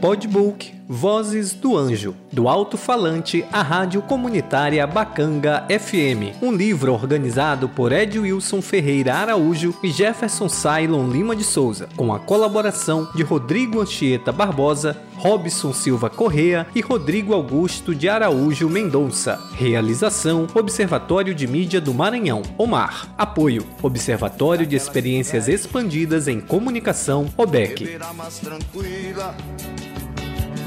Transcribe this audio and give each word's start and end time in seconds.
Podbook 0.00 0.80
Vozes 0.92 1.52
do 1.52 1.76
Anjo, 1.76 2.16
do 2.32 2.48
alto-falante 2.48 3.44
à 3.52 3.62
rádio 3.62 4.02
comunitária 4.02 4.84
Bacanga 4.88 5.64
FM, 5.68 6.42
um 6.42 6.50
livro 6.50 6.92
organizado 6.92 7.68
por 7.68 7.92
Ed 7.92 8.18
Wilson 8.18 8.60
Ferreira 8.60 9.14
Araújo 9.14 9.72
e 9.84 9.88
Jefferson 9.88 10.48
Cylon 10.48 11.08
Lima 11.08 11.36
de 11.36 11.44
Souza, 11.44 11.88
com 11.96 12.12
a 12.12 12.18
colaboração 12.18 13.08
de 13.14 13.22
Rodrigo 13.22 13.80
Anchieta 13.80 14.32
Barbosa, 14.32 15.00
Robson 15.14 15.72
Silva 15.72 16.10
Correa 16.10 16.66
e 16.74 16.80
Rodrigo 16.80 17.34
Augusto 17.34 17.94
de 17.94 18.08
Araújo 18.08 18.68
Mendonça. 18.68 19.38
Realização: 19.54 20.48
Observatório 20.52 21.32
de 21.32 21.46
Mídia 21.46 21.80
do 21.80 21.94
Maranhão, 21.94 22.42
OMAR. 22.58 23.14
Apoio: 23.16 23.64
Observatório 23.80 24.66
de 24.66 24.74
Experiências 24.74 25.46
Expandidas 25.46 26.26
em 26.26 26.40
Comunicação, 26.40 27.28
OBEC 27.36 27.96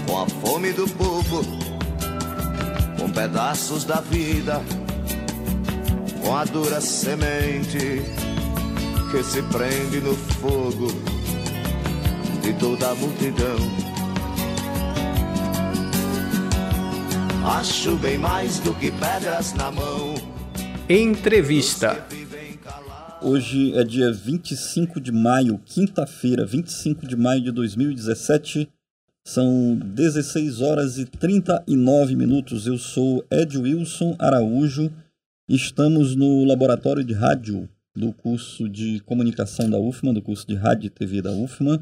com 0.05 0.19
a 0.19 0.27
fome 0.27 0.71
do 0.73 0.87
povo, 0.89 1.41
com 2.99 3.09
pedaços 3.11 3.83
da 3.83 4.01
vida, 4.01 4.61
com 6.23 6.35
a 6.35 6.45
dura 6.45 6.79
semente 6.81 8.01
que 9.11 9.23
se 9.23 9.41
prende 9.43 10.01
no 10.01 10.15
fogo 10.15 10.87
de 12.41 12.53
toda 12.53 12.89
a 12.89 12.95
multidão. 12.95 13.57
Acho 17.45 17.95
bem 17.97 18.17
mais 18.17 18.59
do 18.59 18.73
que 18.73 18.89
pedras 18.91 19.53
na 19.53 19.71
mão. 19.71 20.15
Entrevista. 20.89 22.05
Hoje 23.21 23.73
é 23.77 23.83
dia 23.83 24.11
25 24.11 24.99
de 24.99 25.11
maio, 25.11 25.59
quinta-feira, 25.63 26.45
25 26.45 27.07
de 27.07 27.15
maio 27.15 27.41
de 27.41 27.51
2017. 27.51 28.69
São 29.25 29.77
16 29.77 30.59
horas 30.59 30.97
e 30.97 31.05
39 31.05 32.13
minutos. 32.13 32.67
Eu 32.67 32.77
sou 32.77 33.25
Ed 33.31 33.57
Wilson 33.57 34.17
Araújo. 34.19 34.91
Estamos 35.47 36.13
no 36.13 36.43
laboratório 36.43 37.05
de 37.05 37.13
rádio 37.13 37.69
do 37.95 38.11
curso 38.11 38.67
de 38.67 38.99
comunicação 39.01 39.69
da 39.69 39.79
UFMA, 39.79 40.13
do 40.13 40.21
curso 40.21 40.45
de 40.45 40.55
rádio 40.55 40.87
e 40.87 40.89
TV 40.89 41.21
da 41.21 41.31
UFMA. 41.31 41.81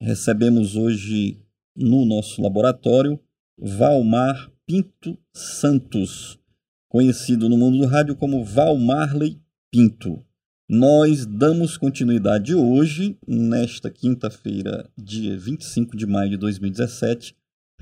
Recebemos 0.00 0.74
hoje 0.74 1.40
no 1.76 2.04
nosso 2.04 2.42
laboratório 2.42 3.20
Valmar 3.56 4.50
Pinto 4.66 5.16
Santos, 5.32 6.36
conhecido 6.88 7.48
no 7.48 7.56
mundo 7.56 7.78
do 7.78 7.86
rádio 7.86 8.16
como 8.16 8.44
Valmarley 8.44 9.40
Pinto. 9.70 10.25
Nós 10.68 11.24
damos 11.24 11.76
continuidade 11.76 12.52
hoje, 12.52 13.16
nesta 13.24 13.88
quinta-feira, 13.88 14.90
dia 14.98 15.38
25 15.38 15.96
de 15.96 16.04
maio 16.06 16.30
de 16.30 16.36
2017, 16.36 17.36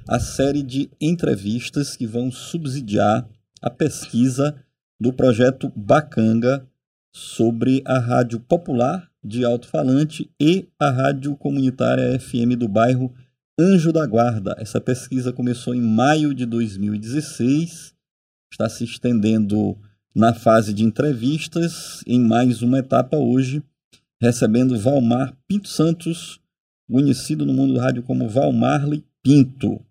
à 0.06 0.20
série 0.20 0.62
de 0.62 0.90
entrevistas 1.00 1.96
que 1.96 2.06
vão 2.06 2.30
subsidiar 2.30 3.27
a 3.62 3.70
pesquisa 3.70 4.55
do 5.00 5.14
projeto 5.14 5.72
Bacanga 5.74 6.68
sobre 7.10 7.82
a 7.86 7.98
rádio 7.98 8.38
popular 8.38 9.10
de 9.24 9.46
alto-falante 9.46 10.30
e 10.38 10.68
a 10.78 10.90
rádio 10.90 11.34
comunitária 11.36 12.20
FM 12.20 12.55
do 12.58 12.68
bairro 12.68 13.14
Anjo 13.58 13.94
da 13.94 14.06
Guarda. 14.06 14.56
Essa 14.58 14.78
pesquisa 14.78 15.32
começou 15.32 15.74
em 15.74 15.80
maio 15.80 16.34
de 16.34 16.44
2016, 16.44 17.94
está 18.52 18.68
se 18.68 18.84
estendendo 18.84 19.74
na 20.15 20.33
fase 20.33 20.73
de 20.73 20.84
entrevistas, 20.84 22.03
em 22.07 22.20
mais 22.20 22.62
uma 22.62 22.79
etapa 22.79 23.17
hoje, 23.17 23.62
recebendo 24.20 24.79
Valmar 24.79 25.37
Pinto 25.48 25.69
Santos, 25.69 26.41
conhecido 26.89 27.45
no 27.45 27.53
mundo 27.53 27.75
do 27.75 27.81
rádio 27.81 28.03
como 28.03 28.29
Valmarley 28.29 29.05
Pinto. 29.23 29.85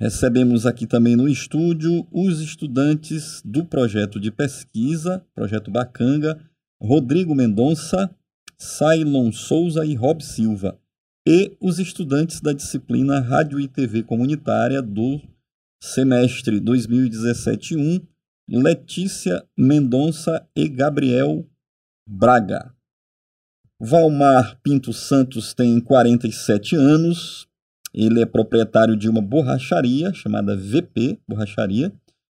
Recebemos 0.00 0.66
aqui 0.66 0.86
também 0.86 1.14
no 1.14 1.28
estúdio 1.28 2.06
os 2.10 2.40
estudantes 2.40 3.40
do 3.44 3.64
projeto 3.64 4.18
de 4.18 4.30
pesquisa, 4.30 5.24
projeto 5.34 5.70
Bacanga, 5.70 6.38
Rodrigo 6.80 7.34
Mendonça, 7.34 8.10
Sailon 8.56 9.30
Souza 9.32 9.84
e 9.84 9.94
Rob 9.94 10.22
Silva, 10.24 10.78
e 11.26 11.56
os 11.60 11.78
estudantes 11.78 12.40
da 12.40 12.52
disciplina 12.52 13.20
Rádio 13.20 13.60
e 13.60 13.68
TV 13.68 14.02
Comunitária 14.02 14.82
do 14.82 15.20
semestre 15.80 16.60
2017-1, 16.60 18.02
Letícia 18.48 19.44
Mendonça 19.56 20.44
e 20.56 20.68
Gabriel 20.68 21.46
Braga. 22.08 22.72
Valmar 23.78 24.58
Pinto 24.62 24.92
Santos 24.92 25.52
tem 25.52 25.78
47 25.78 26.74
anos. 26.74 27.46
Ele 27.92 28.22
é 28.22 28.26
proprietário 28.26 28.96
de 28.96 29.08
uma 29.08 29.20
borracharia 29.20 30.14
chamada 30.14 30.56
VP 30.56 31.20
Borracharia, 31.28 31.92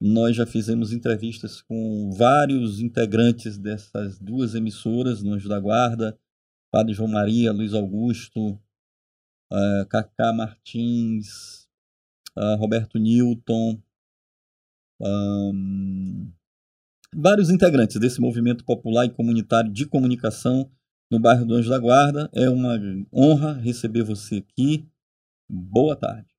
nós 0.00 0.36
já 0.36 0.46
fizemos 0.46 0.92
entrevistas 0.92 1.60
com 1.60 2.10
vários 2.12 2.80
integrantes 2.80 3.58
dessas 3.58 4.18
duas 4.18 4.54
emissoras, 4.54 5.22
no 5.22 5.34
Anjo 5.34 5.48
da 5.48 5.58
Guarda, 5.58 6.18
Padre 6.70 6.94
João 6.94 7.10
Maria, 7.10 7.52
Luiz 7.52 7.74
Augusto, 7.74 8.52
uh, 9.52 9.86
Cacá 9.88 10.32
Martins, 10.32 11.68
uh, 12.38 12.56
Roberto 12.56 12.98
Newton, 12.98 13.82
um, 15.00 16.32
vários 17.14 17.50
integrantes 17.50 17.98
desse 17.98 18.20
movimento 18.20 18.64
popular 18.64 19.06
e 19.06 19.10
comunitário 19.10 19.70
de 19.72 19.86
comunicação 19.86 20.70
no 21.10 21.18
bairro 21.18 21.44
do 21.44 21.54
Anjo 21.54 21.68
da 21.68 21.78
Guarda. 21.78 22.30
É 22.32 22.48
uma 22.48 22.78
honra 23.12 23.54
receber 23.54 24.02
você 24.02 24.36
aqui. 24.36 24.88
Boa 25.52 25.96
tarde. 25.96 26.32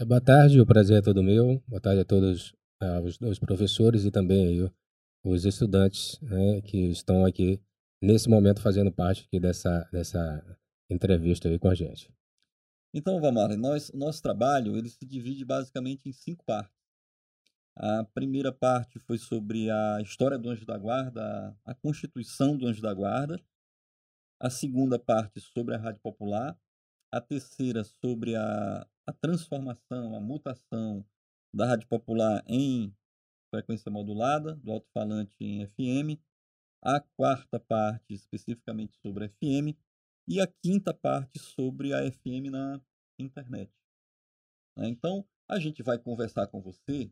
É, 0.00 0.04
boa 0.04 0.20
tarde, 0.20 0.60
o 0.60 0.66
prazer 0.66 0.98
é 0.98 1.00
todo 1.00 1.22
meu. 1.22 1.62
Boa 1.68 1.80
tarde 1.80 2.00
a 2.00 2.04
todos 2.04 2.50
uh, 2.82 3.00
os, 3.04 3.16
os, 3.20 3.38
professores 3.38 4.04
e 4.04 4.10
também 4.10 4.68
os 5.24 5.44
estudantes 5.44 6.20
né, 6.20 6.60
que 6.62 6.90
estão 6.90 7.24
aqui 7.24 7.62
nesse 8.02 8.28
momento 8.28 8.60
fazendo 8.60 8.90
parte 8.90 9.26
aqui 9.26 9.38
dessa, 9.38 9.88
dessa 9.92 10.58
entrevista 10.90 11.48
aí 11.48 11.56
com 11.56 11.68
a 11.68 11.74
gente. 11.76 12.12
Então, 12.92 13.20
vamos 13.20 13.56
nós, 13.56 13.92
nosso 13.92 14.20
trabalho 14.20 14.76
ele 14.76 14.88
se 14.88 15.06
divide 15.06 15.44
basicamente 15.44 16.08
em 16.08 16.12
cinco 16.12 16.44
partes. 16.44 16.74
A 17.76 18.02
primeira 18.12 18.52
parte 18.52 18.98
foi 18.98 19.18
sobre 19.18 19.70
a 19.70 20.00
história 20.02 20.36
do 20.36 20.50
Anjo 20.50 20.66
da 20.66 20.76
Guarda, 20.76 21.56
a 21.64 21.74
constituição 21.76 22.56
do 22.56 22.66
Anjo 22.66 22.82
da 22.82 22.92
Guarda. 22.92 23.40
A 24.40 24.50
segunda 24.50 24.98
parte 24.98 25.40
sobre 25.40 25.76
a 25.76 25.78
Rádio 25.78 26.00
Popular. 26.00 26.58
A 27.12 27.20
terceira 27.20 27.84
sobre 27.84 28.36
a, 28.36 28.86
a 29.06 29.12
transformação, 29.12 30.14
a 30.14 30.20
mutação 30.20 31.04
da 31.54 31.66
Rádio 31.66 31.88
Popular 31.88 32.44
em 32.46 32.94
frequência 33.50 33.90
modulada, 33.90 34.54
do 34.56 34.72
alto-falante 34.72 35.34
em 35.40 35.66
FM. 35.66 36.20
A 36.82 37.00
quarta 37.00 37.58
parte 37.58 38.14
especificamente 38.14 38.96
sobre 38.98 39.28
FM 39.28 39.76
e 40.28 40.40
a 40.40 40.46
quinta 40.46 40.94
parte 40.94 41.38
sobre 41.38 41.92
a 41.92 42.10
FM 42.12 42.50
na 42.50 42.80
internet. 43.18 43.72
Né? 44.76 44.88
Então, 44.88 45.26
a 45.48 45.58
gente 45.58 45.82
vai 45.82 45.98
conversar 45.98 46.46
com 46.46 46.60
você, 46.60 47.10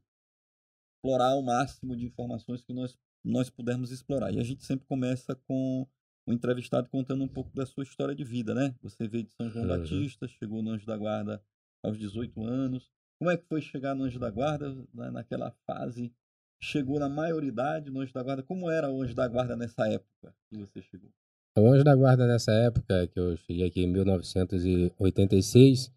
explorar 0.95 1.35
o 1.35 1.43
máximo 1.43 1.97
de 1.97 2.05
informações 2.05 2.63
que 2.63 2.73
nós, 2.73 2.97
nós 3.25 3.51
pudermos 3.51 3.91
explorar. 3.91 4.33
E 4.33 4.39
a 4.39 4.45
gente 4.45 4.65
sempre 4.65 4.87
começa 4.87 5.35
com 5.35 5.89
o 6.27 6.33
entrevistado 6.33 6.89
contando 6.89 7.23
um 7.23 7.29
pouco 7.29 7.55
da 7.55 7.65
sua 7.65 7.85
história 7.85 8.15
de 8.15 8.25
vida, 8.25 8.55
né? 8.55 8.75
Você 8.83 9.07
veio 9.07 9.25
de 9.25 9.33
São 9.33 9.49
João 9.49 9.65
uhum. 9.65 9.79
Batista, 9.79 10.27
chegou 10.27 10.63
no 10.63 10.71
Anjo 10.71 10.85
da 10.85 10.97
Guarda 10.97 11.41
aos 11.83 11.99
18 11.99 12.45
anos. 12.45 12.91
Como 13.19 13.31
é 13.31 13.37
que 13.37 13.47
foi 13.47 13.63
chegar 13.63 13.95
no 13.95 14.05
Anjo 14.05 14.19
da 14.19 14.31
Guarda 14.31 14.75
né, 14.93 15.11
naquela 15.11 15.53
fase? 15.67 16.13
Chegou 16.61 16.99
na 16.99 17.09
maioridade 17.09 17.91
no 17.91 18.01
Anjo 18.01 18.13
da 18.13 18.23
Guarda. 18.23 18.43
Como 18.43 18.69
era 18.69 18.91
o 18.91 19.03
Anjo 19.03 19.15
da 19.15 19.29
Guarda 19.29 19.55
nessa 19.55 19.89
época 19.89 20.35
que 20.51 20.57
você 20.57 20.83
chegou? 20.83 21.11
O 21.57 21.67
Anjo 21.69 21.85
da 21.85 21.95
Guarda 21.95 22.27
nessa 22.27 22.53
época, 22.53 23.07
que 23.07 23.19
eu 23.19 23.37
cheguei 23.37 23.67
aqui 23.67 23.83
em 23.83 23.87
1986, 23.87 25.93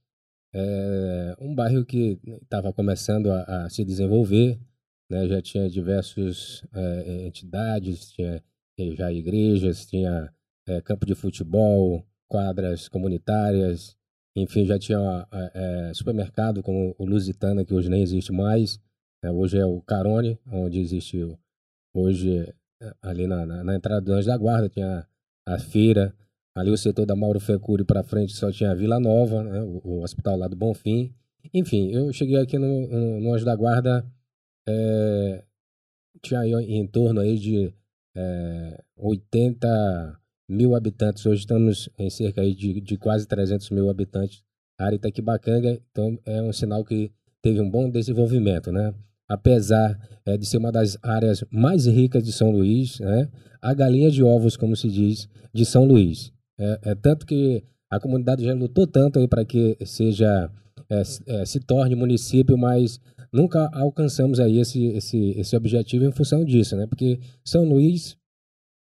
é 0.53 1.35
um 1.39 1.53
bairro 1.53 1.83
que 1.83 2.19
estava 2.41 2.71
começando 2.71 3.31
a, 3.31 3.65
a, 3.65 3.69
se 3.69 3.83
desenvolver, 3.83 4.59
né? 5.09 5.27
já 5.27 5.41
tinha 5.41 5.69
diversas 5.69 6.63
é, 6.73 7.25
entidades, 7.25 8.11
tinha 8.11 8.43
já 8.95 9.11
igrejas, 9.11 9.85
tinha 9.85 10.31
é, 10.67 10.81
campo 10.81 11.05
de 11.05 11.15
futebol, 11.15 12.05
quadras 12.27 12.87
comunitárias, 12.87 13.97
enfim, 14.35 14.65
já 14.65 14.77
tinha 14.77 15.27
é, 15.31 15.91
supermercado 15.93 16.61
como 16.61 16.95
o 16.97 17.05
Lusitana, 17.05 17.65
que 17.65 17.73
hoje 17.73 17.89
nem 17.89 18.01
existe 18.01 18.31
mais, 18.31 18.79
né? 19.23 19.31
hoje 19.31 19.57
é 19.57 19.65
o 19.65 19.81
Carone, 19.81 20.39
onde 20.51 20.79
existe 20.79 21.17
hoje 21.93 22.53
é, 22.81 22.93
ali 23.01 23.27
na, 23.27 23.45
na, 23.45 23.63
na 23.63 23.75
entrada 23.75 24.01
do 24.01 24.13
Anjo 24.13 24.27
da 24.27 24.37
Guarda, 24.37 24.69
tinha 24.69 25.05
a 25.45 25.59
feira. 25.59 26.15
Ali 26.55 26.71
o 26.71 26.77
setor 26.77 27.05
da 27.05 27.15
Mauro 27.15 27.39
Fecuri 27.39 27.83
para 27.83 28.03
frente 28.03 28.33
só 28.33 28.51
tinha 28.51 28.71
a 28.71 28.75
Vila 28.75 28.99
Nova, 28.99 29.43
né, 29.43 29.61
o, 29.61 29.81
o, 29.83 30.03
hospital 30.03 30.37
lá 30.37 30.47
do 30.47 30.55
Bonfim. 30.55 31.13
Enfim, 31.53 31.91
eu 31.91 32.11
cheguei 32.11 32.37
aqui 32.37 32.57
no, 32.57 32.87
no, 32.87 33.19
no 33.19 33.33
Anjo 33.33 33.45
da 33.45 33.55
Guarda, 33.55 34.05
é, 34.67 35.43
tinha 36.21 36.45
em 36.45 36.85
torno 36.87 37.21
aí 37.21 37.37
de 37.37 37.73
é, 38.19 38.83
80 38.97 40.19
mil 40.49 40.75
habitantes. 40.75 41.25
Hoje 41.25 41.41
estamos 41.41 41.89
em 41.97 42.09
cerca 42.09 42.41
aí 42.41 42.53
de, 42.53 42.81
de 42.81 42.97
quase 42.97 43.27
300 43.27 43.69
mil 43.69 43.89
habitantes. 43.89 44.43
A 44.79 44.85
área 44.85 44.95
Itaquibacanga, 44.95 45.79
então 45.91 46.19
é 46.25 46.41
um 46.41 46.51
sinal 46.51 46.83
que 46.83 47.11
teve 47.41 47.61
um 47.61 47.69
bom 47.69 47.89
desenvolvimento, 47.89 48.71
né? 48.71 48.93
apesar 49.29 49.95
é, 50.25 50.35
de 50.35 50.45
ser 50.45 50.57
uma 50.57 50.71
das 50.71 50.97
áreas 51.03 51.43
mais 51.51 51.85
ricas 51.85 52.23
de 52.23 52.33
São 52.33 52.49
Luís, 52.49 52.99
né, 52.99 53.29
a 53.61 53.73
galinha 53.75 54.09
de 54.09 54.23
ovos, 54.23 54.57
como 54.57 54.75
se 54.75 54.89
diz, 54.89 55.29
de 55.53 55.63
São 55.65 55.85
Luís. 55.85 56.33
É, 56.57 56.79
é 56.81 56.95
tanto 56.95 57.27
que 57.27 57.63
a 57.91 57.99
comunidade 57.99 58.43
já 58.43 58.53
lutou 58.53 58.87
tanto 58.87 59.25
para 59.27 59.45
que 59.45 59.77
seja 59.85 60.49
é, 60.89 61.01
é, 61.27 61.45
se 61.45 61.59
torne 61.59 61.95
município, 61.95 62.57
mas 62.57 62.99
nunca 63.31 63.69
alcançamos 63.73 64.39
aí 64.39 64.59
esse, 64.59 64.85
esse, 64.87 65.31
esse 65.37 65.55
objetivo 65.55 66.05
em 66.05 66.11
função 66.11 66.43
disso, 66.43 66.75
né? 66.75 66.87
Porque 66.87 67.19
São 67.43 67.63
Luís 67.63 68.17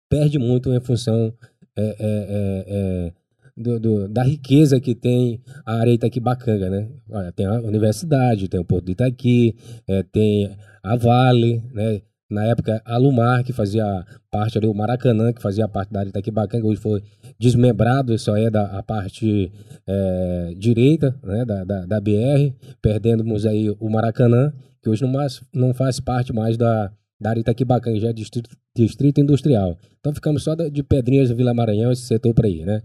perde 0.09 0.37
muito 0.37 0.73
em 0.73 0.79
função 0.79 1.33
é, 1.75 1.95
é, 1.99 3.13
do, 3.55 3.79
do, 3.79 4.07
da 4.07 4.23
riqueza 4.23 4.79
que 4.79 4.95
tem 4.95 5.41
a 5.65 5.75
área 5.75 5.91
Itaquibacanga, 5.91 6.69
né? 6.69 6.89
Olha, 7.09 7.31
tem 7.31 7.45
a 7.45 7.61
universidade, 7.61 8.47
tem 8.47 8.59
o 8.59 8.65
Porto 8.65 8.85
de 8.85 8.91
Itaqui, 8.93 9.55
é, 9.87 10.03
tem 10.03 10.55
a 10.83 10.95
Vale, 10.95 11.63
né? 11.73 12.01
Na 12.31 12.45
época, 12.45 12.81
a 12.85 12.97
Lumar, 12.97 13.43
que 13.43 13.51
fazia 13.51 14.05
parte 14.31 14.57
ali, 14.57 14.65
o 14.65 14.73
Maracanã, 14.73 15.33
que 15.33 15.41
fazia 15.41 15.67
parte 15.67 15.91
da 15.91 15.99
área 15.99 16.09
Itaquibacanga, 16.09 16.65
hoje 16.65 16.79
foi 16.79 17.03
desmembrado, 17.37 18.17
só 18.17 18.37
é 18.37 18.49
da 18.49 18.77
a 18.77 18.81
parte 18.81 19.51
é, 19.85 20.53
direita 20.57 21.15
né, 21.21 21.43
da, 21.43 21.63
da, 21.63 21.85
da, 21.85 21.99
BR, 21.99 22.55
perdemos 22.81 23.45
aí 23.45 23.69
o 23.69 23.89
Maracanã, 23.89 24.53
que 24.81 24.89
hoje 24.89 25.03
não, 25.03 25.11
mais, 25.11 25.43
não 25.53 25.73
faz 25.73 25.99
parte 25.99 26.31
mais 26.31 26.57
da, 26.57 26.91
da 27.19 27.31
área 27.31 27.41
Itaquibacanga, 27.41 27.99
já 27.99 28.09
é 28.09 28.13
distrito, 28.13 28.49
distrito 28.75 29.19
industrial. 29.19 29.77
Então 29.99 30.13
ficamos 30.13 30.43
só 30.43 30.55
de 30.55 30.81
Pedrinhas, 30.83 31.29
Vila 31.31 31.53
Maranhão, 31.53 31.91
esse 31.91 32.03
setor 32.03 32.33
para 32.33 32.47
aí, 32.47 32.63
né? 32.63 32.81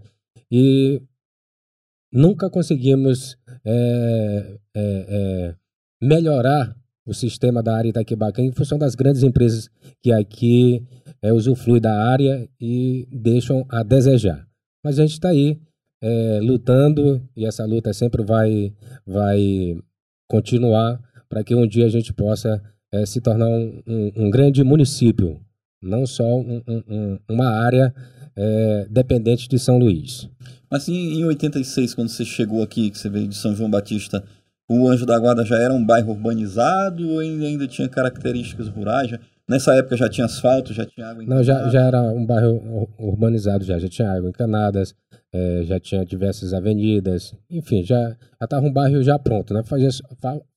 e 0.51 1.01
nunca 2.11 2.49
conseguimos 2.49 3.37
é, 3.65 4.57
é, 4.75 5.05
é, 5.09 5.55
melhorar 6.01 6.75
o 7.07 7.13
sistema 7.13 7.63
da 7.63 7.75
área 7.75 7.89
Itaquibacanga 7.89 8.49
em 8.49 8.51
função 8.51 8.77
das 8.77 8.93
grandes 8.93 9.23
empresas 9.23 9.69
que 10.03 10.11
aqui 10.11 10.85
é, 11.21 11.31
usufruem 11.31 11.81
da 11.81 11.93
área 12.11 12.47
e 12.59 13.07
deixam 13.09 13.65
a 13.69 13.81
desejar. 13.81 14.45
Mas 14.83 14.99
a 14.99 15.03
gente 15.03 15.13
está 15.13 15.29
aí 15.29 15.57
é, 16.01 16.39
lutando 16.41 17.21
e 17.35 17.45
essa 17.45 17.65
luta 17.65 17.93
sempre 17.93 18.23
vai, 18.23 18.73
vai 19.05 19.77
continuar 20.27 21.01
para 21.29 21.43
que 21.43 21.55
um 21.55 21.65
dia 21.65 21.85
a 21.85 21.89
gente 21.89 22.13
possa 22.13 22.61
é, 22.91 23.05
se 23.05 23.21
tornar 23.21 23.47
um, 23.47 23.81
um, 23.87 24.11
um, 24.17 24.29
grande 24.29 24.63
município, 24.63 25.39
não 25.81 26.05
só 26.05 26.23
um, 26.25 27.19
uma 27.29 27.49
área 27.49 27.93
é, 28.35 28.87
dependente 28.89 29.47
de 29.47 29.57
São 29.57 29.77
Luís. 29.77 30.29
Assim, 30.69 31.19
em 31.19 31.23
86, 31.25 31.93
quando 31.93 32.09
você 32.09 32.25
chegou 32.25 32.61
aqui, 32.61 32.89
que 32.89 32.97
você 32.97 33.09
veio 33.09 33.27
de 33.27 33.35
São 33.35 33.55
João 33.55 33.69
Batista, 33.69 34.23
o 34.69 34.89
Anjo 34.89 35.05
da 35.05 35.17
Guarda 35.17 35.45
já 35.45 35.57
era 35.57 35.73
um 35.73 35.85
bairro 35.85 36.11
urbanizado 36.11 37.09
ou 37.09 37.19
ainda 37.19 37.67
tinha 37.67 37.87
características 37.87 38.67
rurais? 38.67 39.09
Já, 39.09 39.19
nessa 39.47 39.73
época 39.75 39.95
já 39.95 40.09
tinha 40.09 40.25
asfalto, 40.25 40.73
já 40.73 40.85
tinha 40.85 41.07
água 41.07 41.23
encanada? 41.23 41.35
Não, 41.35 41.43
já, 41.43 41.69
já 41.69 41.85
era 41.85 42.01
um 42.01 42.25
bairro 42.25 42.89
urbanizado, 42.99 43.63
já, 43.63 43.79
já 43.79 43.87
tinha 43.87 44.11
água 44.11 44.29
encanadas, 44.29 44.93
é, 45.33 45.63
já 45.63 45.79
tinha 45.79 46.05
diversas 46.05 46.53
avenidas, 46.53 47.33
enfim, 47.49 47.83
já 47.83 48.15
estava 48.41 48.65
um 48.65 48.73
bairro 48.73 49.01
já 49.01 49.17
pronto, 49.17 49.53
né? 49.53 49.63
Fazia, 49.63 49.89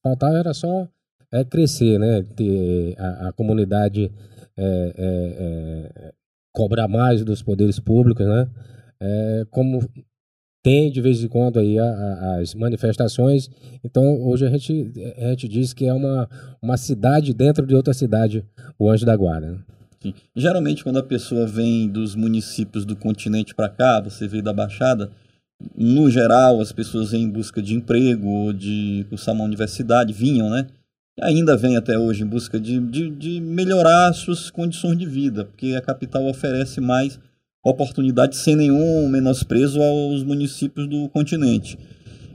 faltava 0.03 0.39
era 0.39 0.53
só 0.53 0.89
é, 1.33 1.45
crescer, 1.45 1.99
né? 1.99 2.25
Ter 2.35 2.97
a, 2.99 3.29
a 3.29 3.33
comunidade 3.33 4.11
é, 4.57 4.95
é, 4.97 6.07
é 6.09 6.13
cobrar 6.53 6.89
mais 6.89 7.25
dos 7.25 7.43
poderes 7.43 7.79
públicos, 7.79 8.27
né? 8.27 8.49
É, 9.01 9.47
como 9.51 9.81
tem 10.63 10.91
de 10.91 11.01
vez 11.01 11.23
em 11.23 11.29
quando 11.29 11.59
aí 11.59 11.79
a, 11.79 11.85
a, 11.85 12.41
as 12.41 12.55
manifestações. 12.55 13.49
Então 13.85 14.23
hoje 14.23 14.47
a 14.47 14.51
gente, 14.51 14.93
a 15.17 15.31
gente 15.31 15.49
diz 15.49 15.73
que 15.73 15.87
é 15.87 15.93
uma, 15.93 16.29
uma 16.61 16.77
cidade 16.77 17.33
dentro 17.33 17.67
de 17.67 17.75
outra 17.75 17.95
cidade, 17.95 18.45
o 18.79 18.91
Anjo 18.91 19.07
da 19.07 19.17
Guarda. 19.17 19.53
Né? 19.53 19.59
Sim. 20.03 20.15
Geralmente 20.35 20.83
quando 20.83 20.99
a 20.99 21.03
pessoa 21.03 21.47
vem 21.47 21.89
dos 21.89 22.15
municípios 22.15 22.85
do 22.85 22.97
continente 22.97 23.55
para 23.55 23.69
cá, 23.69 24.01
você 24.01 24.27
veio 24.27 24.43
da 24.43 24.53
Baixada, 24.53 25.11
no 25.77 26.11
geral 26.11 26.61
as 26.61 26.73
pessoas 26.73 27.11
vêm 27.11 27.25
em 27.25 27.31
busca 27.31 27.61
de 27.61 27.75
emprego 27.75 28.29
ou 28.29 28.53
de 28.53 29.07
cursar 29.09 29.35
uma 29.35 29.45
universidade, 29.45 30.13
vinham, 30.13 30.49
né? 30.51 30.67
ainda 31.21 31.57
vem 31.57 31.77
até 31.77 31.99
hoje 31.99 32.23
em 32.23 32.27
busca 32.27 32.59
de, 32.59 32.81
de, 32.81 33.11
de 33.11 33.41
melhorar 33.41 34.13
suas 34.13 34.51
condições 34.51 34.97
de 34.97 35.07
vida, 35.07 35.45
porque 35.45 35.75
a 35.77 35.83
capital 35.83 36.27
oferece 36.27 36.81
mais 36.81 37.19
oportunidades 37.63 38.41
sem 38.41 38.57
nenhum 38.57 39.09
menosprezo 39.09 39.81
aos 39.81 40.23
municípios 40.23 40.89
do 40.89 41.09
continente. 41.09 41.79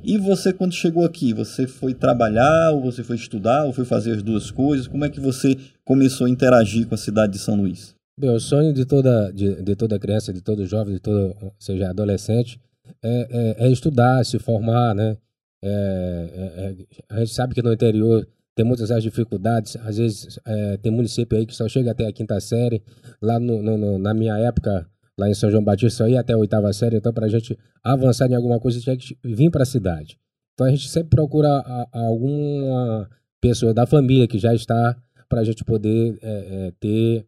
E 0.04 0.20
você, 0.20 0.54
quando 0.54 0.74
chegou 0.74 1.04
aqui, 1.04 1.34
você 1.34 1.66
foi 1.66 1.94
trabalhar, 1.96 2.72
ou 2.72 2.82
você 2.82 3.04
foi 3.04 3.16
estudar, 3.16 3.66
ou 3.66 3.74
foi 3.74 3.86
fazer 3.86 4.12
as 4.12 4.22
duas 4.22 4.52
coisas? 4.52 4.88
Como 4.88 5.04
é 5.04 5.10
que 5.10 5.20
você 5.20 5.58
começou 5.84 6.28
a 6.28 6.30
interagir 6.30 6.88
com 6.88 6.94
a 6.94 6.98
cidade 6.98 7.34
de 7.34 7.40
São 7.40 7.56
Luís? 7.56 7.96
Bem, 8.18 8.30
o 8.30 8.40
sonho 8.40 8.72
de 8.72 8.86
toda, 8.86 9.32
de, 9.32 9.64
de 9.64 9.76
toda 9.76 9.98
criança, 9.98 10.32
de 10.32 10.42
todo 10.42 10.66
jovem, 10.66 10.94
de 10.94 11.00
todo, 11.00 11.36
seja 11.58 11.90
adolescente, 11.90 12.60
é, 13.04 13.56
é, 13.60 13.66
é 13.66 13.72
estudar, 13.72 14.24
se 14.24 14.38
formar, 14.38 14.94
né? 14.94 15.18
É, 15.64 15.70
é, 15.70 16.64
é 16.64 16.76
a 17.10 17.20
gente 17.20 17.34
sabe 17.34 17.56
que 17.56 17.64
no 17.64 17.74
interior 17.74 18.28
tem 18.56 18.66
muitas 18.66 18.92
as 18.92 19.04
dificuldades. 19.04 19.76
Às 19.78 19.98
vezes 19.98 20.40
é, 20.46 20.78
tem 20.78 20.92
município 20.92 21.38
aí 21.38 21.46
que 21.46 21.56
só 21.56 21.68
chega 21.68 21.92
até 21.92 22.08
a 22.08 22.14
quinta 22.14 22.40
série. 22.40 22.82
Lá 23.22 23.40
no, 23.40 23.62
no, 23.62 23.98
na 23.98 24.14
minha 24.14 24.38
época, 24.38 24.88
lá 25.18 25.30
em 25.30 25.34
São 25.34 25.50
João 25.50 25.64
Batista, 25.64 26.04
só 26.04 26.08
ia 26.08 26.20
até 26.20 26.34
a 26.34 26.38
oitava 26.38 26.72
série. 26.74 26.98
Então, 26.98 27.14
para 27.14 27.26
a 27.26 27.30
gente 27.30 27.58
avançar 27.84 28.30
em 28.30 28.36
alguma 28.36 28.60
coisa, 28.60 28.80
tinha 28.80 28.98
que 28.98 29.18
vir 29.24 29.50
para 29.50 29.64
a 29.64 29.66
cidade. 29.66 30.18
Então, 30.54 30.68
a 30.68 30.70
gente 30.70 30.90
sempre 30.90 31.10
procura 31.10 31.48
a, 31.50 31.88
a 31.92 32.00
alguma 32.08 33.10
pessoa 33.42 33.74
da 33.74 33.86
família 33.86 34.28
que 34.28 34.40
já 34.40 34.54
está 34.54 34.98
para 35.30 35.42
a 35.42 35.44
gente 35.44 35.64
poder 35.64 36.18
é, 36.22 36.30
é, 36.68 36.74
ter 36.80 37.28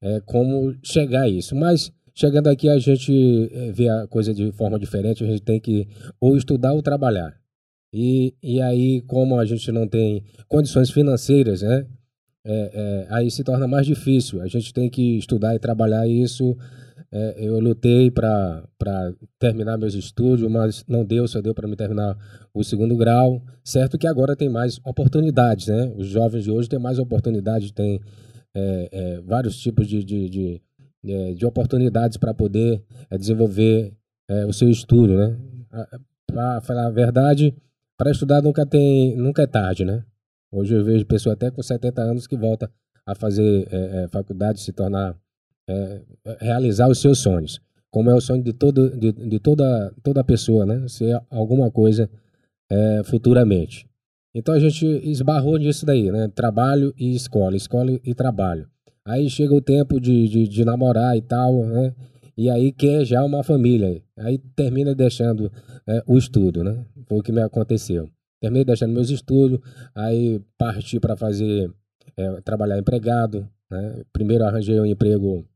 é, 0.00 0.20
como 0.20 0.74
chegar 0.82 1.22
a 1.22 1.28
isso. 1.28 1.54
Mas 1.54 1.92
chegando 2.16 2.48
aqui 2.48 2.68
a 2.68 2.78
gente 2.78 3.12
eh, 3.52 3.70
vê 3.72 3.88
a 3.88 4.06
coisa 4.06 4.32
de 4.32 4.50
forma 4.52 4.78
diferente, 4.78 5.22
a 5.22 5.26
gente 5.26 5.42
tem 5.42 5.60
que 5.60 5.86
ou 6.18 6.36
estudar 6.36 6.72
ou 6.72 6.82
trabalhar. 6.82 7.36
E, 7.92 8.34
e 8.42 8.60
aí, 8.60 9.00
como 9.02 9.38
a 9.38 9.44
gente 9.44 9.70
não 9.70 9.86
tem 9.86 10.24
condições 10.48 10.90
financeiras, 10.90 11.62
né? 11.62 11.86
É, 12.44 12.70
é, 12.74 13.06
aí 13.10 13.30
se 13.30 13.42
torna 13.42 13.66
mais 13.66 13.86
difícil. 13.86 14.40
A 14.40 14.46
gente 14.46 14.72
tem 14.72 14.88
que 14.88 15.18
estudar 15.18 15.54
e 15.54 15.58
trabalhar 15.58 16.06
isso. 16.06 16.56
É, 17.10 17.36
eu 17.38 17.58
lutei 17.60 18.10
para 18.10 18.64
terminar 19.38 19.78
meus 19.78 19.94
estudos, 19.94 20.48
mas 20.50 20.84
não 20.88 21.04
deu, 21.04 21.26
só 21.28 21.40
deu 21.40 21.54
para 21.54 21.68
me 21.68 21.76
terminar 21.76 22.16
o 22.52 22.64
segundo 22.64 22.96
grau. 22.96 23.42
Certo 23.64 23.98
que 23.98 24.06
agora 24.06 24.36
tem 24.36 24.48
mais 24.48 24.80
oportunidades, 24.84 25.68
né? 25.68 25.92
Os 25.96 26.06
jovens 26.08 26.44
de 26.44 26.50
hoje 26.50 26.68
têm 26.68 26.78
mais 26.78 26.98
oportunidades, 26.98 27.70
têm 27.70 28.00
é, 28.54 28.88
é, 28.90 29.20
vários 29.20 29.58
tipos 29.58 29.86
de, 29.86 30.02
de, 30.02 30.28
de, 30.28 30.62
é, 31.04 31.34
de 31.34 31.46
oportunidades 31.46 32.16
para 32.16 32.34
poder 32.34 32.82
desenvolver 33.18 33.92
o 34.48 34.52
seu 34.52 34.68
estudo, 34.68 35.16
né? 35.16 35.36
Para 36.26 36.60
falar 36.60 36.86
a 36.86 36.90
verdade, 36.90 37.54
para 37.96 38.10
estudar 38.10 38.42
nunca 38.42 38.66
tem, 38.66 39.16
nunca 39.16 39.42
é 39.42 39.46
tarde, 39.46 39.84
né? 39.84 40.04
Hoje 40.50 40.74
eu 40.74 40.84
vejo 40.84 41.06
pessoa 41.06 41.34
até 41.34 41.50
com 41.50 41.62
70 41.62 42.02
anos 42.02 42.26
que 42.26 42.36
volta 42.36 42.70
a 43.04 43.14
fazer 43.14 43.68
é, 43.70 44.04
é, 44.04 44.08
faculdade, 44.08 44.60
se 44.60 44.72
tornar, 44.72 45.16
é, 45.68 46.00
realizar 46.40 46.88
os 46.88 47.00
seus 47.00 47.18
sonhos. 47.18 47.60
Como 47.90 48.10
é 48.10 48.14
o 48.14 48.20
sonho 48.20 48.42
de, 48.42 48.52
todo, 48.52 48.90
de, 48.90 49.12
de 49.12 49.38
toda, 49.38 49.92
toda 50.02 50.22
pessoa, 50.24 50.66
né? 50.66 50.86
Ser 50.88 51.20
alguma 51.30 51.70
coisa 51.70 52.10
é, 52.70 53.02
futuramente. 53.04 53.86
Então 54.34 54.54
a 54.54 54.58
gente 54.58 54.86
esbarrou 55.08 55.56
nisso 55.56 55.86
daí, 55.86 56.10
né? 56.10 56.28
Trabalho 56.28 56.92
e 56.98 57.14
escola, 57.14 57.56
escola 57.56 57.98
e 58.04 58.14
trabalho. 58.14 58.68
Aí 59.04 59.30
chega 59.30 59.54
o 59.54 59.62
tempo 59.62 60.00
de, 60.00 60.28
de, 60.28 60.48
de 60.48 60.64
namorar 60.64 61.16
e 61.16 61.22
tal, 61.22 61.64
né? 61.64 61.94
E 62.36 62.50
aí 62.50 62.70
quer 62.70 63.04
já 63.04 63.24
uma 63.24 63.42
família. 63.42 64.02
Aí 64.18 64.36
termina 64.54 64.94
deixando 64.94 65.50
é, 65.86 66.02
o 66.06 66.18
estudo, 66.18 66.62
né? 66.62 66.84
Foi 67.06 67.18
o 67.18 67.22
que 67.22 67.32
me 67.32 67.40
aconteceu. 67.40 68.10
Terminei 68.40 68.64
deixando 68.64 68.92
meus 68.92 69.08
estudos, 69.08 69.58
aí 69.94 70.40
parti 70.58 71.00
para 71.00 71.16
fazer, 71.16 71.70
é, 72.16 72.40
trabalhar 72.42 72.78
empregado. 72.78 73.48
Né? 73.70 74.02
Primeiro 74.12 74.44
arranjei 74.44 74.78
um 74.78 74.84
emprego 74.84 75.46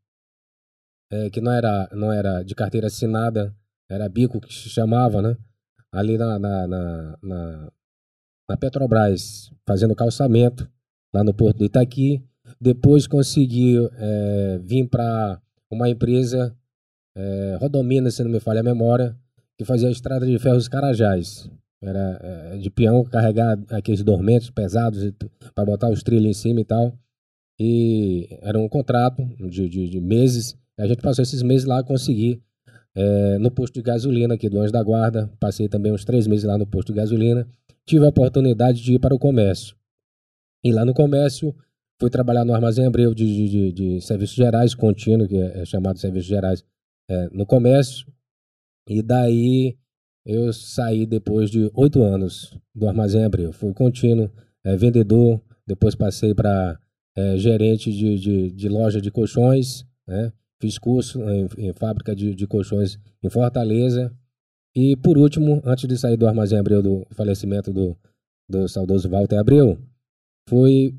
é, 1.11 1.31
que 1.31 1.41
não 1.41 1.53
era, 1.53 1.89
não 1.93 2.13
era 2.13 2.43
de 2.43 2.55
carteira 2.55 2.87
assinada, 2.87 3.55
era 3.91 4.09
bico 4.09 4.41
que 4.41 4.53
se 4.53 4.69
chamava, 4.69 5.21
né? 5.21 5.37
Ali 5.93 6.17
na, 6.17 6.39
na, 6.39 6.67
na, 6.69 7.19
na, 7.23 7.73
na 8.49 8.57
Petrobras, 8.57 9.51
fazendo 9.67 9.95
calçamento, 9.95 10.71
lá 11.13 11.25
no 11.25 11.35
Porto 11.35 11.59
de 11.59 11.65
Itaqui. 11.65 12.23
Depois 12.61 13.07
consegui 13.07 13.77
é, 13.99 14.59
vir 14.63 14.89
para 14.89 15.41
uma 15.71 15.89
empresa, 15.89 16.57
é, 17.17 17.57
Rodomina, 17.61 18.11
se 18.11 18.23
não 18.23 18.31
me 18.31 18.41
falha 18.41 18.61
a 18.61 18.65
memória, 18.65 19.17
que 19.59 19.65
fazia 19.65 19.89
a 19.89 19.93
estrada 19.93 20.27
de 20.27 20.39
ferros 20.39 20.69
Carajás. 20.69 21.51
Era 21.83 22.21
é, 22.23 22.59
de 22.59 22.71
peão 22.71 23.05
carregar 23.05 23.59
aqueles 23.71 24.03
dormentos 24.03 24.51
pesados 24.51 25.13
para 25.55 25.65
botar 25.65 25.91
os 25.91 26.03
trilhos 26.03 26.27
em 26.27 26.33
cima 26.35 26.61
e 26.61 26.65
tal. 26.65 26.97
E 27.59 28.39
era 28.43 28.59
um 28.59 28.69
contrato 28.69 29.23
de, 29.49 29.69
de, 29.69 29.89
de 29.89 30.01
meses. 30.01 30.57
A 30.81 30.87
gente 30.87 31.03
passou 31.03 31.23
esses 31.23 31.43
meses 31.43 31.67
lá, 31.67 31.83
consegui 31.83 32.43
é, 32.95 33.39
no 33.39 33.51
posto 33.51 33.75
de 33.75 33.83
gasolina 33.83 34.35
aqui 34.35 34.49
do 34.49 34.59
Anjo 34.59 34.73
da 34.73 34.83
Guarda. 34.83 35.31
Passei 35.39 35.69
também 35.69 35.93
uns 35.93 36.05
três 36.05 36.27
meses 36.27 36.45
lá 36.45 36.57
no 36.57 36.67
posto 36.67 36.93
de 36.93 36.99
gasolina. 36.99 37.47
Tive 37.85 38.05
a 38.05 38.09
oportunidade 38.09 38.83
de 38.83 38.95
ir 38.95 38.99
para 38.99 39.15
o 39.15 39.19
comércio. 39.19 39.77
E 40.65 40.73
lá 40.73 40.85
no 40.85 40.95
comércio, 40.95 41.55
fui 41.99 42.11
trabalhar 42.11 42.45
no 42.45 42.55
Armazém 42.55 42.87
Abreu 42.87 43.15
de, 43.15 43.27
de, 43.27 43.49
de, 43.49 43.73
de 43.73 44.01
Serviços 44.01 44.37
Gerais, 44.37 44.75
contínuo, 44.75 45.29
que 45.29 45.37
é, 45.37 45.61
é 45.61 45.65
chamado 45.65 45.99
Serviços 45.99 46.29
Gerais, 46.29 46.65
é, 47.09 47.29
no 47.31 47.47
comércio. 47.47 48.07
E 48.89 49.03
daí 49.03 49.77
eu 50.25 50.53
saí 50.53 51.07
depois 51.07 51.51
de 51.51 51.71
oito 51.75 52.03
anos 52.03 52.57
do 52.75 52.89
Armazém 52.89 53.25
Abreu. 53.25 53.53
Fui 53.53 53.73
contínuo, 53.73 54.31
é, 54.65 54.77
vendedor, 54.77 55.41
depois 55.67 55.95
passei 55.95 56.35
para 56.35 56.79
é, 57.17 57.37
gerente 57.37 57.93
de, 57.93 58.19
de, 58.19 58.51
de, 58.51 58.69
loja 58.69 59.01
de 59.01 59.11
colchões, 59.11 59.85
né? 60.07 60.33
Fiz 60.61 60.79
curso 60.79 61.21
em, 61.31 61.49
em 61.59 61.73
fábrica 61.73 62.15
de, 62.15 62.35
de, 62.35 62.47
colchões 62.47 62.99
em 63.23 63.31
Fortaleza. 63.31 64.13
E 64.75 64.97
por 64.97 65.19
último, 65.19 65.61
antes 65.65 65.89
de 65.89 65.97
sair 65.97 66.17
do 66.17 66.29
Armazém 66.29 66.59
Abreu 66.59 66.83
do 66.83 67.07
falecimento 67.11 67.73
do, 67.73 67.97
do 68.49 68.69
saudoso 68.69 69.09
Walter 69.09 69.39
Abreu, 69.39 69.79
fui 70.49 70.95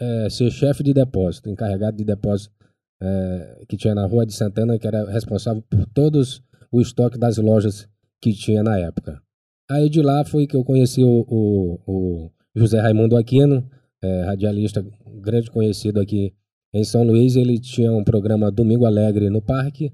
é, 0.00 0.28
ser 0.30 0.50
chefe 0.50 0.82
de 0.82 0.92
depósito, 0.92 1.48
encarregado 1.48 1.96
de 1.96 2.04
depósito 2.04 2.52
é, 3.00 3.64
que 3.68 3.76
tinha 3.76 3.94
na 3.94 4.06
Rua 4.06 4.26
de 4.26 4.32
Santana, 4.32 4.78
que 4.78 4.86
era 4.86 5.04
responsável 5.10 5.62
por 5.62 5.86
todos 5.86 6.42
o 6.72 6.80
estoque 6.80 7.18
das 7.18 7.36
lojas 7.36 7.88
que 8.20 8.32
tinha 8.32 8.62
na 8.62 8.78
época. 8.78 9.22
Aí 9.70 9.88
de 9.88 10.02
lá 10.02 10.24
foi 10.24 10.46
que 10.46 10.56
eu 10.56 10.64
conheci 10.64 11.02
o, 11.02 11.24
o, 11.28 11.80
o 11.86 12.30
José 12.54 12.80
Raimundo 12.80 13.16
Aquino, 13.16 13.68
é, 14.02 14.22
radialista 14.22 14.84
grande 15.20 15.50
conhecido 15.50 16.00
aqui 16.00 16.34
em 16.74 16.84
São 16.84 17.04
Luís. 17.04 17.36
Ele 17.36 17.58
tinha 17.58 17.92
um 17.92 18.02
programa 18.02 18.50
Domingo 18.50 18.84
Alegre 18.84 19.30
no 19.30 19.40
Parque, 19.40 19.92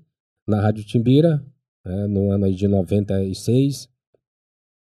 na 0.48 0.60
Rádio 0.60 0.82
Timbira, 0.82 1.44
é, 1.84 2.06
no 2.06 2.32
ano 2.32 2.52
de 2.52 2.66
96. 2.66 3.88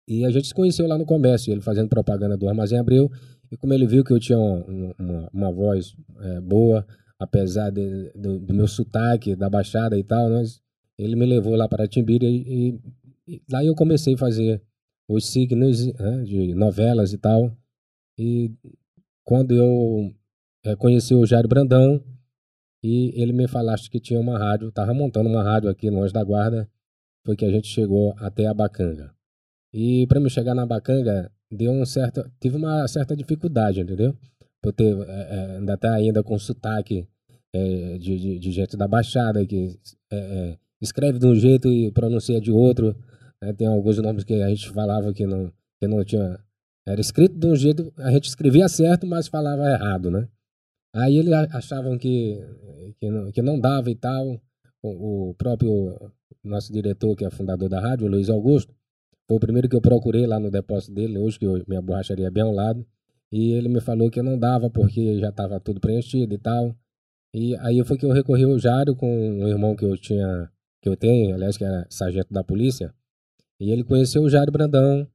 E 0.07 0.25
a 0.25 0.31
gente 0.31 0.49
se 0.49 0.55
conheceu 0.55 0.87
lá 0.87 0.99
no 0.99 1.07
comércio, 1.07 1.53
ele 1.53 1.63
fazendo 1.63 1.89
propaganda 1.89 2.37
do 2.37 2.49
Armazém 2.49 2.79
Abreu. 2.79 3.11
E 3.51 3.57
como 3.57 3.73
ele 3.73 3.87
viu 3.87 4.05
que 4.05 4.13
eu 4.13 4.19
tinha 4.19 4.39
uma, 4.39 4.95
uma, 4.99 5.31
uma 5.33 5.53
voz 5.53 5.95
é, 6.21 6.41
boa, 6.41 6.85
apesar 7.19 7.71
de, 7.71 8.11
do, 8.15 8.39
do, 8.41 8.53
meu 8.53 8.67
sotaque, 8.67 9.37
da 9.37 9.49
baixada 9.49 9.97
e 9.97 10.03
tal, 10.03 10.29
nós, 10.29 10.61
ele 10.99 11.15
me 11.15 11.25
levou 11.25 11.55
lá 11.55 11.69
para 11.69 11.87
Timbira 11.87 12.27
e, 12.27 12.79
e 13.27 13.41
lá 13.51 13.65
eu 13.65 13.75
comecei 13.75 14.15
a 14.15 14.19
fazer 14.19 14.61
os 15.09 15.27
signos 15.27 15.87
né, 15.87 16.23
de 16.25 16.55
novelas 16.55 17.13
e 17.13 17.19
tal. 17.19 17.57
E 18.19 18.53
quando 19.23 19.55
eu 19.55 20.13
é, 20.65 20.75
conheci 20.77 21.15
o 21.15 21.27
Jairo 21.27 21.49
Brandão, 21.49 22.03
e 22.83 23.13
ele 23.21 23.33
me 23.33 23.49
falaste 23.49 23.91
que 23.91 23.99
tinha 23.99 24.21
uma 24.21 24.39
rádio, 24.39 24.69
estava 24.69 24.93
montando 24.93 25.29
uma 25.29 25.43
rádio 25.43 25.71
aqui 25.71 25.89
longe 25.89 26.13
da 26.13 26.23
guarda, 26.23 26.69
foi 27.25 27.35
que 27.35 27.45
a 27.45 27.51
gente 27.51 27.67
chegou 27.67 28.15
até 28.19 28.47
a 28.47 28.53
Bacanga. 28.53 29.15
E 29.73 30.07
para 30.07 30.21
me 30.21 30.29
chegar 30.29 30.55
na 30.55 30.67
Bacanga, 30.67 31.33
deu 31.51 31.73
um 31.73 31.85
certo, 31.87 32.31
tive 32.41 32.57
uma 32.57 32.87
certa 32.87 33.17
dificuldade, 33.17 33.81
entendeu? 33.81 34.15
Por 34.61 34.73
ter, 34.73 34.97
é, 35.09 35.13
é, 35.13 35.57
ainda 35.57 35.77
tá 35.77 35.95
ainda 35.95 36.23
com 36.23 36.39
sotaque 36.39 37.09
é, 37.55 37.99
de, 37.99 38.19
de, 38.19 38.39
de, 38.39 38.53
gente 38.53 38.77
da 38.77 38.87
Baixada, 38.87 39.45
que 39.47 39.79
é, 40.11 40.17
é, 40.17 40.59
escreve 40.81 41.19
de 41.19 41.27
um 41.27 41.35
jeito 41.35 41.69
e 41.69 41.91
pronuncia 41.91 42.41
de 42.41 42.53
outro. 42.53 42.95
Né? 43.41 43.53
Tem 43.55 43.67
alguns 43.67 43.99
nomes 43.99 44.25
que 44.25 44.35
a 44.35 44.49
gente 44.49 44.69
falava 44.71 45.13
que 45.13 45.27
não, 45.27 45.51
que 45.81 45.89
não 45.89 46.05
tinha. 46.05 46.39
Era 46.87 47.01
escrito 47.01 47.35
de 47.39 47.47
um 47.47 47.57
jeito, 47.57 47.93
a 47.97 48.11
gente 48.11 48.29
escrevia 48.29 48.69
certo, 48.69 49.07
mas 49.07 49.27
falava 49.27 49.63
errado, 49.71 50.11
né? 50.11 50.29
Aí 50.95 51.17
eles 51.17 51.33
achavam 51.33 51.99
que, 51.99 52.41
que, 53.01 53.11
não, 53.11 53.33
que 53.33 53.43
não 53.43 53.59
dava 53.59 53.91
e 53.91 53.97
tal. 53.97 54.41
O, 54.83 55.31
o 55.31 55.35
próprio 55.35 56.13
nosso 56.43 56.73
diretor, 56.73 57.17
que 57.17 57.25
é 57.25 57.31
fundador 57.31 57.69
da 57.69 57.81
rádio, 57.81 58.07
Luiz 58.07 58.29
Augusto, 58.29 58.73
foi 59.27 59.37
o 59.39 59.41
primeiro 59.41 59.69
que 59.69 59.75
eu 59.75 59.81
procurei 59.81 60.27
lá 60.27 60.39
no 60.39 60.51
depósito 60.51 60.93
dele, 60.93 61.19
hoje 61.19 61.39
que 61.39 61.47
eu, 61.47 61.65
minha 61.67 61.81
borracharia 61.81 62.27
é 62.27 62.31
bem 62.31 62.43
ao 62.43 62.53
lado. 62.53 62.87
E 63.33 63.53
ele 63.53 63.69
me 63.69 63.81
falou 63.81 64.11
que 64.11 64.23
não 64.23 64.39
dava 64.39 64.71
porque 64.71 65.19
já 65.19 65.31
estava 65.31 65.59
tudo 65.59 65.81
preenchido 65.81 66.35
e 66.35 66.39
tal. 66.39 66.77
E 67.35 67.57
aí 67.57 67.83
foi 67.85 67.99
que 67.99 68.07
eu 68.07 68.13
recorri 68.13 68.45
ao 68.45 68.57
Jário 68.59 68.95
com 68.95 69.09
um 69.09 69.49
irmão 69.49 69.75
que 69.75 69.85
eu 69.85 69.97
tinha, 69.97 70.49
que 70.81 70.89
eu 70.89 70.97
tenho, 70.97 71.35
aliás, 71.35 71.57
que 71.57 71.65
era 71.65 71.85
sargento 71.91 72.33
da 72.33 72.45
polícia. 72.45 72.95
E 73.59 73.73
ele 73.73 73.83
conheceu 73.83 74.23
o 74.23 74.31
Jairo 74.31 74.53
Brandão, 74.53 75.09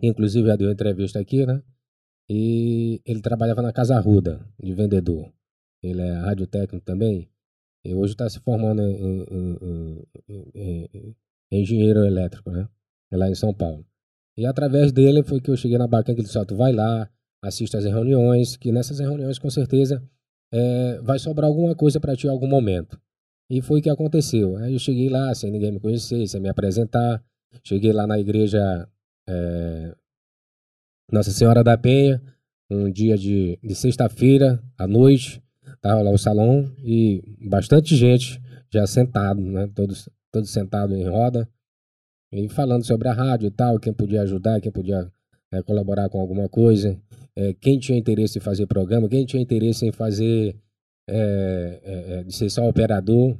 inclusive 0.00 0.46
já 0.46 0.54
deu 0.54 0.70
entrevista 0.70 1.18
aqui, 1.18 1.44
né? 1.44 1.60
E 2.28 3.00
ele 3.04 3.20
trabalhava 3.20 3.62
na 3.62 3.72
Casa 3.72 3.98
Ruda, 3.98 4.40
de 4.62 4.72
vendedor. 4.72 5.32
Ele 5.82 6.00
é 6.00 6.12
radiotécnico 6.12 6.84
também. 6.84 7.28
E 7.84 7.94
hoje 7.94 8.12
está 8.12 8.28
se 8.28 8.38
formando 8.40 8.82
em, 8.82 9.24
em, 9.24 10.06
em, 10.28 10.88
em, 10.94 11.16
engenheiro 11.50 12.04
elétrico, 12.04 12.50
né? 12.50 12.68
É 13.10 13.16
lá 13.16 13.28
em 13.28 13.34
São 13.34 13.52
Paulo. 13.52 13.84
E 14.36 14.46
através 14.46 14.92
dele 14.92 15.22
foi 15.22 15.40
que 15.40 15.50
eu 15.50 15.56
cheguei 15.56 15.76
na 15.76 15.86
Bacan, 15.86 16.14
que 16.14 16.20
ele 16.20 16.26
disse, 16.26 16.46
tu 16.46 16.56
vai 16.56 16.72
lá, 16.72 17.10
assiste 17.42 17.76
às 17.76 17.84
reuniões, 17.84 18.56
que 18.56 18.72
nessas 18.72 19.00
reuniões 19.00 19.38
com 19.38 19.50
certeza 19.50 20.02
é, 20.52 21.00
vai 21.02 21.18
sobrar 21.18 21.48
alguma 21.48 21.74
coisa 21.74 21.98
para 22.00 22.16
ti 22.16 22.26
em 22.26 22.30
algum 22.30 22.46
momento. 22.48 22.98
E 23.50 23.60
foi 23.60 23.80
o 23.80 23.82
que 23.82 23.90
aconteceu. 23.90 24.56
Aí 24.56 24.72
eu 24.72 24.78
cheguei 24.78 25.08
lá 25.08 25.34
sem 25.34 25.50
ninguém 25.50 25.72
me 25.72 25.80
conhecer, 25.80 26.26
sem 26.26 26.40
me 26.40 26.48
apresentar. 26.48 27.22
Cheguei 27.62 27.92
lá 27.92 28.06
na 28.06 28.18
igreja 28.18 28.88
é, 29.28 29.94
Nossa 31.12 31.30
Senhora 31.30 31.62
da 31.62 31.76
Penha, 31.76 32.22
um 32.70 32.90
dia 32.90 33.18
de, 33.18 33.58
de 33.62 33.74
sexta-feira 33.74 34.58
à 34.78 34.86
noite. 34.86 35.42
Estava 35.74 36.00
lá 36.00 36.10
o 36.10 36.16
salão 36.16 36.74
e 36.82 37.22
bastante 37.38 37.94
gente 37.94 38.40
já 38.72 38.86
sentado, 38.86 39.38
né? 39.42 39.70
Todos, 39.74 40.08
todos 40.32 40.48
sentados 40.48 40.96
em 40.96 41.06
roda. 41.06 41.46
E 42.32 42.48
falando 42.48 42.86
sobre 42.86 43.08
a 43.08 43.12
rádio 43.12 43.48
e 43.48 43.50
tal, 43.50 43.78
quem 43.78 43.92
podia 43.92 44.22
ajudar, 44.22 44.58
quem 44.62 44.72
podia 44.72 45.06
é, 45.52 45.62
colaborar 45.62 46.08
com 46.08 46.18
alguma 46.18 46.48
coisa, 46.48 46.98
é, 47.36 47.52
quem 47.52 47.78
tinha 47.78 47.98
interesse 47.98 48.38
em 48.38 48.40
fazer 48.40 48.66
programa, 48.66 49.06
quem 49.06 49.26
tinha 49.26 49.42
interesse 49.42 49.84
em 49.84 49.92
fazer, 49.92 50.56
é, 51.06 52.24
de 52.24 52.34
ser 52.34 52.48
só 52.48 52.66
operador. 52.66 53.36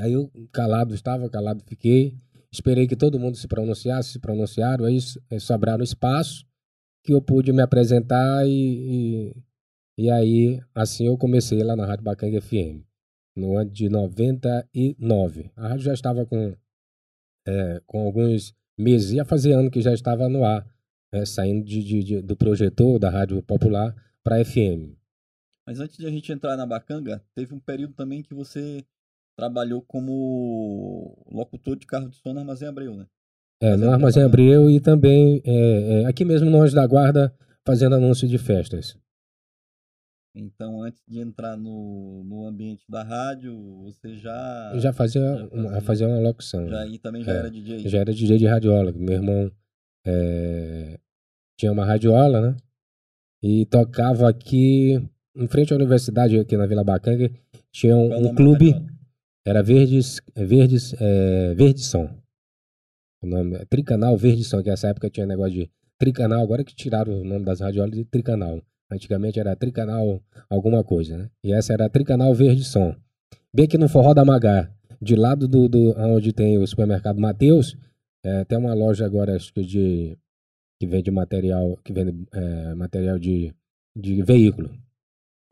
Aí 0.00 0.14
eu 0.14 0.30
calado 0.50 0.94
estava, 0.94 1.28
calado 1.28 1.62
fiquei. 1.66 2.16
Esperei 2.50 2.86
que 2.86 2.96
todo 2.96 3.20
mundo 3.20 3.36
se 3.36 3.46
pronunciasse, 3.46 4.12
se 4.12 4.18
pronunciaram, 4.18 4.86
aí 4.86 4.98
sobraram 5.38 5.84
espaço 5.84 6.47
que 7.02 7.12
eu 7.12 7.22
pude 7.22 7.52
me 7.52 7.62
apresentar 7.62 8.46
e, 8.46 9.32
e, 9.96 10.04
e 10.06 10.10
aí 10.10 10.60
assim 10.74 11.06
eu 11.06 11.16
comecei 11.16 11.62
lá 11.62 11.74
na 11.74 11.86
Rádio 11.86 12.04
Bacanga 12.04 12.40
FM, 12.40 12.84
no 13.36 13.56
ano 13.56 13.70
de 13.70 13.88
99. 13.88 15.50
A 15.56 15.68
rádio 15.68 15.84
já 15.84 15.94
estava 15.94 16.26
com, 16.26 16.56
é, 17.46 17.82
com 17.86 18.00
alguns 18.06 18.54
meses, 18.78 19.12
ia 19.12 19.24
fazer 19.24 19.52
ano 19.52 19.70
que 19.70 19.80
já 19.80 19.92
estava 19.92 20.28
no 20.28 20.44
ar, 20.44 20.66
é, 21.12 21.24
saindo 21.24 21.64
de, 21.64 21.82
de, 21.82 22.02
de, 22.02 22.22
do 22.22 22.36
projetor 22.36 22.98
da 22.98 23.10
Rádio 23.10 23.42
Popular 23.42 23.94
para 24.22 24.44
FM. 24.44 24.96
Mas 25.66 25.80
antes 25.80 25.98
de 25.98 26.06
a 26.06 26.10
gente 26.10 26.32
entrar 26.32 26.56
na 26.56 26.64
Bacanga, 26.64 27.22
teve 27.34 27.54
um 27.54 27.60
período 27.60 27.94
também 27.94 28.22
que 28.22 28.34
você 28.34 28.84
trabalhou 29.36 29.82
como 29.82 31.16
locutor 31.30 31.76
de 31.76 31.86
carro 31.86 32.08
de 32.08 32.16
som 32.16 32.32
no 32.32 32.40
Armazém 32.40 32.68
Abreu, 32.68 32.96
né? 32.96 33.06
É, 33.60 33.76
no 33.76 33.90
Armazém 33.90 34.22
Abreu 34.22 34.70
e 34.70 34.80
também 34.80 35.42
é, 35.44 36.02
é, 36.02 36.06
aqui 36.06 36.24
mesmo 36.24 36.48
no 36.48 36.62
Anjo 36.62 36.74
da 36.74 36.86
Guarda, 36.86 37.34
fazendo 37.66 37.96
anúncio 37.96 38.28
de 38.28 38.38
festas. 38.38 38.96
Então, 40.34 40.82
antes 40.82 41.02
de 41.08 41.18
entrar 41.18 41.56
no, 41.56 42.22
no 42.22 42.46
ambiente 42.46 42.84
da 42.88 43.02
rádio, 43.02 43.56
você 43.82 44.14
já. 44.14 44.72
já 44.76 44.92
fazia, 44.92 45.20
já 45.20 45.48
fazia, 45.48 45.48
uma, 45.52 45.80
fazia 45.80 46.08
uma 46.08 46.20
locução. 46.20 46.68
Já 46.68 46.82
aí 46.82 46.98
também 46.98 47.24
já 47.24 47.32
é, 47.32 47.36
era 47.38 47.50
DJ? 47.50 47.78
Já 47.88 47.98
era 47.98 48.14
DJ 48.14 48.38
de 48.38 48.46
radiola. 48.46 48.92
Meu 48.92 49.14
irmão 49.14 49.50
é, 50.06 51.00
tinha 51.58 51.72
uma 51.72 51.84
radiola, 51.84 52.40
né? 52.40 52.56
E 53.42 53.66
tocava 53.66 54.28
aqui, 54.28 55.02
em 55.34 55.48
frente 55.48 55.72
à 55.72 55.76
universidade, 55.76 56.38
aqui 56.38 56.56
na 56.56 56.66
Vila 56.66 56.84
Bacanga, 56.84 57.30
tinha 57.72 57.96
um, 57.96 58.28
um 58.28 58.34
clube. 58.34 58.74
Era 59.44 59.62
Verdes, 59.62 60.20
Verdes, 60.36 60.94
é, 61.00 61.54
Verde 61.54 61.80
Som. 61.80 62.10
O 63.22 63.26
nome 63.26 63.56
é 63.56 63.64
Tricanal 63.64 64.16
Verde 64.16 64.44
Som, 64.44 64.62
que 64.62 64.70
nessa 64.70 64.88
época 64.88 65.10
tinha 65.10 65.26
negócio 65.26 65.52
de 65.52 65.70
Tricanal, 65.98 66.40
agora 66.40 66.62
que 66.62 66.74
tiraram 66.74 67.20
o 67.20 67.24
nome 67.24 67.44
das 67.44 67.60
radiolas 67.60 67.92
de 67.92 68.04
Tricanal. 68.04 68.62
Antigamente 68.90 69.40
era 69.40 69.56
Tricanal 69.56 70.22
alguma 70.48 70.84
coisa, 70.84 71.18
né? 71.18 71.30
E 71.42 71.52
essa 71.52 71.72
era 71.72 71.88
Tricanal 71.88 72.32
Verde 72.34 72.64
Som. 72.64 72.94
Bem 73.52 73.66
aqui 73.66 73.76
no 73.76 73.88
Forró 73.88 74.14
da 74.14 74.24
Magá, 74.24 74.70
de 75.00 75.16
lado 75.16 75.48
do, 75.48 75.68
do 75.68 75.94
onde 75.98 76.32
tem 76.32 76.58
o 76.58 76.66
supermercado 76.66 77.20
Mateus, 77.20 77.76
é, 78.24 78.44
tem 78.44 78.58
uma 78.58 78.74
loja 78.74 79.04
agora, 79.04 79.34
acho 79.34 79.52
que 79.52 79.62
de 79.62 80.16
que 80.80 80.86
vende 80.86 81.10
material, 81.10 81.76
que 81.84 81.92
vende 81.92 82.24
é, 82.32 82.74
material 82.74 83.18
de, 83.18 83.52
de 83.96 84.22
veículo. 84.22 84.70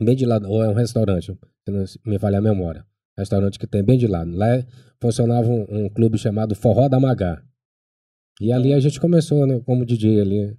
Bem 0.00 0.14
de 0.14 0.24
lado, 0.24 0.48
ou 0.48 0.62
é 0.62 0.68
um 0.68 0.74
restaurante, 0.74 1.36
se 1.64 1.70
não 1.70 1.84
me 2.06 2.18
falha 2.18 2.38
a 2.38 2.42
memória 2.42 2.86
restaurante 3.16 3.58
que 3.58 3.66
tem 3.66 3.82
bem 3.82 3.98
de 3.98 4.06
lado. 4.06 4.30
Lá 4.36 4.64
funcionava 5.00 5.48
um, 5.48 5.66
um 5.68 5.88
clube 5.88 6.18
chamado 6.18 6.54
Forró 6.54 6.88
da 6.88 7.00
Magá. 7.00 7.42
E 8.40 8.52
ali 8.52 8.74
a 8.74 8.80
gente 8.80 9.00
começou, 9.00 9.46
né, 9.46 9.60
como 9.60 9.84
DJ 9.84 10.20
ali. 10.20 10.56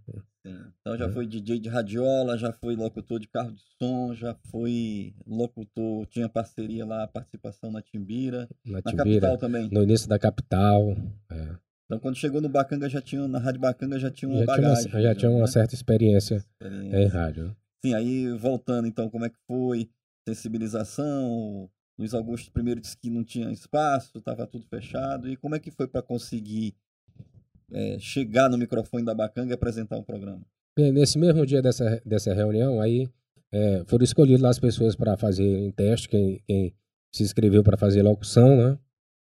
Então 0.88 0.98
já 0.98 1.06
é. 1.06 1.12
foi 1.12 1.28
DJ 1.28 1.60
de 1.60 1.68
radiola, 1.68 2.38
já 2.38 2.54
foi 2.54 2.74
locutor 2.74 3.20
de 3.20 3.28
carro 3.28 3.52
de 3.52 3.62
som, 3.78 4.14
já 4.14 4.34
foi 4.50 5.14
locutor, 5.26 6.06
tinha 6.08 6.30
parceria 6.30 6.86
lá, 6.86 7.06
participação 7.06 7.70
na 7.70 7.82
Timbira, 7.82 8.48
na, 8.66 8.74
na 8.74 8.82
Timbira, 8.82 9.04
capital 9.04 9.38
também. 9.38 9.70
No 9.70 9.84
início 9.84 10.08
da 10.08 10.18
capital. 10.18 10.96
É. 11.30 11.58
Então 11.86 12.00
quando 12.00 12.16
chegou 12.16 12.40
no 12.40 12.48
Bacanga 12.48 12.88
já 12.88 13.02
tinha, 13.02 13.28
na 13.28 13.38
Rádio 13.38 13.60
Bacanga 13.60 14.00
já 14.00 14.10
tinha 14.10 14.30
uma 14.30 14.40
já 14.40 14.46
bagagem. 14.46 14.84
Tinha 14.84 14.96
uma, 14.96 15.02
já, 15.02 15.10
já 15.10 15.16
tinha 15.16 15.32
uma 15.32 15.42
né? 15.42 15.48
certa 15.48 15.76
experiência, 15.76 16.36
experiência, 16.36 16.98
em 16.98 17.08
rádio. 17.08 17.56
Sim, 17.86 17.94
aí 17.94 18.32
voltando 18.32 18.88
então, 18.88 19.10
como 19.10 19.26
é 19.26 19.30
que 19.30 19.40
foi? 19.46 19.90
Sensibilização, 20.26 21.70
Luiz 22.00 22.14
Augusto 22.14 22.50
primeiro 22.52 22.80
disse 22.80 22.98
que 22.98 23.10
não 23.10 23.26
tinha 23.26 23.52
espaço, 23.52 24.20
estava 24.20 24.48
tudo 24.48 24.66
fechado. 24.68 25.30
E 25.30 25.36
como 25.36 25.56
é 25.56 25.60
que 25.60 25.72
foi 25.72 25.88
para 25.88 26.02
conseguir 26.02 26.76
é, 27.72 27.98
chegar 28.00 28.50
no 28.50 28.58
microfone 28.58 29.04
da 29.04 29.14
Bacanga 29.14 29.52
e 29.52 29.54
apresentar 29.54 29.98
um 29.98 30.04
programa? 30.04 30.42
Nesse 30.78 31.18
mesmo 31.18 31.46
dia 31.46 31.62
dessa, 31.62 32.02
dessa 32.06 32.34
reunião, 32.34 32.80
aí 32.80 33.10
é, 33.52 33.84
foram 33.86 34.04
escolhidas 34.04 34.44
as 34.44 34.60
pessoas 34.60 34.96
para 34.96 35.18
fazer 35.18 35.72
teste, 35.74 36.08
quem, 36.08 36.40
quem 36.46 36.74
se 37.12 37.24
inscreveu 37.24 37.64
para 37.64 37.78
fazer 37.78 38.04
locução, 38.04 38.56
né? 38.56 38.78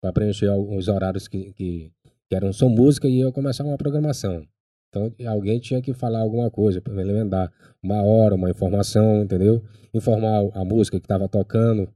Para 0.01 0.12
preencher 0.12 0.49
os 0.49 0.88
horários 0.88 1.27
que, 1.27 1.53
que, 1.53 1.91
que 2.29 2.35
eram 2.35 2.51
só 2.51 2.67
música 2.67 3.07
e 3.07 3.19
eu 3.19 3.31
começar 3.31 3.63
uma 3.63 3.77
programação. 3.77 4.45
Então 4.89 5.13
alguém 5.25 5.59
tinha 5.59 5.81
que 5.81 5.93
falar 5.93 6.19
alguma 6.19 6.51
coisa 6.51 6.81
para 6.81 6.93
lembrar 6.93 7.51
uma 7.81 8.01
hora, 8.03 8.35
uma 8.35 8.49
informação, 8.49 9.23
entendeu? 9.23 9.63
Informar 9.93 10.49
a 10.53 10.65
música 10.65 10.99
que 10.99 11.05
estava 11.05 11.27
tocando, 11.27 11.89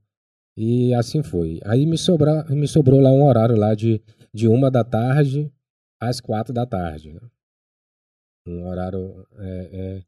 e 0.56 0.92
assim 0.94 1.22
foi. 1.22 1.60
Aí 1.64 1.86
me, 1.86 1.96
sobra, 1.96 2.44
me 2.50 2.68
sobrou 2.68 3.00
lá 3.00 3.10
um 3.10 3.24
horário 3.24 3.56
lá 3.56 3.74
de, 3.74 4.00
de 4.32 4.48
uma 4.48 4.70
da 4.70 4.84
tarde 4.84 5.50
às 6.02 6.20
quatro 6.20 6.52
da 6.52 6.66
tarde. 6.66 7.12
Né? 7.12 7.20
Um 8.46 8.66
horário 8.66 9.26
é, 9.38 9.70
é, 9.72 10.04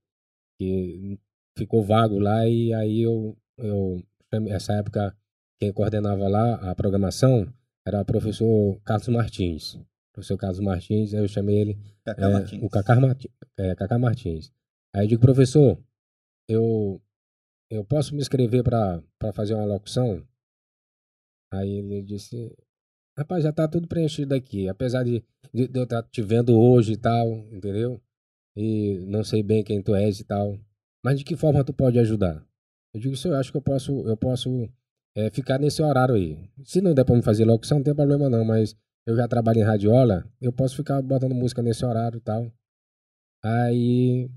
que 0.59 1.19
ficou 1.57 1.85
vago 1.85 2.19
lá 2.19 2.47
e 2.49 2.75
aí 2.75 3.03
eu, 3.03 3.37
eu, 3.57 4.03
essa 4.49 4.75
época, 4.75 5.17
quem 5.61 5.73
coordenava 5.73 6.27
lá 6.29 6.71
a 6.71 6.75
programação 6.75 7.47
era 7.87 8.01
o 8.01 8.05
professor 8.05 8.81
Carlos 8.81 9.09
Martins. 9.09 9.75
O 9.75 9.87
professor 10.15 10.37
Carlos 10.37 10.61
Martins, 10.61 11.13
eu 11.13 11.29
chamei 11.29 11.59
ele 11.61 11.79
Cacá 12.05 12.29
é, 12.29 12.33
Martins. 12.33 12.63
o 12.63 12.69
Cacá, 12.69 13.01
Martins, 13.01 13.33
é, 13.57 13.75
Cacá 13.77 13.99
Martins. 13.99 14.53
Aí 14.93 15.05
eu 15.05 15.09
digo, 15.09 15.21
professor, 15.21 15.79
eu, 16.49 17.01
eu 17.71 17.85
posso 17.85 18.15
me 18.15 18.21
inscrever 18.21 18.65
para 18.65 19.33
fazer 19.33 19.55
uma 19.55 19.65
locução? 19.65 20.27
Aí 21.53 21.71
ele 21.71 22.03
disse, 22.03 22.53
rapaz, 23.17 23.43
já 23.45 23.53
tá 23.53 23.69
tudo 23.69 23.89
preenchido 23.89 24.35
aqui, 24.35 24.69
apesar 24.69 25.05
de, 25.05 25.25
de, 25.53 25.69
de 25.69 25.79
eu 25.79 25.85
estar 25.85 26.03
tá 26.03 26.09
te 26.09 26.23
vendo 26.23 26.59
hoje 26.59 26.93
e 26.93 26.97
tal, 26.97 27.29
entendeu? 27.53 28.01
E 28.57 28.99
não 29.07 29.25
sei 29.25 29.43
bem 29.43 29.65
quem 29.65 29.83
tu 29.83 29.95
és 29.95 30.21
e 30.21 30.25
tal. 30.25 30.59
Mas 31.05 31.19
de 31.19 31.25
que 31.25 31.37
forma 31.37 31.65
tu 31.65 31.73
pode 31.73 31.99
ajudar? 31.99 32.45
Eu 32.95 33.01
digo, 33.01 33.15
eu 33.25 33.37
acho 33.37 33.51
que 33.51 33.57
eu 33.57 33.63
posso, 33.63 34.07
eu 34.07 34.17
posso 34.17 34.69
é, 35.17 35.31
ficar 35.31 35.59
nesse 35.59 35.83
horário 35.83 36.15
aí. 36.15 36.39
Se 36.65 36.81
não 36.81 36.95
der 36.95 37.05
para 37.05 37.17
me 37.17 37.23
fazer 37.23 37.45
locução, 37.45 37.79
não 37.79 37.85
tem 37.85 37.95
problema 37.95 38.31
não, 38.31 38.45
mas 38.45 38.77
eu 39.07 39.17
já 39.17 39.29
trabalho 39.29 39.59
em 39.59 39.65
radiola, 39.65 40.25
eu 40.41 40.53
posso 40.53 40.77
ficar 40.77 41.03
botando 41.03 41.35
música 41.35 41.63
nesse 41.63 41.85
horário 41.85 42.19
e 42.19 42.21
tal. 42.21 42.51
Aí 43.43 44.31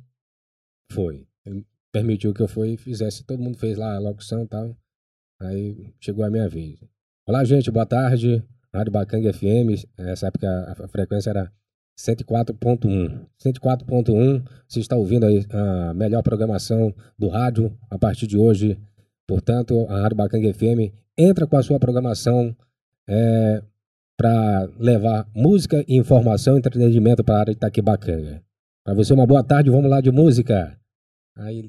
foi. 0.92 1.28
Ele 1.46 1.66
permitiu 1.92 2.34
que 2.34 2.42
eu 2.42 2.48
fui 2.48 2.74
e 2.74 2.78
fizesse, 2.78 3.24
todo 3.24 3.42
mundo 3.42 3.58
fez 3.58 3.78
lá 3.78 3.96
a 3.96 4.00
locução 4.00 4.44
e 4.44 4.48
tal. 4.48 4.76
Aí 5.40 5.94
chegou 6.00 6.26
a 6.26 6.30
minha 6.30 6.50
vez. 6.50 6.80
Olá, 7.28 7.44
gente, 7.44 7.72
boa 7.72 7.86
tarde. 7.86 8.44
Rádio 8.78 8.92
Bacanga 8.92 9.34
FM, 9.34 9.86
nessa 9.98 10.28
época 10.28 10.48
a 10.78 10.88
frequência 10.88 11.30
era 11.32 11.52
104.1. 11.98 13.26
104.1, 13.44 14.44
você 14.68 14.80
está 14.80 14.96
ouvindo 14.96 15.26
a 15.26 15.94
melhor 15.94 16.22
programação 16.22 16.94
do 17.18 17.28
rádio 17.28 17.76
a 17.90 17.98
partir 17.98 18.28
de 18.28 18.38
hoje. 18.38 18.80
Portanto, 19.28 19.86
a 19.90 20.02
Rádio 20.02 20.18
Bacanga 20.18 20.54
FM 20.54 20.94
entra 21.18 21.48
com 21.48 21.58
a 21.58 21.64
sua 21.64 21.80
programação 21.80 22.56
é, 23.10 23.64
para 24.16 24.70
levar 24.80 25.28
música, 25.34 25.84
informação 25.88 26.56
e 26.56 26.60
entretenimento 26.60 27.24
para 27.24 27.36
a 27.36 27.40
área 27.40 27.54
de 27.54 27.58
Itaquibacanga. 27.58 28.44
Para 28.84 28.94
você, 28.94 29.14
uma 29.14 29.26
boa 29.26 29.44
tarde, 29.44 29.70
vamos 29.70 29.90
lá 29.90 30.00
de 30.00 30.12
música. 30.12 30.80
Aí. 31.36 31.68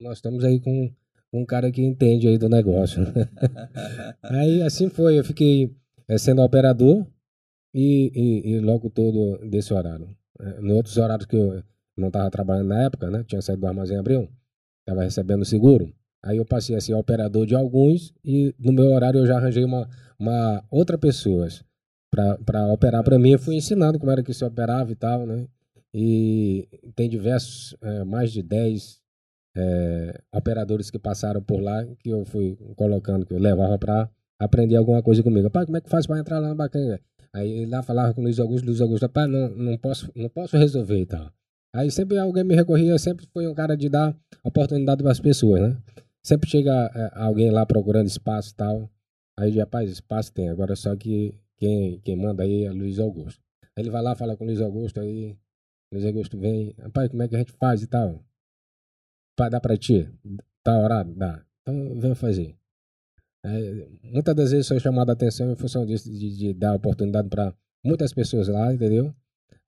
Nós 0.00 0.18
estamos 0.18 0.44
aí 0.44 0.60
com 0.60 0.92
um 1.32 1.44
cara 1.44 1.70
que 1.70 1.82
entende 1.82 2.28
aí 2.28 2.38
do 2.38 2.48
negócio. 2.48 3.02
aí 4.22 4.62
assim 4.62 4.88
foi, 4.88 5.18
eu 5.18 5.24
fiquei 5.24 5.74
é, 6.08 6.18
sendo 6.18 6.42
operador 6.42 7.06
e, 7.74 8.10
e, 8.14 8.50
e, 8.52 8.60
logo 8.60 8.88
todo 8.90 9.38
desse 9.48 9.72
horário. 9.74 10.08
Em 10.60 10.72
outros 10.72 10.96
horários 10.96 11.26
que 11.26 11.36
eu 11.36 11.62
não 11.96 12.08
estava 12.08 12.30
trabalhando 12.30 12.68
na 12.68 12.84
época, 12.84 13.10
né? 13.10 13.24
Tinha 13.24 13.40
saído 13.40 13.62
do 13.62 13.66
armazém 13.66 13.98
Abril, 13.98 14.28
estava 14.80 15.02
recebendo 15.02 15.44
seguro. 15.44 15.92
Aí 16.22 16.38
eu 16.38 16.44
passei 16.44 16.74
a 16.76 16.80
ser 16.80 16.94
operador 16.94 17.46
de 17.46 17.54
alguns 17.54 18.12
e 18.24 18.54
no 18.58 18.72
meu 18.72 18.86
horário 18.86 19.20
eu 19.20 19.26
já 19.26 19.36
arranjei 19.36 19.64
uma, 19.64 19.88
uma 20.18 20.64
outra 20.70 20.98
pessoas 20.98 21.64
para 22.10 22.72
operar 22.72 23.02
para 23.02 23.18
mim. 23.18 23.32
Eu 23.32 23.38
fui 23.38 23.54
ensinando 23.54 23.98
como 23.98 24.10
era 24.10 24.22
que 24.22 24.34
se 24.34 24.44
operava 24.44 24.90
e 24.90 24.96
tal, 24.96 25.26
né? 25.26 25.46
E 25.94 26.68
tem 26.94 27.08
diversos, 27.08 27.76
é, 27.80 28.04
mais 28.04 28.32
de 28.32 28.42
10 28.42 29.00
é, 29.56 30.20
operadores 30.32 30.90
que 30.90 30.98
passaram 30.98 31.42
por 31.42 31.60
lá, 31.60 31.84
que 31.98 32.10
eu 32.10 32.24
fui 32.24 32.56
colocando, 32.76 33.24
que 33.24 33.32
eu 33.32 33.38
levava 33.38 33.78
para 33.78 34.10
aprender 34.38 34.76
alguma 34.76 35.02
coisa 35.02 35.22
comigo. 35.22 35.50
Pai, 35.50 35.64
como 35.64 35.78
é 35.78 35.80
que 35.80 35.88
faz 35.88 36.06
para 36.06 36.18
entrar 36.18 36.38
lá 36.38 36.48
na 36.48 36.54
bacana? 36.54 37.00
Aí 37.32 37.66
lá 37.66 37.82
falava 37.82 38.14
com 38.14 38.20
o 38.20 38.24
Luiz 38.24 38.38
Augusto, 38.38 38.66
Luiz 38.66 38.80
Augusto, 38.80 39.08
pai, 39.08 39.26
não, 39.26 39.48
não, 39.48 39.78
posso, 39.78 40.10
não 40.14 40.28
posso 40.28 40.56
resolver 40.56 41.00
e 41.00 41.06
tal. 41.06 41.30
Aí 41.74 41.90
sempre 41.90 42.18
alguém 42.18 42.44
me 42.44 42.54
recorria, 42.54 42.98
sempre 42.98 43.26
foi 43.32 43.46
um 43.46 43.54
cara 43.54 43.76
de 43.76 43.88
dar 43.88 44.16
oportunidade 44.44 45.02
para 45.02 45.12
as 45.12 45.20
pessoas, 45.20 45.60
né? 45.60 45.76
Sempre 46.22 46.48
chega 46.48 46.90
é, 46.94 47.10
alguém 47.14 47.50
lá 47.50 47.64
procurando 47.66 48.06
espaço 48.06 48.52
e 48.52 48.54
tal. 48.54 48.90
Aí 49.38 49.58
rapaz, 49.58 49.90
espaço 49.90 50.32
tem, 50.32 50.48
agora 50.48 50.74
só 50.74 50.96
que 50.96 51.34
quem, 51.58 52.00
quem 52.00 52.16
manda 52.16 52.42
aí 52.42 52.64
é 52.64 52.70
Luiz 52.70 52.98
Augusto. 52.98 53.40
Aí 53.76 53.82
ele 53.82 53.90
vai 53.90 54.02
lá, 54.02 54.14
fala 54.14 54.36
com 54.36 54.44
o 54.44 54.46
Luiz 54.46 54.60
Augusto, 54.60 55.00
aí 55.00 55.36
Luiz 55.92 56.04
Augusto 56.06 56.38
vem, 56.38 56.74
rapaz, 56.78 57.10
como 57.10 57.22
é 57.22 57.28
que 57.28 57.36
a 57.36 57.38
gente 57.38 57.52
faz 57.52 57.82
e 57.82 57.86
tal? 57.86 58.22
Dá 59.36 59.60
pra 59.60 59.76
ti? 59.76 60.08
Tá 60.62 60.78
horário? 60.78 61.14
Dá. 61.14 61.42
Então 61.62 61.98
vem 62.00 62.14
fazer. 62.14 62.56
É, 63.44 63.88
muitas 64.02 64.34
das 64.34 64.50
vezes 64.50 64.66
sou 64.66 64.80
chamado 64.80 65.10
a 65.10 65.12
atenção 65.12 65.50
em 65.50 65.56
função 65.56 65.86
disso, 65.86 66.10
de, 66.10 66.36
de 66.36 66.54
dar 66.54 66.74
oportunidade 66.74 67.28
para 67.28 67.54
muitas 67.84 68.12
pessoas 68.12 68.48
lá, 68.48 68.72
entendeu? 68.72 69.14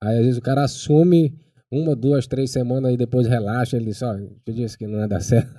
Aí 0.01 0.17
às 0.17 0.25
vezes 0.25 0.37
o 0.37 0.41
cara 0.41 0.63
assume 0.63 1.39
uma, 1.71 1.95
duas, 1.95 2.27
três 2.27 2.51
semanas 2.51 2.93
e 2.93 2.97
depois 2.97 3.27
relaxa, 3.27 3.77
ele 3.77 3.85
diz, 3.85 4.01
ó, 4.01 4.15
eu 4.15 4.53
disse 4.53 4.77
que 4.77 4.87
não 4.87 4.99
ia 4.99 5.07
dar 5.07 5.21
certo. 5.21 5.53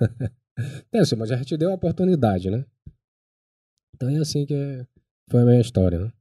é 0.91 0.99
assim, 0.99 1.15
mas 1.15 1.29
já 1.29 1.43
te 1.43 1.57
deu 1.57 1.71
a 1.71 1.75
oportunidade, 1.75 2.49
né? 2.49 2.65
Então 3.95 4.09
é 4.09 4.17
assim 4.17 4.45
que 4.45 4.85
foi 5.29 5.41
a 5.41 5.45
minha 5.45 5.61
história, 5.61 5.99
né? 5.99 6.11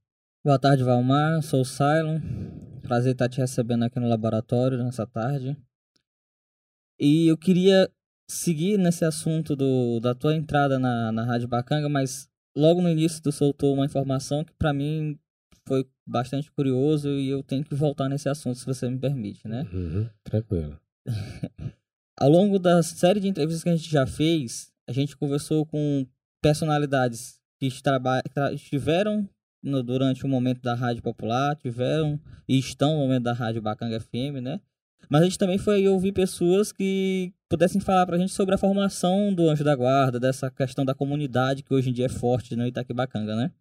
Boa 0.44 0.58
tarde, 0.58 0.82
Valmar. 0.82 1.42
Sou 1.42 1.60
o 1.60 1.64
Cylon. 1.64 2.20
Prazer 2.82 3.12
estar 3.12 3.28
te 3.28 3.40
recebendo 3.40 3.84
aqui 3.84 4.00
no 4.00 4.08
laboratório 4.08 4.82
nessa 4.82 5.06
tarde. 5.06 5.56
E 7.00 7.28
eu 7.28 7.36
queria 7.38 7.90
seguir 8.28 8.78
nesse 8.78 9.04
assunto 9.04 9.56
do, 9.56 9.98
da 10.00 10.14
tua 10.14 10.36
entrada 10.36 10.78
na, 10.78 11.10
na 11.10 11.24
Rádio 11.24 11.48
Bacanga, 11.48 11.88
mas 11.88 12.28
logo 12.54 12.82
no 12.82 12.90
início 12.90 13.22
tu 13.22 13.32
soltou 13.32 13.74
uma 13.74 13.86
informação 13.86 14.44
que 14.44 14.52
para 14.52 14.72
mim 14.72 15.18
foi 15.66 15.86
bastante 16.06 16.50
curioso 16.50 17.08
e 17.08 17.28
eu 17.28 17.42
tenho 17.42 17.64
que 17.64 17.74
voltar 17.74 18.08
nesse 18.08 18.28
assunto, 18.28 18.58
se 18.58 18.66
você 18.66 18.88
me 18.88 18.98
permite, 18.98 19.48
né? 19.48 19.66
Uhum, 19.72 20.08
tranquilo. 20.22 20.78
Ao 22.20 22.28
longo 22.28 22.58
da 22.58 22.82
série 22.82 23.18
de 23.18 23.28
entrevistas 23.28 23.62
que 23.62 23.70
a 23.70 23.76
gente 23.76 23.90
já 23.90 24.06
fez, 24.06 24.70
a 24.86 24.92
gente 24.92 25.16
conversou 25.16 25.64
com 25.64 26.06
personalidades 26.42 27.40
que 27.58 27.66
estiveram 28.52 29.28
no, 29.62 29.82
durante 29.82 30.24
o 30.24 30.28
momento 30.28 30.60
da 30.60 30.74
Rádio 30.74 31.02
Popular, 31.02 31.56
tiveram 31.56 32.20
e 32.48 32.58
estão 32.58 32.94
no 32.94 32.98
momento 33.00 33.22
da 33.22 33.32
Rádio 33.32 33.62
Bacanga 33.62 34.00
FM, 34.00 34.42
né? 34.42 34.60
Mas 35.08 35.22
a 35.22 35.24
gente 35.24 35.38
também 35.38 35.58
foi 35.58 35.86
ouvir 35.88 36.12
pessoas 36.12 36.72
que 36.72 37.32
pudessem 37.48 37.80
falar 37.80 38.06
pra 38.06 38.18
gente 38.18 38.32
sobre 38.32 38.54
a 38.54 38.58
formação 38.58 39.34
do 39.34 39.48
Anjo 39.48 39.64
da 39.64 39.74
Guarda, 39.74 40.20
dessa 40.20 40.50
questão 40.50 40.84
da 40.84 40.94
comunidade 40.94 41.62
que 41.62 41.74
hoje 41.74 41.90
em 41.90 41.92
dia 41.92 42.06
é 42.06 42.08
forte 42.08 42.54
no 42.54 42.66
Itaquibacanga, 42.66 43.34
né? 43.34 43.52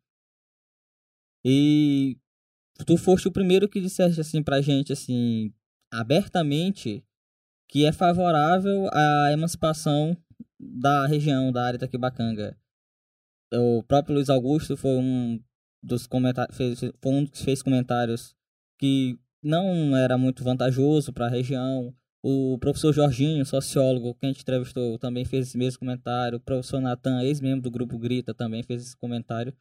E 1.43 2.17
tu 2.85 2.97
foste 2.97 3.27
o 3.27 3.31
primeiro 3.31 3.67
que 3.67 3.81
disseste 3.81 4.21
assim 4.21 4.43
pra 4.43 4.61
gente, 4.61 4.93
assim, 4.93 5.53
abertamente, 5.91 7.03
que 7.67 7.85
é 7.85 7.91
favorável 7.91 8.87
à 8.91 9.31
emancipação 9.31 10.15
da 10.59 11.07
região, 11.07 11.51
da 11.51 11.65
área 11.65 11.77
Itaquibacanga. 11.77 12.57
O 13.51 13.81
próprio 13.83 14.15
Luiz 14.15 14.29
Augusto 14.29 14.77
foi 14.77 14.97
um 14.97 15.43
dos 15.81 16.05
comentários, 16.05 16.55
foi 16.55 17.11
um 17.11 17.25
que 17.25 17.43
fez 17.43 17.63
comentários 17.63 18.35
que 18.77 19.17
não 19.41 19.95
era 19.95 20.17
muito 20.17 20.43
vantajoso 20.43 21.13
para 21.13 21.27
a 21.27 21.29
região. 21.29 21.93
O 22.21 22.57
professor 22.59 22.93
Jorginho, 22.93 23.45
sociólogo, 23.45 24.13
que 24.15 24.25
a 24.25 24.29
gente 24.29 24.41
entrevistou, 24.41 24.97
também 24.99 25.23
fez 25.23 25.47
esse 25.47 25.57
mesmo 25.57 25.79
comentário. 25.79 26.37
O 26.37 26.41
professor 26.41 26.81
Natan, 26.81 27.21
ex-membro 27.23 27.61
do 27.61 27.71
Grupo 27.71 27.97
Grita, 27.97 28.33
também 28.33 28.61
fez 28.61 28.81
esse 28.81 28.97
comentário. 28.97 29.53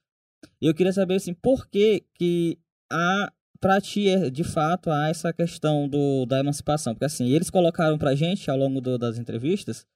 E 0.60 0.66
eu 0.66 0.74
queria 0.74 0.92
saber, 0.92 1.14
assim, 1.14 1.34
por 1.34 1.68
que 1.68 2.04
que 2.14 2.58
há, 2.90 3.32
para 3.60 3.80
ti, 3.80 4.08
é, 4.08 4.28
de 4.28 4.42
fato, 4.42 4.90
há 4.90 5.08
essa 5.08 5.32
questão 5.32 5.88
do, 5.88 6.26
da 6.26 6.40
emancipação? 6.40 6.94
Porque, 6.94 7.04
assim, 7.04 7.28
eles 7.28 7.50
colocaram 7.50 7.96
para 7.96 8.10
a 8.10 8.14
gente, 8.14 8.50
ao 8.50 8.56
longo 8.56 8.80
do, 8.80 8.98
das 8.98 9.18
entrevistas, 9.18 9.86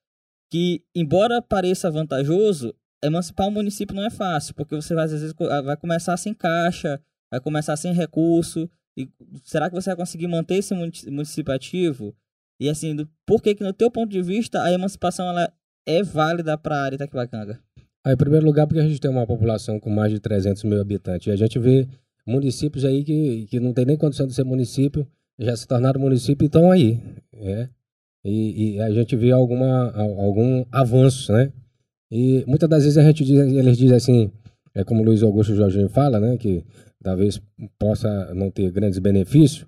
que, 0.49 0.83
embora 0.95 1.41
pareça 1.41 1.91
vantajoso, 1.91 2.73
emancipar 3.03 3.47
um 3.47 3.51
município 3.51 3.95
não 3.95 4.05
é 4.05 4.09
fácil, 4.09 4.55
porque 4.55 4.75
você 4.75 4.95
vai, 4.95 5.05
às 5.05 5.11
vezes 5.11 5.33
vai 5.33 5.75
começar 5.75 6.15
sem 6.15 6.33
caixa, 6.33 7.01
vai 7.29 7.41
começar 7.41 7.75
sem 7.75 7.93
recurso, 7.93 8.69
e 8.97 9.09
será 9.43 9.69
que 9.69 9.75
você 9.75 9.89
vai 9.89 9.97
conseguir 9.97 10.27
manter 10.27 10.55
esse 10.55 10.73
município 11.09 11.53
ativo? 11.53 12.15
E 12.59 12.69
assim, 12.69 12.95
por 13.25 13.41
que 13.41 13.55
que 13.55 13.63
no 13.63 13.73
teu 13.73 13.89
ponto 13.89 14.11
de 14.11 14.21
vista 14.21 14.61
a 14.61 14.71
emancipação 14.71 15.27
ela 15.27 15.51
é 15.85 16.03
válida 16.03 16.57
para 16.57 16.75
a 16.75 16.83
área 16.83 16.95
Itaquibacanga? 16.95 17.59
Ah, 18.05 18.13
em 18.13 18.17
primeiro 18.17 18.45
lugar, 18.45 18.67
porque 18.67 18.81
a 18.81 18.87
gente 18.87 18.99
tem 18.99 19.09
uma 19.09 19.25
população 19.25 19.79
com 19.79 19.89
mais 19.89 20.11
de 20.11 20.19
300 20.19 20.63
mil 20.63 20.79
habitantes. 20.79 21.27
E 21.27 21.31
a 21.31 21.35
gente 21.35 21.57
vê 21.57 21.87
municípios 22.25 22.85
aí 22.85 23.03
que, 23.03 23.47
que 23.47 23.59
não 23.59 23.73
tem 23.73 23.85
nem 23.85 23.97
condição 23.97 24.27
de 24.27 24.33
ser 24.33 24.43
município, 24.43 25.07
já 25.39 25.55
se 25.55 25.67
tornaram 25.67 25.99
município 25.99 26.45
e 26.45 26.47
estão 26.47 26.71
aí. 26.71 26.99
É. 27.33 27.69
E, 28.25 28.75
e, 28.75 28.81
a 28.81 28.91
gente 28.91 29.15
vê 29.15 29.31
alguma, 29.31 29.91
algum 29.93 30.65
avanço, 30.71 31.33
né? 31.33 31.51
E 32.11 32.43
muitas 32.47 32.69
das 32.69 32.83
vezes 32.83 32.97
a 32.97 33.03
gente 33.03 33.25
diz, 33.25 33.37
eles 33.37 33.77
dizem 33.77 33.97
assim, 33.97 34.31
é 34.73 34.83
como 34.83 35.01
o 35.01 35.05
Luiz 35.05 35.21
Augusto 35.23 35.55
Jorginho 35.55 35.89
fala, 35.89 36.19
né? 36.19 36.37
Que 36.37 36.63
talvez 37.03 37.41
possa 37.77 38.33
não 38.33 38.49
ter 38.49 38.71
grandes 38.71 38.97
benefícios, 38.97 39.67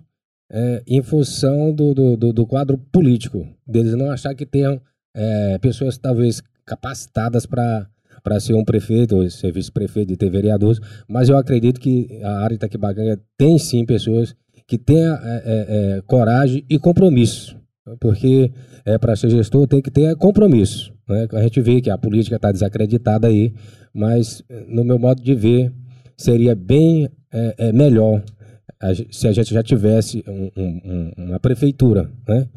é, 0.50 0.82
em 0.86 1.02
função 1.02 1.72
do, 1.72 1.92
do, 1.94 2.32
do, 2.32 2.46
quadro 2.46 2.78
político, 2.78 3.46
deles 3.66 3.94
não 3.94 4.10
achar 4.10 4.34
que 4.34 4.46
tenham 4.46 4.80
é, 5.14 5.58
pessoas 5.58 5.98
talvez 5.98 6.42
capacitadas 6.64 7.46
para 7.46 7.88
para 8.22 8.40
ser 8.40 8.54
um 8.54 8.64
prefeito 8.64 9.14
ou 9.14 9.30
ser 9.30 9.52
vice-prefeito 9.52 10.12
e 10.12 10.16
ter 10.16 10.28
vereadores, 10.28 10.80
mas 11.06 11.28
eu 11.28 11.36
acredito 11.36 11.78
que 11.78 12.08
a 12.24 12.40
área 12.40 12.48
de 12.48 12.54
Itaquibacanga 12.56 13.20
tem 13.38 13.56
sim 13.56 13.86
pessoas 13.86 14.34
que 14.66 14.76
tenham 14.76 15.14
é, 15.14 15.42
é, 15.44 15.96
é 15.98 16.02
coragem 16.08 16.64
e 16.68 16.76
compromisso, 16.76 17.56
porque 18.00 18.50
é, 18.84 18.98
para 18.98 19.14
ser 19.14 19.30
gestor 19.30 19.68
tem 19.68 19.80
que 19.80 19.92
ter 19.92 20.16
compromisso. 20.16 20.92
Né? 21.08 21.28
A 21.34 21.42
gente 21.42 21.60
vê 21.60 21.80
que 21.80 21.88
a 21.88 21.96
política 21.96 22.34
está 22.34 22.50
desacreditada 22.50 23.28
aí, 23.28 23.54
mas 23.94 24.42
no 24.66 24.82
meu 24.82 24.98
modo 24.98 25.22
de 25.22 25.32
ver, 25.32 25.72
seria 26.16 26.56
bem 26.56 27.08
é, 27.32 27.68
é 27.68 27.72
melhor 27.72 28.22
a, 28.80 28.94
se 28.94 29.28
a 29.28 29.32
gente 29.32 29.52
já 29.52 29.62
tivesse 29.62 30.24
um, 30.28 30.50
um, 30.56 31.12
uma 31.16 31.40
prefeitura, 31.40 32.10
né? 32.26 32.48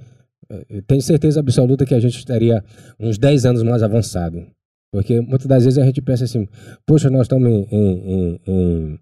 Tenho 0.88 1.01
certeza 1.01 1.39
absoluta 1.39 1.86
que 1.86 1.93
a 1.93 1.99
gente 1.99 2.17
estaria 2.17 2.63
uns 2.99 3.19
10 3.19 3.45
anos 3.45 3.62
mais 3.62 3.84
avançado. 3.84 4.47
Porque 4.91 5.21
muitas 5.21 5.45
das 5.45 5.63
vezes 5.63 5.77
a 5.77 5.86
gente 5.86 6.01
pensa 6.01 6.23
assim, 6.23 6.47
poxa, 6.86 7.12
nós 7.12 7.23
estamos 7.23 7.47
em, 7.47 7.67
em, 7.71 8.39
em, 8.47 8.99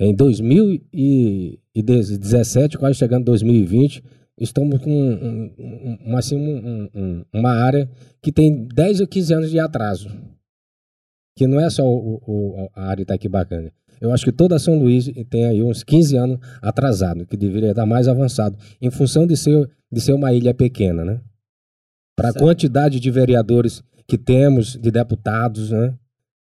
em 0.00 0.14
2017, 0.14 2.76
quase 2.76 2.98
chegando 2.98 3.20
em 3.20 3.26
2020, 3.26 4.02
estamos 4.36 4.80
com 4.80 4.90
um, 4.90 5.52
um, 6.08 6.16
assim, 6.16 6.36
um, 6.36 7.24
uma 7.32 7.52
área 7.52 7.88
que 8.20 8.32
tem 8.32 8.66
10 8.66 9.02
ou 9.02 9.06
15 9.06 9.34
anos 9.34 9.50
de 9.50 9.60
atraso. 9.60 10.10
Que 11.36 11.46
não 11.46 11.60
é 11.60 11.70
só 11.70 11.86
o, 11.86 12.20
o, 12.26 12.68
a 12.74 12.86
área 12.86 13.02
Itaquibacanga. 13.02 13.72
Eu 14.00 14.12
acho 14.12 14.24
que 14.24 14.32
toda 14.32 14.58
São 14.58 14.78
Luís 14.78 15.10
tem 15.28 15.46
aí 15.46 15.62
uns 15.62 15.82
15 15.82 16.16
anos 16.16 16.38
atrasado, 16.62 17.26
que 17.26 17.36
deveria 17.36 17.70
estar 17.70 17.84
mais 17.84 18.08
avançado, 18.08 18.56
em 18.80 18.90
função 18.90 19.26
de 19.26 19.36
ser, 19.36 19.68
de 19.92 20.00
ser 20.00 20.12
uma 20.14 20.32
ilha 20.32 20.54
pequena, 20.54 21.04
né? 21.04 21.20
Para 22.16 22.30
a 22.30 22.34
quantidade 22.34 22.98
de 22.98 23.10
vereadores 23.10 23.82
que 24.06 24.16
temos, 24.16 24.76
de 24.76 24.90
deputados, 24.90 25.70
né? 25.70 25.94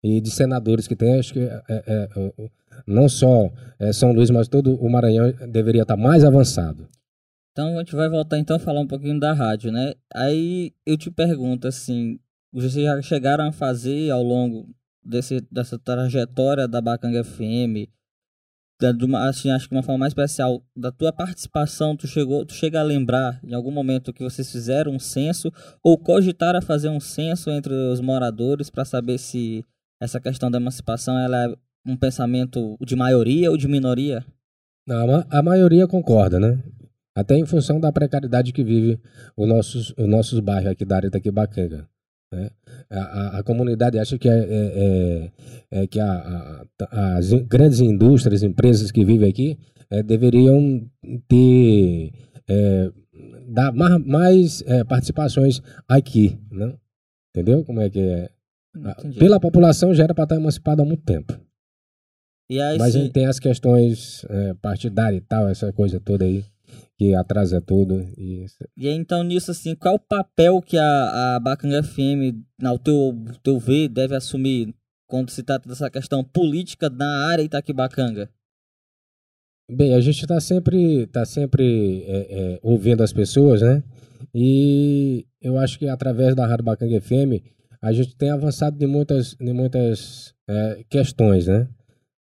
E 0.04 0.22
de 0.22 0.30
senadores 0.30 0.88
que 0.88 0.96
tem, 0.96 1.20
acho 1.20 1.34
que 1.34 1.40
é, 1.40 1.64
é, 1.68 1.84
é, 1.88 2.50
não 2.86 3.10
só 3.10 3.52
é, 3.80 3.92
São 3.92 4.14
Luís, 4.14 4.30
mas 4.30 4.48
todo 4.48 4.76
o 4.76 4.90
Maranhão 4.90 5.34
deveria 5.50 5.82
estar 5.82 5.98
mais 5.98 6.24
avançado. 6.24 6.88
Então 7.52 7.76
a 7.76 7.80
gente 7.80 7.96
vai 7.96 8.08
voltar 8.08 8.38
então 8.38 8.56
a 8.56 8.60
falar 8.60 8.82
um 8.82 8.88
pouquinho 8.88 9.20
da 9.20 9.34
rádio, 9.34 9.72
né? 9.72 9.94
Aí 10.14 10.72
eu 10.86 10.96
te 10.96 11.10
pergunto 11.10 11.68
assim, 11.68 12.20
vocês 12.54 12.74
já 12.74 13.02
chegaram 13.02 13.48
a 13.48 13.52
fazer 13.52 14.12
ao 14.12 14.22
longo 14.22 14.70
desse, 15.08 15.42
dessa 15.52 15.80
trajetória 15.80 16.68
da 16.68 16.82
Bacanga 16.82 17.24
FM, 17.24 17.88
da, 18.80 18.92
de 18.92 19.06
uma, 19.06 19.28
assim, 19.28 19.50
acho 19.50 19.68
que 19.68 19.76
uma 19.76 19.82
forma 19.82 20.00
mais 20.00 20.12
especial, 20.12 20.64
da 20.76 20.92
tua 20.92 21.12
participação, 21.12 21.96
tu, 21.96 22.08
chegou, 22.08 22.46
tu 22.46 22.54
chega 22.54 22.80
a 22.80 22.84
lembrar 22.84 23.40
em 23.44 23.54
algum 23.54 23.72
momento 23.72 24.14
que 24.14 24.24
vocês 24.24 24.52
fizeram 24.52 24.92
um 24.92 25.00
censo 25.00 25.52
ou 25.84 25.98
cogitaram 25.98 26.60
a 26.60 26.62
fazer 26.62 26.90
um 26.90 27.00
censo 27.00 27.50
entre 27.50 27.74
os 27.74 28.00
moradores 28.02 28.70
para 28.70 28.86
saber 28.86 29.18
se 29.18 29.64
essa 30.00 30.20
questão 30.20 30.52
da 30.52 30.60
emancipação 30.60 31.18
ela 31.18 31.46
é 31.46 31.56
um 31.86 31.96
pensamento 31.96 32.78
de 32.86 32.96
maioria 32.96 33.50
ou 33.50 33.58
de 33.58 33.68
minoria? 33.68 34.24
Não, 34.86 35.26
a 35.30 35.42
maioria 35.42 35.88
concorda, 35.88 36.40
né? 36.40 36.62
Até 37.16 37.36
em 37.36 37.46
função 37.46 37.80
da 37.80 37.92
precariedade 37.92 38.54
que 38.54 38.64
vive 38.64 39.00
os 39.36 39.48
nossos, 39.48 39.94
os 39.98 40.08
nossos 40.08 40.40
bairros 40.40 40.72
aqui 40.72 40.86
da 40.86 40.98
área 40.98 41.10
daqui 41.10 41.32
Bacanga. 41.32 41.90
Né? 42.32 42.50
A, 42.90 43.00
a, 43.00 43.40
a, 43.40 43.44
comunidade 43.44 43.98
acha 43.98 44.18
que, 44.18 44.28
é, 44.28 44.38
é, 44.38 45.32
é, 45.72 45.84
é 45.84 45.88
que 45.88 46.00
a, 46.00 46.66
as 46.92 47.32
grandes 47.34 47.80
indústrias, 47.80 48.44
empresas 48.44 48.92
que 48.92 49.06
vivem 49.06 49.30
aqui, 49.30 49.58
é, 49.90 50.04
deveriam 50.04 50.86
ter 51.28 52.12
é, 52.48 52.92
dar 53.48 53.72
mais, 53.72 54.06
mais 54.06 54.64
participações 54.88 55.62
aqui, 55.88 56.38
né? 56.52 56.74
entendeu? 57.34 57.64
Como 57.64 57.80
é 57.80 57.90
que 57.90 58.00
é? 58.00 58.30
Entendi. 58.76 59.18
Pela 59.18 59.40
população 59.40 59.94
já 59.94 60.04
era 60.04 60.14
para 60.14 60.26
estar 60.26 60.36
emancipada 60.36 60.84
há 60.84 60.86
muito 60.86 61.04
tempo. 61.04 61.34
Aí, 62.52 62.78
Mas 62.78 62.96
a 62.96 63.00
gente 63.00 63.12
tem 63.12 63.26
as 63.26 63.40
questões 63.40 64.26
partidárias 64.62 65.22
e 65.22 65.26
tal, 65.26 65.48
essa 65.48 65.72
coisa 65.74 66.00
toda 66.00 66.26
aí 66.26 66.46
que 66.98 67.14
atrasa 67.14 67.62
tudo. 67.62 68.02
E, 68.18 68.46
e 68.76 68.90
então, 68.90 69.24
nisso, 69.24 69.52
assim, 69.52 69.76
qual 69.76 69.96
o 69.96 70.00
papel 70.00 70.62
que 70.62 70.78
a, 70.78 71.36
a 71.36 71.40
Bacanga 71.40 71.84
FM, 71.84 72.36
ao 72.64 72.80
teu, 72.80 73.14
teu 73.44 73.60
ver, 73.60 73.88
deve 73.88 74.16
assumir 74.16 74.74
quando 75.08 75.30
se 75.30 75.44
trata 75.44 75.68
dessa 75.70 75.90
questão 75.90 76.24
política 76.24 76.90
na 76.90 77.28
área 77.28 77.44
Itaquibacanga? 77.44 78.30
Bem, 79.70 79.94
a 79.94 80.00
gente 80.00 80.22
está 80.22 80.40
sempre, 80.40 81.08
tá 81.08 81.26
sempre 81.26 82.04
é, 82.08 82.54
é, 82.54 82.60
ouvindo 82.64 83.04
as 83.04 83.12
pessoas, 83.12 83.62
né? 83.62 83.84
E 84.34 85.26
eu 85.42 85.58
acho 85.58 85.78
que 85.78 85.88
através 85.88 86.36
da 86.36 86.48
Rádio 86.48 86.64
Bacanga 86.64 87.02
FM, 87.02 87.44
a 87.82 87.92
gente 87.92 88.16
tem 88.16 88.32
avançado 88.32 88.82
em 88.82 88.88
muitas, 88.88 89.36
em 89.40 89.54
muitas 89.54 90.34
é, 90.48 90.84
questões, 90.90 91.48
né? 91.48 91.68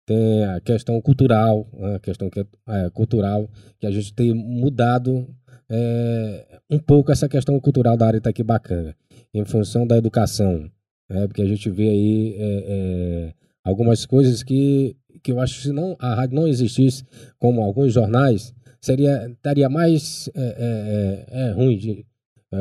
Tem 0.07 0.45
a 0.45 0.61
questão 0.61 1.01
cultural, 1.01 1.67
né? 1.73 1.97
a 1.97 1.99
questão 1.99 2.31
que, 2.31 2.41
é, 2.41 2.91
cultural, 2.91 3.51
que 3.81 3.87
a 3.87 3.91
gente 3.91 4.15
tem 4.15 4.33
mudado 4.33 5.29
é, 5.69 6.61
um 6.71 6.79
pouco 6.79 7.11
essa 7.11 7.29
questão 7.29 7.59
cultural 7.59 7.97
da 7.97 8.07
área 8.07 8.19
Itaquibacanga, 8.19 8.95
em 9.35 9.45
função 9.45 9.85
da 9.85 9.97
educação, 9.97 10.71
né? 11.11 11.27
porque 11.27 11.43
a 11.43 11.47
gente 11.47 11.69
vê 11.69 11.89
aí 11.89 12.37
é, 12.39 12.65
é, 12.69 13.35
algumas 13.65 14.07
coisas 14.07 14.45
que, 14.45 14.97
que 15.25 15.33
eu 15.33 15.41
acho 15.41 15.57
que 15.57 15.63
se 15.63 15.73
não, 15.73 15.97
a 15.99 16.15
rádio 16.15 16.37
não 16.37 16.47
existisse, 16.47 17.05
como 17.37 17.61
alguns 17.61 17.93
jornais, 17.93 18.55
seria 18.81 19.27
estaria 19.27 19.69
mais 19.69 20.31
é, 20.37 21.27
é, 21.31 21.41
é 21.49 21.51
ruim 21.51 21.77
de, 21.77 22.07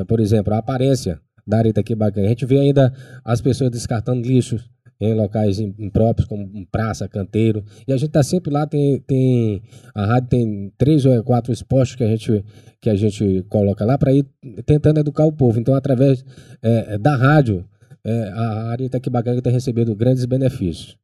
por 0.07 0.19
exemplo, 0.19 0.51
a 0.51 0.57
aparência 0.57 1.21
da 1.45 1.59
área 1.59 1.69
Itaquibacanga. 1.69 2.25
A 2.25 2.29
gente 2.29 2.45
vê 2.45 2.59
ainda 2.59 2.91
as 3.23 3.39
pessoas 3.39 3.69
descartando 3.69 4.27
lixos 4.27 4.67
em 4.99 5.13
locais 5.13 5.59
impróprios, 5.59 6.27
como 6.27 6.65
praça, 6.67 7.07
canteiro. 7.07 7.63
E 7.87 7.93
a 7.93 7.97
gente 7.97 8.09
está 8.09 8.23
sempre 8.23 8.51
lá, 8.51 8.65
tem, 8.65 8.99
tem. 9.01 9.61
A 9.93 10.05
rádio 10.05 10.29
tem 10.29 10.73
três 10.77 11.05
ou 11.05 11.23
quatro 11.23 11.51
expostos 11.51 11.95
que 11.95 12.03
a 12.03 12.07
gente, 12.07 12.45
que 12.79 12.89
a 12.89 12.95
gente 12.95 13.43
coloca 13.49 13.83
lá 13.85 13.97
para 13.97 14.13
ir 14.13 14.25
tentando 14.65 14.99
educar 14.99 15.25
o 15.25 15.33
povo. 15.33 15.59
Então, 15.59 15.75
através 15.75 16.23
é, 16.61 16.97
da 16.97 17.15
rádio, 17.15 17.65
é, 18.03 18.29
a 18.29 18.69
área 18.69 18.85
Itaquibacanga 18.85 19.41
tem 19.41 19.51
recebido 19.51 19.95
grandes 19.95 20.25
benefícios. 20.25 20.97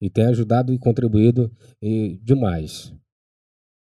E 0.00 0.10
tem 0.10 0.26
ajudado 0.26 0.72
e 0.72 0.78
contribuído 0.78 1.50
e, 1.80 2.18
demais. 2.22 2.92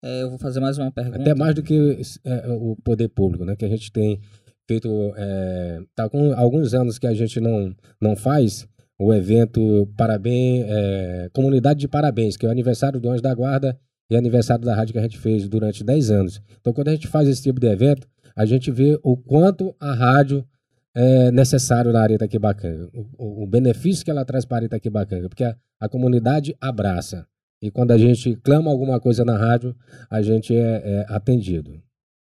É, 0.05 0.23
eu 0.23 0.31
vou 0.31 0.39
fazer 0.39 0.59
mais 0.59 0.77
uma 0.79 0.91
pergunta. 0.91 1.21
Até 1.21 1.35
mais 1.35 1.55
do 1.55 1.63
que 1.63 2.01
é, 2.25 2.49
o 2.49 2.77
poder 2.83 3.09
público, 3.09 3.45
né? 3.45 3.55
Que 3.55 3.65
a 3.65 3.69
gente 3.69 3.93
tem 3.93 4.21
feito. 4.67 4.89
É, 5.17 5.81
tá 5.95 6.09
com 6.09 6.33
alguns 6.35 6.75
anos 6.75 6.99
que 6.99 7.07
a 7.07 7.15
gente 7.15 7.41
não, 7.41 7.75
não 8.01 8.17
faz 8.17 8.67
o 9.03 9.13
evento 9.13 9.89
Parabéns, 9.97 10.65
é, 10.69 11.31
Comunidade 11.33 11.81
de 11.81 11.89
Parabéns, 11.89 12.37
que 12.37 12.47
é 12.47 12.49
o 12.49 12.53
aniversário 12.53 13.01
do 13.01 13.11
Anjo 13.11 13.23
da 13.23 13.35
Guarda 13.35 13.79
e 14.09 14.17
aniversário 14.17 14.65
da 14.65 14.75
rádio 14.75 14.93
que 14.93 14.99
a 14.99 15.03
gente 15.03 15.19
fez 15.19 15.49
durante 15.49 15.83
10 15.83 16.11
anos. 16.11 16.41
Então, 16.61 16.73
quando 16.73 16.89
a 16.89 16.93
gente 16.93 17.09
faz 17.09 17.29
esse 17.29 17.43
tipo 17.43 17.59
de 17.59 17.67
evento, 17.67 18.07
a 18.37 18.45
gente 18.45 18.71
vê 18.71 18.99
o 19.03 19.17
quanto 19.17 19.75
a 19.81 19.93
rádio 19.93 20.47
é 20.95 21.31
necessário 21.31 21.93
na 21.93 22.03
área 22.03 22.15
Itaquibacanga, 22.15 22.89
o, 22.93 23.45
o 23.45 23.47
benefício 23.47 24.05
que 24.05 24.11
ela 24.11 24.25
traz 24.25 24.45
para 24.45 24.65
a 24.65 24.67
Itaquibacanga, 24.67 25.29
porque 25.29 25.45
a, 25.45 25.57
a 25.81 25.89
comunidade 25.89 26.55
abraça. 26.61 27.27
E 27.61 27.71
quando 27.71 27.93
a 27.93 27.99
gente 27.99 28.37
clama 28.37 28.71
alguma 28.71 29.01
coisa 29.01 29.25
na 29.25 29.37
rádio, 29.37 29.75
a 30.11 30.21
gente 30.21 30.55
é, 30.55 30.83
é 30.85 31.07
atendido. 31.09 31.81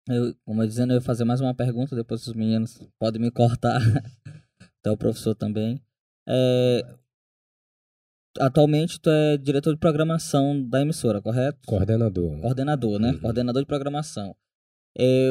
Eu, 0.09 0.35
como 0.45 0.63
eu 0.63 0.67
dizendo, 0.67 0.93
eu 0.93 0.97
ia 0.97 1.01
fazer 1.01 1.25
mais 1.25 1.41
uma 1.41 1.55
pergunta, 1.55 1.97
depois 1.97 2.27
os 2.27 2.33
meninos 2.33 2.81
podem 2.99 3.21
me 3.21 3.31
cortar. 3.31 3.81
Até 4.81 4.89
o 4.91 4.97
professor 4.97 5.35
também. 5.35 5.81
É, 6.29 6.97
atualmente 8.39 9.01
tu 9.01 9.11
é 9.11 9.37
diretor 9.37 9.73
de 9.73 9.81
programação 9.81 10.63
da 10.69 10.83
emissora, 10.83 11.23
correto? 11.23 11.59
Coordenador. 11.67 12.41
Coordenador, 12.41 12.99
né? 12.99 13.13
Uhum. 13.13 13.21
Coordenador 13.21 13.63
de 13.63 13.67
programação. 13.67 14.35
É, 14.99 15.29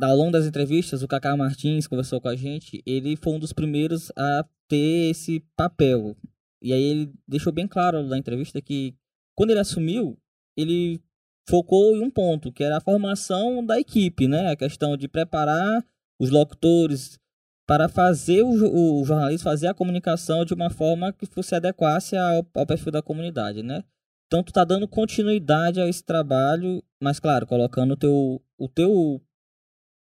ao 0.00 0.16
longo 0.16 0.32
das 0.32 0.44
entrevistas, 0.44 1.02
o 1.02 1.08
Cacá 1.08 1.36
Martins 1.36 1.86
conversou 1.86 2.20
com 2.20 2.28
a 2.28 2.36
gente. 2.36 2.82
Ele 2.84 3.16
foi 3.16 3.34
um 3.34 3.38
dos 3.38 3.52
primeiros 3.52 4.10
a 4.16 4.44
ter 4.68 5.10
esse 5.10 5.40
papel. 5.56 6.16
E 6.60 6.72
aí 6.72 6.82
ele 6.82 7.12
deixou 7.28 7.52
bem 7.52 7.68
claro 7.68 8.02
na 8.02 8.18
entrevista 8.18 8.60
que 8.60 8.94
quando 9.36 9.50
ele 9.50 9.60
assumiu, 9.60 10.18
ele 10.56 11.00
focou 11.48 11.96
em 11.96 12.02
um 12.02 12.10
ponto, 12.10 12.50
que 12.50 12.64
era 12.64 12.78
a 12.78 12.80
formação 12.80 13.64
da 13.64 13.78
equipe, 13.78 14.26
né? 14.26 14.50
A 14.50 14.56
questão 14.56 14.96
de 14.96 15.06
preparar 15.06 15.84
os 16.18 16.30
locutores, 16.30 17.18
para 17.66 17.88
fazer 17.88 18.42
o, 18.42 19.00
o 19.00 19.04
jornalismo, 19.04 19.44
fazer 19.44 19.68
a 19.68 19.74
comunicação 19.74 20.44
de 20.44 20.54
uma 20.54 20.70
forma 20.70 21.12
que 21.12 21.26
fosse 21.26 21.54
adequasse 21.54 22.16
ao, 22.16 22.46
ao 22.54 22.66
perfil 22.66 22.92
da 22.92 23.02
comunidade, 23.02 23.62
né? 23.62 23.84
Então 24.26 24.42
tu 24.42 24.52
tá 24.52 24.64
dando 24.64 24.88
continuidade 24.88 25.80
a 25.80 25.88
esse 25.88 26.02
trabalho, 26.02 26.82
mas 27.00 27.20
claro, 27.20 27.46
colocando 27.46 27.92
o 27.92 27.96
teu, 27.96 28.42
o 28.58 28.68
teu 28.68 29.20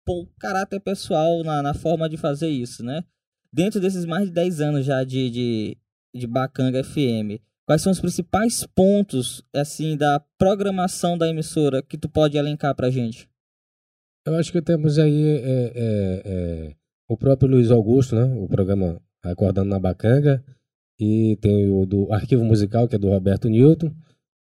pô, 0.04 0.26
caráter 0.38 0.80
pessoal 0.80 1.42
na, 1.44 1.62
na 1.62 1.74
forma 1.74 2.08
de 2.08 2.16
fazer 2.16 2.48
isso, 2.48 2.84
né? 2.84 3.04
Dentro 3.52 3.80
desses 3.80 4.04
mais 4.04 4.26
de 4.26 4.32
10 4.32 4.60
anos 4.60 4.84
já 4.84 5.04
de, 5.04 5.30
de, 5.30 5.78
de 6.14 6.26
Bacanga 6.26 6.82
FM, 6.82 7.40
quais 7.66 7.82
são 7.82 7.92
os 7.92 8.00
principais 8.00 8.66
pontos, 8.66 9.44
assim, 9.54 9.96
da 9.96 10.20
programação 10.36 11.16
da 11.16 11.28
emissora 11.28 11.82
que 11.82 11.96
tu 11.96 12.08
pode 12.08 12.36
elencar 12.36 12.74
pra 12.74 12.90
gente? 12.90 13.28
Eu 14.26 14.34
acho 14.36 14.50
que 14.50 14.62
temos 14.62 14.98
aí 14.98 15.22
é, 15.22 15.72
é, 15.74 16.22
é 16.24 16.76
o 17.08 17.16
próprio 17.16 17.48
Luiz 17.48 17.70
Augusto, 17.70 18.14
né? 18.14 18.24
O 18.24 18.48
programa 18.48 19.00
Acordando 19.22 19.70
na 19.70 19.78
Bacanga. 19.78 20.42
E 20.98 21.36
tem 21.40 21.68
o 21.70 21.84
do 21.84 22.12
Arquivo 22.12 22.44
Musical, 22.44 22.86
que 22.86 22.94
é 22.94 22.98
do 22.98 23.08
Roberto 23.08 23.48
Newton. 23.48 23.92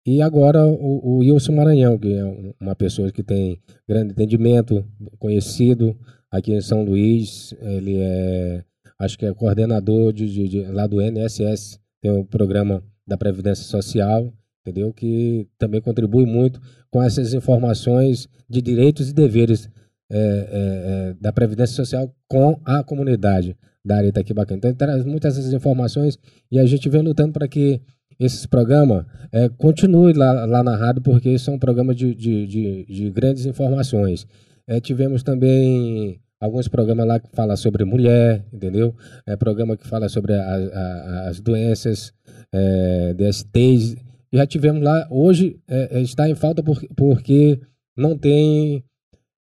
E 0.06 0.22
agora 0.22 0.66
o, 0.66 1.02
o 1.04 1.18
Wilson 1.18 1.52
Maranhão, 1.54 1.98
que 1.98 2.14
é 2.14 2.24
uma 2.62 2.76
pessoa 2.76 3.12
que 3.12 3.22
tem 3.22 3.60
grande 3.88 4.14
entendimento, 4.14 4.86
conhecido 5.20 5.98
aqui 6.32 6.54
em 6.54 6.62
São 6.62 6.84
Luís. 6.84 7.54
Ele 7.60 7.98
é, 7.98 8.64
acho 8.98 9.18
que 9.18 9.26
é 9.26 9.34
coordenador 9.34 10.14
de, 10.14 10.32
de, 10.32 10.48
de 10.48 10.64
lá 10.64 10.88
do 10.88 11.02
NSS, 11.02 11.80
tem 12.02 12.12
o 12.12 12.24
programa 12.24 12.82
da 13.06 13.18
Previdência 13.18 13.66
Social, 13.66 14.34
entendeu? 14.62 14.94
Que 14.94 15.48
também 15.58 15.82
contribui 15.82 16.26
muito 16.26 16.62
com 16.90 17.04
essas 17.04 17.34
informações 17.34 18.30
de 18.50 18.62
direitos 18.62 19.10
e 19.10 19.14
deveres 19.14 19.70
é, 20.10 20.18
é, 20.18 21.10
é, 21.10 21.14
da 21.20 21.34
Previdência 21.34 21.76
Social 21.76 22.14
com 22.28 22.60
a 22.64 22.84
comunidade 22.84 23.58
da 23.84 23.98
área 23.98 24.10
Itaquibacana. 24.10 24.58
Então, 24.58 24.74
traz 24.74 25.06
muitas 25.06 25.36
dessas 25.36 25.54
informações 25.54 26.18
e 26.52 26.60
a 26.60 26.66
gente 26.66 26.90
vem 26.90 27.02
lutando 27.02 27.34
para 27.34 27.48
que 27.48 27.82
esses 28.20 28.46
programas 28.46 29.06
é, 29.32 29.50
continuem 29.50 30.14
lá, 30.14 30.46
lá 30.46 30.64
na 30.64 30.76
rádio, 30.76 31.02
porque 31.02 31.38
são 31.38 31.60
programas 31.60 31.96
de, 31.96 32.16
de, 32.16 32.48
de, 32.48 32.86
de 32.86 33.10
grandes 33.12 33.46
informações. 33.46 34.26
É, 34.68 34.80
tivemos 34.80 35.24
também 35.24 36.20
alguns 36.40 36.68
programas 36.68 37.08
lá 37.08 37.20
que 37.20 37.30
falam 37.34 37.56
sobre 37.56 37.84
mulher, 37.86 38.46
entendeu? 38.52 38.96
É 39.26 39.36
programa 39.36 39.78
que 39.78 39.88
fala 39.88 40.10
sobre 40.10 40.34
a, 40.34 40.42
a, 40.42 41.28
as 41.30 41.40
doenças, 41.40 42.14
é, 42.54 43.14
DSTs. 43.14 43.96
Já 44.32 44.46
tivemos 44.46 44.84
lá, 44.84 45.08
hoje 45.10 45.60
é, 45.68 46.02
está 46.02 46.30
em 46.30 46.36
falta 46.36 46.62
por, 46.64 46.82
porque 46.96 47.60
não 47.96 48.18
tem 48.18 48.84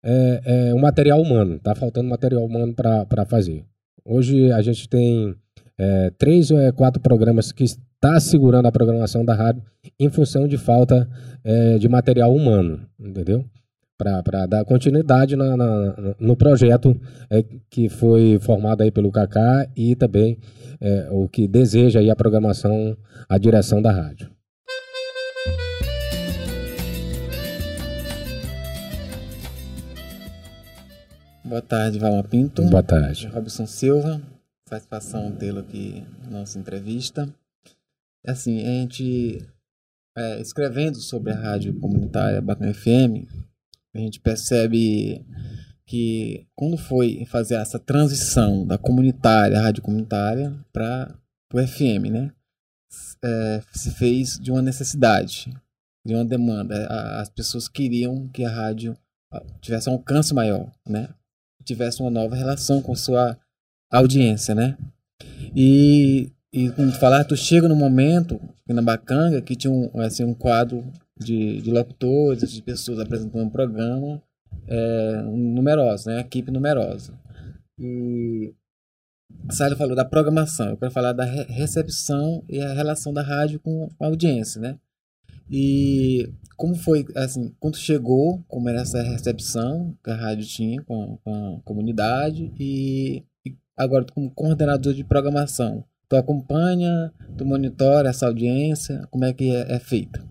é, 0.03 0.41
é, 0.45 0.75
um 0.75 0.79
material 0.79 1.21
humano. 1.21 1.55
Está 1.55 1.73
faltando 1.73 2.09
material 2.09 2.43
humano 2.43 2.73
para 2.73 3.25
fazer. 3.25 3.63
Hoje 4.05 4.51
a 4.51 4.61
gente 4.61 4.87
tem 4.89 5.35
é, 5.77 6.11
três 6.17 6.51
ou 6.51 6.59
é, 6.59 6.71
quatro 6.71 7.01
programas 7.01 7.51
que 7.51 7.63
está 7.63 8.19
segurando 8.19 8.67
a 8.67 8.71
programação 8.71 9.23
da 9.23 9.33
rádio 9.33 9.63
em 9.99 10.09
função 10.09 10.47
de 10.47 10.57
falta 10.57 11.09
é, 11.43 11.77
de 11.77 11.87
material 11.87 12.35
humano, 12.35 12.81
entendeu? 12.99 13.45
Para 13.97 14.45
dar 14.45 14.65
continuidade 14.65 15.35
na, 15.35 15.55
na, 15.55 16.15
no 16.19 16.35
projeto 16.35 16.99
é, 17.29 17.43
que 17.69 17.87
foi 17.87 18.37
formado 18.41 18.81
aí 18.81 18.91
pelo 18.91 19.11
Kaká 19.11 19.67
e 19.75 19.95
também 19.95 20.37
é, 20.81 21.07
o 21.11 21.29
que 21.29 21.47
deseja 21.47 21.99
aí 22.01 22.09
a 22.09 22.15
programação, 22.15 22.97
a 23.29 23.37
direção 23.37 23.81
da 23.81 23.91
rádio. 23.91 24.29
Boa 31.45 31.61
tarde, 31.61 31.99
Valma 31.99 32.23
Pinto. 32.23 32.63
Boa 32.69 32.81
tarde. 32.81 33.27
Robson 33.27 33.67
Silva, 33.67 34.21
satisfação 34.65 35.29
tê-lo 35.35 35.59
aqui 35.59 36.01
na 36.23 36.39
nossa 36.39 36.57
entrevista. 36.57 37.27
Assim, 38.25 38.61
a 38.61 38.65
gente, 38.65 39.45
é, 40.17 40.39
escrevendo 40.39 41.01
sobre 41.01 41.33
a 41.33 41.35
rádio 41.35 41.77
comunitária 41.81 42.41
Bacana 42.41 42.73
FM, 42.73 43.27
a 43.93 43.97
gente 43.99 44.21
percebe 44.21 45.25
que 45.85 46.47
quando 46.55 46.77
foi 46.77 47.25
fazer 47.25 47.55
essa 47.55 47.77
transição 47.77 48.65
da 48.65 48.77
comunitária, 48.77 49.59
a 49.59 49.63
rádio 49.63 49.83
comunitária, 49.83 50.57
para 50.71 51.13
o 51.53 51.61
FM, 51.61 52.09
né? 52.09 52.31
É, 53.21 53.61
se 53.73 53.91
fez 53.91 54.39
de 54.39 54.49
uma 54.49 54.61
necessidade, 54.61 55.53
de 56.05 56.15
uma 56.15 56.23
demanda. 56.23 56.87
As 57.19 57.27
pessoas 57.27 57.67
queriam 57.67 58.29
que 58.29 58.45
a 58.45 58.49
rádio 58.49 58.97
tivesse 59.59 59.89
um 59.89 59.93
alcance 59.93 60.33
maior, 60.33 60.71
né? 60.87 61.09
Tivesse 61.63 62.01
uma 62.01 62.09
nova 62.09 62.35
relação 62.35 62.81
com 62.81 62.95
sua 62.95 63.37
audiência, 63.91 64.53
né? 64.55 64.77
E, 65.55 66.31
e 66.51 66.69
como 66.71 66.91
falar, 66.93 67.23
tu 67.23 67.35
chega 67.35 67.67
no 67.67 67.75
momento 67.75 68.39
na 68.67 68.81
Bacanga 68.81 69.41
que 69.41 69.55
tinha 69.55 69.71
um, 69.71 69.89
assim, 69.99 70.23
um 70.23 70.33
quadro 70.33 70.85
de, 71.19 71.61
de 71.61 71.71
locutores, 71.71 72.51
de 72.51 72.61
pessoas 72.61 72.99
apresentando 72.99 73.43
um 73.43 73.49
programa 73.49 74.21
é, 74.67 75.21
numeroso, 75.23 76.09
né? 76.09 76.19
Equipe 76.19 76.51
numerosa. 76.51 77.13
E 77.77 78.53
Sálio 79.51 79.77
falou 79.77 79.95
da 79.95 80.05
programação, 80.05 80.69
eu 80.69 80.77
quero 80.77 80.91
falar 80.91 81.13
da 81.13 81.23
recepção 81.23 82.43
e 82.47 82.61
a 82.61 82.73
relação 82.73 83.13
da 83.13 83.21
rádio 83.21 83.59
com 83.59 83.89
a 83.99 84.05
audiência, 84.05 84.61
né? 84.61 84.77
E 85.49 86.31
como 86.55 86.75
foi, 86.75 87.05
assim, 87.15 87.53
quando 87.59 87.77
chegou, 87.77 88.43
como 88.47 88.69
era 88.69 88.81
essa 88.81 89.01
recepção 89.01 89.95
que 90.03 90.09
a 90.09 90.15
rádio 90.15 90.45
tinha 90.45 90.81
com, 90.83 91.17
com 91.23 91.57
a 91.57 91.61
comunidade 91.63 92.53
e, 92.59 93.23
e 93.45 93.55
Agora, 93.75 94.05
como 94.13 94.31
coordenador 94.31 94.93
de 94.93 95.03
programação, 95.03 95.83
tu 96.07 96.15
acompanha, 96.15 97.11
tu 97.37 97.45
monitora 97.45 98.09
essa 98.09 98.27
audiência, 98.27 99.05
como 99.09 99.25
é 99.25 99.33
que 99.33 99.49
é, 99.49 99.73
é 99.73 99.79
feito? 99.79 100.23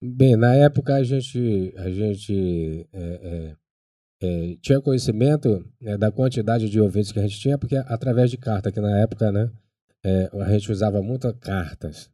Bem, 0.00 0.36
na 0.36 0.54
época 0.54 0.94
a 0.94 1.02
gente, 1.02 1.74
a 1.76 1.90
gente 1.90 2.88
é, 2.92 3.02
é, 3.02 3.56
é, 4.22 4.56
tinha 4.62 4.80
conhecimento 4.80 5.68
né, 5.80 5.98
da 5.98 6.12
quantidade 6.12 6.70
de 6.70 6.80
ouvintes 6.80 7.10
que 7.10 7.18
a 7.18 7.22
gente 7.22 7.40
tinha, 7.40 7.58
porque 7.58 7.76
através 7.76 8.30
de 8.30 8.36
carta, 8.36 8.70
que 8.70 8.80
na 8.80 9.00
época 9.00 9.32
né, 9.32 9.50
é, 10.04 10.30
a 10.32 10.52
gente 10.52 10.70
usava 10.70 11.02
muito 11.02 11.32
cartas. 11.34 12.08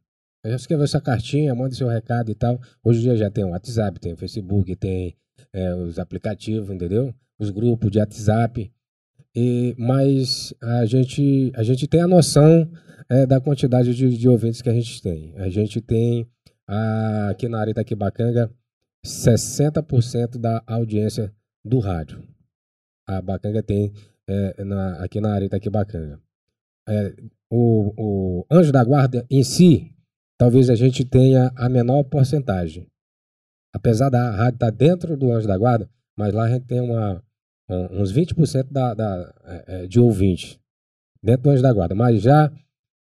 Eu 0.45 0.55
escrevo 0.55 0.83
essa 0.83 1.01
cartinha, 1.01 1.55
manda 1.55 1.73
seu 1.73 1.87
recado 1.87 2.29
e 2.29 2.35
tal. 2.35 2.61
Hoje 2.83 2.99
em 2.99 3.01
dia 3.01 3.15
já 3.17 3.31
tem 3.31 3.43
o 3.43 3.49
WhatsApp, 3.49 3.99
tem 3.99 4.13
o 4.13 4.17
Facebook, 4.17 4.75
tem 4.75 5.17
é, 5.51 5.73
os 5.73 5.97
aplicativos, 5.97 6.69
entendeu? 6.69 7.13
Os 7.39 7.49
grupos 7.49 7.89
de 7.89 7.97
WhatsApp. 7.97 8.71
E, 9.35 9.75
mas 9.75 10.53
a 10.61 10.85
gente, 10.85 11.51
a 11.55 11.63
gente 11.63 11.87
tem 11.87 11.99
a 11.99 12.07
noção 12.07 12.69
é, 13.09 13.25
da 13.25 13.41
quantidade 13.41 13.95
de, 13.95 14.15
de, 14.15 14.29
ouvintes 14.29 14.61
que 14.61 14.69
a 14.69 14.73
gente 14.73 15.01
tem. 15.01 15.33
A 15.37 15.49
gente 15.49 15.81
tem 15.81 16.27
a, 16.67 17.29
aqui 17.29 17.49
na 17.49 17.59
área 17.59 17.71
Itaquibacanga 17.71 18.51
60% 19.03 20.37
da 20.37 20.61
audiência 20.67 21.33
do 21.63 21.79
rádio. 21.79 22.23
A 23.07 23.19
Bacanga 23.19 23.63
tem 23.63 23.91
é, 24.27 24.63
na, 24.63 25.03
aqui 25.03 25.19
na 25.19 25.33
área 25.33 25.45
Itaquibacanga. 25.45 26.21
É, 26.87 27.15
o, 27.49 27.93
o 27.97 28.45
Anjo 28.51 28.71
da 28.71 28.83
Guarda 28.83 29.25
em 29.29 29.43
si, 29.43 29.94
talvez 30.37 30.69
a 30.69 30.75
gente 30.75 31.05
tenha 31.05 31.51
a 31.55 31.69
menor 31.69 32.03
porcentagem. 32.03 32.87
Apesar 33.73 34.09
da 34.09 34.31
rádio 34.31 34.55
estar 34.55 34.71
dentro 34.71 35.17
do 35.17 35.31
Anjo 35.31 35.47
da 35.47 35.57
Guarda, 35.57 35.89
mas 36.17 36.33
lá 36.33 36.45
a 36.45 36.49
gente 36.49 36.65
tem 36.65 36.79
uma, 36.79 37.21
uns 37.91 38.13
20% 38.13 38.71
da, 38.71 38.93
da, 38.93 39.33
é, 39.45 39.63
é, 39.67 39.87
de 39.87 39.99
ouvintes 39.99 40.57
dentro 41.21 41.43
do 41.43 41.49
Anjo 41.49 41.63
da 41.63 41.73
Guarda. 41.73 41.93
Mas 41.95 42.21
já 42.21 42.51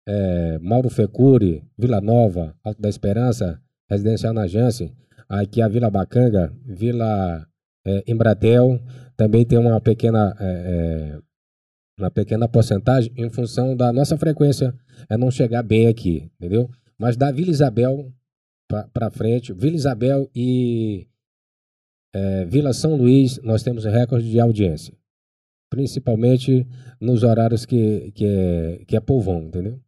é, 0.08 0.58
Mauro 0.60 0.90
Fecuri, 0.90 1.64
Vila 1.78 2.02
Nova, 2.02 2.56
Alto 2.64 2.82
da 2.82 2.90
Esperança, 2.90 3.62
Residencial 3.90 4.34
na 4.34 4.48
Jansen, 4.48 4.94
aqui 5.30 5.62
a 5.62 5.68
Vila 5.68 5.90
Bacanga, 5.90 6.54
Vila 6.66 7.48
é, 7.86 8.04
Embratel, 8.08 8.80
também 9.16 9.46
tem 9.46 9.58
uma 9.58 9.80
pequena, 9.82 10.36
é, 10.40 10.46
é, 10.46 11.20
uma 11.98 12.12
pequena 12.12 12.48
porcentagem 12.48 13.12
em 13.18 13.30
função 13.30 13.76
da 13.76 13.92
nossa 13.92 14.18
frequência 14.18 14.74
é 15.10 15.18
não 15.18 15.32
chegar 15.32 15.64
bem 15.64 15.88
aqui, 15.88 16.30
entendeu? 16.36 16.70
Mas 17.00 17.16
da 17.16 17.32
Vila 17.32 17.52
Isabel 17.52 18.12
para 18.68 19.12
frente, 19.12 19.54
Vila 19.54 19.76
Isabel 19.76 20.30
e 20.36 21.08
é, 22.14 22.46
Vila 22.46 22.74
São 22.74 22.96
Luís, 22.96 23.40
nós 23.44 23.64
temos 23.64 23.86
recorde 23.86 24.30
de 24.30 24.40
audiência. 24.40 24.98
Principalmente 25.70 26.66
nos 27.00 27.24
horários 27.24 27.66
que, 27.66 28.12
que, 28.12 28.26
é, 28.26 28.86
que 28.86 28.96
é 28.96 29.00
povão, 29.00 29.44
entendeu? 29.44 29.82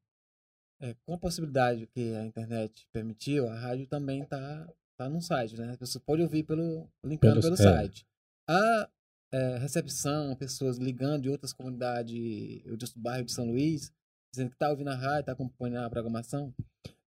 É, 0.82 0.96
com 1.06 1.14
a 1.14 1.18
possibilidade 1.18 1.88
que 1.88 2.16
a 2.16 2.26
internet 2.26 2.88
permitiu, 2.92 3.48
a 3.48 3.56
rádio 3.56 3.88
também 3.88 4.22
está 4.22 4.68
tá 4.98 5.10
no 5.10 5.22
site, 5.22 5.58
né? 5.58 5.76
Você 5.80 6.00
pode 6.00 6.22
ouvir 6.22 6.44
pelo 6.44 6.90
linkando 7.04 7.42
pelo, 7.42 7.42
pelo 7.42 7.54
é. 7.56 7.58
site. 7.58 8.06
A 8.48 8.90
é, 9.32 9.58
recepção, 9.58 10.36
pessoas 10.36 10.78
ligando 10.78 11.24
de 11.24 11.30
outras 11.30 11.54
comunidades, 11.54 12.64
do 12.64 13.02
bairro 13.02 13.26
de 13.26 13.32
São 13.32 13.46
Luís, 13.46 13.92
dizendo 14.32 14.50
que 14.50 14.56
está 14.56 14.70
ouvindo 14.70 14.90
a 14.90 14.96
rádio, 14.96 15.22
está 15.22 15.32
acompanhando 15.34 15.86
a 15.86 15.90
programação? 15.90 16.54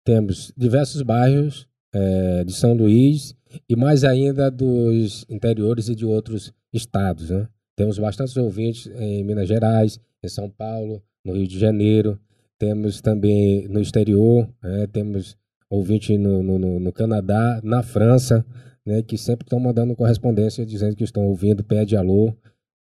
Temos 0.04 0.52
diversos 0.56 1.02
bairros 1.02 1.68
é, 1.92 2.44
de 2.44 2.52
São 2.52 2.74
Luís 2.74 3.34
e 3.68 3.76
mais 3.76 4.04
ainda 4.04 4.50
dos 4.50 5.24
interiores 5.28 5.88
e 5.88 5.94
de 5.94 6.06
outros 6.06 6.52
estados. 6.72 7.30
Né? 7.30 7.48
Temos 7.76 7.98
bastantes 7.98 8.36
ouvintes 8.36 8.86
em 8.96 9.24
Minas 9.24 9.48
Gerais, 9.48 10.00
em 10.22 10.28
São 10.28 10.48
Paulo, 10.48 11.02
no 11.24 11.34
Rio 11.34 11.46
de 11.46 11.58
Janeiro. 11.58 12.18
Temos 12.58 13.00
também 13.00 13.66
no 13.68 13.80
exterior, 13.80 14.48
né? 14.62 14.86
temos 14.92 15.36
ouvintes 15.68 16.18
no, 16.18 16.42
no, 16.42 16.80
no, 16.80 16.92
Canadá, 16.92 17.60
na 17.62 17.82
França, 17.82 18.44
né? 18.84 19.02
que 19.02 19.16
sempre 19.16 19.44
estão 19.44 19.60
mandando 19.60 19.94
correspondência 19.94 20.64
dizendo 20.64 20.96
que 20.96 21.04
estão 21.04 21.24
ouvindo, 21.26 21.64
pede 21.64 21.96
alô. 21.96 22.34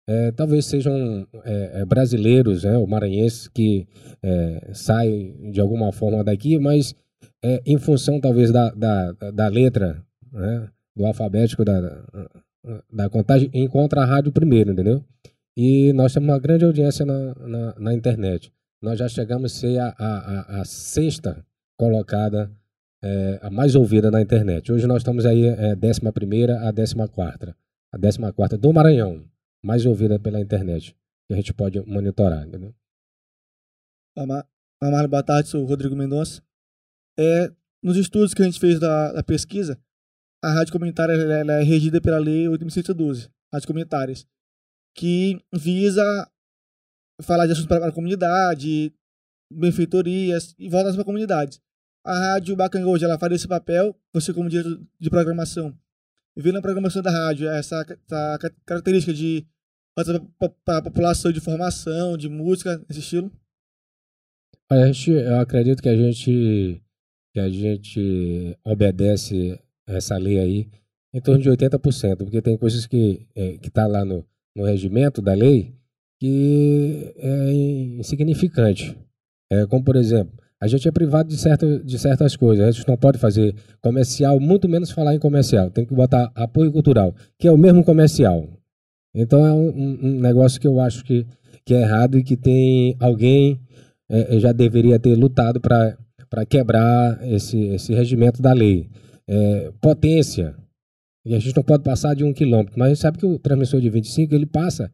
É, 0.08 0.32
talvez 0.32 0.66
sejam 0.66 1.26
é, 1.44 1.82
é 1.82 1.84
brasileiros, 1.84 2.64
né, 2.64 2.76
ou 2.76 2.84
maranhenses, 2.84 3.46
que 3.46 3.86
é, 4.20 4.70
saem 4.72 5.52
de 5.52 5.60
alguma 5.60 5.92
forma 5.92 6.24
daqui, 6.24 6.58
mas 6.58 6.96
é, 7.42 7.62
em 7.66 7.78
função 7.78 8.20
talvez 8.20 8.50
da, 8.52 8.70
da, 8.70 9.12
da 9.32 9.48
letra, 9.48 10.04
né, 10.32 10.68
do 10.94 11.06
alfabético 11.06 11.64
da, 11.64 11.80
da 12.92 13.08
contagem, 13.08 13.50
encontra 13.54 14.02
a 14.02 14.04
rádio 14.04 14.32
primeiro, 14.32 14.72
entendeu? 14.72 15.04
E 15.56 15.92
nós 15.92 16.12
temos 16.12 16.28
uma 16.28 16.38
grande 16.38 16.64
audiência 16.64 17.04
na, 17.04 17.34
na, 17.34 17.74
na 17.78 17.94
internet. 17.94 18.52
Nós 18.82 18.98
já 18.98 19.08
chegamos 19.08 19.52
a 19.52 19.58
ser 19.58 19.78
a, 19.78 19.94
a, 19.98 20.60
a 20.60 20.64
sexta 20.64 21.44
colocada, 21.76 22.50
é, 23.02 23.38
a 23.42 23.50
mais 23.50 23.74
ouvida 23.74 24.10
na 24.10 24.20
internet. 24.20 24.70
Hoje 24.70 24.86
nós 24.86 24.98
estamos 24.98 25.26
aí, 25.26 25.46
é, 25.46 25.74
décima 25.74 26.12
primeira 26.12 26.68
a 26.68 26.70
décima 26.70 27.08
quarta. 27.08 27.56
A 27.92 27.98
décima 27.98 28.32
quarta 28.32 28.56
do 28.56 28.72
Maranhão, 28.72 29.24
mais 29.62 29.84
ouvida 29.84 30.18
pela 30.18 30.40
internet, 30.40 30.96
que 31.26 31.34
a 31.34 31.36
gente 31.36 31.52
pode 31.52 31.80
monitorar, 31.80 32.46
entendeu? 32.46 32.74
Amar, 34.80 35.08
boa 35.08 35.22
tarde, 35.22 35.48
sou 35.48 35.62
o 35.62 35.66
Rodrigo 35.66 35.96
Mendonça. 35.96 36.42
É, 37.18 37.52
nos 37.82 37.96
estudos 37.96 38.34
que 38.34 38.42
a 38.42 38.44
gente 38.44 38.60
fez 38.60 38.78
da, 38.78 39.12
da 39.12 39.22
pesquisa, 39.22 39.78
a 40.42 40.52
rádio 40.52 40.72
comunitária 40.72 41.12
é 41.12 41.62
regida 41.62 42.00
pela 42.00 42.18
Lei 42.18 42.46
8.112, 42.46 43.30
rádios 43.52 43.66
comunitárias, 43.66 44.26
que 44.94 45.38
visa 45.52 46.02
falar 47.22 47.46
de 47.46 47.52
assuntos 47.52 47.68
para 47.68 47.88
a 47.88 47.92
comunidade, 47.92 48.92
benfeitorias 49.52 50.54
e 50.58 50.68
voltas 50.68 50.94
para 50.94 51.04
comunidades. 51.04 51.60
A 52.04 52.18
rádio 52.18 52.56
Bacanga 52.56 52.88
hoje 52.88 53.04
ela 53.04 53.18
faz 53.18 53.32
esse 53.34 53.48
papel, 53.48 53.94
você 54.12 54.32
como 54.32 54.48
diretor 54.48 54.80
de 54.98 55.10
programação, 55.10 55.76
vê 56.36 56.52
na 56.52 56.62
programação 56.62 57.02
da 57.02 57.10
rádio 57.10 57.48
essa, 57.48 57.84
essa 58.06 58.38
característica 58.64 59.12
de 59.12 59.46
para 60.64 60.78
a 60.78 60.82
população 60.82 61.30
de 61.32 61.40
formação, 61.40 62.16
de 62.16 62.28
música, 62.28 62.82
esse 62.88 63.00
estilo? 63.00 63.30
A 64.70 64.86
gente, 64.86 65.10
eu 65.10 65.40
acredito 65.40 65.82
que 65.82 65.88
a 65.88 65.96
gente 65.96 66.80
que 67.32 67.40
a 67.40 67.48
gente 67.48 68.56
obedece 68.64 69.58
essa 69.86 70.16
lei 70.16 70.38
aí 70.38 70.68
em 71.12 71.20
torno 71.20 71.42
de 71.42 71.50
80%, 71.50 72.16
porque 72.18 72.40
tem 72.40 72.56
coisas 72.56 72.86
que 72.86 73.26
é, 73.34 73.58
está 73.62 73.86
lá 73.86 74.04
no, 74.04 74.24
no 74.54 74.64
regimento 74.64 75.20
da 75.20 75.34
lei 75.34 75.74
que 76.18 77.14
é 77.16 77.52
insignificante. 77.98 78.96
É, 79.50 79.66
como, 79.66 79.82
por 79.82 79.96
exemplo, 79.96 80.32
a 80.60 80.66
gente 80.68 80.86
é 80.86 80.92
privado 80.92 81.28
de, 81.30 81.38
certo, 81.38 81.82
de 81.82 81.98
certas 81.98 82.36
coisas. 82.36 82.66
A 82.66 82.70
gente 82.70 82.86
não 82.86 82.96
pode 82.96 83.18
fazer 83.18 83.54
comercial, 83.80 84.38
muito 84.38 84.68
menos 84.68 84.90
falar 84.90 85.14
em 85.14 85.18
comercial. 85.18 85.70
Tem 85.70 85.86
que 85.86 85.94
botar 85.94 86.30
apoio 86.34 86.70
cultural, 86.70 87.14
que 87.38 87.48
é 87.48 87.52
o 87.52 87.56
mesmo 87.56 87.82
comercial. 87.82 88.46
Então 89.14 89.44
é 89.44 89.52
um, 89.52 89.98
um 90.02 90.20
negócio 90.20 90.60
que 90.60 90.68
eu 90.68 90.78
acho 90.78 91.02
que, 91.02 91.26
que 91.64 91.74
é 91.74 91.80
errado 91.80 92.18
e 92.18 92.22
que 92.22 92.36
tem 92.36 92.94
alguém 93.00 93.58
é, 94.08 94.38
já 94.38 94.52
deveria 94.52 94.98
ter 94.98 95.16
lutado 95.16 95.60
para 95.60 95.96
para 96.30 96.46
quebrar 96.46 97.20
esse, 97.28 97.58
esse 97.58 97.92
regimento 97.92 98.40
da 98.40 98.52
lei. 98.52 98.88
É, 99.26 99.72
potência, 99.80 100.54
e 101.24 101.34
a 101.34 101.38
gente 101.38 101.54
não 101.54 101.62
pode 101.62 101.82
passar 101.82 102.14
de 102.14 102.24
um 102.24 102.32
quilômetro, 102.32 102.78
mas 102.78 102.86
a 102.86 102.88
gente 102.90 103.02
sabe 103.02 103.18
que 103.18 103.26
o 103.26 103.38
transmissor 103.38 103.80
de 103.80 103.90
25 103.90 104.34
ele 104.34 104.46
passa 104.46 104.90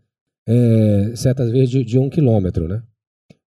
é, 0.47 1.13
certas 1.15 1.51
vezes 1.51 1.71
de, 1.71 1.85
de 1.85 1.99
um 1.99 2.09
quilômetro, 2.09 2.67
né? 2.67 2.83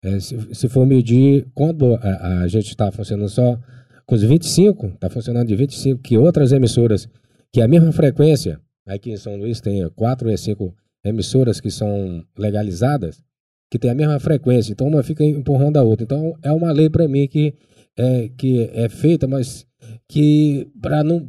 É, 0.04 0.19
se, 0.19 0.38
se, 0.54 0.69
for 0.69 0.86
medir, 0.86 1.47
quando 1.56 1.95
a, 1.95 2.41
a 2.41 2.47
gente 2.47 2.67
está 2.67 2.91
funcionando 2.91 3.30
só 3.30 3.60
com 4.06 4.15
os 4.15 4.21
25, 4.21 4.88
está 4.88 5.10
funcionando 5.10 5.47
de 5.47 5.56
25, 5.56 6.02
que 6.02 6.17
outras 6.17 6.52
emissoras, 6.52 7.10
que 7.52 7.62
é 7.62 7.63
a 7.63 7.67
mesma 7.67 7.91
frequência, 7.91 8.60
aqui 8.86 9.12
em 9.12 9.17
São 9.17 9.36
Luís 9.36 9.60
tem 9.60 9.89
quatro 9.89 10.30
ou 10.30 10.38
cinco 10.38 10.73
emissoras 11.04 11.60
que 11.60 11.71
são 11.71 12.23
legalizadas, 12.38 13.21
que 13.69 13.78
tem 13.78 13.91
a 13.91 13.95
mesma 13.95 14.19
frequência, 14.19 14.71
então 14.71 14.88
uma 14.88 15.04
fica 15.04 15.23
empurrando 15.23 15.78
a 15.78 15.84
outra. 15.84 16.04
Então 16.04 16.38
é 16.41 16.52
uma 16.52 16.71
lei 16.71 16.89
para 16.89 17.08
mim 17.08 17.27
que 17.27 17.54
é, 17.98 18.29
que 18.37 18.69
é 18.73 18.87
feita, 18.89 19.27
mas 19.27 19.65
que 20.08 20.67
para 20.81 21.04
não, 21.04 21.27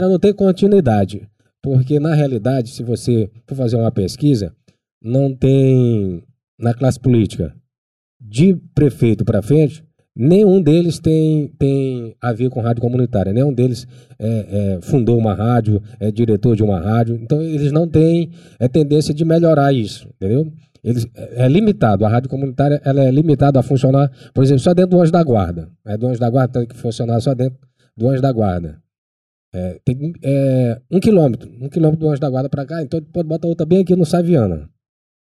não 0.00 0.18
ter 0.18 0.34
continuidade. 0.34 1.28
Porque, 1.62 2.00
na 2.00 2.14
realidade, 2.14 2.70
se 2.70 2.82
você 2.82 3.30
for 3.46 3.54
fazer 3.54 3.76
uma 3.76 3.92
pesquisa, 3.92 4.54
não 5.02 5.34
tem 5.34 6.22
na 6.58 6.74
classe 6.74 6.98
política 6.98 7.54
de 8.20 8.54
prefeito 8.74 9.24
para 9.24 9.42
frente, 9.42 9.82
nenhum 10.14 10.60
deles 10.60 10.98
tem, 10.98 11.48
tem 11.58 12.14
a 12.20 12.32
ver 12.32 12.50
com 12.50 12.60
rádio 12.60 12.82
comunitária, 12.82 13.32
nenhum 13.32 13.52
deles 13.52 13.86
é, 14.18 14.28
é, 14.76 14.80
fundou 14.82 15.18
uma 15.18 15.34
rádio, 15.34 15.82
é 15.98 16.10
diretor 16.10 16.54
de 16.54 16.62
uma 16.62 16.80
rádio, 16.80 17.16
então 17.16 17.40
eles 17.40 17.72
não 17.72 17.88
têm 17.88 18.30
é, 18.58 18.68
tendência 18.68 19.14
de 19.14 19.24
melhorar 19.24 19.72
isso, 19.72 20.08
entendeu? 20.16 20.52
Eles, 20.82 21.06
é, 21.14 21.44
é 21.44 21.48
limitado, 21.48 22.04
a 22.04 22.08
rádio 22.08 22.28
comunitária 22.28 22.80
ela 22.84 23.02
é 23.02 23.10
limitada 23.10 23.58
a 23.60 23.62
funcionar, 23.62 24.10
por 24.32 24.42
exemplo, 24.42 24.60
só 24.60 24.72
dentro 24.72 24.92
do 24.92 25.00
anjo 25.00 25.12
da 25.12 25.22
guarda. 25.22 25.68
É, 25.84 25.96
do 25.96 26.06
anjo 26.06 26.20
da 26.20 26.30
guarda 26.30 26.60
tem 26.60 26.66
que 26.66 26.76
funcionar 26.76 27.20
só 27.20 27.34
dentro 27.34 27.58
do 27.96 28.08
anjo 28.08 28.22
da 28.22 28.32
guarda. 28.32 28.80
É, 29.52 29.80
tem 29.84 30.12
é, 30.22 30.80
um 30.90 31.00
quilômetro, 31.00 31.50
um 31.60 31.68
quilômetro 31.68 32.06
do 32.06 32.10
anjo 32.10 32.20
da 32.20 32.30
guarda 32.30 32.48
para 32.48 32.64
cá, 32.64 32.82
então 32.82 33.02
pode 33.02 33.28
botar 33.28 33.48
outra 33.48 33.66
bem 33.66 33.80
aqui 33.80 33.96
no 33.96 34.06
Saviana. 34.06 34.68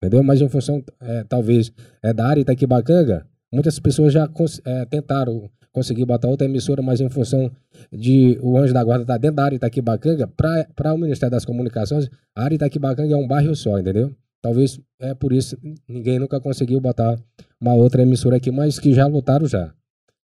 entendeu? 0.02 0.22
Mas 0.22 0.40
em 0.40 0.48
função, 0.48 0.82
é, 1.00 1.24
talvez, 1.24 1.72
é 2.02 2.12
da 2.12 2.26
área 2.26 2.40
Itaquibacanga, 2.40 3.26
muitas 3.52 3.78
pessoas 3.78 4.12
já 4.12 4.28
é, 4.64 4.84
tentaram 4.84 5.48
conseguir 5.76 6.06
botar 6.06 6.28
outra 6.28 6.46
emissora, 6.46 6.80
mas 6.80 7.02
em 7.02 7.08
função 7.10 7.50
de 7.92 8.38
o 8.42 8.56
Anjo 8.56 8.72
da 8.72 8.82
Guarda 8.82 9.02
estar 9.02 9.14
tá 9.14 9.18
dentro 9.18 9.36
da 9.36 9.44
área 9.44 9.56
Itaquibacanga, 9.56 10.26
para 10.26 10.94
o 10.94 10.96
Ministério 10.96 11.30
das 11.30 11.44
Comunicações, 11.44 12.08
a 12.34 12.44
área 12.44 12.54
Itaquibacanga 12.54 13.12
é 13.12 13.16
um 13.16 13.28
bairro 13.28 13.54
só, 13.54 13.78
entendeu? 13.78 14.16
Talvez 14.46 14.80
é 15.00 15.12
por 15.12 15.32
isso 15.32 15.58
ninguém 15.88 16.20
nunca 16.20 16.40
conseguiu 16.40 16.80
botar 16.80 17.18
uma 17.60 17.74
outra 17.74 18.02
emissora 18.02 18.36
aqui, 18.36 18.52
mas 18.52 18.78
que 18.78 18.94
já 18.94 19.04
lutaram 19.04 19.44
já. 19.44 19.74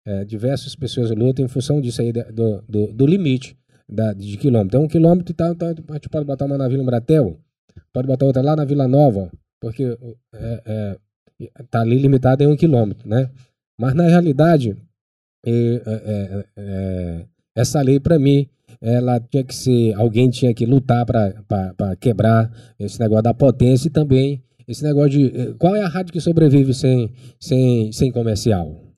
É, 0.06 0.26
diversas 0.26 0.76
pessoas 0.76 1.10
lutam 1.12 1.46
em 1.46 1.48
função 1.48 1.80
disso 1.80 2.02
aí, 2.02 2.12
do, 2.12 2.62
do, 2.68 2.92
do 2.92 3.06
limite 3.06 3.58
da, 3.88 4.12
de 4.12 4.36
quilômetro. 4.36 4.78
É 4.78 4.82
um 4.82 4.90
quilômetro 4.90 5.32
e 5.32 5.34
tal, 5.34 5.56
tá, 5.56 5.68
a 5.68 5.94
gente 5.94 6.10
pode 6.10 6.26
botar 6.26 6.44
uma 6.44 6.58
na 6.58 6.68
Vila 6.68 6.84
Embratel, 6.84 7.40
pode 7.94 8.08
botar 8.10 8.26
outra 8.26 8.42
lá 8.42 8.58
na 8.58 8.66
Vila 8.66 8.90
Nova, 8.90 9.32
porque 9.58 9.98
é, 10.34 10.64
é, 10.66 11.52
tá 11.72 11.80
ali 11.80 11.98
limitado 11.98 12.44
em 12.44 12.48
um 12.48 12.58
quilômetro, 12.58 13.08
né? 13.08 13.30
Mas 13.80 13.94
na 13.94 14.04
realidade, 14.04 14.76
é, 15.46 15.82
é, 15.86 16.46
é, 16.58 17.26
essa 17.56 17.82
lei 17.82 18.02
para 18.02 18.20
mim, 18.20 18.50
ela 18.82 19.20
tinha 19.20 19.44
que 19.44 19.56
ser, 19.56 19.94
alguém 19.96 20.30
tinha 20.30 20.54
que 20.54 20.66
lutar 20.66 21.06
para 21.06 21.96
quebrar 22.00 22.52
esse 22.80 23.00
negócio 23.00 23.24
da 23.24 23.34
potência 23.34 23.88
e 23.88 23.92
também 23.92 24.44
esse 24.68 24.84
negócio 24.84 25.10
de 25.10 25.54
qual 25.56 25.76
é 25.76 25.82
a 25.82 25.88
rádio 25.88 26.14
que 26.14 26.22
sobrevive 26.22 26.74
sem, 26.74 27.12
sem, 27.40 27.92
sem 27.92 28.12
comercial? 28.12 28.90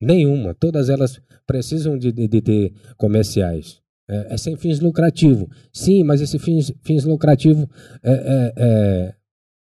Nenhuma. 0.00 0.54
Todas 0.54 0.90
elas 0.90 1.20
precisam 1.46 1.96
de, 1.96 2.12
de, 2.12 2.28
de 2.28 2.40
ter 2.42 2.72
comerciais. 2.96 3.80
É, 4.08 4.34
é, 4.34 4.36
sem 4.36 4.56
fins 4.56 4.78
lucrativos. 4.78 5.48
Sim, 5.72 6.04
mas 6.04 6.20
esse 6.20 6.38
fins, 6.38 6.72
fins 6.82 7.04
lucrativo 7.04 7.68
é, 8.02 8.12
é, 8.12 8.52
é, 8.56 9.14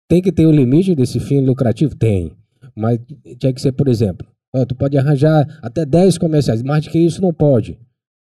tem 0.08 0.20
que 0.20 0.32
ter 0.32 0.46
o 0.46 0.48
um 0.48 0.52
limite 0.52 0.94
desse 0.94 1.20
fim 1.20 1.40
lucrativo? 1.40 1.94
Tem. 1.94 2.32
Mas 2.74 2.98
tinha 3.38 3.52
que 3.52 3.60
ser, 3.60 3.72
por 3.72 3.86
exemplo, 3.86 4.26
ó, 4.52 4.64
tu 4.64 4.74
pode 4.74 4.96
arranjar 4.98 5.46
até 5.62 5.84
10 5.84 6.18
comerciais, 6.18 6.62
mais 6.62 6.84
do 6.84 6.90
que 6.90 6.98
isso 6.98 7.22
não 7.22 7.32
pode. 7.32 7.78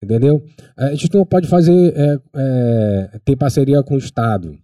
Entendeu? 0.03 0.43
A 0.77 0.91
gente 0.91 1.15
não 1.15 1.25
pode 1.25 1.47
fazer, 1.47 1.95
é, 1.97 2.19
é, 2.35 3.21
ter 3.25 3.37
parceria 3.37 3.83
com 3.83 3.95
o 3.95 3.99
Estado, 3.99 4.59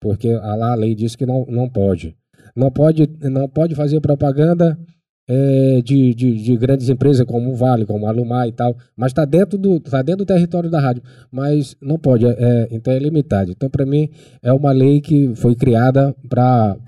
porque 0.00 0.32
lá 0.32 0.72
a 0.72 0.76
lei 0.76 0.94
diz 0.94 1.16
que 1.16 1.26
não, 1.26 1.44
não 1.48 1.68
pode. 1.68 2.16
Não 2.54 2.70
pode, 2.70 3.08
não 3.22 3.48
pode 3.48 3.74
fazer 3.74 4.00
propaganda 4.00 4.78
é, 5.26 5.80
de, 5.82 6.14
de, 6.14 6.42
de, 6.42 6.56
grandes 6.56 6.88
empresas 6.88 7.26
como 7.26 7.54
Vale, 7.54 7.86
como 7.86 8.06
a 8.06 8.10
Alumar 8.10 8.46
e 8.46 8.52
tal, 8.52 8.76
mas 8.96 9.10
está 9.10 9.24
dentro, 9.24 9.58
do, 9.58 9.80
tá 9.80 10.02
dentro 10.02 10.24
do 10.24 10.26
território 10.26 10.70
da 10.70 10.80
rádio, 10.80 11.02
mas 11.30 11.76
não 11.80 11.98
pode, 11.98 12.26
é 12.26 12.68
então 12.70 12.92
é 12.92 12.98
limitado. 12.98 13.50
Então, 13.50 13.68
para 13.68 13.86
mim, 13.86 14.08
é 14.42 14.52
uma 14.52 14.72
lei 14.72 15.00
que 15.00 15.34
foi 15.34 15.54
criada 15.54 16.14
para 16.28 16.78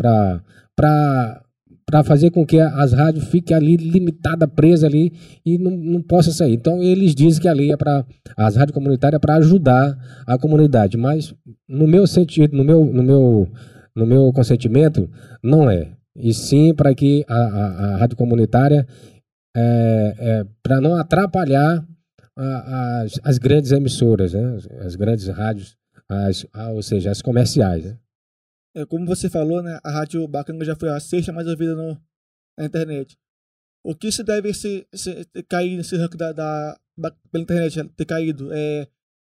fazer 2.04 2.30
com 2.30 2.44
que 2.44 2.58
as 2.58 2.92
rádios 2.92 3.28
fiquem 3.28 3.56
ali 3.56 3.76
limitada, 3.76 4.48
presa 4.48 4.86
ali 4.86 5.12
e 5.44 5.56
não, 5.58 5.70
não 5.70 6.02
possa 6.02 6.32
sair. 6.32 6.54
Então, 6.54 6.82
eles 6.82 7.14
dizem 7.14 7.40
que 7.40 7.48
a 7.48 7.52
lei 7.52 7.72
é 7.72 7.76
para 7.76 8.04
as 8.36 8.56
rádios 8.56 8.74
comunitárias 8.74 9.20
para 9.20 9.36
ajudar 9.36 9.96
a 10.26 10.38
comunidade, 10.38 10.96
mas 10.96 11.34
no 11.68 11.86
meu 11.86 12.06
sentido, 12.06 12.56
no 12.56 12.64
meu, 12.64 12.84
no 12.84 13.02
meu, 13.02 13.48
no 13.94 14.06
meu 14.06 14.32
consentimento, 14.32 15.08
não 15.42 15.70
é 15.70 15.96
e 16.18 16.32
sim 16.32 16.74
para 16.74 16.94
que 16.94 17.24
a, 17.28 17.34
a, 17.34 17.94
a, 17.94 17.96
rádio 17.96 18.16
comunitária, 18.16 18.86
é, 19.54 20.14
é, 20.18 20.46
para 20.62 20.80
não 20.80 20.96
atrapalhar 20.96 21.84
a, 22.36 23.02
as, 23.02 23.20
as, 23.22 23.38
grandes 23.38 23.72
emissoras, 23.72 24.32
né? 24.32 24.58
as 24.80 24.96
grandes 24.96 25.28
rádios, 25.28 25.76
as, 26.08 26.46
ou 26.72 26.82
seja, 26.82 27.10
as 27.10 27.22
comerciais. 27.22 27.84
Né? 27.84 27.96
É, 28.76 28.84
como 28.84 29.06
você 29.06 29.30
falou, 29.30 29.62
né? 29.62 29.78
a 29.82 29.90
Rádio 29.90 30.28
Bacanga 30.28 30.64
já 30.64 30.76
foi 30.76 30.90
a 30.90 31.00
sexta 31.00 31.32
mais 31.32 31.48
ouvida 31.48 31.74
no, 31.74 31.98
na 32.58 32.66
internet. 32.66 33.16
O 33.82 33.94
que 33.94 34.12
se 34.12 34.22
deve 34.22 34.52
se, 34.52 34.86
se 34.92 35.26
cair 35.48 35.76
nesse 35.76 35.96
ranking 35.96 36.18
da, 36.18 36.32
da, 36.32 36.78
pela 37.32 37.42
internet, 37.42 37.88
ter 37.96 38.04
caído? 38.04 38.52
É, 38.52 38.86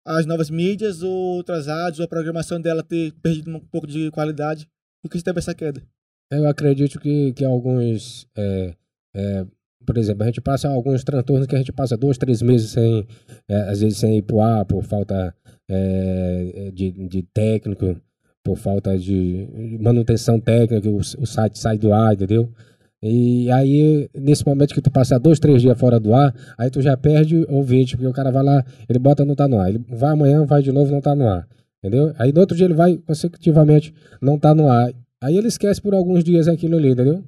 as 0.06 0.26
novas 0.26 0.50
mídias 0.50 1.04
ou 1.04 1.12
outras 1.12 1.68
rádios, 1.68 2.00
ou 2.00 2.06
a 2.06 2.08
programação 2.08 2.60
dela 2.60 2.84
ter 2.84 3.12
perdido 3.22 3.56
um 3.56 3.60
pouco 3.60 3.86
de 3.86 4.10
qualidade? 4.12 4.68
O 5.04 5.10
que 5.10 5.18
se 5.18 5.26
deve 5.26 5.39
essa 5.39 5.54
queda? 5.54 5.82
Eu 6.32 6.48
acredito 6.48 7.00
que, 7.00 7.34
que 7.34 7.46
alguns. 7.46 8.28
É, 8.36 8.76
é, 9.16 9.46
por 9.86 9.98
exemplo, 9.98 10.24
a 10.24 10.26
gente 10.26 10.41
passa 10.41 10.68
alguns 10.68 11.04
transtornos 11.04 11.46
que 11.46 11.56
a 11.56 11.60
gente 11.60 11.72
passa 11.72 11.96
dois, 11.96 12.18
três 12.18 12.41
meses 12.41 12.72
sem, 12.72 13.08
é, 13.48 13.56
às 13.70 13.82
vezes 13.82 14.00
sem 14.00 14.18
ir 14.18 14.24
pro 14.24 14.41
ar, 14.41 14.66
por 14.66 14.84
falta 14.84 15.36
é, 15.70 16.72
de, 16.74 16.91
de 17.08 17.22
técnico, 17.22 18.02
por 18.46 18.58
falta 18.58 18.96
de 18.96 19.48
manutenção 19.82 20.39
técnica, 20.39 20.88
o, 20.88 20.98
o 20.98 21.26
site 21.26 21.58
sai 21.58 21.80
do 21.80 21.91
ar, 21.91 22.14
entendeu? 22.14 22.48
E 23.02 23.50
aí, 23.52 24.08
nesse 24.16 24.46
momento 24.46 24.74
que 24.74 24.82
tu 24.82 24.91
passa 24.91 25.20
dois, 25.20 25.39
três 25.39 25.64
dias 25.64 25.78
fora 25.78 26.00
do 26.00 26.14
ar, 26.14 26.34
aí 26.56 26.70
tu 26.70 26.80
já 26.80 26.96
perde 26.96 27.43
ouvinte, 27.50 27.98
porque 27.98 28.08
o 28.08 28.14
cara 28.14 28.32
vai 28.32 28.43
lá, 28.43 28.64
ele 28.88 29.00
bota 29.00 29.26
não 29.26 29.36
tá 29.36 29.48
no 29.48 29.60
ar. 29.60 29.70
Ele 29.70 29.84
vai 29.89 30.14
amanhã, 30.14 30.46
vai 30.46 30.62
de 30.62 30.72
novo, 30.72 30.91
não 30.91 31.02
tá 31.02 31.16
no 31.16 31.28
ar. 31.28 31.48
Entendeu? 31.84 32.14
Aí 32.20 32.32
no 32.32 32.39
outro 32.39 32.56
dia 32.56 32.66
ele 32.66 32.76
vai 32.76 32.98
consecutivamente, 32.98 33.93
não 34.22 34.38
tá 34.38 34.54
no 34.54 34.70
ar. 34.70 34.93
Aí 35.22 35.36
ele 35.36 35.48
esquece 35.48 35.82
por 35.82 35.96
alguns 35.96 36.24
dias 36.24 36.48
aquilo 36.48 36.78
ali, 36.78 36.91
entendeu? 36.91 37.24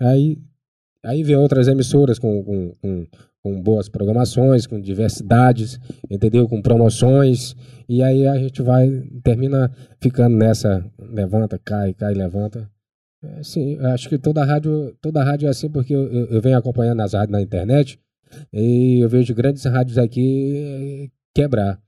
Aí, 0.00 0.38
aí 1.04 1.22
vem 1.22 1.36
outras 1.36 1.68
emissoras 1.68 2.18
com, 2.18 2.42
com, 2.44 2.74
com, 2.80 3.06
com 3.42 3.62
boas 3.62 3.88
programações, 3.88 4.66
com 4.66 4.80
diversidades, 4.80 5.78
entendeu? 6.10 6.48
Com 6.48 6.62
promoções. 6.62 7.56
E 7.88 8.02
aí 8.02 8.26
a 8.26 8.38
gente 8.38 8.62
vai, 8.62 8.88
termina 9.22 9.70
ficando 10.00 10.36
nessa, 10.36 10.84
levanta, 10.98 11.58
cai, 11.58 11.92
cai, 11.94 12.14
levanta. 12.14 12.70
É, 13.22 13.42
sim, 13.42 13.78
acho 13.78 14.08
que 14.08 14.18
toda 14.18 14.44
rádio, 14.44 14.96
toda 15.00 15.22
rádio 15.22 15.46
é 15.46 15.50
assim, 15.50 15.70
porque 15.70 15.94
eu, 15.94 16.12
eu, 16.12 16.26
eu 16.26 16.40
venho 16.40 16.58
acompanhando 16.58 17.00
as 17.00 17.12
rádios 17.12 17.32
na 17.32 17.42
internet 17.42 17.98
e 18.52 18.98
eu 19.00 19.08
vejo 19.08 19.34
grandes 19.34 19.64
rádios 19.64 19.98
aqui 19.98 21.10
quebrar. 21.34 21.80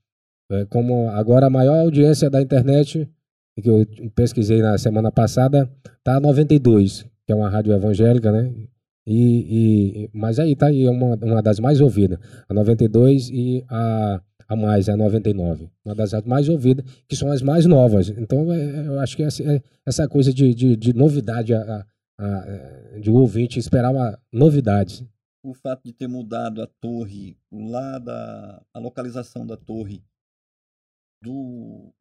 É, 0.50 0.64
como 0.66 1.08
agora 1.10 1.46
a 1.46 1.50
maior 1.50 1.80
audiência 1.80 2.28
da 2.28 2.40
internet 2.40 3.08
que 3.60 3.70
eu 3.70 3.86
pesquisei 4.14 4.60
na 4.60 4.76
semana 4.76 5.10
passada, 5.12 5.70
tá 6.02 6.20
92, 6.20 7.06
que 7.24 7.32
é 7.32 7.34
uma 7.34 7.48
rádio 7.48 7.72
evangélica, 7.72 8.30
né? 8.32 8.52
E, 9.06 10.04
e, 10.04 10.10
mas 10.14 10.38
aí 10.38 10.56
tá 10.56 10.66
aí 10.68 10.88
uma, 10.88 11.14
uma 11.16 11.42
das 11.42 11.60
mais 11.60 11.80
ouvidas, 11.80 12.18
a 12.48 12.54
92 12.54 13.28
e 13.28 13.64
a, 13.68 14.20
a 14.48 14.56
mais, 14.56 14.88
a 14.88 14.96
99. 14.96 15.70
Uma 15.84 15.94
das 15.94 16.12
mais 16.24 16.48
ouvidas, 16.48 16.84
que 17.06 17.14
são 17.14 17.30
as 17.30 17.42
mais 17.42 17.66
novas. 17.66 18.08
Então, 18.08 18.50
é, 18.52 18.86
eu 18.86 18.98
acho 19.00 19.16
que 19.16 19.22
essa, 19.22 19.42
é, 19.42 19.62
essa 19.84 20.08
coisa 20.08 20.32
de, 20.32 20.54
de, 20.54 20.76
de 20.76 20.92
novidade, 20.94 21.52
a, 21.54 21.86
a, 22.18 22.98
de 22.98 23.10
ouvinte 23.10 23.58
esperar 23.58 23.90
uma 23.90 24.18
novidade. 24.32 25.06
O 25.42 25.52
fato 25.52 25.84
de 25.84 25.92
ter 25.92 26.08
mudado 26.08 26.62
a 26.62 26.66
torre, 26.66 27.36
lá 27.52 27.98
da 27.98 28.62
a 28.72 28.78
localização 28.78 29.46
da 29.46 29.58
torre 29.58 30.02
do 31.22 31.92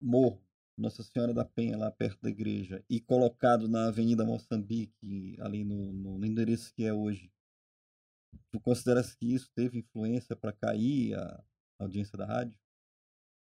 morro 0.00 0.40
nossa 0.78 1.02
Senhora 1.02 1.34
da 1.34 1.44
Penha, 1.44 1.76
lá 1.76 1.90
perto 1.90 2.22
da 2.22 2.30
igreja, 2.30 2.82
e 2.88 3.00
colocado 3.00 3.68
na 3.68 3.88
Avenida 3.88 4.24
Moçambique, 4.24 5.36
ali 5.40 5.64
no, 5.64 5.92
no 5.92 6.24
endereço 6.24 6.72
que 6.74 6.84
é 6.84 6.92
hoje, 6.92 7.30
tu 8.50 8.60
consideras 8.60 9.14
que 9.14 9.34
isso 9.34 9.50
teve 9.54 9.78
influência 9.78 10.36
para 10.36 10.52
cair 10.52 11.14
a 11.14 11.42
audiência 11.78 12.16
da 12.16 12.24
rádio? 12.24 12.54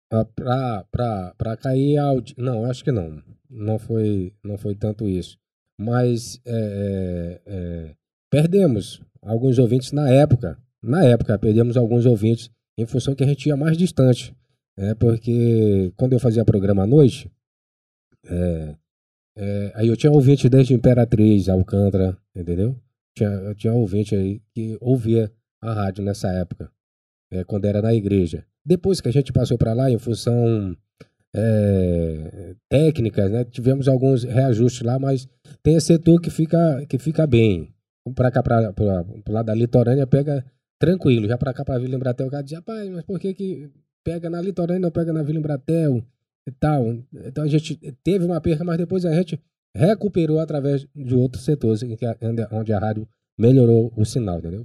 Para 0.08 1.56
cair 1.56 1.98
a 1.98 2.04
audiência. 2.04 2.42
Não, 2.42 2.64
acho 2.64 2.84
que 2.84 2.92
não. 2.92 3.22
Não 3.50 3.78
foi, 3.78 4.32
não 4.42 4.56
foi 4.56 4.74
tanto 4.74 5.08
isso. 5.08 5.38
Mas 5.76 6.40
é, 6.44 6.52
é, 6.54 7.42
é, 7.46 7.96
perdemos 8.30 9.02
alguns 9.20 9.58
ouvintes 9.58 9.92
na 9.92 10.08
época. 10.08 10.58
Na 10.80 11.04
época, 11.04 11.38
perdemos 11.38 11.76
alguns 11.76 12.06
ouvintes 12.06 12.50
em 12.78 12.86
função 12.86 13.14
que 13.14 13.24
a 13.24 13.26
gente 13.26 13.46
ia 13.46 13.56
mais 13.56 13.76
distante. 13.76 14.34
É 14.78 14.94
porque 14.94 15.92
quando 15.96 16.12
eu 16.12 16.20
fazia 16.20 16.44
programa 16.44 16.82
à 16.82 16.86
noite, 16.86 17.30
é, 18.24 18.76
é, 19.36 19.72
aí 19.74 19.88
eu 19.88 19.96
tinha 19.96 20.12
ouvinte 20.12 20.48
desde 20.48 20.74
Imperatriz, 20.74 21.48
Alcântara, 21.48 22.16
entendeu? 22.34 22.76
Tinha, 23.16 23.30
eu 23.30 23.54
tinha 23.54 23.72
ouvinte 23.72 24.14
aí 24.14 24.40
que 24.54 24.76
ouvia 24.80 25.32
a 25.62 25.72
rádio 25.72 26.04
nessa 26.04 26.28
época, 26.32 26.70
é, 27.30 27.44
quando 27.44 27.64
era 27.64 27.80
na 27.80 27.94
igreja. 27.94 28.44
Depois 28.64 29.00
que 29.00 29.08
a 29.08 29.12
gente 29.12 29.32
passou 29.32 29.56
para 29.56 29.72
lá, 29.72 29.90
em 29.90 29.98
função 29.98 30.76
é, 31.34 32.54
técnicas, 32.68 33.30
né, 33.30 33.44
tivemos 33.44 33.88
alguns 33.88 34.24
reajustes 34.24 34.82
lá, 34.82 34.98
mas 34.98 35.28
tem 35.62 35.78
setor 35.80 36.20
que 36.20 36.30
fica, 36.30 36.84
que 36.86 36.98
fica 36.98 37.26
bem. 37.26 37.72
Para 38.14 38.30
cá, 38.30 38.42
para 38.42 38.72
o 38.78 39.32
lado 39.32 39.46
da 39.46 39.54
litorânea, 39.54 40.06
pega 40.06 40.44
tranquilo. 40.78 41.26
Já 41.26 41.36
para 41.36 41.52
cá, 41.52 41.64
para 41.64 41.78
Vila 41.78 41.96
Embratel, 41.96 42.28
o 42.28 42.30
cara 42.30 42.42
diz, 42.42 42.52
rapaz, 42.52 42.88
mas 42.88 43.04
por 43.04 43.18
que 43.18 43.34
que 43.34 43.70
pega 44.06 44.30
na 44.30 44.40
litorânea, 44.40 44.88
pega 44.88 45.12
na 45.12 45.24
Vila 45.24 45.40
Embratel 45.40 46.06
e 46.46 46.52
tal. 46.52 46.86
Então 47.12 47.42
a 47.42 47.48
gente 47.48 47.74
teve 48.04 48.24
uma 48.24 48.40
perda, 48.40 48.62
mas 48.62 48.78
depois 48.78 49.04
a 49.04 49.12
gente 49.12 49.42
recuperou 49.74 50.38
através 50.38 50.86
de 50.94 51.14
outros 51.16 51.44
setores 51.44 51.80
onde 52.52 52.72
a 52.72 52.78
rádio 52.78 53.08
melhorou 53.36 53.92
o 53.96 54.04
sinal, 54.04 54.38
entendeu? 54.38 54.64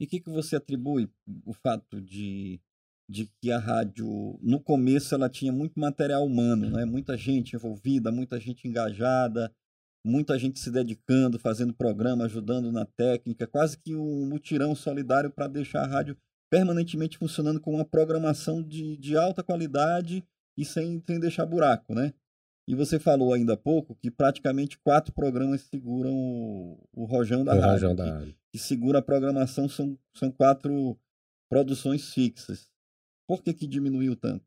E 0.00 0.04
o 0.04 0.08
que, 0.08 0.18
que 0.18 0.30
você 0.30 0.56
atribui 0.56 1.08
o 1.46 1.52
fato 1.52 2.00
de 2.00 2.60
de 3.06 3.30
que 3.38 3.52
a 3.52 3.58
rádio, 3.58 4.38
no 4.42 4.58
começo, 4.58 5.14
ela 5.14 5.28
tinha 5.28 5.52
muito 5.52 5.78
material 5.78 6.24
humano, 6.24 6.70
né? 6.70 6.86
muita 6.86 7.18
gente 7.18 7.54
envolvida, 7.54 8.10
muita 8.10 8.40
gente 8.40 8.66
engajada, 8.66 9.52
muita 10.02 10.38
gente 10.38 10.58
se 10.58 10.70
dedicando, 10.70 11.38
fazendo 11.38 11.74
programa, 11.74 12.24
ajudando 12.24 12.72
na 12.72 12.86
técnica, 12.86 13.46
quase 13.46 13.76
que 13.76 13.94
um 13.94 14.26
mutirão 14.26 14.74
solidário 14.74 15.30
para 15.30 15.46
deixar 15.46 15.82
a 15.82 15.86
rádio 15.86 16.16
permanentemente 16.54 17.18
funcionando 17.18 17.60
com 17.60 17.74
uma 17.74 17.84
programação 17.84 18.62
de, 18.62 18.96
de 18.96 19.16
alta 19.16 19.42
qualidade 19.42 20.24
e 20.56 20.64
sem, 20.64 21.02
sem 21.04 21.18
deixar 21.18 21.44
buraco, 21.44 21.92
né? 21.96 22.14
E 22.68 22.76
você 22.76 22.96
falou 23.00 23.34
ainda 23.34 23.54
há 23.54 23.56
pouco 23.56 23.96
que 23.96 24.08
praticamente 24.08 24.78
quatro 24.78 25.12
programas 25.12 25.62
seguram 25.62 26.14
o, 26.14 26.78
o 26.92 27.04
rojão 27.06 27.44
da 27.44 27.56
O 27.56 27.60
rádio. 27.60 27.72
rojão 27.72 27.96
da 27.96 28.20
que, 28.20 28.36
que 28.52 28.58
segura 28.60 29.00
a 29.00 29.02
programação 29.02 29.68
são, 29.68 29.98
são 30.16 30.30
quatro 30.30 30.96
produções 31.50 32.14
fixas. 32.14 32.68
Por 33.28 33.42
que, 33.42 33.52
que 33.52 33.66
diminuiu 33.66 34.14
tanto? 34.14 34.44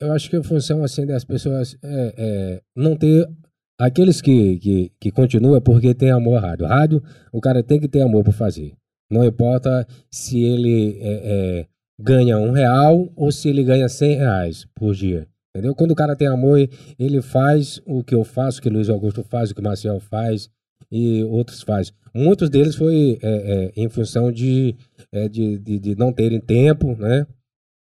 Eu 0.00 0.12
acho 0.12 0.30
que 0.30 0.36
a 0.36 0.44
função 0.44 0.84
assim 0.84 1.04
das 1.04 1.24
pessoas 1.24 1.76
é, 1.82 2.14
é 2.16 2.62
não 2.76 2.96
ter 2.96 3.28
aqueles 3.76 4.22
que, 4.22 4.58
que, 4.60 4.92
que 5.00 5.10
continuam 5.10 5.56
é 5.56 5.60
porque 5.60 5.92
tem 5.96 6.12
amor 6.12 6.36
à 6.36 6.40
rádio. 6.48 6.66
Rádio, 6.66 7.02
o 7.32 7.40
cara 7.40 7.60
tem 7.60 7.80
que 7.80 7.88
ter 7.88 8.02
amor 8.02 8.22
por 8.22 8.32
fazer. 8.32 8.76
Não 9.10 9.24
importa 9.24 9.86
se 10.10 10.42
ele 10.42 10.98
é, 11.00 11.10
é, 11.24 11.66
ganha 11.98 12.38
um 12.38 12.50
real 12.50 13.10
ou 13.14 13.30
se 13.30 13.48
ele 13.48 13.62
ganha 13.62 13.88
cem 13.88 14.16
reais 14.16 14.66
por 14.74 14.94
dia. 14.94 15.26
Entendeu? 15.54 15.74
Quando 15.74 15.92
o 15.92 15.96
cara 15.96 16.14
tem 16.14 16.28
amor, 16.28 16.58
ele 16.98 17.22
faz 17.22 17.80
o 17.86 18.04
que 18.04 18.14
eu 18.14 18.24
faço, 18.24 18.58
o 18.58 18.62
que 18.62 18.68
Luiz 18.68 18.90
Augusto 18.90 19.22
faz, 19.22 19.50
o 19.50 19.54
que 19.54 19.60
o 19.60 19.64
Marcel 19.64 19.98
faz 20.00 20.50
e 20.90 21.24
outros 21.24 21.62
fazem. 21.62 21.94
Muitos 22.14 22.50
deles 22.50 22.74
foi 22.74 23.18
é, 23.22 23.28
é, 23.30 23.72
em 23.76 23.88
função 23.88 24.30
de, 24.30 24.74
é, 25.12 25.28
de, 25.28 25.58
de, 25.58 25.78
de 25.78 25.96
não 25.96 26.12
terem 26.12 26.40
tempo, 26.40 26.96
né? 26.96 27.26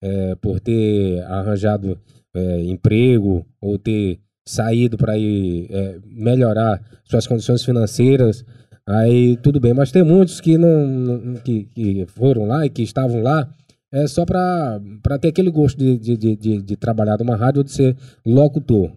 É, 0.02 0.36
por 0.36 0.60
ter 0.60 1.22
arranjado 1.24 2.00
é, 2.34 2.64
emprego 2.64 3.46
ou 3.60 3.78
ter 3.78 4.20
saído 4.48 4.98
para 4.98 5.18
é, 5.18 6.00
melhorar 6.06 6.82
suas 7.04 7.26
condições 7.26 7.64
financeiras, 7.64 8.46
aí 8.88 9.38
tudo 9.38 9.60
bem. 9.60 9.74
Mas 9.74 9.92
tem 9.92 10.04
muitos 10.04 10.40
que 10.42 10.58
não, 10.58 11.36
que, 11.44 11.66
que 11.66 12.06
foram 12.08 12.46
lá 12.46 12.66
e 12.66 12.70
que 12.70 12.82
estavam 12.82 13.22
lá 13.22 13.50
é 13.92 14.08
só 14.08 14.26
para 14.26 14.82
ter 15.22 15.30
aquele 15.30 15.50
gosto 15.50 15.78
de, 15.78 15.98
de, 15.98 16.36
de, 16.36 16.62
de, 16.62 16.76
trabalhar 16.76 17.18
numa 17.18 17.38
rádio 17.38 17.60
ou 17.60 17.64
de 17.64 17.72
ser 17.72 17.96
locutor. 18.26 18.92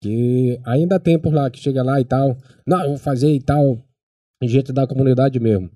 Que 0.00 0.60
ainda 0.64 1.00
tem 1.00 1.18
por 1.18 1.34
lá 1.34 1.50
que 1.50 1.58
chega 1.58 1.82
lá 1.82 2.00
e 2.00 2.04
tal, 2.04 2.36
não, 2.66 2.82
eu 2.82 2.88
vou 2.90 2.98
fazer 2.98 3.32
e 3.32 3.40
tal, 3.40 3.78
gente 4.42 4.72
da 4.72 4.86
comunidade 4.86 5.40
mesmo. 5.40 5.68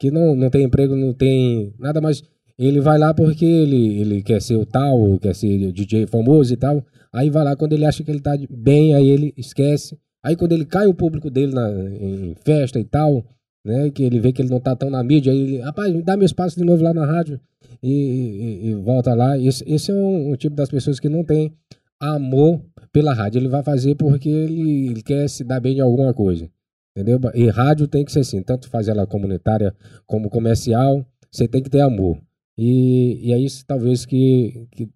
Que 0.00 0.10
não, 0.10 0.34
não 0.34 0.50
tem 0.50 0.64
emprego, 0.64 0.96
não 0.96 1.12
tem 1.12 1.72
nada 1.78 2.00
mais. 2.00 2.22
Ele 2.58 2.80
vai 2.80 2.98
lá 2.98 3.14
porque 3.14 3.44
ele, 3.44 4.00
ele 4.00 4.22
quer 4.22 4.42
ser 4.42 4.56
o 4.56 4.66
tal, 4.66 5.18
quer 5.20 5.34
ser 5.34 5.70
DJ 5.72 6.06
famoso 6.06 6.52
e 6.52 6.56
tal. 6.56 6.84
Aí 7.12 7.30
vai 7.30 7.44
lá 7.44 7.54
quando 7.54 7.74
ele 7.74 7.84
acha 7.84 8.02
que 8.02 8.10
ele 8.10 8.20
tá 8.20 8.32
bem, 8.50 8.94
aí 8.94 9.08
ele 9.08 9.32
esquece. 9.36 9.96
Aí 10.26 10.34
quando 10.34 10.52
ele 10.52 10.64
cai 10.66 10.86
o 10.88 10.94
público 10.94 11.30
dele 11.30 11.54
na, 11.54 11.70
em 11.70 12.34
festa 12.44 12.80
e 12.80 12.84
tal, 12.84 13.24
né? 13.64 13.90
Que 13.90 14.02
ele 14.02 14.18
vê 14.18 14.32
que 14.32 14.42
ele 14.42 14.50
não 14.50 14.58
tá 14.60 14.74
tão 14.74 14.90
na 14.90 15.02
mídia, 15.04 15.32
aí 15.32 15.38
ele, 15.38 15.58
rapaz, 15.58 15.92
me 15.94 16.02
dá 16.02 16.16
meu 16.16 16.26
espaço 16.26 16.56
de 16.58 16.64
novo 16.64 16.82
lá 16.82 16.92
na 16.92 17.06
rádio 17.06 17.40
e, 17.82 17.90
e- 17.92 18.66
e 18.70 18.74
volta 18.74 19.14
lá. 19.14 19.38
Esse, 19.38 19.62
esse 19.70 19.90
é 19.90 19.94
um, 19.94 20.32
um 20.32 20.36
tipo 20.36 20.56
das 20.56 20.68
pessoas 20.68 20.98
que 20.98 21.08
não 21.08 21.22
tem 21.24 21.52
amor 22.00 22.60
pela 22.92 23.14
rádio. 23.14 23.38
Ele 23.38 23.48
vai 23.48 23.62
fazer 23.62 23.94
porque 23.94 24.28
ele, 24.28 24.88
ele 24.88 25.02
quer 25.02 25.28
se 25.28 25.44
dar 25.44 25.60
bem 25.60 25.74
de 25.74 25.80
alguma 25.80 26.12
coisa. 26.12 26.50
Entendeu? 26.96 27.20
E 27.34 27.48
rádio 27.48 27.86
tem 27.86 28.04
que 28.04 28.10
ser 28.10 28.20
assim, 28.20 28.42
tanto 28.42 28.68
fazer 28.70 28.92
ela 28.92 29.06
comunitária 29.06 29.74
como 30.06 30.30
comercial, 30.30 31.06
você 31.30 31.46
tem 31.46 31.62
que 31.62 31.70
ter 31.70 31.82
amor. 31.82 32.18
E, 32.58 33.28
e 33.28 33.32
é 33.32 33.38
isso 33.38 33.64
talvez 33.66 34.06
que, 34.06 34.66
que, 34.72 34.88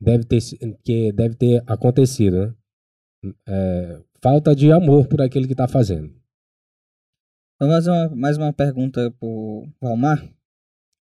deve, 0.00 0.24
ter, 0.24 0.38
que 0.84 1.12
deve 1.12 1.34
ter 1.34 1.62
acontecido, 1.66 2.36
né? 2.36 2.54
É, 3.48 3.98
falta 4.20 4.54
de 4.54 4.70
amor 4.72 5.06
por 5.08 5.20
aquele 5.20 5.46
que 5.46 5.52
está 5.52 5.68
fazendo. 5.68 6.14
Vamos 7.60 7.74
fazer 7.76 7.90
uma, 7.90 8.08
mais 8.14 8.36
uma 8.36 8.52
pergunta 8.52 9.10
pro 9.12 9.68
Valmar. 9.80 10.28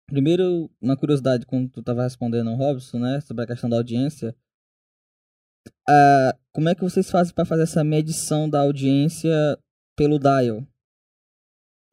Primeiro, 0.07 0.69
uma 0.79 0.95
curiosidade, 0.95 1.45
quando 1.45 1.69
tu 1.69 1.81
tava 1.81 2.03
respondendo 2.03 2.49
ao 2.49 2.55
Robson, 2.55 2.99
né, 2.99 3.19
sobre 3.21 3.43
a 3.43 3.47
questão 3.47 3.69
da 3.69 3.77
audiência, 3.77 4.35
como 6.51 6.69
é 6.69 6.75
que 6.75 6.81
vocês 6.81 7.09
fazem 7.09 7.33
para 7.33 7.45
fazer 7.45 7.63
essa 7.63 7.83
medição 7.83 8.49
da 8.49 8.61
audiência 8.61 9.33
pelo 9.95 10.19
dial? 10.19 10.65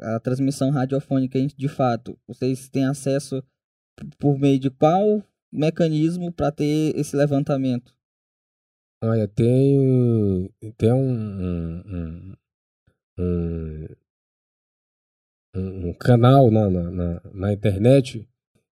A 0.00 0.20
transmissão 0.20 0.70
radiofônica, 0.70 1.38
de 1.46 1.68
fato, 1.68 2.18
vocês 2.26 2.68
têm 2.68 2.84
acesso 2.84 3.42
por 4.18 4.38
meio 4.38 4.58
de 4.58 4.70
qual 4.70 5.22
mecanismo 5.52 6.32
para 6.32 6.50
ter 6.50 6.96
esse 6.96 7.16
levantamento? 7.16 7.94
Olha, 9.04 9.26
tem, 9.26 10.48
tem 10.78 10.92
um, 10.92 11.10
um, 11.12 11.82
um, 13.18 13.86
um, 15.56 15.88
um- 15.88 15.94
canal 15.94 16.50
na, 16.52 16.70
na, 16.70 16.90
na, 16.90 17.20
na 17.34 17.52
internet 17.52 18.28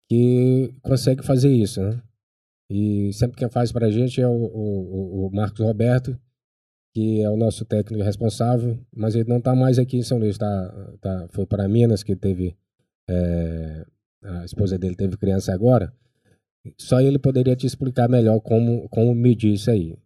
que 0.09 0.73
consegue 0.81 1.25
fazer 1.25 1.51
isso, 1.51 1.83
né? 1.83 2.01
E 2.70 3.12
sempre 3.12 3.37
quem 3.37 3.51
faz 3.51 3.73
para 3.73 3.87
a 3.89 3.91
gente 3.91 4.20
é 4.20 4.29
o, 4.29 4.31
o, 4.31 5.27
o 5.27 5.31
Marcos 5.35 5.61
Roberto, 5.61 6.16
que 6.95 7.20
é 7.20 7.29
o 7.29 7.37
nosso 7.37 7.64
técnico 7.64 8.05
responsável, 8.05 8.79
mas 8.95 9.16
ele 9.16 9.29
não 9.29 9.39
está 9.39 9.55
mais 9.57 9.79
aqui 9.79 9.97
em 9.97 10.03
São 10.03 10.18
Luís, 10.18 10.39
tá, 10.39 10.97
tá, 11.01 11.27
foi 11.31 11.47
para 11.47 11.68
Minas 11.68 12.03
que 12.05 12.14
teve, 12.14 12.57
é, 13.11 13.85
a 14.23 14.45
esposa 14.45 14.79
dele 14.79 14.95
teve 14.95 15.16
criança 15.16 15.53
agora, 15.53 15.93
só 16.79 17.01
ele 17.01 17.19
poderia 17.19 17.57
te 17.57 17.67
explicar 17.67 18.09
melhor 18.09 18.41
como, 18.41 18.89
como 18.89 19.15
medir 19.15 19.53
isso 19.55 19.71
aí. 19.71 19.97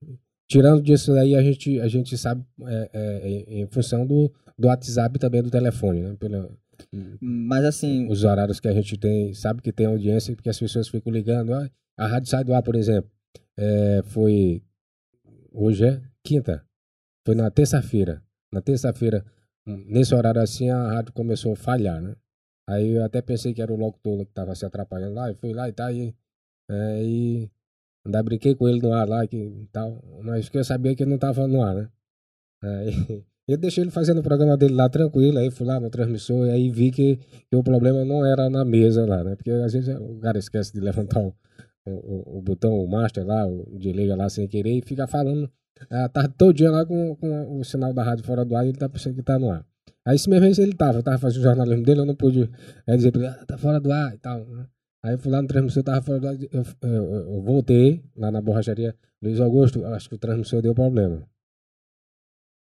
Tirando 0.48 0.80
disso 0.82 1.12
aí, 1.14 1.34
a 1.34 1.42
gente, 1.42 1.80
a 1.80 1.88
gente 1.88 2.16
sabe 2.16 2.44
é, 2.66 2.90
é, 2.92 3.28
em- 3.28 3.62
em 3.62 3.66
função 3.66 4.06
do, 4.06 4.32
do 4.58 4.68
WhatsApp 4.68 5.16
e 5.16 5.18
também 5.18 5.42
do 5.42 5.50
telefone, 5.50 6.02
né? 6.02 6.16
Pela, 6.18 6.48
Mas 7.20 7.64
assim, 7.64 8.06
os 8.08 8.22
horários 8.24 8.60
que 8.60 8.68
a 8.68 8.72
gente 8.72 8.96
tem, 8.96 9.34
sabe 9.34 9.60
que 9.62 9.72
tem 9.72 9.86
audiência, 9.86 10.34
porque 10.34 10.48
as 10.48 10.58
pessoas 10.58 10.88
ficam 10.88 11.12
ligando. 11.12 11.52
"Ah, 11.52 11.68
a 11.96 12.06
rádio 12.06 12.28
sai 12.30 12.44
do 12.44 12.54
ar, 12.54 12.62
por 12.62 12.74
exemplo. 12.76 13.10
É, 13.56 14.02
foi. 14.04 14.62
Hoje 15.52 15.84
é 15.86 16.00
quinta. 16.22 16.64
Foi 17.24 17.34
na 17.34 17.50
terça-feira. 17.50 18.22
Na 18.52 18.60
terça-feira, 18.60 19.24
nesse 19.66 20.14
horário 20.14 20.40
assim, 20.40 20.70
a 20.70 20.92
rádio 20.92 21.12
começou 21.12 21.52
a 21.52 21.56
falhar, 21.56 22.00
né? 22.00 22.14
Aí 22.68 22.90
eu 22.90 23.04
até 23.04 23.20
pensei 23.22 23.52
que 23.54 23.62
era 23.62 23.72
o 23.72 23.76
locutor 23.76 24.24
que 24.24 24.30
estava 24.30 24.54
se 24.54 24.64
atrapalhando 24.64 25.14
lá, 25.14 25.28
eu 25.28 25.34
fui 25.36 25.52
lá 25.52 25.68
e 25.68 25.72
tá 25.72 25.86
aí. 25.86 26.14
É, 26.70 27.02
e 27.04 27.50
ainda 28.04 28.22
brinquei 28.22 28.54
com 28.54 28.68
ele 28.68 28.80
no 28.80 28.92
ar 28.92 29.08
lá 29.08 29.26
que, 29.26 29.68
tal, 29.72 30.02
mas 30.22 30.48
que 30.48 30.58
eu 30.58 30.64
sabia 30.64 30.94
que 30.96 31.02
ele 31.02 31.10
não 31.10 31.16
estava 31.16 31.46
no 31.46 31.62
ar, 31.62 31.74
né? 31.74 31.88
Aí, 32.62 33.24
eu 33.48 33.56
deixei 33.58 33.84
ele 33.84 33.90
fazendo 33.90 34.18
o 34.20 34.22
programa 34.22 34.56
dele 34.56 34.74
lá 34.74 34.88
tranquilo, 34.88 35.38
aí 35.38 35.50
fui 35.50 35.66
lá 35.66 35.78
no 35.80 35.90
transmissor 35.90 36.46
e 36.46 36.50
aí 36.50 36.70
vi 36.70 36.90
que, 36.90 37.16
que 37.16 37.56
o 37.56 37.62
problema 37.62 38.04
não 38.04 38.24
era 38.26 38.50
na 38.50 38.64
mesa 38.64 39.06
lá, 39.06 39.22
né? 39.24 39.36
Porque 39.36 39.50
às 39.50 39.72
vezes 39.72 39.94
o 39.98 40.18
cara 40.18 40.38
esquece 40.38 40.72
de 40.72 40.80
levantar 40.80 41.20
o, 41.20 41.34
o, 41.86 42.38
o- 42.38 42.42
botão, 42.42 42.72
o 42.78 42.88
master 42.88 43.24
lá, 43.26 43.46
o 43.46 43.76
liga 43.78 44.16
lá 44.16 44.28
sem 44.28 44.48
querer 44.48 44.76
e 44.78 44.82
fica 44.82 45.06
falando 45.06 45.50
a 45.90 46.08
tarde 46.08 46.34
todinha 46.38 46.70
lá 46.70 46.84
com, 46.86 47.14
com 47.16 47.58
o 47.60 47.64
sinal 47.64 47.92
da 47.92 48.02
rádio 48.02 48.24
fora 48.24 48.44
do 48.44 48.56
ar 48.56 48.64
e 48.64 48.70
ele 48.70 48.78
tá 48.78 48.88
pensando 48.88 49.14
que 49.14 49.22
tá 49.22 49.38
no 49.38 49.50
ar. 49.50 49.64
Aí 50.04 50.16
esse 50.16 50.28
mesmo 50.28 50.46
ele 50.62 50.74
tava, 50.74 51.02
tava 51.02 51.18
fazendo 51.18 51.40
o 51.40 51.44
jornalismo 51.44 51.84
dele, 51.84 52.00
eu 52.00 52.06
não 52.06 52.14
pude 52.14 52.50
é, 52.86 52.96
dizer 52.96 53.12
pra 53.12 53.20
ele, 53.22 53.30
ah, 53.30 53.44
tá 53.46 53.58
fora 53.58 53.78
do 53.80 53.92
ar 53.92 54.14
e 54.14 54.18
tal, 54.18 54.44
né? 54.46 54.66
Aí 55.06 55.12
eu 55.14 55.18
fui 55.20 55.30
lá 55.30 55.40
no 55.40 55.46
transmissor, 55.46 55.84
tava 55.84 56.02
fora 56.02 56.18
do 56.18 56.26
ar, 56.28 56.34
eu, 56.34 56.64
eu, 56.82 57.14
eu- 57.14 57.40
voltei 57.42 58.02
lá 58.16 58.28
na 58.28 58.40
borracharia, 58.40 58.92
Luiz 59.22 59.40
Augusto, 59.40 59.84
acho 59.84 60.08
que 60.08 60.16
o 60.16 60.18
transmissor 60.18 60.60
deu 60.60 60.74
problema. 60.74 61.22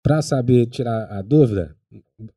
Pra 0.04 0.22
saber 0.22 0.66
tirar 0.66 1.06
a 1.10 1.20
dúvida, 1.20 1.74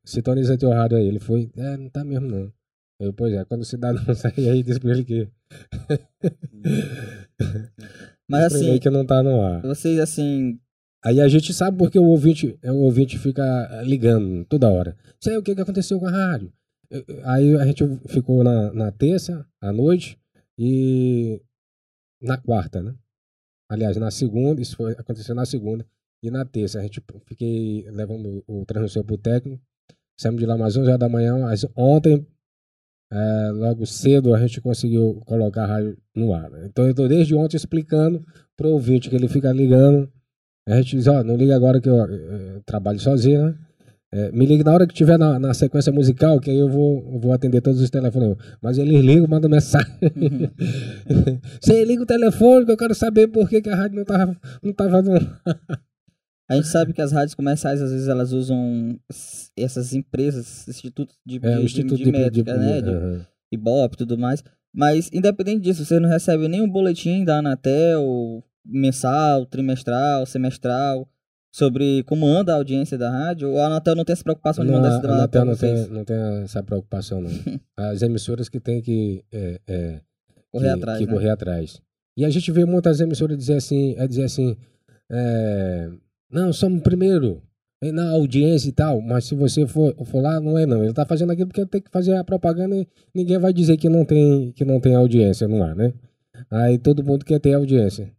sintoniza 0.04 0.58
teu 0.58 0.70
rádio 0.70 0.98
aí. 0.98 1.06
Ele 1.06 1.20
foi, 1.20 1.48
é, 1.56 1.76
não 1.76 1.88
tá 1.88 2.02
mesmo 2.04 2.26
não. 2.26 2.52
Eu, 2.98 3.12
pois 3.12 3.32
é, 3.32 3.44
quando 3.44 3.60
o 3.60 3.64
cidadão 3.64 4.12
sair 4.14 4.48
aí, 4.50 4.62
diz 4.64 4.76
pra 4.80 4.90
ele 4.90 5.04
que, 5.04 5.28
mas 8.28 8.52
assim, 8.54 8.78
que 8.80 8.90
não 8.90 9.06
tá 9.06 9.22
no 9.22 9.40
ar. 9.40 9.62
vocês 9.62 10.00
assim, 10.00 10.58
Aí 11.04 11.20
a 11.20 11.26
gente 11.28 11.52
sabe 11.52 11.76
porque 11.78 11.98
o 11.98 12.04
ouvinte, 12.04 12.58
o 12.64 12.74
ouvinte 12.84 13.18
fica 13.18 13.82
ligando 13.84 14.44
toda 14.46 14.70
hora. 14.70 14.96
Sei 15.20 15.36
o 15.36 15.42
que, 15.42 15.52
que 15.54 15.60
aconteceu 15.60 15.98
com 15.98 16.06
a 16.06 16.10
rádio. 16.12 16.52
Eu- 16.92 17.04
eu- 17.08 17.28
Aí 17.28 17.56
a 17.56 17.64
gente 17.66 17.82
ficou 18.08 18.44
na, 18.44 18.72
na 18.72 18.92
terça, 18.92 19.46
à 19.60 19.72
noite, 19.72 20.18
e 20.58 21.40
na 22.20 22.36
quarta, 22.36 22.82
né? 22.82 22.94
Aliás, 23.70 23.96
na 23.96 24.10
segunda, 24.10 24.60
isso 24.60 24.76
foi, 24.76 24.92
aconteceu 24.92 25.34
na 25.34 25.46
segunda, 25.46 25.84
e 26.22 26.30
na 26.30 26.44
terça 26.44 26.78
a 26.78 26.82
gente 26.82 27.02
fiquei 27.26 27.88
levando 27.90 28.44
o 28.46 28.64
transmissor 28.66 29.02
pro 29.04 29.16
técnico, 29.16 29.60
saímos 30.20 30.38
de 30.40 30.46
lá 30.46 30.54
umas 30.54 30.76
11 30.76 30.88
horas 30.88 31.00
da 31.00 31.08
manhã, 31.08 31.38
mas 31.38 31.64
ontem, 31.74 32.26
eh, 33.10 33.50
logo 33.54 33.86
cedo, 33.86 34.34
a 34.34 34.38
gente 34.40 34.60
conseguiu 34.60 35.20
colocar 35.26 35.64
a 35.64 35.66
rádio 35.66 35.96
no 36.14 36.34
ar. 36.34 36.50
né? 36.50 36.66
Então 36.66 36.86
eu 36.86 36.94
tô 36.94 37.08
desde 37.08 37.34
ontem 37.34 37.56
explicando 37.56 38.24
pro 38.56 38.68
ouvinte 38.70 39.08
que 39.10 39.16
ele 39.16 39.28
fica 39.28 39.50
ligando, 39.52 40.10
a 40.68 40.76
gente 40.76 40.96
diz, 40.96 41.06
ó, 41.08 41.24
não 41.24 41.36
liga 41.36 41.56
agora 41.56 41.80
que 41.80 41.88
eu, 41.88 41.96
eh, 42.04 42.60
trabalho 42.66 43.00
sozinho, 43.00 43.46
né? 43.50 43.58
É, 44.14 44.30
me 44.30 44.44
ligue 44.44 44.62
na 44.62 44.74
hora 44.74 44.86
que 44.86 44.92
tiver 44.92 45.18
na, 45.18 45.38
na, 45.38 45.54
sequência 45.54 45.90
musical, 45.90 46.38
que 46.38 46.50
aí 46.50 46.58
eu 46.58 46.68
vou, 46.68 47.18
vou 47.18 47.32
atender 47.32 47.62
todos 47.62 47.80
os 47.80 47.88
telefones. 47.88 48.36
Mas 48.60 48.76
eles 48.76 49.02
ligam, 49.02 49.26
mandam 49.26 49.50
mensagem. 49.50 49.90
Uhum. 50.02 51.38
Você 51.58 51.82
liga 51.82 52.02
o 52.02 52.06
telefone 52.06 52.66
que 52.66 52.72
eu 52.72 52.76
quero 52.76 52.94
saber 52.94 53.28
por 53.28 53.48
que, 53.48 53.62
que 53.62 53.70
a 53.70 53.74
rádio 53.74 53.96
não 53.96 54.02
estava 54.02 54.36
não 54.62 54.72
tava 54.74 55.00
no... 55.00 55.12
A 56.50 56.56
gente 56.56 56.68
sabe 56.68 56.92
que 56.92 57.00
as 57.00 57.12
rádios 57.12 57.34
comerciais, 57.34 57.80
às 57.80 57.90
vezes, 57.90 58.08
elas 58.08 58.32
usam 58.32 58.98
essas 59.56 59.94
empresas, 59.94 60.68
institutos 60.68 61.16
de, 61.24 61.36
é, 61.42 61.56
de, 61.56 61.64
instituto 61.64 61.96
de, 61.96 62.04
de 62.04 62.12
métrica, 62.12 62.54
né? 62.58 62.82
De, 62.82 62.90
uhum. 62.90 63.20
Ibope 63.50 63.94
e 63.94 63.98
tudo 63.98 64.18
mais. 64.18 64.44
Mas, 64.74 65.08
independente 65.14 65.62
disso, 65.62 65.82
você 65.82 65.98
não 65.98 66.10
recebe 66.10 66.48
nenhum 66.48 66.68
boletim 66.68 67.24
da 67.24 67.38
Anatel, 67.38 68.44
mensal, 68.66 69.46
trimestral, 69.46 70.26
semestral, 70.26 71.08
sobre 71.52 72.02
como 72.04 72.26
anda 72.26 72.52
a 72.52 72.56
audiência 72.56 72.96
da 72.96 73.10
rádio? 73.10 73.58
A 73.58 73.66
Anatel 73.66 73.94
não 73.94 74.04
tem 74.04 74.14
essa 74.14 74.24
preocupação 74.24 74.64
de 74.64 74.70
não, 74.70 74.78
mandar 74.78 74.94
esse 74.94 75.02
dado 75.02 75.12
Anatel 75.14 75.44
não 75.44 75.56
tem, 75.56 75.86
não 75.88 76.04
tem 76.04 76.16
essa 76.42 76.62
preocupação, 76.62 77.20
não. 77.20 77.30
As 77.76 78.00
emissoras 78.02 78.48
que 78.48 78.58
têm 78.58 78.80
que... 78.80 79.22
É, 79.30 79.60
é, 79.68 80.00
correr 80.50 80.68
que, 80.68 80.72
atrás, 80.72 80.98
que 80.98 81.06
né? 81.06 81.12
correr 81.12 81.30
atrás. 81.30 81.82
E 82.16 82.24
a 82.24 82.30
gente 82.30 82.50
vê 82.50 82.64
muitas 82.64 83.00
emissoras 83.00 83.36
dizer 83.36 83.54
assim, 83.54 83.94
é 83.96 84.06
dizer 84.06 84.24
assim, 84.24 84.56
é, 85.10 85.90
não, 86.30 86.52
somos 86.52 86.82
primeiro 86.82 87.42
na 87.90 88.10
audiência 88.10 88.68
e 88.68 88.72
tal, 88.72 89.00
mas 89.00 89.24
se 89.24 89.34
você 89.34 89.66
for, 89.66 89.94
for 90.04 90.22
lá, 90.22 90.40
não 90.40 90.56
é 90.56 90.64
não. 90.64 90.80
Ele 90.80 90.90
está 90.90 91.04
fazendo 91.04 91.32
aquilo 91.32 91.48
porque 91.48 91.66
tem 91.66 91.80
que 91.80 91.90
fazer 91.90 92.14
a 92.14 92.22
propaganda 92.22 92.76
e 92.76 92.86
ninguém 93.12 93.38
vai 93.38 93.52
dizer 93.52 93.76
que 93.76 93.88
não 93.88 94.04
tem, 94.04 94.52
que 94.52 94.64
não 94.64 94.78
tem 94.78 94.94
audiência 94.94 95.48
no 95.48 95.62
ar, 95.62 95.74
né? 95.74 95.92
Aí 96.50 96.78
todo 96.78 97.04
mundo 97.04 97.24
quer 97.24 97.38
ter 97.38 97.54
audiência. 97.54 98.10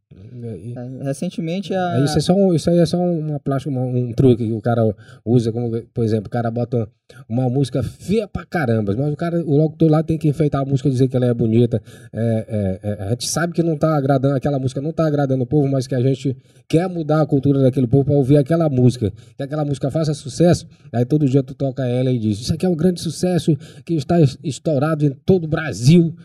É, 0.41 1.03
recentemente 1.03 1.73
a... 1.73 1.99
Isso, 2.03 2.17
é 2.17 2.21
só 2.21 2.33
um, 2.33 2.53
isso 2.53 2.69
aí 2.69 2.79
é 2.79 2.85
só 2.85 2.97
uma 2.97 3.39
plástica, 3.39 3.73
um, 3.73 4.09
um, 4.09 4.13
truque 4.13 4.45
que 4.45 4.51
o 4.51 4.61
cara 4.61 4.81
usa, 5.25 5.51
como, 5.51 5.81
por 5.93 6.03
exemplo, 6.03 6.27
o 6.27 6.29
cara 6.29 6.51
bota 6.51 6.87
uma 7.27 7.49
música 7.49 7.81
feia 7.83 8.27
pra 8.27 8.45
caramba, 8.45 8.95
mas 8.95 9.13
o 9.13 9.15
cara, 9.15 9.43
o 9.43 9.57
locutor 9.57 9.89
lá 9.89 10.03
tem 10.03 10.17
que 10.17 10.27
enfeitar 10.27 10.61
a 10.61 10.65
música, 10.65 10.89
dizer 10.89 11.07
que 11.07 11.15
ela 11.15 11.25
é 11.25 11.33
bonita. 11.33 11.81
É, 12.11 12.79
é, 12.83 12.89
é, 12.89 13.03
a 13.03 13.09
gente 13.09 13.27
sabe 13.27 13.53
que 13.53 13.63
não 13.63 13.77
tá 13.77 13.95
agradando, 13.95 14.35
aquela 14.35 14.59
música 14.59 14.81
não 14.81 14.91
tá 14.91 15.05
agradando 15.05 15.43
o 15.43 15.47
povo, 15.47 15.67
mas 15.67 15.87
que 15.87 15.95
a 15.95 16.01
gente 16.01 16.35
quer 16.67 16.87
mudar 16.87 17.21
a 17.21 17.25
cultura 17.25 17.61
daquele 17.61 17.87
povo 17.87 18.05
para 18.05 18.15
ouvir 18.15 18.37
aquela 18.37 18.69
música, 18.69 19.11
que 19.35 19.43
aquela 19.43 19.65
música 19.65 19.89
faça 19.91 20.13
sucesso, 20.13 20.67
aí 20.91 21.05
todo 21.05 21.27
dia 21.27 21.43
tu 21.43 21.53
toca 21.53 21.85
ela 21.85 22.11
e 22.11 22.19
diz, 22.19 22.39
isso 22.39 22.53
aqui 22.53 22.65
é 22.65 22.69
um 22.69 22.75
grande 22.75 23.01
sucesso 23.01 23.55
que 23.85 23.93
está 23.95 24.15
estourado 24.43 25.05
em 25.05 25.11
todo 25.11 25.45
o 25.45 25.47
Brasil, 25.47 26.15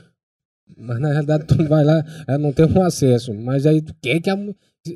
mas 0.76 1.00
na 1.00 1.08
realidade 1.08 1.44
tu 1.46 1.62
vai 1.66 1.84
lá, 1.84 2.04
é, 2.26 2.38
não 2.38 2.52
tem 2.52 2.66
um 2.66 2.82
acesso. 2.82 3.34
Mas 3.34 3.66
aí 3.66 3.80
tu 3.80 3.94
quer 4.00 4.20
que 4.20 4.30
a. 4.30 4.38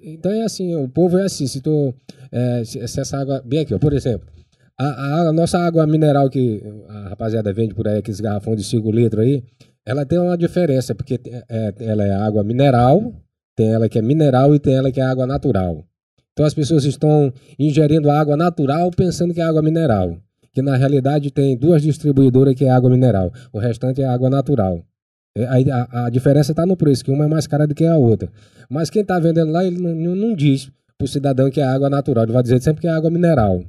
Então 0.05 0.33
é 0.33 0.43
assim, 0.43 0.75
o 0.75 0.89
povo 0.89 1.19
é 1.19 1.25
assim, 1.25 1.47
se 1.47 1.61
tu. 1.61 1.95
É, 2.31 2.65
se, 2.65 2.87
se, 2.87 3.01
essa 3.01 3.19
água. 3.19 3.43
Bem 3.45 3.61
aqui, 3.61 3.75
ó, 3.75 3.79
por 3.79 3.93
exemplo, 3.93 4.27
a, 4.79 4.85
a, 4.85 5.29
a, 5.29 5.33
nossa 5.33 5.59
água 5.59 5.87
mineral 5.87 6.31
que 6.31 6.63
a 6.89 7.09
rapaziada 7.11 7.53
vende 7.53 7.75
por 7.75 7.87
aí, 7.87 7.99
aqueles 7.99 8.21
garrafões 8.21 8.59
de 8.59 8.65
5 8.65 8.91
litros 8.91 9.25
aí, 9.25 9.43
ela 9.85 10.07
tem 10.07 10.19
uma 10.19 10.37
diferença, 10.37 10.95
porque 10.95 11.21
é, 11.49 11.75
ela 11.81 12.05
é 12.05 12.15
água 12.15 12.43
mineral, 12.43 13.13
tem 13.57 13.73
ela 13.73 13.89
que 13.89 13.99
é 13.99 14.03
mineral 14.03 14.55
e 14.55 14.59
tem 14.59 14.75
ela 14.75 14.91
que 14.91 15.01
é 15.01 15.05
água 15.05 15.27
natural. 15.27 15.85
Então 16.33 16.47
as 16.47 16.55
pessoas 16.55 16.85
estão 16.85 17.33
ingerindo 17.59 18.11
água 18.11 18.37
natural 18.37 18.91
pensando 18.91 19.35
que 19.35 19.41
é 19.41 19.45
água 19.45 19.63
mineral. 19.63 20.17
Que 20.53 20.63
na 20.63 20.77
realidade 20.77 21.31
tem 21.31 21.57
duas 21.57 21.83
distribuidoras 21.83 22.55
que 22.55 22.65
é 22.65 22.71
água 22.71 22.91
mineral. 22.91 23.33
O 23.53 23.59
restante 23.59 24.03
é 24.03 24.07
água 24.07 24.31
natural. 24.31 24.83
É, 25.37 25.45
a, 25.45 26.07
a, 26.07 26.11
diferença 26.11 26.53
está 26.53 26.67
no 26.67 26.77
preço, 26.77 27.05
que 27.05 27.11
uma 27.11 27.25
é 27.25 27.29
mais 27.29 27.47
cara 27.47 27.67
do 27.67 27.75
que 27.75 27.85
a 27.85 27.97
outra. 27.97 28.31
Mas 28.69 28.91
quem 28.91 29.03
está 29.03 29.19
vendendo 29.19 29.51
lá, 29.51 29.65
ele 29.65 29.79
não, 29.79 30.15
não, 30.15 30.35
diz 30.35 30.71
para 30.99 31.07
o 31.07 31.09
cidadão 31.09 31.51
que 31.51 31.61
é 31.61 31.65
água 31.65 31.89
natural, 31.89 32.25
ele 32.25 32.33
vai 32.33 32.43
dizer 32.43 32.61
sempre 32.61 32.83
que 32.83 32.87
é 32.87 32.91
água 32.91 33.11
mineral. 33.11 33.65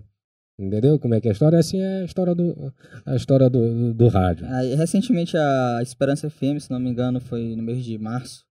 Entendeu 0.59 0.99
como 0.99 1.16
é 1.16 1.22
que 1.22 1.28
é 1.28 1.32
a 1.32 1.34
história? 1.34 1.57
Assim 1.57 1.80
é 1.82 2.01
a 2.01 2.05
história 2.05 2.36
do, 2.36 2.74
a 3.05 3.16
história 3.16 3.49
do, 3.49 3.93
do, 3.93 4.07
rádio. 4.07 4.45
Aí, 4.47 4.76
recentemente 4.76 5.36
a 5.36 5.80
Esperança 5.82 6.30
FM, 6.30 6.59
se 6.59 6.70
não 6.70 6.80
me 6.80 6.89
engano, 6.89 7.20
foi 7.20 7.55
no 7.55 7.64
mês 7.64 7.84
de 7.84 7.97
março. 7.97 8.45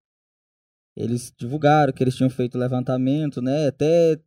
Eles 0.96 1.32
divulgaram 1.38 1.92
que 1.92 2.02
eles 2.02 2.16
tinham 2.16 2.28
feito 2.28 2.58
levantamento, 2.58 3.40
né? 3.40 3.68
Até 3.68 4.18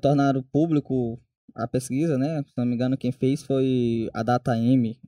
tornaram 0.00 0.42
público 0.42 1.18
a 1.54 1.66
pesquisa, 1.66 2.18
né? 2.18 2.42
Se 2.42 2.52
não 2.56 2.66
me 2.66 2.74
engano, 2.74 2.96
quem 2.96 3.12
fez 3.12 3.42
foi 3.42 4.10
a 4.12 4.22
Data 4.22 4.58
M, 4.58 4.98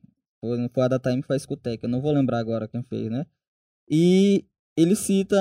foi 0.73 0.83
a 0.83 0.87
Datime, 0.87 1.21
foi 1.21 1.35
a 1.35 1.37
Escutec. 1.37 1.83
Eu 1.83 1.89
não 1.89 2.01
vou 2.01 2.11
lembrar 2.11 2.39
agora 2.39 2.67
quem 2.67 2.83
fez, 2.83 3.09
né? 3.09 3.25
E 3.89 4.45
ele 4.77 4.95
cita 4.95 5.37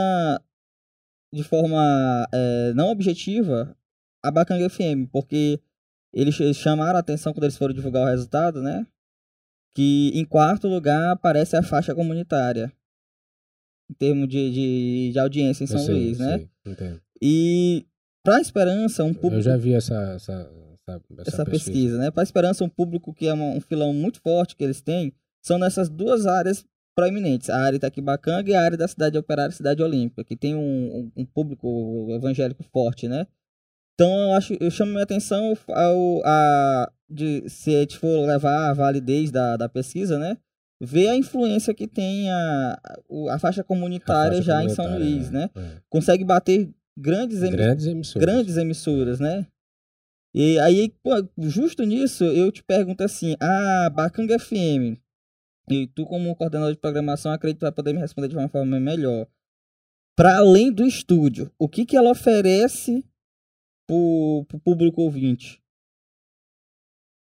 de 1.33 1.43
forma 1.43 2.29
é, 2.33 2.73
não 2.75 2.91
objetiva 2.91 3.77
a 4.23 4.31
Bacanga 4.31 4.69
FM, 4.69 5.09
porque 5.11 5.61
eles 6.13 6.35
chamaram 6.57 6.97
a 6.97 7.01
atenção 7.01 7.33
quando 7.33 7.45
eles 7.45 7.57
foram 7.57 7.75
divulgar 7.75 8.03
o 8.05 8.11
resultado, 8.11 8.63
né? 8.63 8.87
Que 9.75 10.11
em 10.15 10.25
quarto 10.25 10.69
lugar 10.69 11.13
aparece 11.13 11.57
a 11.57 11.63
faixa 11.63 11.95
comunitária. 11.95 12.73
Em 13.91 13.95
termos 13.95 14.29
de, 14.29 14.51
de, 14.51 15.11
de 15.13 15.19
audiência 15.19 15.65
em 15.65 15.67
São 15.67 15.79
sei, 15.79 15.95
Luís, 15.95 16.19
né? 16.19 16.49
Sei, 16.65 17.01
e 17.21 17.87
para 18.23 18.41
Esperança, 18.41 19.05
um 19.05 19.13
público. 19.13 19.37
Eu 19.37 19.43
já 19.43 19.57
vi 19.57 19.75
essa, 19.75 19.95
essa, 20.15 20.51
essa, 20.87 21.01
essa, 21.19 21.31
essa 21.31 21.45
pesquisa. 21.45 21.73
pesquisa. 21.73 21.99
né? 21.99 22.11
Para 22.11 22.23
Esperança, 22.23 22.65
um 22.65 22.69
público 22.69 23.15
que 23.15 23.27
é 23.27 23.35
uma, 23.35 23.47
um 23.47 23.61
filão 23.61 23.93
muito 23.93 24.21
forte 24.21 24.57
que 24.57 24.65
eles 24.65 24.81
têm, 24.81 25.13
são 25.43 25.59
nessas 25.59 25.89
duas 25.89 26.27
áreas 26.27 26.65
proeminentes, 26.95 27.49
a 27.49 27.59
área 27.59 27.77
Itaquibacanga 27.77 28.51
e 28.51 28.55
a 28.55 28.63
área 28.63 28.77
da 28.77 28.87
cidade 28.87 29.17
operária 29.17 29.55
Cidade 29.55 29.83
Olímpica, 29.83 30.25
que 30.25 30.37
tem 30.37 30.55
um, 30.55 31.11
um, 31.17 31.25
público 31.25 32.09
evangélico 32.11 32.63
forte, 32.65 33.09
né? 33.09 33.27
Então 33.95 34.11
eu 34.19 34.33
acho, 34.35 34.55
eu 34.61 34.71
chamo 34.71 34.93
minha 34.93 35.03
atenção 35.03 35.55
ao, 35.69 36.23
a, 36.25 36.93
de, 37.09 37.49
se 37.49 37.75
a 37.75 37.81
gente 37.81 37.99
for 37.99 38.27
levar 38.27 38.71
a 38.71 38.75
validez 38.75 39.31
da, 39.31 39.57
da 39.57 39.69
pesquisa, 39.69 40.19
né? 40.19 40.37
Ver 40.81 41.09
a 41.09 41.17
influência 41.17 41.73
que 41.73 41.87
tem 41.87 42.31
a, 42.31 42.81
a 43.31 43.39
faixa 43.39 43.63
comunitária 43.63 44.33
a 44.33 44.43
faixa 44.43 44.43
já 44.43 44.59
comunitária, 44.59 44.73
em 44.73 44.75
São 44.75 44.99
Luís, 44.99 45.31
né? 45.31 45.49
É. 45.55 45.77
Consegue 45.89 46.25
bater 46.25 46.71
grandes, 46.97 47.41
grandes 47.41 47.87
emissoras. 47.87 48.27
Grandes 48.27 48.57
emissoras, 48.57 49.21
né? 49.21 49.47
E 50.35 50.59
aí, 50.61 50.89
pô, 51.03 51.11
justo 51.39 51.85
nisso, 51.85 52.25
eu 52.25 52.51
te 52.51 52.63
pergunto 52.63 53.05
assim, 53.05 53.37
a 53.39 53.91
Bacanga 53.91 54.39
FM, 54.39 54.99
e 55.69 55.87
tu 55.89 56.07
como 56.07 56.35
coordenador 56.35 56.73
de 56.73 56.81
programação, 56.81 57.33
acredito 57.33 57.59
que 57.59 57.65
vai 57.65 57.73
poder 57.73 57.93
me 57.93 58.01
responder 58.01 58.29
de 58.29 58.37
uma 58.37 58.49
forma 58.49 58.81
melhor. 58.81 59.27
Para 60.17 60.39
além 60.39 60.73
do 60.73 60.87
estúdio, 60.87 61.51
o 61.59 61.69
que, 61.69 61.87
que 61.87 61.97
ela 61.97 62.11
oferece 62.11 63.05
para 63.87 63.97
o 63.97 64.47
público 64.65 65.03
ouvinte? 65.03 65.63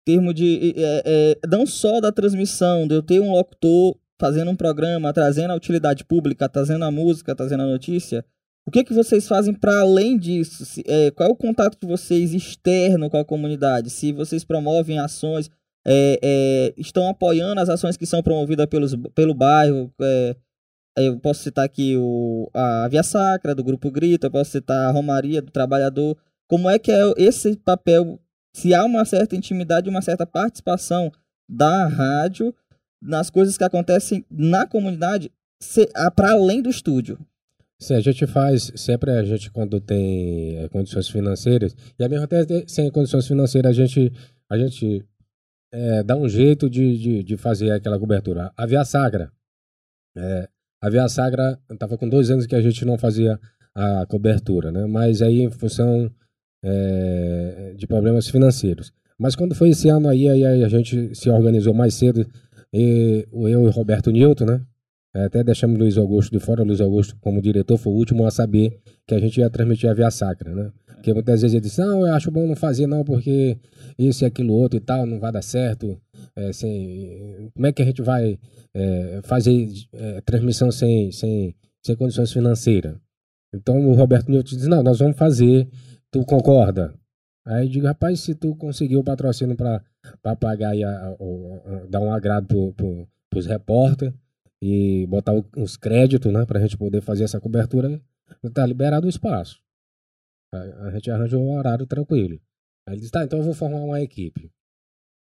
Em 0.07 0.15
termo 0.15 0.33
de, 0.33 0.75
é, 0.77 1.03
é, 1.05 1.49
não 1.49 1.67
só 1.67 2.01
da 2.01 2.11
transmissão, 2.13 2.87
de 2.87 2.95
eu 2.95 3.03
ter 3.03 3.21
um 3.21 3.33
locutor 3.33 3.99
fazendo 4.19 4.51
um 4.51 4.57
programa, 4.57 5.13
trazendo 5.13 5.53
a 5.53 5.57
utilidade 5.57 6.05
pública, 6.05 6.49
trazendo 6.49 6.85
a 6.85 6.91
música, 6.91 7.35
trazendo 7.35 7.63
a 7.63 7.67
notícia, 7.67 8.25
o 8.69 8.71
que, 8.71 8.85
que 8.85 8.93
vocês 8.93 9.27
fazem 9.27 9.55
para 9.55 9.81
além 9.81 10.19
disso? 10.19 10.67
Se, 10.67 10.85
é, 10.87 11.11
qual 11.13 11.31
é 11.31 11.33
o 11.33 11.37
contato 11.37 11.79
de 11.81 11.87
vocês 11.87 12.35
externo 12.35 13.09
com 13.09 13.17
a 13.17 13.25
comunidade? 13.25 13.89
Se 13.89 14.13
vocês 14.13 14.45
promovem 14.45 14.99
ações, 14.99 15.51
é, 15.87 16.19
é, 16.23 16.75
estão 16.77 17.09
apoiando 17.09 17.63
as 17.63 17.71
ações 17.71 17.97
que 17.97 18.05
são 18.05 18.23
promovidas 18.23 18.67
pelos, 18.67 18.95
pelo 19.15 19.33
bairro. 19.33 19.91
É, 20.03 20.37
é, 20.99 21.09
eu 21.09 21.19
posso 21.19 21.43
citar 21.43 21.65
aqui 21.65 21.97
o, 21.97 22.51
a 22.53 22.89
Via 22.89 23.03
Sacra, 23.03 23.55
do 23.55 23.65
Grupo 23.65 23.91
Grita, 23.91 24.27
eu 24.27 24.31
posso 24.31 24.51
citar 24.51 24.87
a 24.87 24.91
Romaria 24.91 25.41
do 25.41 25.51
Trabalhador. 25.51 26.15
Como 26.47 26.69
é 26.69 26.79
que 26.79 26.93
é 26.93 27.01
esse 27.17 27.57
papel? 27.57 28.21
Se 28.55 28.75
há 28.75 28.85
uma 28.85 29.07
certa 29.07 29.35
intimidade, 29.35 29.89
uma 29.89 30.03
certa 30.03 30.27
participação 30.27 31.11
da 31.49 31.87
rádio 31.87 32.55
nas 33.01 33.31
coisas 33.31 33.57
que 33.57 33.65
acontecem 33.65 34.27
na 34.31 34.67
comunidade, 34.67 35.33
para 36.15 36.33
além 36.33 36.61
do 36.61 36.69
estúdio. 36.69 37.19
Sim, 37.81 37.95
a 37.95 38.01
gente 38.01 38.27
faz 38.27 38.73
sempre 38.75 39.13
a 39.13 39.23
gente 39.23 39.51
quando 39.51 39.81
tem 39.81 40.59
é, 40.59 40.69
condições 40.69 41.09
financeiras 41.09 41.77
e 41.99 42.05
a 42.05 42.09
mesmo 42.09 42.25
até 42.25 42.45
sem 42.67 42.91
condições 42.91 43.27
financeiras 43.27 43.71
a 43.71 43.73
gente 43.73 44.13
a 44.51 44.59
gente 44.59 45.05
é, 45.73 46.03
dá 46.03 46.17
um 46.17 46.29
jeito 46.29 46.69
de, 46.69 46.99
de, 46.99 47.23
de, 47.23 47.37
fazer 47.37 47.71
aquela 47.71 47.99
cobertura. 47.99 48.51
A 48.57 48.67
Via 48.67 48.85
Sagra, 48.85 49.31
é, 50.17 50.49
a 50.83 50.91
Via 50.91 51.09
Sagra 51.09 51.59
estava 51.71 51.97
com 51.99 52.09
dois 52.09 52.31
anos 52.31 52.47
que 52.47 52.57
a 52.57 52.61
gente 52.61 52.85
não 52.85 52.97
fazia 52.99 53.39
a 53.75 54.07
cobertura, 54.07 54.73
né? 54.73 54.87
Mas 54.87 55.23
aí 55.23 55.43
em 55.43 55.51
função 55.51 56.11
é, 56.65 57.75
de 57.77 57.87
problemas 57.87 58.29
financeiros. 58.29 58.93
Mas 59.19 59.37
quando 59.37 59.55
foi 59.55 59.71
esse 59.71 59.89
ano 59.89 60.09
aí, 60.09 60.29
aí 60.29 60.65
a 60.65 60.69
gente 60.69 61.15
se 61.15 61.29
organizou 61.29 61.75
mais 61.75 61.95
cedo, 61.95 62.27
e, 62.73 63.27
eu 63.33 63.69
e 63.69 63.71
Roberto 63.71 64.11
Newton, 64.11 64.45
né? 64.45 64.67
É, 65.15 65.25
até 65.25 65.43
deixamos 65.43 65.77
o 65.77 65.79
Luiz 65.81 65.97
Augusto 65.97 66.31
de 66.31 66.39
fora. 66.39 66.63
O 66.63 66.67
Luiz 66.67 66.81
Augusto, 66.81 67.17
como 67.21 67.41
diretor, 67.41 67.77
foi 67.79 67.93
o 67.93 67.97
último 67.97 68.27
a 68.27 68.31
saber 68.31 68.79
que 69.07 69.15
a 69.15 69.19
gente 69.19 69.41
ia 69.41 69.49
transmitir 69.49 69.91
a 69.91 69.95
Via 69.95 70.11
Sacra, 70.11 70.55
né? 70.55 70.71
Porque 70.87 71.15
muitas 71.15 71.41
vezes 71.43 71.55
ele 71.55 71.63
disse, 71.63 71.81
não, 71.81 72.07
eu 72.07 72.13
acho 72.13 72.31
bom 72.31 72.47
não 72.47 72.57
fazer 72.57 72.87
não, 72.87 73.05
porque 73.05 73.57
isso 73.99 74.25
e 74.25 74.27
aquilo 74.27 74.53
outro 74.53 74.77
e 74.77 74.81
tal, 74.81 75.07
não 75.07 75.19
vai 75.19 75.33
dar 75.33 75.43
certo. 75.43 75.99
É, 76.37 76.53
sem, 76.53 77.51
como 77.55 77.67
é 77.67 77.73
que 77.73 77.83
a 77.83 77.85
gente 77.85 78.03
vai 78.03 78.39
é, 78.75 79.21
fazer 79.23 79.69
é, 79.93 80.21
transmissão 80.23 80.71
sem, 80.71 81.11
sem, 81.13 81.55
sem 81.85 81.97
condições 81.97 82.33
financeiras? 82.33 82.97
Então 83.55 83.89
o 83.89 83.95
Roberto 83.95 84.29
Newton 84.29 84.57
disse, 84.57 84.69
não, 84.69 84.83
nós 84.83 84.99
vamos 84.99 85.17
fazer, 85.17 85.69
tu 86.11 86.25
concorda? 86.25 86.93
Aí 87.47 87.65
eu 87.65 87.71
digo, 87.71 87.87
rapaz, 87.87 88.21
se 88.21 88.35
tu 88.35 88.55
conseguiu 88.57 89.01
o 89.01 89.05
patrocínio 89.05 89.57
para 89.57 90.37
pagar 90.37 90.77
e 90.77 90.83
dar 91.89 92.01
um 92.01 92.13
agrado 92.13 92.47
pro, 92.47 92.73
pro, 92.75 93.09
pros 93.31 93.47
repórter 93.47 94.13
e 94.63 95.07
botar 95.07 95.33
os 95.57 95.77
créditos, 95.77 96.33
né, 96.33 96.45
pra 96.45 96.61
gente 96.61 96.77
poder 96.77 97.01
fazer 97.01 97.25
essa 97.25 97.41
cobertura, 97.41 98.01
tá 98.53 98.67
liberado 98.67 99.07
o 99.07 99.11
espaço. 99.11 99.61
A, 100.53 100.89
a 100.89 100.91
gente 100.93 101.11
arranjou 101.11 101.43
um 101.43 101.57
horário 101.57 101.87
tranquilo. 101.87 102.41
Aí 102.87 102.95
ele 102.95 103.01
disse, 103.01 103.13
tá, 103.13 103.25
então 103.25 103.39
eu 103.39 103.45
vou 103.45 103.55
formar 103.55 103.81
uma 103.81 104.01
equipe. 104.01 104.51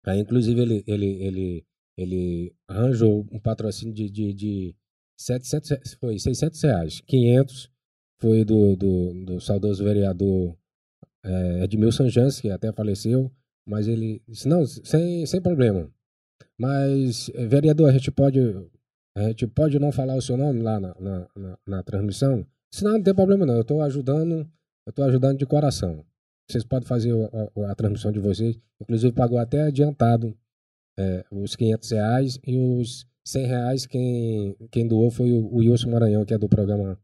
Aí, 0.05 0.19
inclusive, 0.19 0.61
ele, 0.61 0.83
ele, 0.85 1.05
ele, 1.23 1.65
ele 1.97 2.55
arranjou 2.67 3.25
um 3.31 3.39
patrocínio 3.39 3.93
de, 3.93 4.09
de, 4.09 4.33
de 4.33 4.75
700, 5.17 5.95
foi 5.95 6.19
600 6.19 6.61
reais. 6.61 7.01
500 7.01 7.71
foi 8.21 8.45
do, 8.45 8.75
do, 8.75 9.25
do 9.25 9.39
saudoso 9.39 9.83
vereador 9.83 10.55
é, 11.23 11.63
Edmilson 11.63 12.07
Jans, 12.07 12.39
que 12.39 12.49
até 12.49 12.71
faleceu, 12.71 13.31
mas 13.67 13.87
ele 13.87 14.21
disse, 14.27 14.47
não, 14.47 14.65
sem, 14.65 15.25
sem 15.25 15.41
problema. 15.41 15.91
Mas, 16.57 17.31
vereador, 17.47 17.89
a 17.89 17.93
gente 17.93 18.11
pode 18.11 18.39
a 19.15 19.23
gente 19.29 19.47
pode 19.47 19.79
não 19.79 19.91
falar 19.91 20.15
o 20.15 20.21
seu 20.21 20.35
nome 20.35 20.61
lá 20.61 20.79
na, 20.79 20.95
na, 20.99 21.27
na, 21.35 21.57
na 21.65 21.83
transmissão? 21.83 22.45
Se 22.71 22.83
não, 22.83 22.93
não 22.93 23.03
tem 23.03 23.15
problema 23.15 23.45
não, 23.45 23.55
eu 23.55 23.61
estou 23.61 23.81
ajudando, 23.81 24.47
eu 24.85 24.89
estou 24.89 25.05
ajudando 25.05 25.37
de 25.37 25.45
coração. 25.45 26.03
Vocês 26.49 26.63
podem 26.63 26.87
fazer 26.87 27.13
a, 27.13 27.67
a, 27.67 27.71
a, 27.71 27.75
transmissão 27.75 28.11
de 28.11 28.19
vocês. 28.19 28.59
Inclusive 28.81 29.13
pagou 29.13 29.37
até 29.37 29.61
adiantado 29.63 30.37
é, 30.99 31.25
os 31.31 31.55
500 31.55 31.91
reais 31.91 32.39
e 32.45 32.57
os 32.57 33.07
100 33.25 33.45
reais 33.45 33.85
quem, 33.85 34.55
quem 34.69 34.87
doou 34.87 35.09
foi 35.09 35.31
o, 35.31 35.45
o 35.45 35.57
Wilson 35.57 35.89
Maranhão, 35.89 36.25
que 36.25 36.33
é 36.33 36.37
do 36.37 36.49
programa 36.49 36.99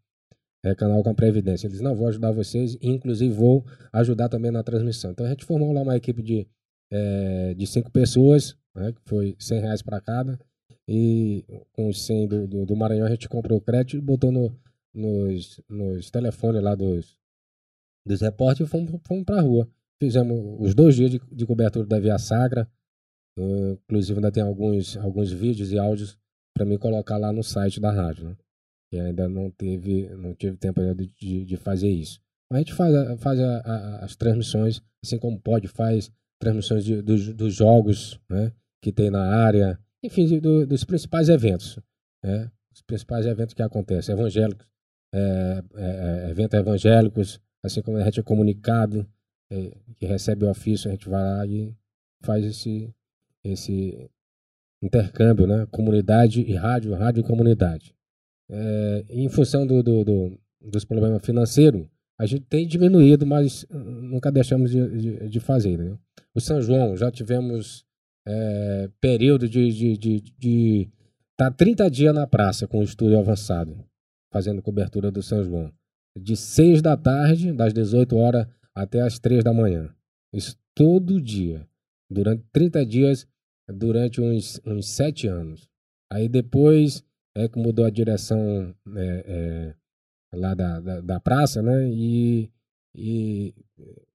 é, 0.63 0.75
Canal 0.75 1.01
com 1.03 1.15
Previdência. 1.15 1.67
Eles 1.67 1.81
não 1.81 1.95
vou 1.95 2.07
ajudar 2.07 2.31
vocês, 2.31 2.77
inclusive 2.81 3.33
vou 3.33 3.65
ajudar 3.93 4.29
também 4.29 4.51
na 4.51 4.63
transmissão. 4.63 5.11
Então 5.11 5.25
a 5.25 5.29
gente 5.29 5.45
formou 5.45 5.71
lá 5.71 5.81
uma 5.81 5.97
equipe 5.97 6.21
de, 6.21 6.47
é, 6.91 7.53
de 7.53 7.65
cinco 7.65 7.89
pessoas, 7.89 8.55
né, 8.75 8.91
que 8.91 9.01
foi 9.05 9.35
100 9.39 9.61
reais 9.61 9.81
para 9.81 9.99
cada. 10.01 10.39
E 10.87 11.45
com 11.73 11.87
os 11.87 12.05
100 12.05 12.27
do, 12.27 12.47
do, 12.47 12.65
do, 12.65 12.75
Maranhão 12.75 13.07
a 13.07 13.09
gente 13.09 13.29
comprou 13.29 13.57
o 13.57 13.61
crédito 13.61 13.97
e 13.97 14.01
botou 14.01 14.31
no, 14.31 14.55
nos, 14.93 15.61
nos 15.69 16.09
telefones 16.09 16.61
lá 16.61 16.75
dos, 16.75 17.17
dos 18.05 18.21
repórteres 18.21 18.67
e 18.67 18.71
fomos, 18.71 19.01
fomos 19.05 19.23
para 19.23 19.39
a 19.39 19.41
rua. 19.41 19.69
Fizemos 20.01 20.57
os 20.59 20.73
dois 20.73 20.95
dias 20.95 21.11
de, 21.11 21.21
de 21.31 21.45
cobertura 21.45 21.85
da 21.85 21.99
Via 21.99 22.17
Sagra. 22.17 22.69
Uh, 23.37 23.73
inclusive 23.83 24.17
ainda 24.17 24.31
tem 24.31 24.43
alguns, 24.43 24.97
alguns 24.97 25.31
vídeos 25.31 25.71
e 25.71 25.79
áudios 25.79 26.17
para 26.53 26.65
mim 26.65 26.77
colocar 26.77 27.17
lá 27.17 27.31
no 27.31 27.43
site 27.43 27.79
da 27.79 27.91
rádio. 27.91 28.25
Né? 28.25 28.37
E 28.93 28.99
ainda 28.99 29.29
não 29.29 29.49
teve, 29.49 30.09
não 30.15 30.33
tive 30.33 30.57
tempo 30.57 30.81
de, 30.95 31.07
de, 31.07 31.45
de 31.45 31.57
fazer 31.57 31.89
isso. 31.89 32.19
Mas 32.51 32.57
a 32.57 32.59
gente 32.59 32.73
faz, 32.73 33.21
faz 33.21 33.39
a, 33.39 33.57
a, 33.59 34.05
as 34.05 34.15
transmissões, 34.15 34.81
assim 35.01 35.17
como 35.17 35.39
pode, 35.39 35.67
faz 35.69 36.11
transmissões 36.39 36.83
de, 36.83 37.01
dos, 37.01 37.33
dos 37.33 37.53
jogos 37.53 38.19
né, 38.29 38.51
que 38.81 38.91
tem 38.91 39.09
na 39.09 39.23
área, 39.45 39.79
enfim, 40.03 40.39
do, 40.39 40.65
dos 40.65 40.83
principais 40.83 41.29
eventos. 41.29 41.79
Né? 42.23 42.51
Os 42.73 42.81
principais 42.81 43.25
eventos 43.25 43.53
que 43.53 43.61
acontecem, 43.61 44.13
evangélicos, 44.13 44.65
é, 45.13 45.63
é, 45.75 46.25
é 46.25 46.29
eventos 46.29 46.59
evangélicos, 46.59 47.41
assim 47.63 47.81
como 47.81 47.97
a 47.97 48.03
gente 48.03 48.19
é 48.19 48.23
comunicado, 48.23 49.07
é, 49.51 49.71
que 49.95 50.05
recebe 50.05 50.45
o 50.45 50.49
ofício, 50.49 50.89
a 50.89 50.91
gente 50.91 51.09
vai 51.09 51.21
lá 51.21 51.45
e 51.45 51.75
faz 52.21 52.45
esse, 52.45 52.93
esse 53.43 54.09
intercâmbio, 54.81 55.45
né? 55.45 55.67
Comunidade 55.69 56.41
e 56.41 56.53
rádio, 56.53 56.93
rádio 56.93 57.21
e 57.21 57.23
comunidade. 57.23 57.93
É, 58.49 59.05
em 59.09 59.29
função 59.29 59.67
do, 59.67 59.83
do, 59.83 60.03
do, 60.03 60.39
dos 60.61 60.85
problemas 60.85 61.23
financeiros, 61.25 61.85
a 62.19 62.25
gente 62.25 62.45
tem 62.45 62.67
diminuído, 62.67 63.25
mas 63.25 63.65
nunca 63.69 64.31
deixamos 64.31 64.71
de, 64.71 64.97
de, 64.97 65.29
de 65.29 65.39
fazer. 65.39 65.77
Né? 65.77 65.97
O 66.35 66.39
São 66.39 66.61
João, 66.61 66.95
já 66.95 67.11
tivemos 67.11 67.83
é, 68.25 68.89
período 68.99 69.47
de, 69.47 69.71
de, 69.71 69.97
de, 69.97 70.19
de 70.37 70.89
tá 71.35 71.49
30 71.49 71.89
dias 71.89 72.13
na 72.13 72.27
praça 72.27 72.67
com 72.67 72.79
o 72.79 72.83
estúdio 72.83 73.17
avançado, 73.17 73.83
fazendo 74.31 74.61
cobertura 74.61 75.11
do 75.11 75.23
São 75.23 75.43
João. 75.43 75.71
De 76.17 76.35
6 76.35 76.81
da 76.81 76.97
tarde, 76.97 77.53
das 77.53 77.73
18 77.73 78.15
horas 78.17 78.47
até 78.75 79.01
as 79.01 79.17
3 79.19 79.43
da 79.43 79.53
manhã. 79.53 79.93
Isso 80.33 80.57
todo 80.75 81.21
dia. 81.21 81.67
Durante 82.09 82.43
30 82.51 82.85
dias, 82.85 83.27
durante 83.67 84.19
uns, 84.19 84.59
uns 84.65 84.87
7 84.89 85.27
anos. 85.27 85.67
Aí 86.11 86.27
depois 86.27 87.03
é 87.35 87.47
que 87.47 87.57
mudou 87.57 87.85
a 87.85 87.89
direção 87.89 88.75
é, 88.95 89.75
é, 90.33 90.37
lá 90.37 90.53
da, 90.53 90.79
da, 90.79 91.01
da, 91.01 91.19
praça, 91.19 91.61
né? 91.61 91.89
E, 91.89 92.51
e 92.93 93.53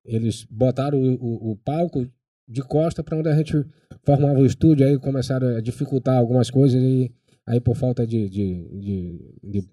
eles 0.05 0.45
botaram 0.45 0.99
o, 0.99 1.15
o, 1.15 1.51
o 1.53 1.57
palco 1.57 2.07
de 2.49 2.62
costa 2.62 3.03
para 3.03 3.18
onde 3.18 3.28
a 3.28 3.36
gente 3.36 3.64
formava 4.05 4.38
o 4.38 4.47
estúdio, 4.47 4.86
aí 4.86 4.99
começaram 4.99 5.57
a 5.57 5.61
dificultar 5.61 6.16
algumas 6.16 6.51
coisas 6.51 6.80
e 6.80 7.11
aí 7.47 7.61
por 7.61 7.76
falta 7.76 8.07
de, 8.07 8.28
de, 8.28 8.68
de, 8.80 9.34
de 9.42 9.68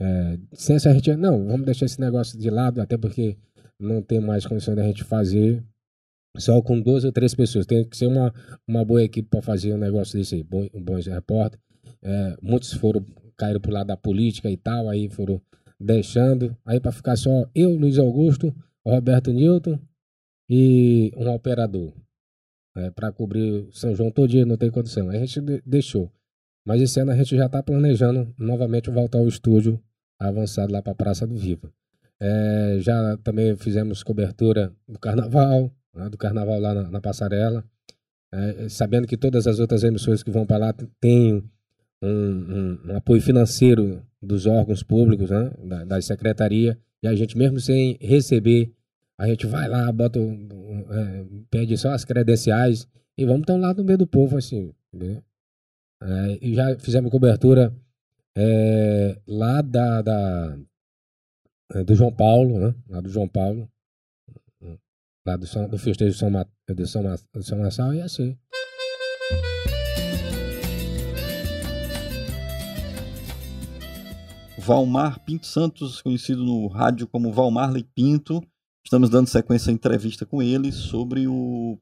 é, 0.00 0.38
ciência 0.52 0.90
a 0.90 0.94
gente, 0.94 1.14
não, 1.16 1.46
vamos 1.46 1.66
deixar 1.66 1.86
esse 1.86 2.00
negócio 2.00 2.38
de 2.38 2.50
lado, 2.50 2.80
até 2.80 2.96
porque 2.96 3.36
não 3.78 4.02
tem 4.02 4.20
mais 4.20 4.46
condições 4.46 4.76
da 4.76 4.82
gente 4.82 5.04
fazer 5.04 5.62
só 6.38 6.60
com 6.60 6.80
duas 6.80 7.04
ou 7.04 7.12
três 7.12 7.34
pessoas. 7.34 7.66
Tem 7.66 7.84
que 7.84 7.96
ser 7.96 8.06
uma, 8.06 8.32
uma 8.66 8.84
boa 8.84 9.02
equipe 9.02 9.28
para 9.28 9.42
fazer 9.42 9.72
um 9.72 9.78
negócio 9.78 10.18
desse 10.18 10.34
aí, 10.34 10.42
bom, 10.42 10.68
bons 10.74 11.06
repórter. 11.06 11.58
É, 12.02 12.36
muitos 12.42 12.72
foram, 12.74 13.04
caíram 13.36 13.60
pro 13.60 13.72
lado 13.72 13.86
da 13.86 13.96
política 13.96 14.50
e 14.50 14.56
tal, 14.56 14.88
aí 14.88 15.08
foram 15.08 15.40
deixando. 15.80 16.56
Aí 16.64 16.80
para 16.80 16.92
ficar 16.92 17.16
só 17.16 17.48
eu, 17.54 17.74
Luiz 17.74 17.98
Augusto, 17.98 18.54
Roberto 18.84 19.32
Newton 19.32 19.78
e 20.48 21.12
um 21.16 21.28
operador 21.30 21.92
é, 22.76 22.90
para 22.90 23.10
cobrir 23.10 23.66
São 23.72 23.94
João 23.94 24.10
todo 24.10 24.28
dia, 24.28 24.44
não 24.44 24.56
tem 24.56 24.70
condição. 24.70 25.08
A 25.08 25.16
gente 25.18 25.40
deixou. 25.64 26.12
Mas 26.64 26.82
esse 26.82 27.00
ano 27.00 27.12
a 27.12 27.16
gente 27.16 27.36
já 27.36 27.46
está 27.46 27.62
planejando 27.62 28.34
novamente 28.38 28.90
voltar 28.90 29.18
ao 29.18 29.28
estúdio 29.28 29.80
avançado 30.18 30.72
lá 30.72 30.82
para 30.82 30.92
a 30.92 30.96
Praça 30.96 31.26
do 31.26 31.36
Viva. 31.36 31.72
É, 32.20 32.78
já 32.80 33.16
também 33.22 33.56
fizemos 33.56 34.02
cobertura 34.02 34.72
do 34.88 34.98
carnaval, 34.98 35.70
né, 35.94 36.08
do 36.08 36.16
carnaval 36.16 36.58
lá 36.58 36.74
na, 36.74 36.90
na 36.90 37.00
passarela, 37.00 37.64
é, 38.32 38.68
sabendo 38.68 39.06
que 39.06 39.16
todas 39.16 39.46
as 39.46 39.58
outras 39.58 39.84
emissoras 39.84 40.22
que 40.22 40.30
vão 40.30 40.46
para 40.46 40.66
lá 40.66 40.74
têm 41.00 41.42
um, 42.02 42.08
um, 42.08 42.78
um, 42.86 42.96
apoio 42.96 43.20
financeiro 43.20 44.02
dos 44.20 44.46
órgãos 44.46 44.82
públicos, 44.82 45.30
né, 45.30 45.50
da, 45.64 45.84
da 45.84 46.02
secretaria, 46.02 46.78
e 47.02 47.06
a 47.06 47.14
gente 47.14 47.36
mesmo 47.36 47.60
sem 47.60 47.96
receber 48.00 48.72
a 49.18 49.26
gente 49.26 49.46
vai 49.46 49.68
lá, 49.68 49.90
bota, 49.90 50.18
é, 50.18 51.24
pede 51.50 51.76
só 51.76 51.90
as 51.90 52.04
credenciais 52.04 52.86
e 53.16 53.24
vamos 53.24 53.42
estar 53.42 53.56
lá 53.56 53.72
no 53.72 53.84
meio 53.84 53.98
do 53.98 54.06
povo, 54.06 54.36
assim, 54.36 54.74
entendeu? 54.92 55.22
É, 56.02 56.38
e 56.42 56.54
já 56.54 56.78
fizemos 56.78 57.10
cobertura 57.10 57.74
é, 58.36 59.18
lá 59.26 59.62
da, 59.62 60.02
da 60.02 60.58
é, 61.72 61.82
do 61.82 61.94
João 61.94 62.12
Paulo, 62.12 62.58
né? 62.58 62.74
Lá 62.88 63.00
do 63.00 63.08
João 63.08 63.26
Paulo, 63.26 63.68
lá 65.26 65.36
do, 65.36 65.46
São, 65.46 65.66
do 65.66 65.78
festejo 65.78 66.12
de 66.12 66.18
São, 66.18 66.30
de 66.30 66.86
São, 66.86 67.02
de 67.34 67.42
São 67.42 67.58
Marçal 67.58 67.94
e 67.94 68.02
assim. 68.02 68.38
Valmar 74.58 75.24
Pinto 75.24 75.46
Santos, 75.46 76.02
conhecido 76.02 76.44
no 76.44 76.66
rádio 76.66 77.06
como 77.06 77.32
Valmarley 77.32 77.84
Pinto, 77.84 78.42
Estamos 78.86 79.10
dando 79.10 79.26
sequência 79.26 79.72
à 79.72 79.74
entrevista 79.74 80.24
com 80.24 80.40
ele 80.40 80.70
sobre 80.70 81.26
o 81.26 81.76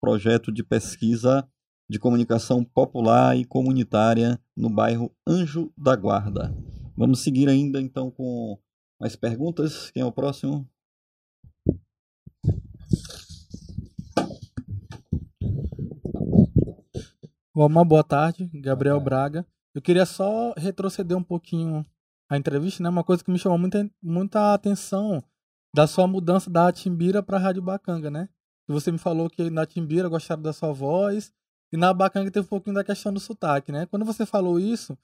projeto 0.00 0.52
de 0.52 0.62
pesquisa 0.62 1.44
de 1.90 1.98
comunicação 1.98 2.62
popular 2.62 3.36
e 3.36 3.44
comunitária 3.44 4.40
no 4.56 4.70
bairro 4.70 5.12
Anjo 5.26 5.72
da 5.76 5.96
Guarda. 5.96 6.56
Vamos 6.96 7.18
seguir 7.18 7.48
ainda 7.48 7.80
então 7.80 8.12
com 8.12 8.56
mais 9.00 9.16
perguntas. 9.16 9.90
Quem 9.90 10.04
é 10.04 10.06
o 10.06 10.12
próximo? 10.12 10.70
Uma 17.52 17.84
boa 17.84 18.04
tarde, 18.04 18.48
Gabriel 18.54 19.00
Braga. 19.00 19.44
Eu 19.74 19.82
queria 19.82 20.06
só 20.06 20.54
retroceder 20.56 21.18
um 21.18 21.24
pouquinho 21.24 21.84
a 22.30 22.36
entrevista, 22.36 22.84
né? 22.84 22.88
Uma 22.88 23.02
coisa 23.02 23.24
que 23.24 23.32
me 23.32 23.38
chamou 23.38 23.58
muita, 23.58 23.90
muita 24.00 24.54
atenção 24.54 25.20
da 25.76 25.86
sua 25.86 26.06
mudança 26.06 26.48
da 26.48 26.72
Timbira 26.72 27.22
para 27.22 27.36
Rádio 27.36 27.60
Bacanga, 27.60 28.10
né? 28.10 28.30
Você 28.66 28.90
me 28.90 28.96
falou 28.96 29.28
que 29.28 29.50
na 29.50 29.66
Timbira 29.66 30.08
gostaram 30.08 30.40
da 30.40 30.50
sua 30.50 30.72
voz 30.72 31.30
e 31.70 31.76
na 31.76 31.92
Bacanga 31.92 32.30
teve 32.30 32.46
um 32.46 32.48
pouquinho 32.48 32.76
da 32.76 32.82
questão 32.82 33.12
do 33.12 33.20
sotaque, 33.20 33.70
né? 33.70 33.84
Quando 33.84 34.02
você 34.02 34.24
falou 34.24 34.58
isso, 34.58 34.96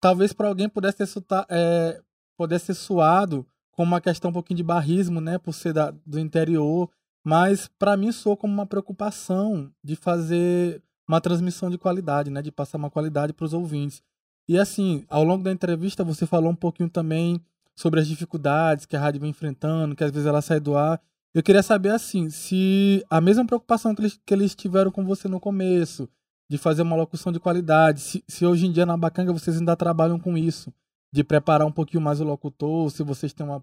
talvez 0.00 0.32
para 0.32 0.48
alguém 0.48 0.68
pudesse 0.68 0.98
ter 0.98 1.46
é, 1.48 2.02
pudesse 2.36 2.66
ser 2.66 2.74
suado 2.74 3.46
como 3.70 3.92
uma 3.92 4.00
questão 4.00 4.30
um 4.30 4.34
pouquinho 4.34 4.56
de 4.56 4.64
barrismo, 4.64 5.20
né? 5.20 5.38
Por 5.38 5.52
ser 5.52 5.72
da, 5.72 5.94
do 6.04 6.18
interior, 6.18 6.90
mas 7.24 7.68
para 7.78 7.96
mim 7.96 8.10
soou 8.10 8.36
como 8.36 8.52
uma 8.52 8.66
preocupação 8.66 9.70
de 9.80 9.94
fazer 9.94 10.82
uma 11.06 11.20
transmissão 11.20 11.70
de 11.70 11.78
qualidade, 11.78 12.32
né? 12.32 12.42
De 12.42 12.50
passar 12.50 12.78
uma 12.78 12.90
qualidade 12.90 13.32
para 13.32 13.44
os 13.44 13.54
ouvintes. 13.54 14.02
E 14.48 14.58
assim, 14.58 15.04
ao 15.08 15.22
longo 15.22 15.44
da 15.44 15.52
entrevista 15.52 16.02
você 16.02 16.26
falou 16.26 16.50
um 16.50 16.56
pouquinho 16.56 16.90
também 16.90 17.40
sobre 17.76 18.00
as 18.00 18.08
dificuldades 18.08 18.86
que 18.86 18.96
a 18.96 19.00
rádio 19.00 19.20
vem 19.20 19.30
enfrentando, 19.30 19.94
que 19.94 20.02
às 20.02 20.10
vezes 20.10 20.26
ela 20.26 20.40
sai 20.40 20.58
do 20.58 20.76
ar. 20.76 21.00
Eu 21.34 21.42
queria 21.42 21.62
saber, 21.62 21.90
assim, 21.90 22.30
se 22.30 23.04
a 23.10 23.20
mesma 23.20 23.46
preocupação 23.46 23.94
que 23.94 24.00
eles, 24.00 24.20
que 24.24 24.34
eles 24.34 24.54
tiveram 24.54 24.90
com 24.90 25.04
você 25.04 25.28
no 25.28 25.38
começo, 25.38 26.08
de 26.48 26.56
fazer 26.56 26.82
uma 26.82 26.96
locução 26.96 27.30
de 27.30 27.40
qualidade, 27.40 28.00
se, 28.00 28.24
se 28.26 28.46
hoje 28.46 28.66
em 28.66 28.72
dia 28.72 28.86
na 28.86 28.96
Bacanga 28.96 29.32
vocês 29.32 29.58
ainda 29.58 29.76
trabalham 29.76 30.18
com 30.18 30.38
isso, 30.38 30.72
de 31.12 31.22
preparar 31.24 31.66
um 31.66 31.72
pouquinho 31.72 32.02
mais 32.02 32.20
o 32.20 32.24
locutor, 32.24 32.90
se 32.90 33.02
vocês 33.02 33.32
têm 33.32 33.44
uma. 33.44 33.62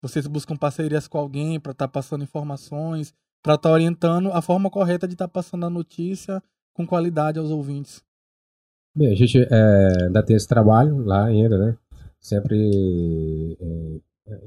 Vocês 0.00 0.26
buscam 0.26 0.56
parcerias 0.56 1.06
com 1.06 1.16
alguém 1.16 1.60
para 1.60 1.70
estar 1.70 1.86
tá 1.86 1.92
passando 1.92 2.24
informações, 2.24 3.14
para 3.40 3.54
estar 3.54 3.68
tá 3.68 3.72
orientando 3.72 4.32
a 4.32 4.42
forma 4.42 4.68
correta 4.68 5.06
de 5.06 5.14
estar 5.14 5.28
tá 5.28 5.32
passando 5.32 5.64
a 5.64 5.70
notícia 5.70 6.42
com 6.74 6.84
qualidade 6.84 7.38
aos 7.38 7.50
ouvintes. 7.50 8.02
Bem, 8.96 9.12
a 9.12 9.14
gente 9.14 9.38
é, 9.38 10.04
ainda 10.06 10.22
tem 10.24 10.34
esse 10.34 10.48
trabalho 10.48 11.04
lá 11.04 11.26
ainda, 11.26 11.56
né? 11.56 11.78
Sempre 12.22 13.58
é, 13.60 14.40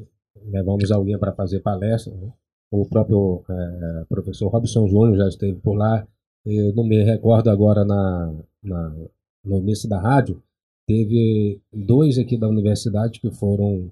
levamos 0.46 0.92
alguém 0.92 1.20
para 1.20 1.34
fazer 1.34 1.60
palestra. 1.60 2.14
Né? 2.16 2.32
O 2.72 2.86
próprio 2.88 3.44
é, 3.50 4.06
professor 4.08 4.48
Robson 4.48 4.88
Júnior 4.88 5.18
já 5.18 5.28
esteve 5.28 5.60
por 5.60 5.76
lá. 5.76 6.08
Eu 6.46 6.74
não 6.74 6.86
me 6.86 7.04
recordo 7.04 7.50
agora 7.50 7.84
na, 7.84 8.34
na, 8.64 8.96
no 9.44 9.58
início 9.58 9.90
da 9.90 10.00
rádio. 10.00 10.42
Teve 10.88 11.62
dois 11.74 12.18
aqui 12.18 12.38
da 12.38 12.48
universidade 12.48 13.20
que 13.20 13.32
foram 13.32 13.92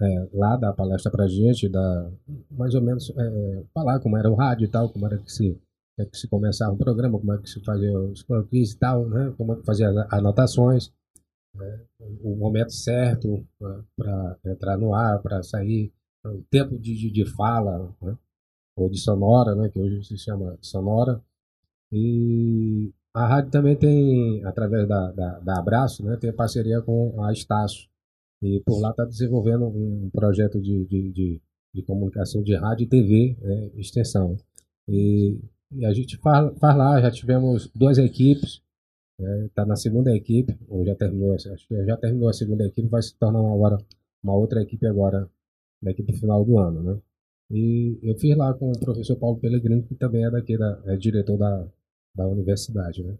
é, 0.00 0.28
lá 0.32 0.56
dar 0.56 0.72
palestra 0.74 1.10
para 1.10 1.26
gente, 1.26 1.68
dar, 1.68 2.12
mais 2.50 2.74
ou 2.74 2.82
menos 2.82 3.10
é, 3.10 3.64
falar 3.74 3.98
como 3.98 4.16
era 4.16 4.30
o 4.30 4.34
rádio 4.34 4.66
e 4.66 4.68
tal, 4.68 4.90
como 4.90 5.06
era 5.06 5.18
que 5.18 5.32
se, 5.32 5.58
é 5.98 6.04
que 6.04 6.16
se 6.16 6.28
começava 6.28 6.72
o 6.72 6.78
programa, 6.78 7.18
como 7.18 7.32
é 7.32 7.38
que 7.38 7.48
se 7.48 7.60
fazia 7.64 7.98
os 7.98 8.22
croquis 8.22 8.72
e 8.72 8.78
tal, 8.78 9.08
né? 9.08 9.34
como 9.36 9.54
é 9.54 9.56
que 9.56 9.64
fazia 9.64 9.88
as 9.88 10.12
anotações 10.12 10.92
né, 11.54 11.80
o 12.22 12.36
momento 12.36 12.72
certo 12.72 13.46
para 13.96 14.38
entrar 14.46 14.76
no 14.76 14.94
ar, 14.94 15.20
para 15.20 15.42
sair, 15.42 15.92
o 16.24 16.42
tempo 16.50 16.78
de, 16.78 17.10
de, 17.10 17.24
fala, 17.24 17.94
né, 18.02 18.16
ou 18.76 18.88
de 18.88 18.98
sonora, 18.98 19.54
né, 19.54 19.68
que 19.68 19.78
hoje 19.78 20.04
se 20.04 20.18
chama 20.18 20.56
sonora. 20.60 21.22
E 21.90 22.92
a 23.14 23.26
rádio 23.26 23.50
também 23.50 23.76
tem, 23.76 24.44
através 24.44 24.86
da, 24.86 25.10
da, 25.12 25.38
da 25.40 25.58
Abraço, 25.58 26.04
né, 26.04 26.16
tem 26.16 26.32
parceria 26.32 26.80
com 26.82 27.22
a 27.22 27.32
Estácio. 27.32 27.88
E 28.42 28.60
por 28.60 28.80
lá 28.80 28.90
está 28.90 29.04
desenvolvendo 29.04 29.66
um 29.66 30.10
projeto 30.12 30.60
de, 30.60 30.84
de, 30.86 31.12
de, 31.12 31.42
de, 31.74 31.82
comunicação 31.82 32.42
de 32.42 32.54
rádio 32.54 32.84
e 32.84 32.88
TV, 32.88 33.36
né, 33.40 33.70
extensão. 33.74 34.36
E, 34.86 35.40
e 35.72 35.84
a 35.84 35.92
gente 35.92 36.16
faz 36.18 36.52
lá, 36.60 37.00
já 37.00 37.10
tivemos 37.10 37.68
duas 37.74 37.98
equipes, 37.98 38.62
Está 39.18 39.62
né? 39.64 39.68
na 39.70 39.76
segunda 39.76 40.14
equipe, 40.14 40.56
ou 40.68 40.84
já 40.84 40.94
terminou, 40.94 41.34
acho 41.34 41.66
que 41.66 41.84
já 41.84 41.96
terminou 41.96 42.28
a 42.28 42.32
segunda 42.32 42.64
equipe, 42.64 42.88
vai 42.88 43.02
se 43.02 43.16
tornar 43.18 43.40
agora 43.40 43.78
uma 44.22 44.34
outra 44.34 44.62
equipe 44.62 44.86
agora, 44.86 45.28
na 45.82 45.90
equipe 45.90 46.12
final 46.12 46.44
do 46.44 46.58
ano, 46.58 46.82
né? 46.82 47.00
E 47.50 47.98
eu 48.02 48.14
fiz 48.16 48.36
lá 48.36 48.52
com 48.54 48.70
o 48.70 48.78
professor 48.78 49.16
Paulo 49.16 49.38
Pellegrini, 49.38 49.82
que 49.82 49.94
também 49.94 50.24
é 50.24 50.30
daqui, 50.30 50.56
da, 50.56 50.80
é 50.86 50.96
diretor 50.96 51.36
da, 51.36 51.66
da 52.14 52.28
universidade, 52.28 53.02
né? 53.02 53.16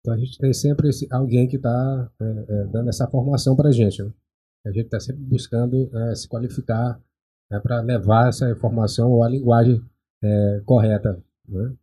Então 0.00 0.14
a 0.14 0.18
gente 0.18 0.38
tem 0.38 0.52
sempre 0.52 0.88
esse, 0.90 1.06
alguém 1.10 1.48
que 1.48 1.56
está 1.56 2.10
é, 2.20 2.24
é, 2.24 2.64
dando 2.66 2.88
essa 2.88 3.06
formação 3.08 3.56
para 3.56 3.68
a 3.68 3.72
gente, 3.72 4.02
né? 4.02 4.12
A 4.66 4.70
gente 4.70 4.86
está 4.86 5.00
sempre 5.00 5.22
buscando 5.22 5.88
é, 5.96 6.14
se 6.14 6.28
qualificar 6.28 7.00
né, 7.50 7.60
para 7.60 7.80
levar 7.80 8.28
essa 8.28 8.50
informação 8.50 9.10
ou 9.12 9.22
a 9.22 9.28
linguagem 9.28 9.80
é, 10.22 10.60
correta 10.66 11.22
né? 11.48 11.74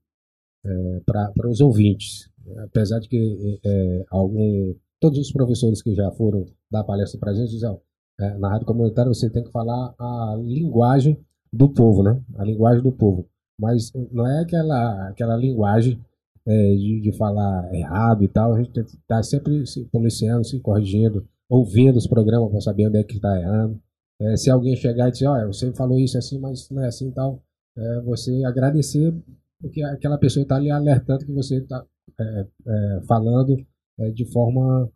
É, 0.66 1.02
para 1.06 1.50
os 1.50 1.62
ouvintes 1.62 2.30
apesar 2.64 3.00
de 3.00 3.08
que 3.08 3.60
é, 3.64 4.06
algum, 4.10 4.76
todos 5.00 5.20
os 5.20 5.32
professores 5.32 5.82
que 5.82 5.94
já 5.94 6.12
foram 6.12 6.46
dar 6.72 6.84
palestra 6.84 7.20
para 7.20 7.32
a 7.32 7.34
gente 7.34 7.52
dizem, 7.52 7.78
é, 8.20 8.38
na 8.38 8.50
rádio 8.50 8.66
comunitária 8.66 9.14
você 9.14 9.30
tem 9.30 9.44
que 9.44 9.52
falar 9.52 9.94
a 10.00 10.36
linguagem 10.40 11.18
do 11.52 11.70
povo, 11.70 12.04
né? 12.04 12.22
A 12.38 12.44
linguagem 12.44 12.84
do 12.84 12.92
povo. 12.92 13.28
Mas 13.60 13.92
não 14.12 14.28
é 14.28 14.42
aquela, 14.42 15.10
aquela 15.10 15.36
linguagem 15.36 16.00
é, 16.46 16.76
de, 16.76 17.02
de 17.02 17.12
falar 17.14 17.74
errado 17.74 18.24
e 18.24 18.28
tal. 18.28 18.54
A 18.54 18.62
gente 18.62 18.80
está 18.80 19.24
sempre 19.24 19.66
se 19.66 19.86
policiando, 19.86 20.46
se 20.46 20.60
corrigindo, 20.60 21.28
ouvindo 21.50 21.98
os 21.98 22.08
programas 22.08 22.52
para 22.52 22.62
saber 22.62 22.88
onde 22.88 23.00
é 23.00 23.04
que 23.04 23.16
está 23.16 23.40
errando. 23.40 23.80
É, 24.20 24.38
se 24.38 24.50
alguém 24.50 24.76
chegar 24.76 25.10
e 25.10 25.12
dizer, 25.12 25.28
olha, 25.28 25.48
você 25.48 25.74
falou 25.74 26.00
isso 26.00 26.18
assim, 26.18 26.40
mas 26.40 26.70
não 26.70 26.84
é 26.84 26.88
assim 26.88 27.10
e 27.10 27.12
tal, 27.12 27.42
é, 27.78 28.02
você 28.02 28.44
agradecer 28.46 29.14
porque 29.60 29.82
aquela 29.82 30.18
pessoa 30.18 30.44
está 30.44 30.56
ali 30.56 30.70
alertando 30.70 31.26
que 31.26 31.34
você 31.34 31.58
está 31.58 31.84
é, 32.20 32.48
é, 32.68 33.02
falando 33.08 33.58
é, 34.00 34.10
de 34.12 34.26
forma 34.32 34.90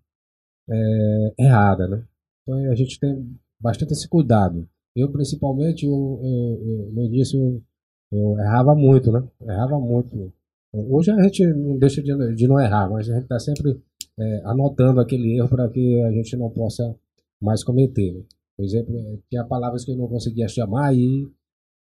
é, 0.70 1.34
errada, 1.40 1.88
né? 1.88 2.06
Então 2.44 2.72
a 2.72 2.76
gente 2.76 3.00
tem 3.00 3.36
bastante 3.60 3.94
esse 3.94 4.08
cuidado. 4.08 4.68
Eu, 4.96 5.12
principalmente, 5.12 5.86
eu, 5.86 6.20
eu, 6.24 6.68
eu, 6.68 6.92
no 6.94 7.04
início, 7.04 7.64
eu 8.12 8.40
errava 8.40 8.76
muito, 8.76 9.12
né? 9.12 9.28
Errava 9.42 9.80
muito. 9.80 10.34
Hoje 10.74 11.12
a 11.12 11.22
gente 11.24 11.46
não 11.48 11.78
deixa 11.78 12.02
de, 12.02 12.36
de 12.36 12.48
não 12.48 12.60
errar, 12.60 12.90
mas 12.90 13.10
a 13.10 13.14
gente 13.14 13.24
está 13.24 13.40
sempre 13.40 13.82
é, 14.20 14.42
anotando 14.46 15.00
aquele 15.00 15.38
erro 15.38 15.50
para 15.50 15.70
que 15.70 16.02
a 16.04 16.12
gente 16.12 16.36
não 16.38 16.50
possa 16.50 16.96
mais 17.42 17.64
cometer. 17.64 18.14
Né? 18.14 18.24
Por 18.56 18.66
exemplo, 18.66 19.24
tinha 19.30 19.44
palavras 19.46 19.86
que 19.86 19.92
eu 19.92 19.98
não 19.98 20.08
conseguia 20.08 20.48
chamar 20.48 20.94
e, 20.94 21.28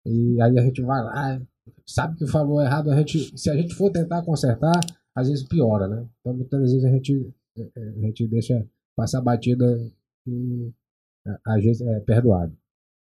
e 0.05 0.41
aí 0.41 0.57
a 0.57 0.61
gente 0.63 0.81
vai 0.81 1.03
lá, 1.03 1.41
sabe 1.85 2.17
que 2.17 2.25
falou 2.25 2.61
errado, 2.61 2.89
a 2.89 2.95
gente, 2.95 3.37
se 3.37 3.49
a 3.49 3.55
gente 3.55 3.75
for 3.75 3.91
tentar 3.91 4.23
consertar, 4.23 4.79
às 5.15 5.27
vezes 5.29 5.47
piora, 5.47 5.87
né? 5.87 6.07
Então 6.19 6.33
muitas 6.33 6.59
vezes 6.59 6.85
a 6.85 6.89
gente, 6.89 7.33
é, 7.57 7.61
é, 7.61 7.89
a 7.89 8.01
gente 8.01 8.27
deixa 8.27 8.67
passar 8.95 9.21
batida 9.21 9.65
e 10.27 10.71
às 11.45 11.63
vezes 11.63 11.81
é 11.81 11.99
perdoado. 12.01 12.55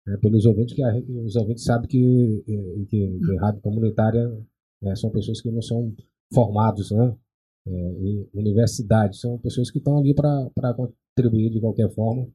É, 0.06 0.16
pelos 0.16 0.46
ouvintes, 0.46 0.74
que 0.74 0.82
os 0.82 1.36
ouvintes 1.36 1.64
sabem 1.64 1.88
que, 1.88 2.42
que, 2.88 3.18
que 3.18 3.36
rádio 3.36 3.61
comunitária 3.61 4.42
é, 4.82 4.96
são 4.96 5.11
pessoas 5.11 5.40
que 5.40 5.50
não 5.50 5.61
são 5.61 5.94
formados 6.32 6.90
né, 6.90 7.16
é, 7.66 7.70
em 7.70 8.28
universidade, 8.32 9.18
são 9.18 9.38
pessoas 9.38 9.70
que 9.70 9.78
estão 9.78 9.98
ali 9.98 10.14
para 10.14 10.74
contribuir 10.74 11.50
de 11.50 11.61
qualquer 11.61 11.90
forma 11.90 12.26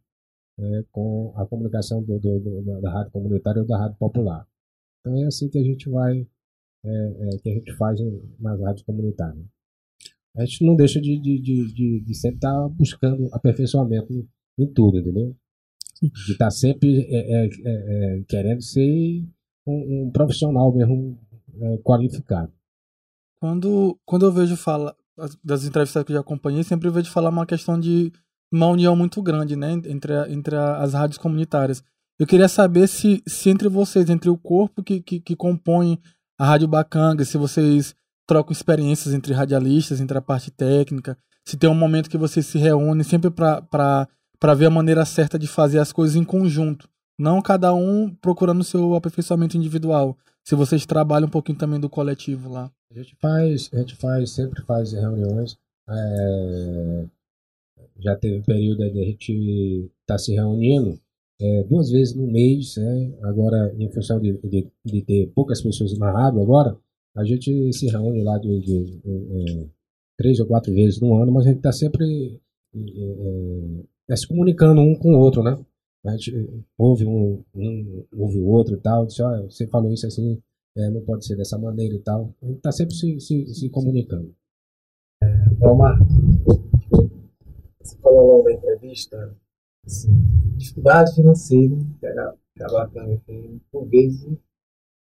é, 0.60 0.84
com 0.92 1.34
a 1.36 1.46
comunicação 1.48 2.04
do, 2.04 2.20
do, 2.20 2.40
do, 2.40 2.82
da 2.82 2.92
rádio 2.92 3.12
comunitária 3.12 3.62
ou 3.62 3.68
da 3.68 3.78
rádio 3.78 3.98
popular. 3.98 4.48
Então 5.00 5.18
é 5.18 5.26
assim 5.26 5.50
que 5.50 5.58
a 5.58 5.64
gente 5.64 5.90
vai, 5.90 6.28
é, 6.86 7.38
que 7.42 7.50
a 7.50 7.54
gente 7.54 7.74
faz 7.76 8.00
nas 8.40 8.60
rádios 8.60 8.84
comunitárias 8.84 9.53
a 10.36 10.46
gente 10.46 10.66
não 10.66 10.76
deixa 10.76 11.00
de, 11.00 11.20
de, 11.20 11.40
de, 11.40 12.00
de 12.02 12.16
sempre 12.16 12.38
estar 12.38 12.52
tá 12.52 12.70
buscando 12.70 13.30
aperfeiçoamento 13.32 14.28
em 14.58 14.68
tudo, 14.68 14.98
entendeu? 14.98 15.36
De 16.02 16.32
estar 16.32 16.46
tá 16.46 16.52
sempre 16.52 17.02
é, 17.02 17.46
é, 17.46 17.46
é, 17.46 17.50
é, 17.66 18.24
querendo 18.28 18.62
ser 18.62 19.24
um, 19.66 20.08
um 20.08 20.12
profissional 20.12 20.74
mesmo 20.76 21.20
é, 21.62 21.78
qualificado. 21.78 22.52
Quando, 23.40 24.00
quando 24.06 24.26
eu 24.26 24.32
vejo 24.32 24.56
falar 24.58 24.96
das 25.44 25.66
entrevistas 25.66 26.04
que 26.04 26.12
eu 26.12 26.16
já 26.16 26.22
acompanhei, 26.22 26.64
sempre 26.64 26.90
vejo 26.90 27.12
falar 27.12 27.30
uma 27.30 27.46
questão 27.46 27.80
de 27.80 28.12
uma 28.52 28.68
união 28.68 28.96
muito 28.96 29.22
grande, 29.22 29.56
né, 29.56 29.74
entre, 29.74 30.14
a, 30.14 30.30
entre 30.30 30.56
a, 30.56 30.78
as 30.78 30.94
rádios 30.94 31.18
comunitárias. 31.18 31.84
Eu 32.20 32.28
queria 32.28 32.48
saber 32.48 32.88
se, 32.88 33.22
se 33.28 33.50
entre 33.50 33.68
vocês, 33.68 34.10
entre 34.10 34.30
o 34.30 34.38
corpo 34.38 34.84
que, 34.84 35.02
que, 35.02 35.20
que 35.20 35.36
compõe 35.36 36.00
a 36.40 36.46
Rádio 36.46 36.68
Bacanga, 36.68 37.26
se 37.26 37.38
vocês 37.38 37.96
trocam 38.28 38.52
experiências 38.52 39.14
entre 39.14 39.34
radialistas, 39.34 40.00
entre 40.00 40.18
a 40.18 40.22
parte 40.22 40.52
técnica, 40.52 41.18
se 41.46 41.58
tem 41.58 41.70
um 41.70 41.76
momento 41.76 42.10
que 42.10 42.18
vocês 42.18 42.46
se 42.46 42.58
reúnem 42.58 43.04
sempre 43.04 43.30
para 43.30 44.08
ver 44.56 44.68
a 44.68 44.70
maneira 44.70 45.06
certa 45.06 45.38
de 45.38 45.48
fazer 45.48 45.80
as 45.80 45.92
coisas 45.92 46.16
em 46.16 46.24
conjunto. 46.24 46.90
Não 47.20 47.42
cada 47.42 47.74
um 47.74 48.10
procurando 48.10 48.64
seu 48.64 48.96
aperfeiçoamento 48.96 49.58
individual. 49.58 50.18
Se 50.44 50.56
vocês 50.56 50.86
trabalham 50.86 51.28
um 51.28 51.32
pouquinho 51.32 51.58
também 51.58 51.80
do 51.80 51.90
coletivo 51.90 52.50
lá. 52.50 52.72
A 52.92 52.96
gente 52.96 53.16
faz, 53.22 53.70
a 53.74 53.78
gente 53.78 53.96
faz, 53.96 54.32
sempre 54.32 54.62
faz 54.64 54.94
reuniões. 54.94 55.58
É, 55.90 57.06
já 58.00 58.16
teve 58.16 58.38
um 58.38 58.44
período 58.44 58.90
de 58.90 59.02
a 59.02 59.06
gente 59.06 59.92
tá 60.06 60.18
se 60.18 60.34
reunindo 60.34 61.00
é, 61.42 61.64
duas 61.64 61.90
vezes 61.90 62.16
no 62.16 62.26
mês, 62.26 62.78
né? 62.78 63.14
agora 63.24 63.74
em 63.78 63.90
função 63.90 64.20
de, 64.20 64.38
de, 64.44 64.68
de 64.86 65.02
ter 65.02 65.32
poucas 65.36 65.62
pessoas 65.62 65.98
na 65.98 66.12
rádio 66.12 66.42
agora, 66.42 66.78
a 67.16 67.24
gente 67.24 67.72
se 67.74 67.88
reúne 67.88 68.24
lá 68.24 68.38
de, 68.38 68.60
de, 68.60 68.84
de, 68.86 69.00
de 69.02 69.72
três 70.18 70.40
ou 70.40 70.48
quatro 70.48 70.74
vezes 70.74 71.00
no 71.00 71.16
ano, 71.22 71.32
mas 71.32 71.46
a 71.46 71.50
gente 71.50 71.58
está 71.58 71.72
sempre 71.72 72.40
é, 72.76 73.84
é, 74.10 74.16
se 74.16 74.28
comunicando 74.28 74.82
um 74.82 74.96
com 74.96 75.14
o 75.14 75.20
outro, 75.20 75.44
né? 75.44 75.58
A 76.06 76.12
gente 76.12 76.66
ouve 76.78 77.06
um, 77.06 77.44
um 77.56 78.06
ouve 78.18 78.38
o 78.38 78.46
outro 78.46 78.76
e 78.76 78.80
tal, 78.80 79.06
diz, 79.06 79.20
ah, 79.22 79.42
você 79.44 79.66
falou 79.68 79.94
isso 79.94 80.06
assim, 80.06 80.42
é, 80.76 80.90
não 80.90 81.02
pode 81.02 81.26
ser 81.26 81.38
dessa 81.38 81.58
maneira 81.58 81.96
e 81.96 82.00
tal. 82.00 82.34
A 82.42 82.46
gente 82.46 82.58
está 82.58 82.72
sempre 82.72 82.96
se, 82.96 83.20
se, 83.20 83.46
se 83.54 83.70
comunicando. 83.70 84.36
Omar, 85.62 85.98
você 87.82 87.98
falou 88.00 88.40
lá 88.40 88.44
na 88.44 88.54
entrevista, 88.54 89.34
assim, 89.86 90.12
dificuldade 90.58 91.16
financeira 91.16 91.76
que 92.00 92.08
que 92.58 92.72
bacana, 92.72 93.22
por 93.72 93.86
vezes 93.88 94.38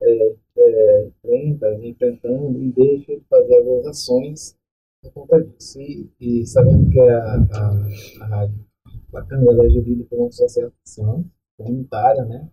é, 0.02 0.36
é, 0.58 1.08
enfrenta, 1.08 1.74
enfrentando 1.86 2.62
e 2.62 2.72
deixa 2.72 3.16
de 3.18 3.24
fazer 3.30 3.56
algumas 3.56 3.88
ações 3.88 4.58
por 5.02 5.12
conta 5.14 5.43
disso. 5.43 5.80
E, 5.82 6.10
e 6.20 6.45
sabendo 6.45 6.89
que 6.89 7.00
a, 7.00 7.36
a, 7.36 8.24
a 8.24 8.26
Rádio 8.28 8.66
Bacana 9.12 9.66
é 9.66 9.70
gerida 9.70 10.04
por 10.06 10.20
uma 10.20 10.28
associação 10.28 11.26
comunitária, 11.58 12.24
né? 12.26 12.50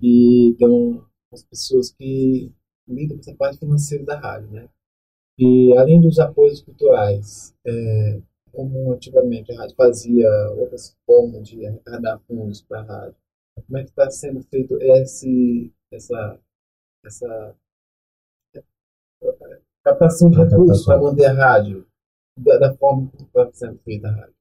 E 0.00 0.54
tem 0.58 1.02
as 1.32 1.42
pessoas 1.44 1.90
que 1.90 2.52
lidam 2.86 3.16
com 3.16 3.20
essa 3.20 3.34
parte 3.34 3.58
financeira 3.58 4.04
da 4.04 4.18
rádio, 4.18 4.50
né? 4.50 4.68
E 5.38 5.74
além 5.78 6.00
dos 6.00 6.18
apoios 6.18 6.60
culturais, 6.60 7.54
é, 7.66 8.20
como 8.52 8.92
antigamente 8.92 9.52
a 9.52 9.58
rádio 9.60 9.74
fazia 9.76 10.28
outras 10.56 10.96
formas 11.06 11.48
de 11.48 11.64
arrecadar 11.66 12.18
fundos 12.26 12.60
para 12.60 12.80
a 12.80 12.84
rádio, 12.84 13.16
como 13.66 13.78
é 13.78 13.84
que 13.84 13.90
está 13.90 14.10
sendo 14.10 14.42
feito 14.42 14.76
esse, 14.82 15.72
essa, 15.90 16.38
essa 17.04 17.56
captação 19.82 20.30
de 20.30 20.38
recursos 20.38 20.84
para 20.84 21.00
manter 21.00 21.26
a 21.26 21.32
rádio 21.32 21.86
da, 22.36 22.58
da 22.58 22.76
forma 22.76 23.10
que 23.10 23.22
está 23.22 23.50
sendo 23.52 23.78
feita 23.78 24.08
a 24.08 24.12
rádio? 24.12 24.34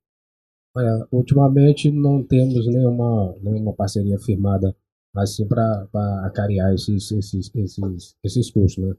Olha, 0.76 1.08
ultimamente 1.12 1.92
não 1.92 2.24
temos 2.24 2.68
nenhuma, 2.68 3.36
nenhuma 3.42 3.74
parceria 3.74 4.20
firmada 4.20 4.76
assim 5.16 5.48
para 5.48 5.88
acarear 6.26 6.74
esses, 6.74 7.12
esses, 7.12 7.52
esses, 7.56 8.16
esses 8.24 8.52
custos, 8.52 8.84
né? 8.84 8.96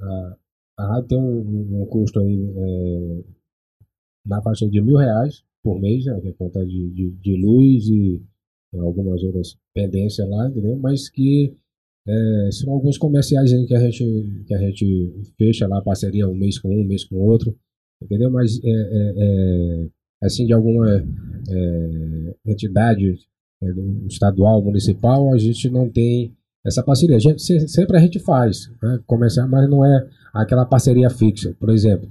A, 0.00 0.36
a 0.78 0.86
rádio 0.86 1.08
tem 1.08 1.18
um, 1.18 1.82
um 1.82 1.86
custo 1.86 2.20
aí 2.20 2.52
é, 2.56 3.24
na 4.26 4.40
faixa 4.42 4.68
de 4.68 4.80
mil 4.80 4.96
reais 4.96 5.44
por 5.62 5.80
mês, 5.80 6.04
né, 6.06 6.20
que 6.20 6.28
é 6.28 6.32
conta 6.32 6.64
de, 6.64 6.90
de, 6.90 7.10
de 7.10 7.36
luz 7.36 7.86
e 7.88 8.24
algumas 8.74 9.22
outras 9.22 9.56
pendências 9.74 10.28
lá, 10.28 10.48
entendeu? 10.48 10.76
Mas 10.76 11.08
que 11.08 11.56
é, 12.06 12.48
são 12.50 12.72
alguns 12.72 12.98
comerciais 12.98 13.52
que 13.66 13.74
a 13.74 13.80
gente 13.80 14.44
que 14.46 14.54
a 14.54 14.58
gente 14.58 15.12
fecha 15.38 15.66
lá 15.66 15.80
parceria 15.80 16.28
um 16.28 16.34
mês 16.34 16.58
com 16.58 16.68
um, 16.68 16.82
um 16.82 16.84
mês 16.84 17.04
com 17.04 17.16
outro, 17.16 17.54
entendeu? 18.02 18.30
Mas 18.30 18.58
é, 18.62 18.70
é, 18.70 19.86
é 20.22 20.26
assim 20.26 20.46
de 20.46 20.52
alguma 20.52 20.88
é, 20.96 22.34
entidade 22.46 23.14
é, 23.62 23.66
estadual, 24.08 24.62
municipal, 24.62 25.32
a 25.32 25.38
gente 25.38 25.70
não 25.70 25.88
tem 25.88 26.32
essa 26.64 26.82
parceria. 26.82 27.16
A 27.16 27.20
gente, 27.20 27.42
sempre 27.68 27.96
a 27.96 28.00
gente 28.00 28.18
faz 28.18 28.70
né, 28.82 29.00
comercial, 29.06 29.48
mas 29.48 29.68
não 29.68 29.84
é 29.84 30.08
aquela 30.34 30.64
parceria 30.64 31.10
fixa. 31.10 31.54
Por 31.58 31.70
exemplo, 31.70 32.08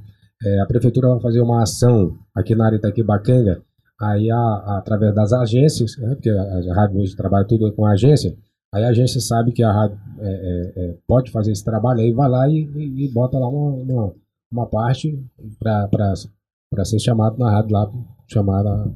a 0.62 0.66
prefeitura 0.66 1.10
vai 1.10 1.22
fazer 1.22 1.40
uma 1.40 1.62
ação 1.62 2.18
aqui 2.34 2.56
na 2.56 2.66
área 2.66 2.78
Itaquibacanga 2.78 3.62
Aí, 4.02 4.32
a, 4.32 4.36
a, 4.36 4.78
através 4.80 5.14
das 5.14 5.32
agências, 5.32 5.96
né, 5.98 6.16
porque 6.16 6.30
a, 6.32 6.42
a 6.42 6.74
rádio 6.74 7.00
hoje 7.00 7.16
trabalha 7.16 7.46
tudo 7.46 7.72
com 7.72 7.86
a 7.86 7.92
agência, 7.92 8.36
aí 8.74 8.84
a 8.84 8.90
agência 8.90 9.20
sabe 9.20 9.52
que 9.52 9.64
a 9.64 9.72
rádio 9.72 10.00
é, 10.20 10.30
é, 10.30 10.74
é 10.76 10.98
pode 11.08 11.32
fazer 11.32 11.52
esse 11.52 11.64
trabalho, 11.64 12.00
aí 12.00 12.12
vai 12.12 12.30
lá 12.30 12.50
e, 12.50 12.64
e, 12.76 13.06
e 13.06 13.12
bota 13.12 13.38
lá 13.38 13.48
uma, 13.48 13.72
uma, 13.72 14.16
uma 14.52 14.66
parte 14.68 15.18
para 15.60 16.86
ser 16.86 17.00
chamado 17.00 17.38
na 17.38 17.52
rádio 17.52 17.74
lá, 17.74 17.92
chamada 18.28 18.94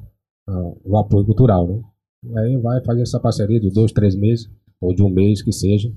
o 0.84 0.98
apoio 0.98 1.26
cultural, 1.26 1.68
né? 1.68 1.82
Aí 2.38 2.58
vai 2.58 2.84
fazer 2.84 3.02
essa 3.02 3.20
parceria 3.20 3.60
de 3.60 3.70
dois, 3.70 3.92
três 3.92 4.16
meses, 4.16 4.50
ou 4.82 4.94
de 4.94 5.04
um 5.04 5.10
mês 5.10 5.42
que 5.42 5.52
seja, 5.52 5.92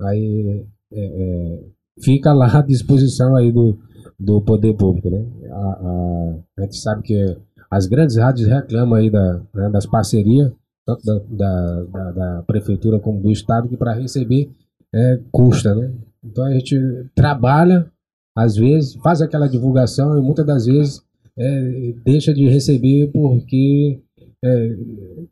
aí 0.00 0.66
é, 0.92 1.04
é, 1.04 1.64
fica 2.02 2.32
lá 2.32 2.58
à 2.58 2.62
disposição 2.62 3.36
aí 3.36 3.52
do, 3.52 3.78
do 4.18 4.40
poder 4.40 4.74
público, 4.74 5.10
né? 5.10 5.26
A, 5.50 5.56
a, 5.56 6.34
a 6.58 6.62
gente 6.62 6.76
sabe 6.76 7.02
que 7.02 7.36
as 7.70 7.86
grandes 7.86 8.16
rádios 8.16 8.48
reclamam 8.48 8.94
aí 8.94 9.10
da, 9.10 9.40
né, 9.54 9.70
das 9.70 9.86
parcerias, 9.86 10.52
tanto 10.86 11.04
da, 11.04 11.18
da, 11.30 11.82
da, 11.82 12.12
da, 12.12 12.42
prefeitura 12.42 12.98
como 12.98 13.20
do 13.20 13.30
estado, 13.30 13.68
que 13.68 13.76
para 13.76 13.94
receber 13.94 14.50
é, 14.94 15.20
custa, 15.32 15.74
né? 15.74 15.92
Então 16.22 16.44
a 16.44 16.52
gente 16.52 16.78
trabalha, 17.14 17.90
às 18.36 18.56
vezes, 18.56 18.94
faz 18.96 19.20
aquela 19.20 19.48
divulgação 19.48 20.18
e 20.18 20.22
muitas 20.22 20.46
das 20.46 20.66
vezes 20.66 21.02
é, 21.38 21.94
deixa 22.04 22.32
de 22.32 22.48
receber 22.48 23.10
porque 23.12 24.00
é, 24.44 24.76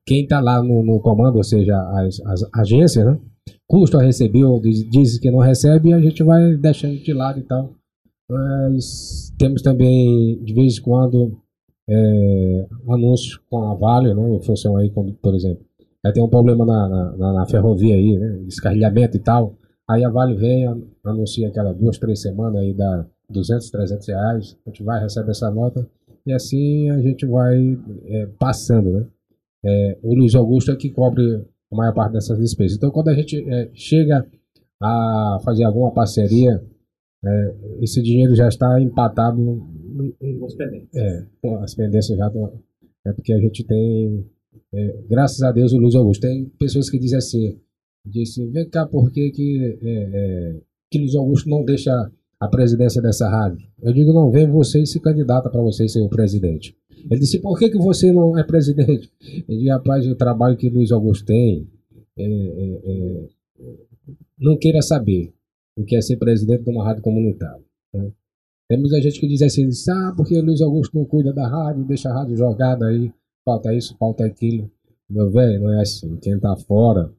quem 0.06 0.22
está 0.22 0.40
lá 0.40 0.62
no, 0.62 0.82
no, 0.82 1.00
comando, 1.00 1.36
ou 1.36 1.44
seja, 1.44 1.78
as, 1.98 2.20
as 2.24 2.48
agências, 2.54 3.04
né? 3.04 3.18
Custo 3.68 3.98
a 3.98 4.02
receber 4.02 4.44
ou 4.44 4.60
diz, 4.60 4.88
diz 4.90 5.18
que 5.18 5.30
não 5.30 5.38
recebe 5.38 5.90
e 5.90 5.92
a 5.92 6.00
gente 6.00 6.22
vai 6.22 6.56
deixando 6.56 6.96
de 6.98 7.12
lado 7.12 7.40
e 7.40 7.42
tal. 7.42 7.74
Mas 8.30 9.32
temos 9.38 9.60
também, 9.62 10.42
de 10.42 10.54
vez 10.54 10.78
em 10.78 10.82
quando, 10.82 11.41
é, 11.92 12.66
anúncios 12.88 13.36
com 13.50 13.62
a 13.62 13.74
Vale, 13.74 14.14
né, 14.14 14.36
em 14.36 14.42
função 14.42 14.76
aí, 14.76 14.90
como, 14.90 15.12
por 15.14 15.34
exemplo, 15.34 15.64
aí 16.04 16.12
tem 16.12 16.22
um 16.22 16.28
problema 16.28 16.64
na, 16.64 17.16
na, 17.16 17.32
na 17.34 17.46
ferrovia 17.46 17.94
aí, 17.94 18.18
né, 18.18 18.38
descarrilhamento 18.46 19.16
e 19.16 19.20
tal, 19.20 19.56
aí 19.88 20.04
a 20.04 20.10
Vale 20.10 20.34
vem, 20.34 20.66
anuncia 21.04 21.48
aquela 21.48 21.72
duas, 21.72 21.98
três 21.98 22.20
semanas 22.20 22.62
aí, 22.62 22.72
dá 22.72 23.06
200, 23.28 23.70
300 23.70 24.08
reais, 24.08 24.56
a 24.66 24.70
gente 24.70 24.82
vai, 24.82 25.00
recebe 25.00 25.30
essa 25.30 25.50
nota, 25.50 25.86
e 26.26 26.32
assim 26.32 26.88
a 26.90 27.00
gente 27.00 27.26
vai 27.26 27.78
é, 28.06 28.26
passando, 28.38 28.90
né. 28.90 29.06
É, 29.64 29.98
o 30.02 30.14
Luiz 30.14 30.34
Augusto 30.34 30.72
é 30.72 30.76
que 30.76 30.90
cobre 30.90 31.44
a 31.70 31.76
maior 31.76 31.94
parte 31.94 32.14
dessas 32.14 32.36
despesas. 32.36 32.76
Então, 32.76 32.90
quando 32.90 33.08
a 33.08 33.14
gente 33.14 33.48
é, 33.48 33.70
chega 33.72 34.26
a 34.82 35.38
fazer 35.44 35.62
alguma 35.62 35.92
parceria, 35.92 36.60
é, 37.24 37.54
esse 37.80 38.02
dinheiro 38.02 38.34
já 38.34 38.48
está 38.48 38.80
empatado 38.80 39.40
as 40.44 40.54
pendências. 40.54 40.94
É, 40.94 41.26
as 41.62 41.74
pendências 41.74 42.18
já 42.18 42.26
estão. 42.26 42.52
É 43.04 43.12
porque 43.12 43.32
a 43.32 43.38
gente 43.38 43.64
tem. 43.64 44.26
É, 44.72 44.96
graças 45.08 45.42
a 45.42 45.52
Deus, 45.52 45.72
o 45.72 45.78
Luiz 45.78 45.94
Augusto. 45.94 46.22
Tem 46.22 46.46
pessoas 46.58 46.90
que 46.90 46.98
dizem 46.98 47.18
assim: 47.18 47.60
disse, 48.04 48.46
vem 48.46 48.68
cá, 48.68 48.86
por 48.86 49.10
que, 49.10 49.30
que, 49.30 49.78
é, 49.82 50.10
é, 50.14 50.60
que 50.90 50.98
Luiz 50.98 51.14
Augusto 51.14 51.48
não 51.48 51.64
deixa 51.64 52.10
a 52.40 52.48
presidência 52.48 53.00
dessa 53.00 53.28
rádio? 53.28 53.66
Eu 53.82 53.92
digo: 53.92 54.12
não, 54.12 54.30
vem 54.30 54.48
você 54.48 54.80
e 54.80 54.86
se 54.86 55.00
candidata 55.00 55.50
para 55.50 55.60
você 55.60 55.88
ser 55.88 56.00
o 56.00 56.08
presidente. 56.08 56.76
Ele 57.10 57.20
disse: 57.20 57.38
por 57.40 57.58
que, 57.58 57.70
que 57.70 57.78
você 57.78 58.12
não 58.12 58.38
é 58.38 58.44
presidente? 58.44 59.10
Eu 59.48 59.58
digo: 59.58 59.70
rapaz, 59.70 60.06
o 60.06 60.14
trabalho 60.14 60.56
que 60.56 60.68
Luiz 60.68 60.92
Augusto 60.92 61.26
tem, 61.26 61.66
é, 62.16 62.24
é, 62.24 62.80
é, 62.84 63.28
não 64.38 64.56
queira 64.56 64.82
saber 64.82 65.32
o 65.76 65.84
que 65.84 65.96
é 65.96 66.00
ser 66.00 66.16
presidente 66.16 66.64
de 66.64 66.70
uma 66.70 66.84
rádio 66.84 67.02
comunitária. 67.02 67.64
Né? 67.94 68.10
Tem 68.72 68.80
muita 68.80 69.02
gente 69.02 69.20
que 69.20 69.28
diz 69.28 69.42
assim, 69.42 69.68
ah, 69.90 70.14
porque 70.16 70.40
Luiz 70.40 70.62
Augusto 70.62 70.96
não 70.96 71.04
cuida 71.04 71.30
da 71.30 71.46
rádio, 71.46 71.84
deixa 71.84 72.08
a 72.08 72.14
rádio 72.14 72.38
jogada 72.38 72.86
aí, 72.86 73.12
falta 73.44 73.70
isso, 73.74 73.94
falta 73.98 74.24
aquilo. 74.24 74.70
Meu 75.10 75.30
velho, 75.30 75.60
não 75.60 75.74
é 75.74 75.82
assim. 75.82 76.16
Quem 76.16 76.40
tá 76.40 76.56
fora 76.56 77.12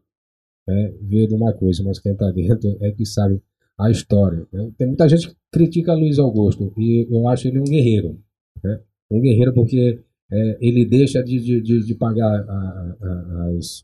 é, 0.68 0.94
vê 1.00 1.28
de 1.28 1.36
uma 1.36 1.54
coisa, 1.54 1.84
mas 1.84 2.00
quem 2.00 2.16
tá 2.16 2.32
dentro 2.32 2.76
é 2.82 2.90
que 2.90 3.06
sabe 3.06 3.40
a 3.80 3.92
história. 3.92 4.48
Né? 4.52 4.72
Tem 4.80 4.88
muita 4.88 5.08
gente 5.08 5.30
que 5.30 5.36
critica 5.52 5.94
Luiz 5.94 6.18
Augusto 6.18 6.74
e 6.76 7.08
eu 7.08 7.28
acho 7.28 7.48
ele 7.48 7.60
um 7.60 7.66
guerreiro. 7.66 8.20
Né? 8.64 8.80
Um 9.12 9.22
guerreiro 9.22 9.54
porque 9.54 10.02
é, 10.32 10.58
ele 10.60 10.84
deixa 10.88 11.22
de, 11.22 11.40
de, 11.40 11.62
de, 11.62 11.86
de 11.86 11.94
pagar 11.94 12.34
a, 12.50 12.96
a, 13.00 13.50
as, 13.60 13.84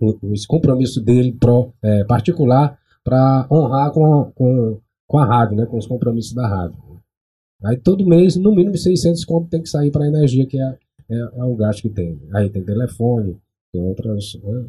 os 0.00 0.46
compromissos 0.46 1.04
dele 1.04 1.30
pro, 1.32 1.74
é, 1.82 2.04
particular 2.04 2.78
para 3.04 3.46
honrar 3.52 3.92
com, 3.92 4.32
com, 4.34 4.80
com 5.06 5.18
a 5.18 5.26
rádio, 5.26 5.58
né? 5.58 5.66
com 5.66 5.76
os 5.76 5.86
compromissos 5.86 6.32
da 6.32 6.48
rádio. 6.48 6.85
Aí 7.64 7.76
todo 7.78 8.06
mês, 8.06 8.36
no 8.36 8.54
mínimo 8.54 8.76
600 8.76 9.24
conto 9.24 9.48
tem 9.48 9.62
que 9.62 9.68
sair 9.68 9.90
para 9.90 10.04
a 10.04 10.08
energia, 10.08 10.46
que 10.46 10.60
é, 10.60 10.78
é, 11.10 11.16
é, 11.16 11.44
o 11.44 11.56
gasto 11.56 11.82
que 11.82 11.90
tem. 11.90 12.20
Aí 12.34 12.50
tem 12.50 12.64
telefone, 12.64 13.36
tem 13.72 13.82
outras, 13.82 14.34
né, 14.42 14.66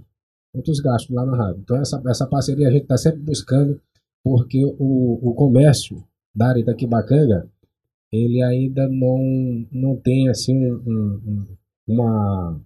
outros 0.54 0.80
gastos 0.80 1.14
lá 1.14 1.26
na 1.26 1.36
rádio. 1.36 1.62
Então 1.62 1.78
essa, 1.78 2.02
essa 2.08 2.26
parceria 2.26 2.68
a 2.68 2.72
gente 2.72 2.84
está 2.84 2.98
sempre 2.98 3.20
buscando, 3.20 3.80
porque 4.24 4.64
o, 4.66 5.20
o 5.22 5.34
comércio 5.34 6.04
da 6.34 6.50
área 6.50 6.62
Itaquibacanga, 6.62 7.50
ele 8.12 8.42
ainda 8.42 8.88
não, 8.88 9.66
não 9.72 9.96
tem 9.98 10.30
assim 10.30 10.56
um, 10.72 11.20
um, 11.26 11.48
uma 11.88 12.62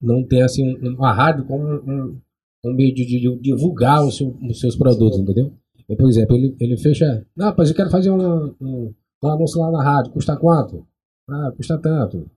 não 0.00 0.22
tem 0.22 0.42
assim 0.42 0.76
uma 0.82 1.12
rádio 1.12 1.44
como 1.46 1.66
um, 1.66 2.20
um 2.64 2.74
meio 2.74 2.94
de, 2.94 3.04
de, 3.04 3.36
divulgar 3.40 4.04
os, 4.04 4.16
seu, 4.16 4.36
os 4.42 4.60
seus 4.60 4.76
produtos, 4.76 5.18
entendeu? 5.18 5.52
Eu, 5.88 5.96
por 5.96 6.08
exemplo, 6.08 6.36
ele, 6.36 6.54
ele 6.60 6.76
fecha. 6.76 7.24
Não, 7.36 7.54
mas 7.56 7.70
eu 7.70 7.76
quero 7.76 7.90
fazer 7.90 8.10
um, 8.10 8.94
um 9.22 9.28
anúncio 9.28 9.60
lá 9.60 9.70
na 9.70 9.82
rádio, 9.82 10.12
custa 10.12 10.36
quanto? 10.36 10.86
Ah, 11.28 11.52
custa 11.56 11.78
tanto. 11.78 12.30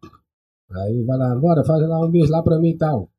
Aí 0.72 1.04
vai 1.04 1.18
lá, 1.18 1.36
bora, 1.36 1.64
faz 1.64 1.82
lá 1.88 2.06
um 2.06 2.10
mês 2.10 2.30
lá 2.30 2.42
pra 2.42 2.60
mim 2.60 2.70
e 2.70 2.78
tal. 2.78 3.10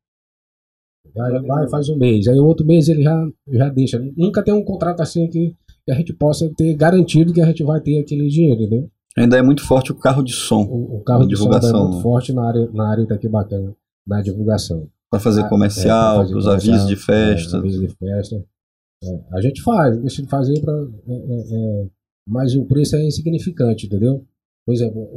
Já 1.15 1.41
vai, 1.41 1.67
faz 1.69 1.89
um 1.89 1.97
mês. 1.97 2.27
Aí 2.27 2.39
o 2.39 2.45
outro 2.45 2.65
mês 2.65 2.87
ele 2.87 3.03
já, 3.03 3.27
já 3.49 3.69
deixa. 3.69 3.99
Nunca 4.15 4.43
tem 4.43 4.53
um 4.53 4.63
contrato 4.63 5.01
assim 5.01 5.27
que, 5.27 5.55
que 5.85 5.91
a 5.91 5.95
gente 5.95 6.13
possa 6.13 6.49
ter 6.55 6.73
garantido 6.75 7.33
que 7.33 7.41
a 7.41 7.45
gente 7.45 7.63
vai 7.63 7.81
ter 7.81 7.99
aquele 7.99 8.27
dinheiro, 8.27 8.61
entendeu? 8.61 8.89
Ainda 9.17 9.37
é 9.37 9.41
muito 9.41 9.65
forte 9.65 9.91
o 9.91 9.95
carro 9.95 10.23
de 10.23 10.31
som. 10.31 10.63
O, 10.63 10.97
o 10.97 11.03
carro 11.03 11.23
de 11.23 11.29
divulgação. 11.35 11.69
som 11.69 11.77
é 11.77 11.89
muito 11.89 12.01
forte 12.01 12.33
na 12.33 12.47
área, 12.47 12.69
na 12.71 12.89
área 12.89 13.05
daqui 13.05 13.27
bacana, 13.27 13.75
na 14.07 14.21
divulgação. 14.21 14.87
Para 15.09 15.19
fazer 15.19 15.49
comercial, 15.49 16.23
é, 16.23 16.33
os 16.33 16.47
avisos 16.47 16.87
de 16.87 16.95
festa. 16.95 17.57
É, 17.57 17.59
avisos 17.59 17.81
de 17.81 17.89
festa. 17.89 18.45
É, 19.03 19.19
a 19.33 19.41
gente 19.41 19.61
faz, 19.61 19.97
deixa 19.99 20.21
de 20.21 20.29
fazer 20.29 20.61
para. 20.61 20.73
É, 21.07 21.13
é, 21.13 21.83
é 21.83 21.87
mas 22.27 22.55
o 22.55 22.65
preço 22.65 22.95
é 22.95 23.05
insignificante, 23.05 23.85
entendeu? 23.85 24.23
Por 24.65 24.73
exemplo, 24.73 25.09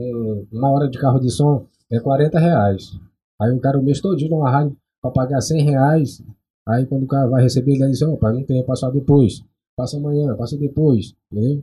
uma 0.52 0.70
hora 0.70 0.88
de 0.88 0.98
carro 0.98 1.18
de 1.18 1.30
som 1.30 1.66
é 1.90 2.00
40 2.00 2.38
reais. 2.38 2.98
Aí 3.40 3.52
o 3.52 3.60
cara 3.60 3.78
o 3.78 3.82
mês 3.82 4.00
todinho 4.00 4.30
numa 4.30 4.50
rádio 4.50 4.76
para 5.02 5.10
pagar 5.10 5.40
100 5.40 5.64
reais. 5.64 6.22
Aí 6.66 6.86
quando 6.86 7.04
o 7.04 7.06
cara 7.06 7.28
vai 7.28 7.42
receber, 7.42 7.72
ele 7.72 7.90
diz, 7.90 8.02
opa, 8.02 8.32
não 8.32 8.42
tem, 8.42 8.64
passar 8.64 8.90
depois. 8.90 9.44
Passa 9.76 9.96
amanhã, 9.96 10.34
passa 10.36 10.56
depois, 10.56 11.14
entendeu? 11.30 11.62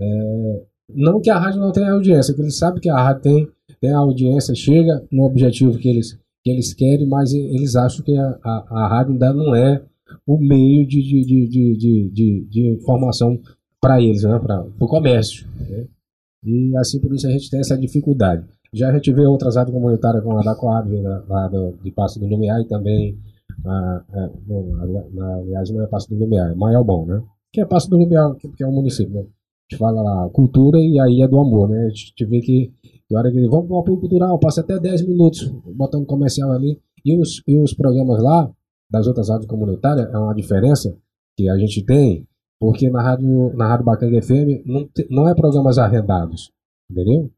É, 0.00 0.62
não 0.94 1.20
que 1.20 1.30
a 1.30 1.38
rádio 1.38 1.60
não 1.60 1.70
tenha 1.70 1.92
audiência, 1.92 2.34
que 2.34 2.40
eles 2.40 2.56
sabem 2.56 2.80
que 2.80 2.88
a 2.88 2.96
rádio 2.96 3.22
tem, 3.22 3.48
tem 3.80 3.92
audiência, 3.92 4.54
chega 4.54 5.06
no 5.12 5.24
objetivo 5.24 5.78
que 5.78 5.88
eles, 5.88 6.18
que 6.42 6.50
eles 6.50 6.72
querem, 6.74 7.06
mas 7.06 7.32
eles 7.32 7.76
acham 7.76 8.04
que 8.04 8.16
a, 8.16 8.38
a, 8.42 8.84
a 8.84 8.88
rádio 8.88 9.12
ainda 9.12 9.32
não 9.32 9.54
é 9.54 9.82
o 10.26 10.38
meio 10.38 10.86
de, 10.86 11.02
de, 11.02 11.24
de, 11.24 11.76
de, 11.76 12.10
de, 12.10 12.44
de 12.48 12.68
informação 12.68 13.40
para 13.82 14.00
eles, 14.00 14.22
né? 14.22 14.38
para 14.38 14.64
o 14.78 14.86
comércio. 14.86 15.48
Né? 15.58 15.88
E 16.44 16.76
assim 16.76 17.00
por 17.00 17.12
isso 17.12 17.26
a 17.26 17.30
gente 17.30 17.50
tem 17.50 17.60
essa 17.60 17.76
dificuldade. 17.76 18.46
Já 18.72 18.88
a 18.88 18.92
gente 18.92 19.12
vê 19.12 19.26
outras 19.26 19.56
áreas 19.56 19.74
comunitárias 19.74 20.22
como 20.22 20.38
a 20.38 20.42
da 20.42 20.54
Coab, 20.54 20.88
né, 20.88 21.22
lá 21.28 21.48
do, 21.48 21.72
de 21.82 21.90
Passo 21.90 22.18
do 22.18 22.26
Lumiar 22.26 22.60
e 22.60 22.66
também, 22.66 23.18
a, 23.66 23.70
a, 23.70 24.30
na, 25.12 25.34
aliás, 25.36 25.70
não 25.70 25.82
é 25.82 25.86
Passo 25.86 26.08
do 26.08 26.16
Lumiar, 26.16 26.50
é 26.50 26.54
Maiobão, 26.54 27.04
né? 27.04 27.22
Que 27.52 27.60
é 27.60 27.66
Passo 27.66 27.90
do 27.90 27.98
Lumiar, 27.98 28.34
que, 28.36 28.62
é 28.62 28.66
um 28.66 28.72
município, 28.72 29.12
né? 29.12 29.20
A 29.20 29.24
gente 29.74 29.78
fala 29.78 30.00
lá 30.00 30.28
cultura 30.30 30.78
e 30.78 30.98
aí 30.98 31.20
é 31.20 31.28
do 31.28 31.38
amor, 31.38 31.68
né? 31.68 31.84
A 31.84 31.90
gente 31.90 32.24
vê 32.24 32.40
que, 32.40 32.72
na 33.10 33.18
hora 33.18 33.30
que 33.30 33.46
vamos 33.46 33.66
para 33.66 33.76
o 33.76 33.80
apoio 33.80 33.98
cultural, 33.98 34.38
passa 34.38 34.62
até 34.62 34.78
10 34.78 35.06
minutos 35.06 35.52
botando 35.76 36.06
comercial 36.06 36.50
ali. 36.52 36.80
E 37.04 37.18
os, 37.18 37.42
e 37.46 37.58
os 37.58 37.74
programas 37.74 38.22
lá, 38.22 38.50
das 38.90 39.06
outras 39.06 39.28
rádios 39.28 39.46
comunitárias, 39.46 40.08
é 40.12 40.16
uma 40.16 40.34
diferença 40.34 40.96
que 41.36 41.48
a 41.48 41.58
gente 41.58 41.84
tem, 41.84 42.26
porque 42.62 42.88
na 42.88 43.02
rádio, 43.02 43.52
na 43.56 43.66
rádio 43.66 43.84
Bacanga 43.84 44.22
FM 44.22 44.64
não, 44.64 44.86
te, 44.86 45.04
não 45.10 45.28
é 45.28 45.34
programas 45.34 45.78
arrendados, 45.78 46.52
entendeu? 46.88 47.28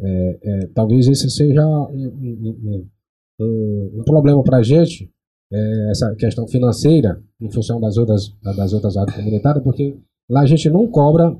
É, 0.00 0.38
é, 0.42 0.66
talvez 0.68 1.06
esse 1.06 1.28
seja 1.28 1.62
um, 1.66 1.92
um, 1.92 2.88
um, 3.38 4.00
um 4.00 4.02
problema 4.04 4.42
para 4.42 4.56
a 4.56 4.62
gente, 4.62 5.12
é, 5.52 5.90
essa 5.90 6.14
questão 6.14 6.48
financeira, 6.48 7.22
em 7.38 7.50
função 7.52 7.78
das 7.78 7.98
outras, 7.98 8.34
das 8.40 8.72
outras 8.72 8.96
áreas 8.96 9.14
comunitárias, 9.14 9.62
porque 9.62 10.00
lá 10.30 10.40
a 10.40 10.46
gente 10.46 10.70
não 10.70 10.90
cobra 10.90 11.36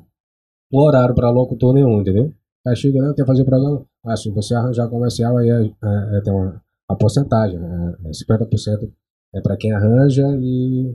o 0.71 0.79
horário 0.79 1.15
para 1.15 1.31
locutor 1.31 1.73
nenhum, 1.73 2.03
entendeu? 2.03 2.35
Aí 2.67 2.77
chega, 2.77 3.01
né, 3.01 3.15
quer 3.17 3.25
fazer 3.25 3.45
programa, 3.45 3.87
ah, 4.05 4.17
se 4.19 4.31
você 4.31 4.55
arranjar 4.55 4.87
comercial, 4.91 5.39
aí 5.39 5.49
é, 5.49 5.63
é, 5.63 6.19
é 6.19 6.21
tem 6.21 6.31
uma, 6.31 6.63
uma 6.91 6.99
porcentagem, 6.99 7.59
né, 7.59 7.97
é 8.05 8.11
50% 8.11 8.93
é 9.35 9.41
para 9.41 9.57
quem 9.57 9.73
arranja 9.73 10.27
e 10.39 10.95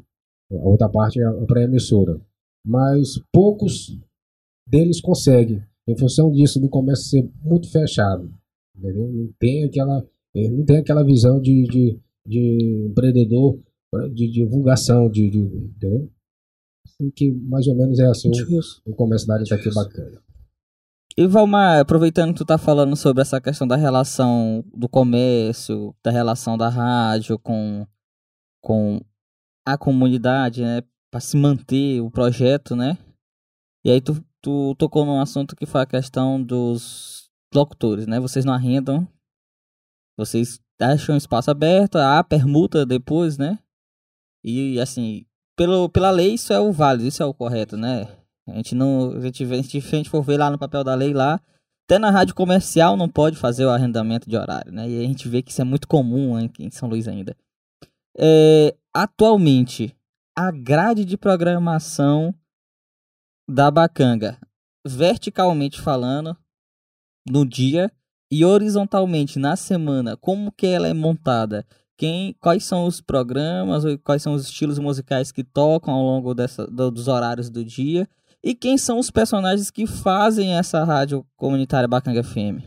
a 0.52 0.70
outra 0.70 0.88
parte 0.88 1.20
é 1.20 1.46
para 1.48 1.62
a 1.62 1.64
emissora. 1.64 2.22
Mas 2.66 3.20
poucos 3.32 3.98
deles 4.68 5.00
conseguem 5.00 5.64
em 5.88 5.98
função 5.98 6.32
disso 6.32 6.60
do 6.60 6.68
comércio 6.68 7.06
ser 7.06 7.30
muito 7.44 7.72
fechado. 7.72 8.34
Entendeu? 8.76 9.08
Não 9.08 9.30
tem 9.40 9.64
aquela, 9.64 10.06
não 10.36 10.66
tem 10.66 10.78
aquela 10.78 11.04
visão 11.04 11.40
de, 11.40 11.64
de, 11.64 12.00
de 12.28 12.88
empreendedor, 12.90 13.60
de 14.14 14.30
divulgação, 14.30 15.10
de, 15.10 15.30
de, 15.30 15.40
entendeu? 15.40 16.10
Assim 16.86 17.10
que 17.12 17.32
mais 17.32 17.68
ou 17.68 17.76
menos 17.76 18.00
é 18.00 18.08
assim 18.08 18.30
o, 18.30 18.92
o 18.92 18.96
comércio 18.96 19.28
da 19.28 19.36
área 19.36 19.44
está 19.44 19.56
aqui 19.56 19.74
bacana. 19.74 20.22
E 21.18 21.26
Valmar, 21.28 21.80
aproveitando 21.80 22.34
que 22.34 22.40
tu 22.40 22.46
tá 22.46 22.58
falando 22.58 22.94
sobre 22.96 23.22
essa 23.22 23.40
questão 23.40 23.66
da 23.66 23.78
relação 23.78 24.66
do 24.74 24.90
comércio, 24.90 25.96
da 26.04 26.12
relação 26.12 26.58
da 26.58 26.68
rádio 26.68 27.40
com, 27.40 27.88
com 28.62 29.00
a 29.66 29.78
comunidade, 29.78 30.62
né, 30.62 30.82
para 31.16 31.22
se 31.22 31.38
manter 31.38 32.02
o 32.02 32.12
projeto, 32.12 32.76
né? 32.76 32.98
E 33.86 33.90
aí 33.90 34.02
tu 34.02 34.22
tu 34.42 34.76
tocou 34.76 35.06
num 35.06 35.22
assunto 35.22 35.56
que 35.56 35.66
foi 35.66 35.80
a 35.80 35.86
questão 35.86 36.44
dos 36.44 37.32
locutores, 37.54 38.06
né? 38.06 38.20
Vocês 38.20 38.44
não 38.44 38.54
arrendam, 38.54 39.08
vocês 40.18 40.60
deixam 40.78 41.16
espaço 41.16 41.50
aberto, 41.50 41.96
há 41.96 42.22
permuta 42.22 42.86
depois, 42.86 43.38
né? 43.38 43.58
E 44.44 44.78
assim, 44.78 45.26
pelo, 45.56 45.88
pela 45.88 46.12
lei 46.12 46.34
isso 46.34 46.52
é 46.52 46.60
o 46.60 46.74
válido, 46.74 47.08
isso 47.08 47.24
é 47.24 47.26
o 47.26 47.34
correto, 47.34 47.78
né? 47.78 48.10
A 48.46 48.56
gente 48.56 48.76
não, 48.76 49.12
a 49.12 49.22
gente, 49.22 49.42
a 49.42 49.56
gente, 49.56 49.78
a 49.78 49.82
gente 49.82 50.10
for 50.10 50.22
ver 50.22 50.38
lá 50.38 50.52
no 50.52 50.60
papel 50.60 50.84
da 50.84 50.96
lei 50.96 51.14
lá, 51.14 51.40
até 51.86 51.98
na 51.98 52.12
rádio 52.12 52.36
comercial 52.36 52.98
não 52.98 53.08
pode 53.08 53.38
fazer 53.38 53.64
o 53.66 53.70
arrendamento 53.70 54.30
de 54.30 54.36
horário, 54.36 54.70
né? 54.70 54.90
E 54.90 55.00
a 55.00 55.08
gente 55.08 55.30
vê 55.30 55.42
que 55.42 55.52
isso 55.52 55.62
é 55.62 55.66
muito 55.66 55.88
comum 55.88 56.36
aqui 56.36 56.66
em 56.66 56.72
São 56.72 56.90
Luís 56.90 57.08
ainda. 57.08 57.38
É, 58.18 58.76
atualmente, 58.94 59.96
a 60.38 60.52
grade 60.52 61.06
de 61.06 61.18
programação 61.18 62.36
da 63.50 63.72
Bacanga, 63.72 64.38
verticalmente 64.86 65.80
falando, 65.80 66.36
no 67.26 67.48
dia 67.48 67.90
e 68.30 68.44
horizontalmente 68.44 69.40
na 69.40 69.56
semana, 69.56 70.18
como 70.18 70.52
que 70.52 70.68
ela 70.68 70.88
é 70.88 70.94
montada? 70.94 71.66
Quem, 71.98 72.34
quais 72.34 72.66
são 72.66 72.86
os 72.86 73.00
programas, 73.00 73.84
quais 74.04 74.22
são 74.22 74.34
os 74.34 74.44
estilos 74.44 74.78
musicais 74.78 75.32
que 75.32 75.44
tocam 75.44 75.94
ao 75.94 76.04
longo 76.04 76.34
dessa, 76.34 76.68
do, 76.68 76.92
dos 76.92 77.08
horários 77.08 77.50
do 77.50 77.64
dia 77.64 78.06
e 78.44 78.54
quem 78.54 78.78
são 78.78 79.00
os 79.00 79.10
personagens 79.10 79.72
que 79.72 79.88
fazem 79.88 80.58
essa 80.58 80.84
rádio 80.84 81.26
comunitária 81.38 81.88
Bacanga 81.88 82.22
FM? 82.22 82.60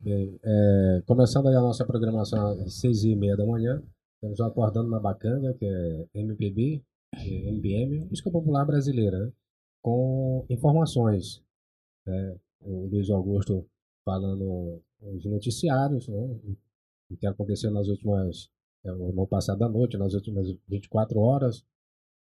Bem, 0.00 0.38
é, 0.42 1.02
começando 1.06 1.48
aí 1.48 1.54
a 1.54 1.60
nossa 1.60 1.84
programação 1.84 2.62
às 2.62 2.80
seis 2.80 3.04
e 3.04 3.14
meia 3.14 3.36
da 3.36 3.44
manhã, 3.44 3.82
estamos 4.14 4.40
acordando 4.40 4.88
na 4.88 4.98
Bacanga, 4.98 5.52
que 5.54 5.66
é 5.66 6.06
MPB, 6.14 6.82
MPM, 7.22 8.06
música 8.06 8.30
popular 8.30 8.64
brasileira, 8.64 9.26
né? 9.26 9.32
com 9.82 10.46
informações. 10.48 11.42
Né? 12.06 12.36
O 12.60 12.86
Luiz 12.86 13.10
Augusto 13.10 13.66
falando 14.04 14.82
os 15.00 15.24
noticiários, 15.24 16.08
né? 16.08 16.40
o 17.10 17.16
que 17.16 17.26
aconteceu 17.26 17.70
nas 17.70 17.88
últimas, 17.88 18.50
é, 18.84 18.90
no 18.90 19.26
passado 19.26 19.58
da 19.58 19.68
noite, 19.68 19.96
nas 19.96 20.14
últimas 20.14 20.48
24 20.68 21.18
horas. 21.18 21.64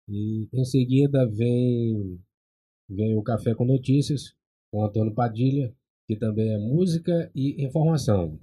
E 0.09 0.49
em 0.53 0.65
seguida 0.65 1.27
vem, 1.27 2.19
vem 2.89 3.17
o 3.17 3.23
Café 3.23 3.55
com 3.55 3.65
Notícias, 3.65 4.35
com 4.71 4.85
Antônio 4.85 5.15
Padilha, 5.15 5.75
que 6.07 6.17
também 6.17 6.49
é 6.55 6.59
música 6.59 7.31
e 7.35 7.63
informação. 7.63 8.39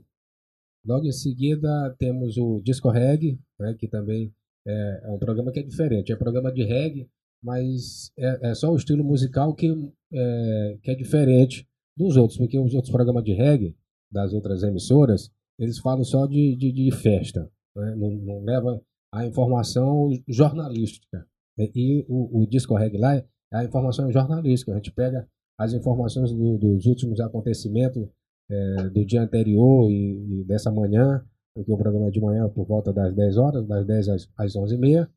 Logo 0.85 1.07
em 1.07 1.11
seguida 1.11 1.95
temos 1.97 2.37
o 2.37 2.61
Disco 2.61 2.89
Reggae, 2.89 3.39
né, 3.59 3.73
que 3.73 3.87
também 3.87 4.31
é, 4.67 5.01
é 5.03 5.11
um 5.11 5.17
programa 5.17 5.51
que 5.51 5.59
é 5.59 5.63
diferente. 5.63 6.11
É 6.11 6.15
programa 6.15 6.51
de 6.51 6.63
reggae, 6.63 7.09
mas 7.43 8.11
é, 8.17 8.49
é 8.49 8.55
só 8.55 8.71
o 8.71 8.75
estilo 8.75 9.03
musical 9.03 9.53
que 9.53 9.71
é, 10.13 10.77
que 10.81 10.91
é 10.91 10.95
diferente 10.95 11.67
dos 11.97 12.17
outros, 12.17 12.37
porque 12.37 12.57
os 12.59 12.73
outros 12.73 12.91
programas 12.91 13.23
de 13.23 13.33
reggae 13.33 13.75
das 14.11 14.33
outras 14.33 14.63
emissoras, 14.63 15.31
eles 15.59 15.79
falam 15.79 16.03
só 16.03 16.25
de, 16.25 16.55
de, 16.55 16.71
de 16.71 16.91
festa, 16.91 17.49
né? 17.75 17.95
não, 17.95 18.11
não 18.11 18.43
leva 18.43 18.81
a 19.13 19.25
informação 19.25 20.09
jornalística. 20.27 21.25
E 21.57 22.05
o, 22.09 22.41
o 22.41 22.47
disco 22.47 22.75
reggae 22.75 22.97
lá 22.97 23.15
é 23.15 23.25
a 23.53 23.63
informação 23.63 24.11
jornalística, 24.11 24.71
a 24.71 24.75
gente 24.75 24.91
pega 24.91 25.27
as 25.57 25.73
informações 25.73 26.33
do, 26.33 26.57
dos 26.57 26.85
últimos 26.85 27.19
acontecimentos 27.21 28.07
é, 28.49 28.89
do 28.89 29.05
dia 29.05 29.21
anterior 29.21 29.89
e, 29.89 30.41
e, 30.41 30.43
dessa 30.43 30.69
manhã, 30.69 31.23
porque 31.55 31.71
o 31.71 31.77
programa 31.77 32.07
é 32.07 32.11
de 32.11 32.21
manhã 32.21 32.49
por 32.49 32.65
volta 32.65 32.91
das 32.91 33.15
10 33.15 33.37
horas, 33.37 33.65
das 33.65 33.85
10 33.85 34.09
às, 34.09 34.29
às 34.37 34.55
11 34.55 34.75
e 34.75 34.77
meia, 34.77 35.09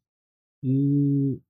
e 0.63 1.41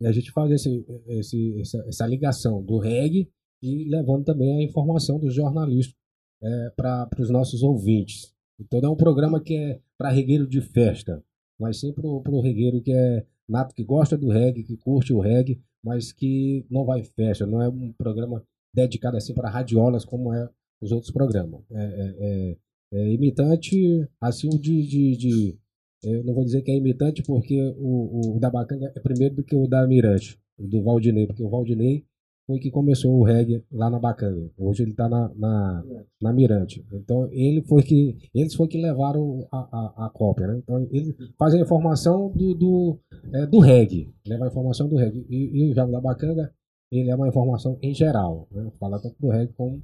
e 0.00 0.06
a 0.06 0.12
gente 0.12 0.32
faz 0.32 0.50
esse, 0.50 0.84
esse, 1.08 1.60
essa, 1.60 1.84
essa 1.86 2.06
ligação 2.06 2.62
do 2.62 2.78
reggae 2.78 3.30
e 3.62 3.84
levando 3.84 4.24
também 4.24 4.58
a 4.58 4.62
informação 4.62 5.18
do 5.18 5.30
jornalista 5.30 5.94
é, 6.42 6.70
para 6.70 7.08
os 7.18 7.28
nossos 7.28 7.62
ouvintes. 7.62 8.34
Então 8.58 8.80
é 8.82 8.88
um 8.88 8.96
programa 8.96 9.42
que 9.42 9.54
é 9.54 9.80
para 9.98 10.08
regueiro 10.08 10.46
de 10.46 10.62
festa, 10.62 11.22
mas 11.58 11.78
sim 11.78 11.92
para 11.92 12.06
o 12.06 12.40
regueiro 12.40 12.80
que 12.80 12.92
é 12.92 13.26
nato, 13.46 13.74
que 13.74 13.84
gosta 13.84 14.16
do 14.16 14.28
reggae, 14.28 14.64
que 14.64 14.76
curte 14.78 15.12
o 15.12 15.20
reggae, 15.20 15.60
mas 15.84 16.12
que 16.12 16.64
não 16.70 16.84
vai 16.86 17.00
em 17.00 17.04
festa. 17.04 17.46
Não 17.46 17.60
é 17.60 17.68
um 17.68 17.92
programa 17.92 18.42
dedicado 18.74 19.18
assim 19.18 19.34
para 19.34 19.50
radiolas 19.50 20.04
como 20.04 20.32
é 20.32 20.48
os 20.80 20.92
outros 20.92 21.10
programas. 21.10 21.62
É, 21.72 21.84
é, 21.84 22.16
é, 22.20 22.56
é 22.92 23.12
imitante 23.12 24.08
assim 24.20 24.48
de, 24.50 24.82
de, 24.86 25.16
de 25.16 25.58
eu 26.02 26.24
não 26.24 26.34
vou 26.34 26.44
dizer 26.44 26.62
que 26.62 26.70
é 26.70 26.76
imitante, 26.76 27.22
porque 27.22 27.60
o, 27.78 28.36
o 28.36 28.40
da 28.40 28.50
Bacana 28.50 28.90
é 28.94 29.00
primeiro 29.00 29.36
do 29.36 29.44
que 29.44 29.54
o 29.54 29.66
da 29.66 29.86
Mirante, 29.86 30.40
do 30.58 30.82
Valdinei, 30.82 31.26
porque 31.26 31.42
o 31.42 31.50
Valdinei 31.50 32.04
foi 32.46 32.58
que 32.58 32.70
começou 32.70 33.12
o 33.12 33.22
reggae 33.22 33.62
lá 33.70 33.88
na 33.88 33.98
Bacana. 33.98 34.50
Hoje 34.58 34.82
ele 34.82 34.90
está 34.90 35.08
na, 35.08 35.30
na, 35.36 35.84
na, 36.20 36.32
Mirante. 36.32 36.84
Então 36.92 37.28
ele 37.30 37.62
foi 37.62 37.82
que 37.82 38.16
eles 38.34 38.54
foi 38.54 38.66
que 38.66 38.80
levaram 38.80 39.46
a, 39.52 39.58
a, 39.58 40.06
a 40.06 40.10
cópia, 40.10 40.48
né? 40.48 40.58
Então 40.58 40.88
ele 40.90 41.14
faz 41.38 41.54
a 41.54 41.60
informação 41.60 42.30
do 42.30 42.54
do, 42.54 42.98
é, 43.32 43.46
do 43.46 43.60
reggae, 43.60 44.12
leva 44.26 44.46
a 44.46 44.48
informação 44.48 44.88
do 44.88 44.96
reggae. 44.96 45.24
E, 45.28 45.58
e 45.58 45.70
o 45.70 45.74
Jabo 45.74 45.92
da 45.92 46.00
Bacana 46.00 46.52
ele 46.90 47.10
é 47.10 47.14
uma 47.14 47.28
informação 47.28 47.78
em 47.80 47.94
geral, 47.94 48.48
né? 48.50 48.68
fala 48.80 49.00
tanto 49.00 49.14
do 49.20 49.28
reggae 49.28 49.52
como 49.52 49.80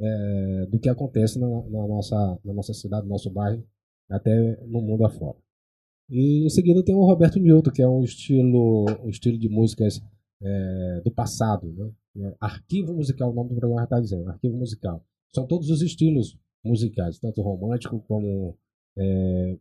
é, 0.00 0.66
do 0.66 0.78
que 0.78 0.88
acontece 0.88 1.38
na, 1.38 1.46
na, 1.46 1.86
nossa 1.86 2.38
na 2.44 2.52
nossa 2.54 2.72
cidade, 2.72 3.04
no 3.04 3.10
nosso 3.10 3.30
bairro, 3.30 3.64
até 4.08 4.56
no 4.66 4.80
mundo 4.80 5.04
afora. 5.04 5.36
E 6.08 6.44
em 6.44 6.50
seguida 6.50 6.84
tem 6.84 6.94
o 6.94 7.04
Roberto 7.04 7.38
Newton, 7.38 7.70
que 7.70 7.82
é 7.82 7.88
um 7.88 8.02
estilo, 8.02 8.86
um 9.04 9.08
estilo 9.08 9.38
de 9.38 9.48
músicas 9.48 10.02
é, 10.42 11.00
do 11.04 11.10
passado. 11.10 11.70
Né? 11.72 11.92
É, 12.16 12.36
arquivo 12.40 12.92
musical, 12.94 13.30
o 13.30 13.34
nome 13.34 13.50
do 13.50 13.56
programa 13.56 13.84
está 13.84 14.00
dizendo, 14.00 14.28
arquivo 14.28 14.56
musical. 14.56 15.04
São 15.32 15.46
todos 15.46 15.70
os 15.70 15.82
estilos 15.82 16.36
musicais, 16.64 17.18
tanto 17.18 17.40
romântico 17.42 18.00
como 18.08 18.58
é, 18.98 19.56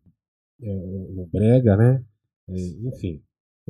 o 0.62 1.28
brega, 1.32 1.78
né? 1.78 2.04
Enfim, 2.50 3.22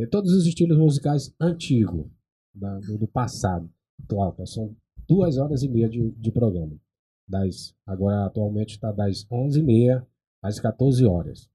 todos 0.09 0.31
os 0.31 0.47
estilos 0.47 0.77
musicais 0.77 1.35
antigos, 1.39 2.09
do, 2.53 2.97
do, 2.97 3.07
passado. 3.07 3.69
Atual, 4.03 4.31
então, 4.33 4.45
são 4.45 4.75
duas 5.09 5.37
horas 5.37 5.63
e 5.63 5.67
meia 5.67 5.89
de, 5.89 6.11
de 6.11 6.31
programa. 6.31 6.79
Das, 7.27 7.75
agora, 7.85 8.25
atualmente, 8.25 8.75
está 8.75 8.91
das 8.91 9.25
11h30 9.25 10.05
às 10.43 10.59
14 10.59 11.05
horas. 11.05 11.49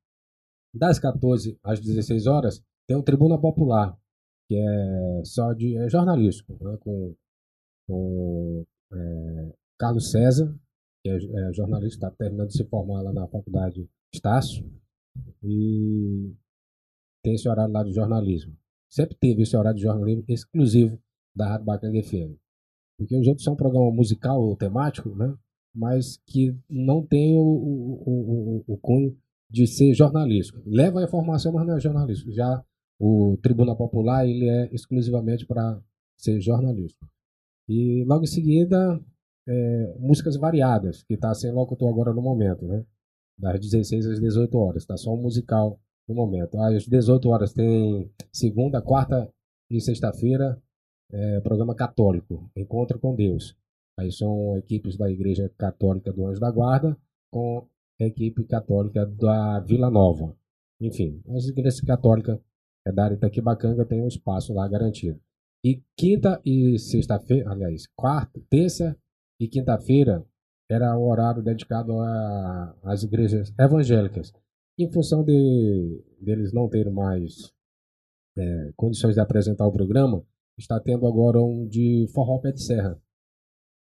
Das 0.74 0.98
14 0.98 1.56
às 1.62 1.78
16 1.80 2.26
horas, 2.26 2.62
tem 2.86 2.96
o 2.96 3.02
Tribuna 3.02 3.40
Popular, 3.40 3.96
que 4.48 4.56
é 4.56 5.24
só 5.24 5.52
de 5.52 5.76
é 5.76 5.88
jornalístico, 5.88 6.52
né, 6.60 6.76
com, 6.80 7.14
com 7.88 8.64
é, 8.92 9.52
Carlos 9.78 10.10
César, 10.10 10.52
que 11.02 11.10
é, 11.10 11.16
é 11.16 11.52
jornalista, 11.52 12.06
está 12.06 12.10
terminando 12.10 12.48
de 12.48 12.56
se 12.56 12.64
formar 12.64 13.02
lá 13.02 13.12
na 13.12 13.28
faculdade 13.28 13.88
Estácio, 14.12 14.68
e 15.42 16.34
tem 17.22 17.34
esse 17.34 17.48
horário 17.48 17.72
lá 17.72 17.84
de 17.84 17.92
jornalismo. 17.92 18.56
Sempre 18.90 19.16
teve 19.16 19.42
esse 19.42 19.56
horário 19.56 19.76
de 19.76 19.82
jornalismo 19.84 20.24
exclusivo 20.28 21.00
da 21.34 21.48
Rádio 21.48 21.66
Bacanga 21.66 22.02
FM. 22.02 22.43
Porque 22.96 23.16
os 23.16 23.26
outros 23.26 23.44
são 23.44 23.54
um 23.54 23.56
programa 23.56 23.90
musical 23.90 24.40
ou 24.40 24.56
temático, 24.56 25.14
né? 25.14 25.34
mas 25.74 26.18
que 26.26 26.56
não 26.70 27.04
tem 27.04 27.36
o, 27.36 27.42
o, 27.42 28.64
o, 28.68 28.74
o 28.74 28.78
cunho 28.78 29.16
de 29.50 29.66
ser 29.66 29.92
jornalístico. 29.92 30.62
Leva 30.64 31.00
a 31.00 31.04
informação, 31.04 31.52
mas 31.52 31.66
não 31.66 31.76
é 31.76 31.80
jornalístico. 31.80 32.32
Já 32.32 32.64
o 32.98 33.36
Tribuna 33.42 33.74
Popular 33.74 34.26
ele 34.26 34.48
é 34.48 34.72
exclusivamente 34.72 35.44
para 35.44 35.80
ser 36.16 36.40
jornalístico. 36.40 37.06
E 37.68 38.04
logo 38.04 38.22
em 38.22 38.28
seguida, 38.28 39.00
é, 39.48 39.94
músicas 39.98 40.36
variadas, 40.36 41.02
que 41.02 41.14
está 41.14 41.34
sem 41.34 41.50
locutor 41.50 41.88
agora 41.88 42.12
no 42.12 42.22
momento, 42.22 42.66
né? 42.66 42.84
Das 43.36 43.58
16 43.58 44.06
às 44.06 44.20
18 44.20 44.56
horas. 44.56 44.82
Está 44.82 44.96
só 44.96 45.12
um 45.12 45.20
musical 45.20 45.80
no 46.08 46.14
momento. 46.14 46.56
Às 46.58 46.86
18 46.86 47.28
horas 47.28 47.52
tem 47.52 48.10
segunda, 48.32 48.80
quarta 48.80 49.28
e 49.68 49.80
sexta-feira, 49.80 50.62
é, 51.12 51.40
programa 51.40 51.74
católico, 51.74 52.50
Encontro 52.56 52.98
com 52.98 53.14
Deus. 53.14 53.56
Aí 53.98 54.10
são 54.10 54.56
equipes 54.56 54.96
da 54.96 55.10
Igreja 55.10 55.50
Católica 55.56 56.12
do 56.12 56.26
Anjo 56.26 56.40
da 56.40 56.50
Guarda 56.50 56.96
com 57.30 57.66
a 58.00 58.04
equipe 58.04 58.44
católica 58.44 59.06
da 59.06 59.60
Vila 59.60 59.90
Nova. 59.90 60.36
Enfim, 60.80 61.22
as 61.28 61.46
igrejas 61.46 61.80
católicas 61.80 62.38
é 62.86 62.92
da 62.92 63.04
área 63.04 63.14
Itaquibacanga 63.14 63.84
tem 63.84 64.02
um 64.02 64.08
espaço 64.08 64.52
lá 64.52 64.66
garantido. 64.68 65.20
E 65.64 65.82
quinta 65.96 66.40
e 66.44 66.78
sexta-feira, 66.78 67.50
aliás, 67.50 67.86
quarta, 67.96 68.40
terça 68.50 68.96
e 69.40 69.48
quinta-feira 69.48 70.24
era 70.70 70.96
o 70.96 71.08
horário 71.08 71.42
dedicado 71.42 71.94
às 72.82 73.02
igrejas 73.02 73.52
evangélicas. 73.58 74.32
Em 74.78 74.90
função 74.90 75.24
de 75.24 76.02
deles 76.20 76.52
não 76.52 76.68
terem 76.68 76.92
mais 76.92 77.52
é, 78.36 78.72
condições 78.76 79.14
de 79.14 79.20
apresentar 79.20 79.66
o 79.66 79.72
programa, 79.72 80.22
está 80.58 80.80
tendo 80.80 81.06
agora 81.06 81.42
um 81.42 81.66
de 81.66 82.06
forró 82.12 82.38
pé 82.38 82.52
de 82.52 82.62
serra. 82.62 83.00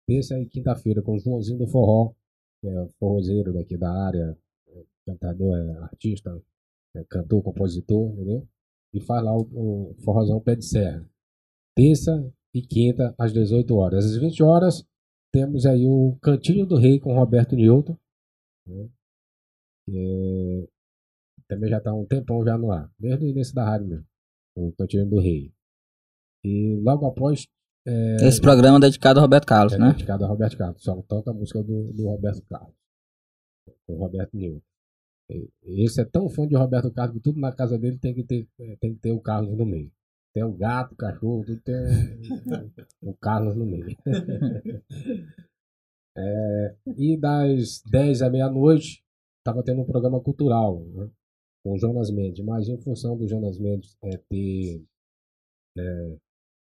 Terça 0.07 0.39
e 0.39 0.47
quinta-feira, 0.47 1.03
com 1.03 1.15
o 1.15 1.19
Joãozinho 1.19 1.59
do 1.59 1.67
Forró, 1.67 2.15
que 2.61 2.69
é 2.69 2.89
forrozeiro 2.99 3.53
daqui 3.53 3.77
da 3.77 3.91
área, 3.91 4.37
é 4.69 4.85
cantador, 5.07 5.57
é 5.57 5.79
artista, 5.79 6.43
é 6.95 7.05
cantor, 7.05 7.43
compositor, 7.43 8.13
entendeu? 8.13 8.47
E 8.93 9.01
faz 9.01 9.25
lá 9.25 9.35
o, 9.35 9.91
o 9.91 9.95
forrozão 10.05 10.41
pé 10.41 10.57
de 10.57 10.65
serra. 10.65 11.09
Terça 11.75 12.33
e 12.55 12.61
quinta, 12.63 13.15
às 13.19 13.33
18 13.33 13.75
horas. 13.75 14.05
Às 14.05 14.17
20 14.17 14.43
horas, 14.43 14.87
temos 15.33 15.65
aí 15.65 15.87
o 15.87 16.17
Cantinho 16.21 16.67
do 16.67 16.77
Rei 16.77 17.01
com 17.01 17.15
Roberto 17.15 17.57
Newton. 17.57 17.97
Né? 18.67 18.89
É, 19.89 20.69
também 21.49 21.71
já 21.71 21.79
está 21.79 21.93
um 21.93 22.05
tempão 22.05 22.45
já 22.45 22.57
no 22.57 22.71
ar, 22.71 22.91
desde 22.99 23.25
o 23.25 23.29
início 23.29 23.55
da 23.55 23.65
rádio 23.65 23.89
mesmo, 23.89 24.07
o 24.57 24.73
Cantinho 24.73 25.09
do 25.09 25.19
Rei. 25.19 25.53
E 26.45 26.77
logo 26.83 27.07
após. 27.07 27.47
É, 27.87 28.17
Esse 28.27 28.41
programa 28.41 28.79
é 28.79 28.81
dedicado 28.81 29.19
ao 29.19 29.25
Roberto 29.25 29.47
Carlos, 29.47 29.73
é 29.73 29.79
né? 29.79 29.91
dedicado 29.93 30.25
ao 30.25 30.31
Roberto 30.31 30.57
Carlos, 30.57 30.83
só 30.83 31.01
toca 31.03 31.31
a 31.31 31.35
música 31.35 31.63
do, 31.63 31.93
do 31.93 32.05
Roberto 32.05 32.43
Carlos, 32.49 32.75
o 33.89 33.95
Roberto 33.95 34.37
Newton. 34.37 34.63
Esse 35.65 36.01
é 36.01 36.05
tão 36.05 36.29
fã 36.29 36.47
de 36.47 36.55
Roberto 36.55 36.93
Carlos 36.93 37.17
que 37.17 37.23
tudo 37.23 37.41
na 37.41 37.53
casa 37.53 37.79
dele 37.79 37.99
tem 37.99 38.15
que 38.15 38.23
ter, 38.23 38.47
é, 38.61 38.77
tem 38.77 38.95
que 38.95 39.01
ter 39.01 39.13
o 39.13 39.21
Carlos 39.21 39.57
no 39.57 39.65
meio. 39.65 39.91
Tem 40.35 40.45
o 40.45 40.53
gato, 40.53 40.93
o 40.93 40.97
cachorro, 40.97 41.45
tudo 41.45 41.61
tem 41.61 41.75
o 43.03 43.15
Carlos 43.15 43.57
no 43.57 43.67
meio. 43.67 43.97
É, 46.15 46.77
e 46.99 47.17
das 47.17 47.83
10 47.91 48.21
à 48.21 48.29
meia-noite, 48.29 49.03
estava 49.39 49.63
tendo 49.63 49.81
um 49.81 49.87
programa 49.87 50.21
cultural 50.21 50.85
né, 50.95 51.11
com 51.65 51.73
o 51.73 51.79
Jonas 51.79 52.11
Mendes, 52.11 52.45
mas 52.45 52.69
em 52.69 52.77
função 52.77 53.17
do 53.17 53.27
Jonas 53.27 53.59
Mendes 53.59 53.97
é, 54.03 54.19
ter, 54.29 54.85
é, 55.79 56.17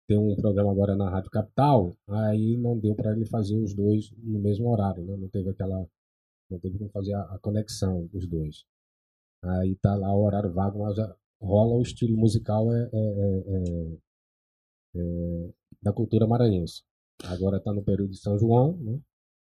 ter 0.07 0.17
um 0.17 0.35
programa 0.35 0.71
agora 0.71 0.95
na 0.95 1.09
Rádio 1.09 1.31
Capital, 1.31 1.95
aí 2.07 2.57
não 2.57 2.77
deu 2.77 2.95
para 2.95 3.11
ele 3.11 3.25
fazer 3.25 3.57
os 3.57 3.73
dois 3.73 4.11
no 4.17 4.39
mesmo 4.39 4.69
horário, 4.69 5.03
né, 5.03 5.15
não 5.15 5.29
teve 5.29 5.49
aquela. 5.49 5.85
não 6.49 6.59
teve 6.59 6.77
como 6.77 6.89
fazer 6.89 7.13
a, 7.13 7.21
a 7.21 7.39
conexão 7.39 8.05
dos 8.07 8.27
dois. 8.27 8.65
Aí 9.43 9.75
tá 9.75 9.95
lá 9.95 10.13
o 10.13 10.23
horário 10.23 10.53
vago, 10.53 10.79
mas 10.79 10.95
rola 11.41 11.75
o 11.75 11.81
estilo 11.81 12.17
musical 12.17 12.73
é, 12.73 12.89
é, 12.93 13.97
é, 14.95 15.49
da 15.81 15.91
cultura 15.91 16.25
maranhense. 16.25 16.81
Agora 17.25 17.57
está 17.57 17.73
no 17.73 17.83
período 17.83 18.11
de 18.11 18.19
São 18.19 18.37
João, 18.37 18.77
né? 18.77 18.99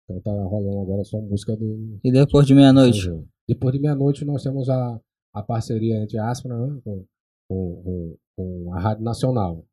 Então 0.04 0.20
tá 0.20 0.32
rolando 0.32 0.80
agora 0.80 1.04
só 1.04 1.20
música 1.20 1.56
do. 1.56 1.98
E 2.04 2.12
depois 2.12 2.46
de 2.46 2.54
meia-noite? 2.54 3.08
Depois 3.48 3.72
de 3.74 3.80
meia-noite 3.80 4.24
nós 4.24 4.42
temos 4.42 4.68
a, 4.68 5.00
a 5.32 5.42
parceria 5.42 5.96
entre 6.02 6.18
a 6.18 6.30
Aspra 6.30 6.54
né, 6.54 6.80
com, 6.84 7.06
com, 7.48 8.16
com, 8.36 8.74
a 8.74 8.80
Rádio 8.80 9.04
Nacional. 9.04 9.64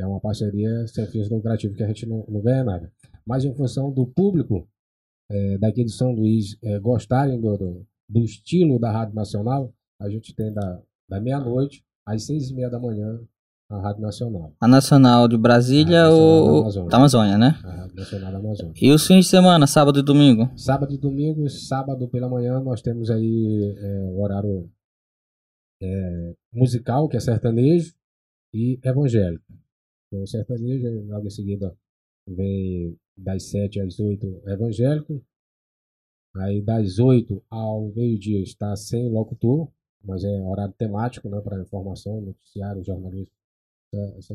É 0.00 0.06
uma 0.06 0.20
parceria 0.20 0.86
sem 0.86 1.06
fins 1.06 1.28
lucrativos 1.28 1.76
que 1.76 1.82
a 1.82 1.88
gente 1.88 2.06
não, 2.06 2.24
não 2.28 2.40
ganha 2.40 2.62
nada. 2.62 2.92
Mas 3.26 3.44
em 3.44 3.54
função 3.54 3.92
do 3.92 4.06
público 4.06 4.68
é, 5.30 5.58
daqui 5.58 5.84
de 5.84 5.92
São 5.92 6.12
Luís 6.12 6.56
é, 6.62 6.78
gostarem 6.78 7.40
do, 7.40 7.56
do, 7.56 7.86
do, 8.08 8.24
estilo 8.24 8.78
da 8.78 8.90
Rádio 8.90 9.14
Nacional, 9.14 9.72
a 10.00 10.08
gente 10.08 10.34
tem 10.34 10.52
da, 10.52 10.80
da 11.08 11.20
meia-noite 11.20 11.84
às 12.06 12.24
seis 12.24 12.50
e 12.50 12.54
meia 12.54 12.70
da 12.70 12.78
manhã 12.78 13.20
a 13.70 13.80
Rádio 13.80 14.00
Nacional. 14.00 14.54
A 14.60 14.66
Nacional 14.66 15.28
de 15.28 15.36
Brasília 15.36 16.08
ou 16.08 16.54
da 16.54 16.60
Amazônia. 16.60 16.88
da 16.88 16.96
Amazônia, 16.96 17.38
né? 17.38 17.60
A 17.62 17.70
Rádio 17.70 17.96
Nacional 17.96 18.32
da 18.32 18.38
Amazônia. 18.38 18.74
E 18.80 18.90
os 18.90 19.06
fins 19.06 19.24
de 19.26 19.30
semana, 19.30 19.66
sábado 19.66 19.98
e 19.98 20.02
domingo? 20.02 20.50
Sábado 20.56 20.94
e 20.94 20.96
domingo, 20.96 21.48
sábado 21.50 22.08
pela 22.08 22.28
manhã 22.30 22.60
nós 22.60 22.80
temos 22.80 23.10
aí 23.10 23.76
é, 23.76 24.00
o 24.04 24.22
horário 24.22 24.70
é, 25.82 26.34
musical, 26.52 27.08
que 27.08 27.18
é 27.18 27.20
sertanejo, 27.20 27.92
e 28.54 28.80
evangélico. 28.82 29.44
Então, 30.08 30.26
sertanejo, 30.26 31.06
logo 31.06 31.26
em 31.26 31.30
seguida 31.30 31.76
vem 32.26 32.98
das 33.16 33.50
7 33.50 33.80
às 33.80 33.98
8 33.98 34.42
evangélico. 34.48 35.24
Aí 36.36 36.62
das 36.62 36.98
8 36.98 37.42
ao 37.50 37.88
meio-dia 37.92 38.40
está 38.42 38.74
sem 38.76 39.08
locutor, 39.10 39.70
mas 40.04 40.24
é 40.24 40.42
horário 40.42 40.74
temático 40.74 41.28
né, 41.28 41.40
para 41.40 41.60
informação, 41.60 42.20
noticiário, 42.20 42.84
jornalismo 42.84 43.32
essa, 43.92 44.34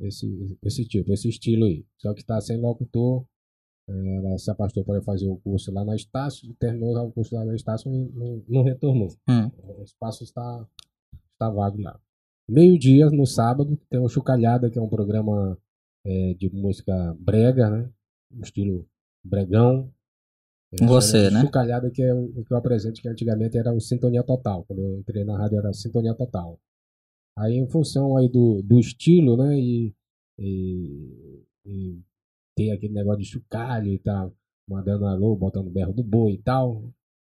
esse, 0.00 0.58
esse 0.62 0.84
tipo, 0.86 1.12
esse 1.12 1.28
estilo 1.28 1.64
aí. 1.64 1.84
Só 1.98 2.12
que 2.14 2.20
está 2.20 2.40
sem 2.40 2.58
locutor. 2.58 3.26
Ela 3.86 4.38
se 4.38 4.50
afastou 4.50 4.82
para 4.82 5.02
fazer 5.02 5.28
o 5.28 5.36
curso 5.36 5.70
lá 5.70 5.84
na 5.84 5.94
Estácio, 5.94 6.54
terminou 6.54 6.96
o 6.96 7.12
curso 7.12 7.34
lá 7.34 7.44
na 7.44 7.54
Estácio 7.54 7.92
e 7.92 8.12
não, 8.12 8.42
não 8.48 8.62
retornou. 8.62 9.08
Hum. 9.28 9.50
O 9.78 9.82
espaço 9.82 10.24
está, 10.24 10.66
está 11.32 11.50
vago 11.50 11.78
lá. 11.82 12.00
Meio-dia, 12.48 13.08
no 13.10 13.26
sábado, 13.26 13.78
tem 13.88 14.00
o 14.00 14.08
Chucalhada, 14.08 14.70
que 14.70 14.78
é 14.78 14.82
um 14.82 14.88
programa 14.88 15.58
é, 16.04 16.34
de 16.34 16.50
música 16.50 17.16
brega, 17.18 17.70
né? 17.70 17.90
estilo 18.42 18.86
bregão. 19.24 19.90
Com 20.78 20.86
você, 20.86 21.30
né? 21.30 21.40
Chucalhada, 21.40 21.90
que 21.90 22.02
é 22.02 22.12
o 22.12 22.44
que 22.44 22.52
eu 22.52 22.56
apresento, 22.56 23.00
que 23.00 23.08
antigamente 23.08 23.56
era 23.56 23.72
o 23.72 23.80
Sintonia 23.80 24.24
Total. 24.24 24.64
Quando 24.64 24.80
eu 24.80 24.98
entrei 24.98 25.24
na 25.24 25.38
rádio 25.38 25.58
era 25.58 25.72
Sintonia 25.72 26.14
Total. 26.14 26.58
Aí, 27.38 27.56
em 27.56 27.68
função 27.68 28.16
aí 28.16 28.28
do, 28.28 28.60
do 28.62 28.78
estilo, 28.78 29.36
né? 29.36 29.58
E, 29.58 29.94
e, 30.38 31.44
e 31.64 32.02
tem 32.56 32.72
aquele 32.72 32.92
negócio 32.92 33.20
de 33.20 33.28
chocalho 33.28 33.88
e 33.88 33.98
tal, 33.98 34.34
mandando 34.68 35.06
alô, 35.06 35.36
botando 35.36 35.70
berro 35.70 35.92
do 35.92 36.02
boi 36.02 36.32
e 36.32 36.42
tal. 36.42 36.82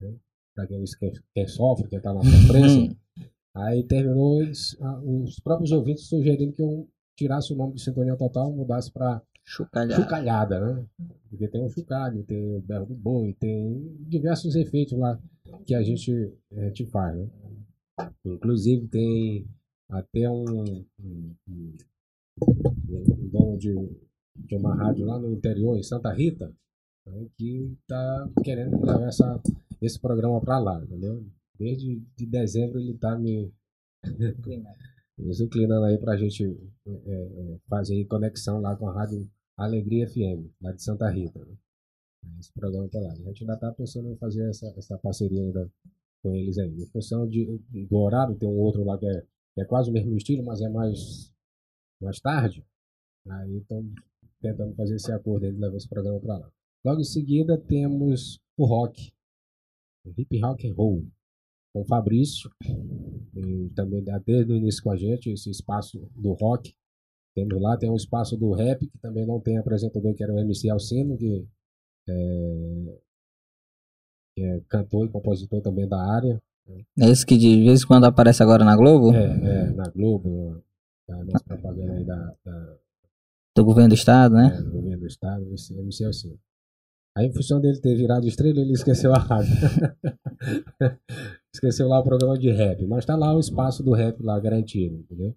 Né? 0.02 0.16
Pra 0.56 0.66
quem, 0.66 0.84
quem, 1.00 1.12
quem 1.34 1.48
sofre, 1.48 1.90
quem 1.90 2.02
tá 2.02 2.14
na 2.14 2.24
sofrência. 2.24 2.96
aí 3.56 3.84
terminou 3.84 4.42
os, 4.42 4.78
os 5.04 5.40
próprios 5.40 5.72
ouvintes 5.72 6.08
sugerindo 6.08 6.54
que 6.54 6.62
eu 6.62 6.88
tirasse 7.16 7.54
o 7.54 7.56
nome 7.56 7.76
de 7.76 7.82
Sintonia 7.82 8.16
Total 8.18 8.52
e 8.52 8.56
mudasse 8.56 8.92
para 8.92 9.22
Chucalhada. 9.46 10.02
Chucalhada, 10.02 10.60
né? 10.60 10.86
Porque 11.30 11.48
tem 11.48 11.64
o 11.64 11.70
chocalho, 11.70 12.24
tem 12.24 12.58
o 12.58 12.62
berro 12.62 12.88
do 12.88 12.96
boi, 12.96 13.36
tem 13.40 13.96
diversos 14.00 14.56
efeitos 14.56 14.98
lá 14.98 15.20
que 15.68 15.76
a 15.76 15.84
gente, 15.84 16.12
a 16.52 16.62
gente 16.62 16.86
faz, 16.88 17.16
né? 17.16 17.30
Inclusive 18.26 18.88
tem 18.88 19.48
até 19.88 20.30
um, 20.30 20.64
um, 21.00 21.36
um, 21.48 21.74
um 22.90 23.30
dono 23.30 23.58
de, 23.58 23.74
de 24.36 24.56
uma 24.56 24.76
rádio 24.76 25.06
lá 25.06 25.20
no 25.20 25.32
interior, 25.32 25.78
em 25.78 25.84
Santa 25.84 26.12
Rita, 26.12 26.52
né, 27.06 27.28
que 27.38 27.78
está 27.82 28.30
querendo 28.44 28.84
levar 28.84 29.08
essa, 29.08 29.40
esse 29.80 30.00
programa 30.00 30.42
para 30.42 30.58
lá, 30.58 30.84
entendeu? 30.84 31.24
Desde 31.58 32.00
de 32.18 32.26
dezembro 32.26 32.80
ele 32.80 32.92
está 32.92 33.18
me 33.18 33.52
inclinando 35.18 35.86
aí 35.86 35.98
para 35.98 36.14
a 36.14 36.18
gente 36.18 36.44
é, 36.86 36.92
é, 36.92 37.60
fazer 37.68 38.06
conexão 38.06 38.60
lá 38.60 38.76
com 38.76 38.90
a 38.90 38.94
rádio 38.94 39.30
Alegria 39.58 40.08
FM, 40.08 40.52
lá 40.62 40.74
de 40.74 40.84
Santa 40.84 41.10
Rita. 41.10 41.40
Né? 41.40 41.56
Esse 42.40 42.52
programa 42.54 42.90
para 42.90 43.02
lá. 43.02 43.12
A 43.14 43.16
gente 43.16 43.44
ainda 43.44 43.54
está 43.54 43.72
pensando 43.72 44.10
em 44.10 44.18
fazer 44.18 44.50
essa, 44.50 44.68
essa 44.78 44.98
parceria 44.98 45.42
ainda 45.42 45.72
com 46.22 46.36
eles 46.36 46.58
aí. 46.58 46.70
Em 46.70 46.86
função 46.88 47.28
de, 47.28 47.60
do 47.90 47.98
horário, 47.98 48.36
tem 48.36 48.50
um 48.50 48.60
outro 48.60 48.84
lá 48.84 48.98
que 48.98 49.08
é 49.08 49.26
que 49.56 49.62
é 49.62 49.66
quase 49.66 49.90
o 49.90 49.94
mesmo 49.94 50.16
estilo, 50.18 50.44
mas 50.44 50.62
é 50.62 50.70
mais, 50.70 51.34
mais 52.02 52.20
tarde. 52.20 52.64
Aí 53.28 53.58
estão 53.58 53.90
tentando 54.42 54.76
fazer 54.76 54.96
esse 54.96 55.12
acordo 55.12 55.50
de 55.50 55.58
levar 55.58 55.78
esse 55.78 55.88
programa 55.88 56.20
para 56.20 56.38
lá. 56.38 56.52
Logo 56.84 57.00
em 57.00 57.06
seguida 57.06 57.58
temos 57.58 58.40
o 58.58 58.66
rock, 58.66 59.14
o 60.06 60.14
hip 60.16 60.40
rock 60.40 60.70
and 60.70 60.74
roll, 60.76 61.08
com 61.76 61.82
o 61.82 61.86
Fabrício, 61.86 62.50
e 63.36 63.70
também 63.76 64.02
desde 64.26 64.54
o 64.54 64.56
início 64.56 64.82
com 64.82 64.92
a 64.92 64.96
gente, 64.96 65.30
esse 65.30 65.50
espaço 65.50 66.10
do 66.16 66.32
rock. 66.32 66.74
Temos 67.36 67.62
lá, 67.62 67.76
tem 67.76 67.92
um 67.92 67.98
espaço 67.98 68.38
do 68.38 68.54
rap, 68.54 68.88
que 68.88 68.98
também 69.00 69.26
não 69.26 69.42
tem 69.42 69.58
apresentador, 69.58 70.16
que 70.16 70.24
era 70.24 70.34
o 70.34 70.40
MC 70.40 70.70
Alcino, 70.70 71.18
que 71.18 71.46
é, 72.08 72.98
que 74.34 74.42
é 74.42 74.62
cantor 74.70 75.06
e 75.06 75.10
compositor 75.10 75.62
também 75.62 75.86
da 75.86 76.02
área. 76.02 76.42
É 76.98 77.10
esse 77.10 77.26
que 77.26 77.38
de 77.38 77.66
vez 77.66 77.84
em 77.84 77.88
quando 77.88 78.06
aparece 78.06 78.42
agora 78.42 78.64
na 78.64 78.78
Globo? 78.78 79.14
É, 79.14 79.26
é 79.26 79.70
na 79.72 79.90
Globo, 79.90 80.64
na 81.10 81.26
nossa 81.26 81.44
propaganda 81.44 81.92
aí 81.92 82.06
da, 82.06 82.36
da 82.46 82.78
Do 83.54 83.66
governo 83.66 83.90
do 83.90 83.96
estado, 83.96 84.34
né? 84.34 84.56
é, 84.58 84.62
do 84.62 84.72
governo 84.72 85.00
do 85.00 85.08
estado, 85.08 85.54
esse 85.54 85.78
MC 85.78 86.06
Alcino. 86.06 86.40
Aí, 87.18 87.28
em 87.28 87.34
função 87.34 87.60
dele 87.60 87.80
ter 87.80 87.96
virado 87.96 88.28
estrela, 88.28 88.60
ele 88.60 88.74
esqueceu 88.74 89.14
a 89.14 89.18
rádio. 89.18 89.54
esqueceu 91.56 91.88
lá 91.88 92.00
o 92.00 92.04
programa 92.04 92.38
de 92.38 92.52
rap. 92.52 92.86
Mas 92.86 93.06
tá 93.06 93.16
lá 93.16 93.36
o 93.36 93.40
espaço 93.40 93.84
do 93.84 93.94
rap 93.94 94.22
lá 94.22 94.40
garantido, 94.40 94.96
entendeu? 94.96 95.36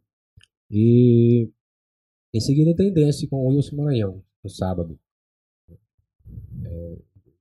E 0.70 1.50
em 2.34 2.40
seguida 2.40 2.74
tem 2.76 2.92
Dance 2.92 3.26
com 3.26 3.36
o 3.36 3.48
Wilson 3.48 3.76
Maranhão, 3.76 4.22
no 4.42 4.50
sábado. 4.50 4.98
É, 6.64 6.98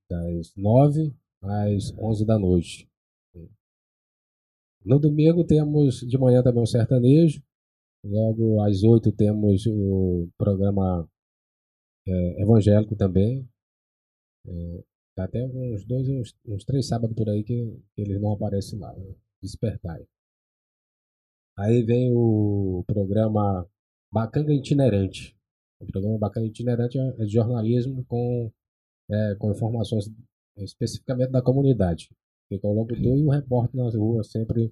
das 0.10 0.56
9 0.56 1.14
às 1.41 1.94
11 1.98 2.26
da 2.26 2.40
noite. 2.40 2.90
No 4.86 4.99
domingo 4.99 5.44
temos 5.44 5.99
de 5.99 6.18
manhã 6.18 6.41
também 6.41 6.64
o 6.64 6.68
sertanejo. 6.68 7.44
Logo 8.06 8.62
às 8.62 8.84
8 8.84 9.12
temos 9.12 9.66
o 9.66 10.30
programa 10.38 11.10
é, 12.08 12.41
evangélico 12.41 12.95
também. 12.95 13.45
É, 14.48 14.84
tá 15.18 15.26
até 15.26 15.44
uns 15.44 15.84
dois, 15.84 16.07
uns, 16.07 16.35
uns 16.48 16.64
três 16.64 16.88
sábados 16.88 17.15
por 17.15 17.27
aí 17.27 17.44
que, 17.44 17.56
que 17.95 18.02
eles 18.02 18.22
não 18.22 18.34
aparecem 18.34 18.77
lá. 18.80 18.94
Né? 18.94 19.15
Despertar. 19.41 19.99
Aí 21.57 21.81
vem 21.84 22.11
o 22.14 22.84
programa 22.85 23.68
Bacanga 24.14 24.53
Itinerante. 24.53 25.35
O 25.80 25.88
programa 25.88 26.19
Bacanga 26.19 26.45
Itinerante 26.45 26.99
é 26.99 27.15
é 27.19 27.26
de 27.26 27.34
jornalismo 27.34 28.06
com, 28.06 28.52
é, 29.10 29.35
com 29.35 29.52
informações 29.52 30.06
especificamente 30.57 31.31
da 31.31 31.41
comunidade. 31.41 32.10
Fica 32.48 32.68
o 32.68 32.73
locutor 32.73 33.18
e 33.18 33.23
o 33.23 33.30
repórter 33.30 33.76
na 33.76 33.89
rua 33.89 34.23
sempre 34.23 34.72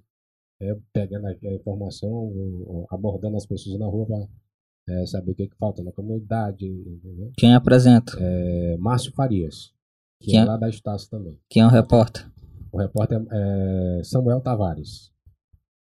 é, 0.60 0.76
pegando 0.92 1.26
a 1.26 1.52
informação, 1.52 2.86
abordando 2.88 3.36
as 3.36 3.46
pessoas 3.46 3.78
na 3.78 3.86
rua 3.86 4.06
para 4.06 5.06
saber 5.06 5.32
o 5.32 5.34
que, 5.34 5.48
que 5.48 5.56
falta 5.56 5.82
na 5.82 5.92
comunidade. 5.92 6.66
Entendeu? 6.66 7.32
Quem 7.36 7.54
apresenta? 7.54 8.16
É, 8.18 8.76
Márcio 8.78 9.12
Farias, 9.12 9.75
que 10.20 10.36
é 10.36 10.40
é? 10.40 10.44
lá 10.44 10.56
da 10.56 10.68
Estácio 10.68 11.08
também. 11.10 11.38
Quem 11.48 11.62
é 11.62 11.66
o 11.66 11.70
repórter? 11.70 12.30
O 12.72 12.78
repórter 12.78 13.24
é 13.30 14.02
Samuel 14.04 14.40
Tavares, 14.40 15.12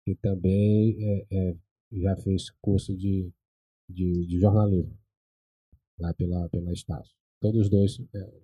que 0.05 0.15
também 0.15 0.95
é, 0.99 1.25
é, 1.31 1.55
já 1.91 2.15
fez 2.17 2.49
curso 2.61 2.95
de, 2.95 3.31
de, 3.89 4.27
de 4.27 4.39
jornalismo 4.39 4.97
lá 5.99 6.13
pela, 6.13 6.49
pela 6.49 6.73
Estácio. 6.73 7.13
Todos 7.41 7.61
os 7.61 7.69
dois 7.69 7.99
é, 8.13 8.41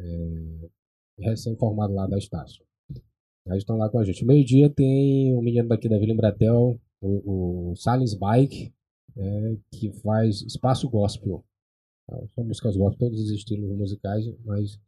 é, 0.00 0.68
recém-formados 1.18 1.94
lá 1.94 2.06
da 2.06 2.18
Estácio. 2.18 2.64
Aí 3.48 3.58
estão 3.58 3.76
lá 3.76 3.88
com 3.88 3.98
a 3.98 4.04
gente. 4.04 4.24
Meio-dia 4.24 4.68
tem 4.68 5.34
um 5.34 5.42
menino 5.42 5.68
daqui 5.68 5.88
da 5.88 5.98
Vila 5.98 6.12
Embratel, 6.12 6.80
o, 7.00 7.70
o 7.70 7.76
Salles 7.76 8.14
Bike, 8.14 8.74
é, 9.16 9.56
que 9.72 9.92
faz 10.00 10.42
espaço 10.42 10.88
gospel. 10.88 11.44
São 12.34 12.44
músicas 12.44 12.76
gospel, 12.76 13.08
todos 13.08 13.20
os 13.20 13.30
estilos 13.30 13.76
musicais, 13.76 14.24
mas 14.44 14.78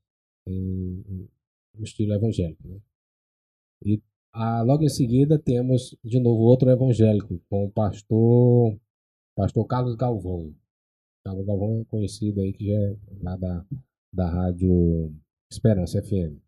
em, 0.51 1.29
no 1.75 1.85
estilo 1.85 2.15
evangélico. 2.15 2.67
né? 2.67 2.81
E 3.85 4.03
ah, 4.33 4.63
logo 4.63 4.85
em 4.85 4.89
seguida 4.89 5.39
temos 5.39 5.97
de 6.05 6.21
novo 6.21 6.43
outro 6.43 6.71
evangélico 6.71 7.41
com 7.49 7.65
o 7.67 7.71
pastor, 7.71 8.79
pastor 9.35 9.67
Carlos 9.67 9.97
Galvão. 9.97 10.55
Carlos 11.25 11.47
Galvão 11.47 11.81
é 11.81 11.85
conhecido 11.85 12.41
aí 12.41 12.53
que 12.53 12.67
já 12.67 12.75
é 12.75 12.97
lá 13.23 13.37
da, 13.37 13.67
da 14.13 14.29
rádio 14.29 15.15
Esperança 15.51 16.03
FM. 16.03 16.39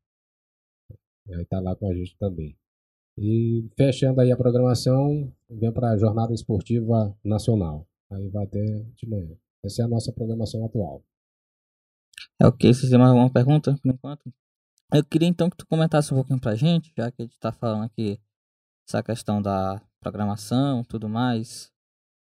Ele 1.28 1.42
está 1.42 1.60
lá 1.60 1.74
com 1.76 1.88
a 1.88 1.94
gente 1.94 2.16
também. 2.18 2.56
E 3.18 3.68
fechando 3.76 4.20
aí 4.20 4.32
a 4.32 4.36
programação, 4.36 5.32
vem 5.48 5.72
para 5.72 5.90
a 5.90 5.96
Jornada 5.96 6.32
Esportiva 6.32 7.16
Nacional. 7.24 7.86
Aí 8.10 8.28
vai 8.28 8.44
até 8.44 8.64
de 8.96 9.06
manhã. 9.08 9.36
Essa 9.64 9.82
é 9.82 9.84
a 9.84 9.88
nossa 9.88 10.12
programação 10.12 10.64
atual. 10.64 11.02
É 12.40 12.46
o 12.46 12.52
que? 12.52 12.72
Vocês 12.72 12.88
têm 12.90 12.98
mais 12.98 13.10
alguma 13.10 13.30
pergunta 13.30 13.76
por 13.82 13.90
enquanto? 13.92 14.32
Eu 14.92 15.04
queria 15.04 15.28
então 15.28 15.48
que 15.50 15.56
tu 15.56 15.66
comentasse 15.66 16.12
um 16.12 16.16
pouquinho 16.16 16.40
pra 16.40 16.54
gente, 16.54 16.92
já 16.96 17.10
que 17.10 17.22
a 17.22 17.24
gente 17.24 17.38
tá 17.38 17.52
falando 17.52 17.84
aqui 17.84 18.18
essa 18.88 19.02
questão 19.02 19.40
da 19.40 19.80
programação 20.00 20.82
tudo 20.84 21.08
mais. 21.08 21.70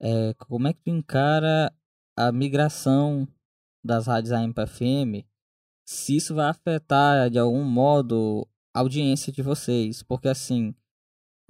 É, 0.01 0.33
como 0.35 0.67
é 0.67 0.73
que 0.73 0.81
tu 0.83 0.89
encara 0.89 1.73
a 2.17 2.31
migração 2.31 3.27
das 3.83 4.07
rádios 4.07 4.31
AM 4.31 4.53
para 4.53 4.67
FM? 4.67 5.25
Se 5.87 6.15
isso 6.15 6.35
vai 6.35 6.47
afetar 6.49 7.29
de 7.29 7.39
algum 7.39 7.63
modo 7.63 8.47
a 8.75 8.79
audiência 8.79 9.33
de 9.33 9.41
vocês? 9.41 10.01
Porque 10.03 10.27
assim, 10.27 10.73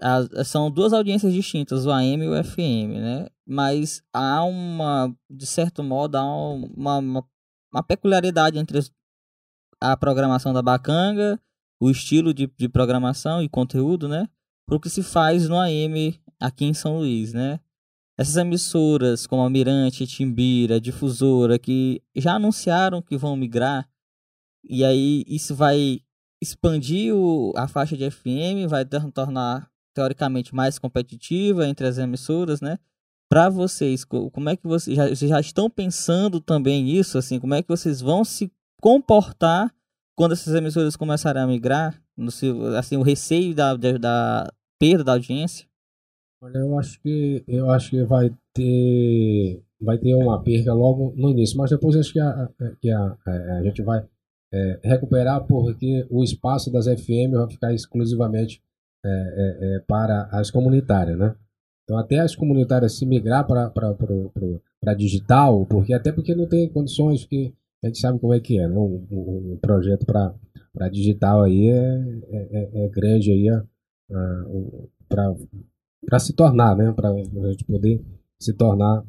as- 0.01 0.47
são 0.47 0.71
duas 0.71 0.93
audiências 0.93 1.33
distintas, 1.33 1.85
o 1.85 1.91
AM 1.91 2.23
e 2.23 2.27
o 2.29 2.43
FM, 2.43 2.99
né? 2.99 3.27
Mas 3.45 4.01
há 4.13 4.43
uma, 4.43 5.15
de 5.29 5.45
certo 5.45 5.83
modo, 5.83 6.15
há 6.15 6.23
uma, 6.25 6.97
uma, 6.97 7.29
uma 7.75 7.83
peculiaridade 7.83 8.57
entre 8.57 8.79
a 9.81 9.97
programação 9.97 10.53
da 10.53 10.61
Bacanga, 10.61 11.39
o 11.79 11.89
estilo 11.89 12.33
de, 12.33 12.49
de 12.57 12.69
programação 12.69 13.43
e 13.43 13.49
conteúdo, 13.49 14.07
né? 14.07 14.27
Pro 14.65 14.79
que 14.79 14.89
se 14.89 15.03
faz 15.03 15.49
no 15.49 15.59
AM 15.59 16.19
aqui 16.39 16.65
em 16.65 16.73
São 16.73 16.97
Luís, 16.99 17.33
né? 17.33 17.59
Essas 18.17 18.37
emissoras 18.37 19.27
como 19.27 19.43
a 19.43 19.49
Mirante, 19.49 20.07
Timbira, 20.07 20.79
Difusora, 20.79 21.59
que 21.59 22.01
já 22.15 22.35
anunciaram 22.35 23.01
que 23.01 23.17
vão 23.17 23.35
migrar, 23.35 23.87
e 24.63 24.85
aí 24.85 25.25
isso 25.27 25.53
vai 25.53 25.99
expandir 26.41 27.13
o- 27.13 27.51
a 27.57 27.67
faixa 27.67 27.97
de 27.97 28.05
FM, 28.09 28.67
vai 28.69 28.85
tor- 28.85 29.11
tornar 29.11 29.69
teoricamente 29.93 30.55
mais 30.55 30.79
competitiva 30.79 31.67
entre 31.67 31.85
as 31.87 31.97
emissoras, 31.97 32.61
né? 32.61 32.79
Para 33.29 33.49
vocês, 33.49 34.03
co- 34.05 34.29
como 34.29 34.49
é 34.49 34.55
que 34.55 34.67
vocês 34.67 34.95
já, 34.95 35.07
vocês 35.09 35.29
já 35.29 35.39
estão 35.39 35.69
pensando 35.69 36.39
também 36.39 36.89
isso, 36.89 37.17
assim, 37.17 37.39
como 37.39 37.53
é 37.53 37.61
que 37.61 37.67
vocês 37.69 38.01
vão 38.01 38.23
se 38.23 38.51
comportar 38.81 39.73
quando 40.15 40.33
essas 40.33 40.53
emissoras 40.53 40.95
começarem 40.95 41.41
a 41.41 41.47
migrar, 41.47 41.99
no 42.15 42.29
assim, 42.77 42.97
o 42.97 43.01
receio 43.01 43.53
da, 43.55 43.75
da, 43.75 43.97
da 43.97 44.53
perda 44.79 45.03
da 45.03 45.11
audiência? 45.13 45.67
Olha, 46.41 46.59
eu 46.59 46.77
acho 46.79 47.01
que 47.01 47.43
eu 47.47 47.69
acho 47.71 47.89
que 47.89 48.03
vai 48.03 48.31
ter 48.53 49.61
vai 49.81 49.97
ter 49.97 50.13
uma 50.15 50.41
perca 50.41 50.73
logo 50.73 51.13
no 51.17 51.29
início, 51.31 51.57
mas 51.57 51.69
depois 51.71 51.95
acho 51.95 52.13
que 52.13 52.19
a, 52.19 52.49
que 52.81 52.89
a, 52.89 53.17
a 53.57 53.63
gente 53.63 53.81
vai 53.81 54.05
é, 54.53 54.79
recuperar 54.83 55.43
porque 55.45 56.05
o 56.09 56.23
espaço 56.23 56.71
das 56.71 56.85
FM 56.85 57.31
vai 57.33 57.49
ficar 57.49 57.73
exclusivamente 57.73 58.61
é, 59.03 59.09
é, 59.09 59.75
é, 59.75 59.79
para 59.81 60.23
as 60.31 60.49
comunitárias, 60.51 61.17
né? 61.17 61.35
Então 61.85 61.97
até 61.99 62.19
as 62.19 62.35
comunitárias 62.35 62.97
se 62.97 63.05
migrar 63.05 63.45
para 63.45 64.93
digital, 64.97 65.65
porque 65.67 65.93
até 65.93 66.11
porque 66.11 66.33
não 66.35 66.47
tem 66.49 66.67
condições, 66.67 67.21
porque 67.21 67.53
a 67.83 67.87
gente 67.87 67.99
sabe 67.99 68.19
como 68.19 68.33
é 68.33 68.39
que 68.39 68.59
é, 68.59 68.67
né? 68.67 68.75
Um, 68.75 69.05
um- 69.11 69.57
projeto 69.61 70.03
para 70.05 70.89
digital 70.91 71.43
aí 71.43 71.67
é, 71.69 72.03
é, 72.31 72.47
é- 72.51 72.85
é 72.85 72.89
grande 72.89 73.31
aí 73.31 73.47
para 76.07 76.19
se 76.19 76.33
tornar, 76.33 76.75
né? 76.75 76.91
Para 76.91 77.09
a 77.11 77.51
gente 77.51 77.63
poder 77.65 78.03
se 78.39 78.53
tornar 78.53 79.03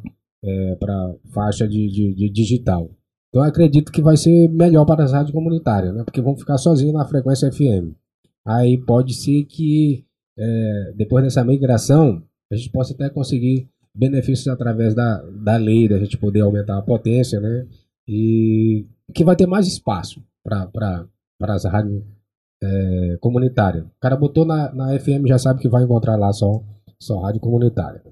para 0.79 1.15
faixa 1.33 1.67
de, 1.67 1.89
de, 1.89 2.15
de 2.15 2.31
digital. 2.31 2.91
Então 3.31 3.43
acredito 3.43 3.91
que 3.91 4.01
vai 4.03 4.17
ser 4.17 4.49
melhor 4.49 4.85
para 4.85 5.03
as 5.05 5.13
rádios 5.13 5.33
comunitárias, 5.33 5.95
né? 5.95 6.05
Porque 6.05 6.21
vão 6.21 6.37
ficar 6.37 6.59
sozinhos 6.59 6.95
na 6.95 7.05
frequência 7.07 7.51
FM. 7.51 7.93
Aí 8.45 8.79
pode 8.79 9.15
ser 9.15 9.45
que 9.45 10.05
é, 10.39 10.93
depois 10.95 11.25
dessa 11.25 11.43
migração 11.45 12.23
a 12.53 12.57
gente 12.57 12.71
possa 12.71 12.93
até 12.95 13.09
conseguir 13.11 13.69
benefícios 13.95 14.49
através 14.49 14.95
da, 14.95 15.23
da 15.23 15.57
lei, 15.57 15.89
da 15.89 15.99
gente 15.99 16.19
poder 16.19 16.41
aumentar 16.43 16.79
a 16.79 16.83
potência, 16.83 17.41
né? 17.41 17.67
E 18.07 18.87
que 19.15 19.25
vai 19.25 19.35
ter 19.37 19.47
mais 19.47 19.67
espaço 19.67 20.23
para 20.45 21.07
as 21.41 21.65
rádios 21.65 22.03
é, 22.63 23.17
comunitárias. 23.21 23.85
O 23.85 23.91
cara 24.01 24.17
botou 24.17 24.45
na, 24.45 24.73
na 24.73 24.99
FM 24.99 25.27
já 25.27 25.39
sabe 25.39 25.61
que 25.61 25.69
vai 25.69 25.83
encontrar 25.85 26.17
lá 26.17 26.33
só, 26.33 26.63
só 27.01 27.21
rádio 27.21 27.41
comunitária. 27.41 28.03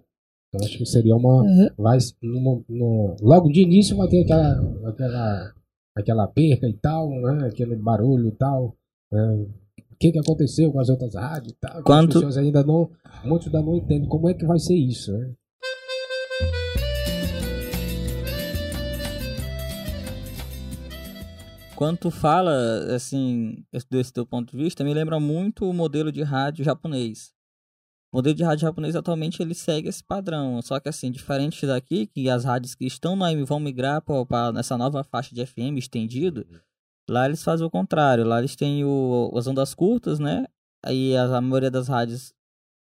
Então 0.49 0.67
acho 0.67 0.79
que 0.79 0.87
seria 0.87 1.17
uma. 1.17 1.43
Vai, 1.77 1.99
numa- 2.23 2.63
numa- 2.69 3.17
logo 3.21 3.49
de 3.51 3.63
início 3.63 3.97
vai 3.97 4.09
ter 4.09 4.23
aquela, 4.23 4.89
aquela, 4.89 5.55
aquela 5.97 6.27
perca 6.29 6.69
e 6.69 6.75
tal, 6.75 7.11
né? 7.11 7.47
aquele 7.47 7.77
barulho 7.77 8.29
e 8.29 8.33
tal. 8.33 8.75
né? 9.13 9.47
O 9.95 9.97
que, 9.99 10.13
que 10.13 10.19
aconteceu 10.19 10.73
com 10.73 10.81
as 10.81 10.89
outras 10.89 11.15
rádios 11.15 11.53
e 11.53 11.57
tal. 11.57 11.83
Quanto- 11.83 12.09
As 12.19 12.25
pessoas 12.25 12.37
ainda 12.37 12.63
não, 12.65 12.91
muitos 13.25 13.47
ainda 13.47 13.63
não 13.63 13.77
entendem 13.77 14.09
como 14.09 14.29
é 14.29 14.35
que 14.35 14.45
vai 14.45 14.59
ser 14.59 14.75
isso, 14.75 15.13
né? 15.17 15.33
Quando 21.77 21.99
tu 21.99 22.11
fala, 22.11 22.95
assim, 22.95 23.65
esse- 23.73 23.87
desse 23.91 24.13
teu 24.13 24.25
ponto 24.25 24.57
de 24.57 24.63
vista, 24.63 24.85
me 24.85 24.95
lembra 24.95 25.19
muito 25.19 25.69
o 25.69 25.73
modelo 25.75 26.13
de 26.13 26.23
rádio 26.23 26.65
japonês. 26.65 27.33
O 28.13 28.19
modelo 28.19 28.37
de 28.37 28.45
rádio 28.45 28.63
japonês 28.63 28.95
atualmente 28.95 29.43
ele 29.43 29.55
segue 29.55 29.89
esse 29.89 30.03
padrão, 30.03 30.63
só 30.63 30.79
que 30.79 30.89
assim, 30.89 31.11
diferente 31.11 31.67
daqui, 31.67 32.07
que 32.07 32.31
as 32.31 32.45
rádios 32.45 32.77
que 32.77 32.87
estão 32.87 33.17
no 33.17 33.25
AM 33.25 33.43
vão 33.45 33.59
migrar 33.59 34.01
para 34.03 34.53
nessa 34.53 34.79
nova 34.79 35.03
faixa 35.03 35.35
de 35.35 35.45
FM 35.45 35.77
estendido, 35.77 36.47
lá 37.09 37.27
eles 37.27 37.43
fazem 37.43 37.67
o 37.67 37.71
contrário, 37.71 38.25
lá 38.25 38.39
eles 38.39 38.57
têm 38.57 38.85
o, 38.85 39.31
as 39.37 39.47
ondas 39.47 39.75
curtas, 39.75 40.19
né? 40.19 40.47
Aí 40.85 41.17
as- 41.17 41.31
a 41.33 41.41
maioria 41.41 41.71
das 41.71 41.89
rádios 41.89 42.33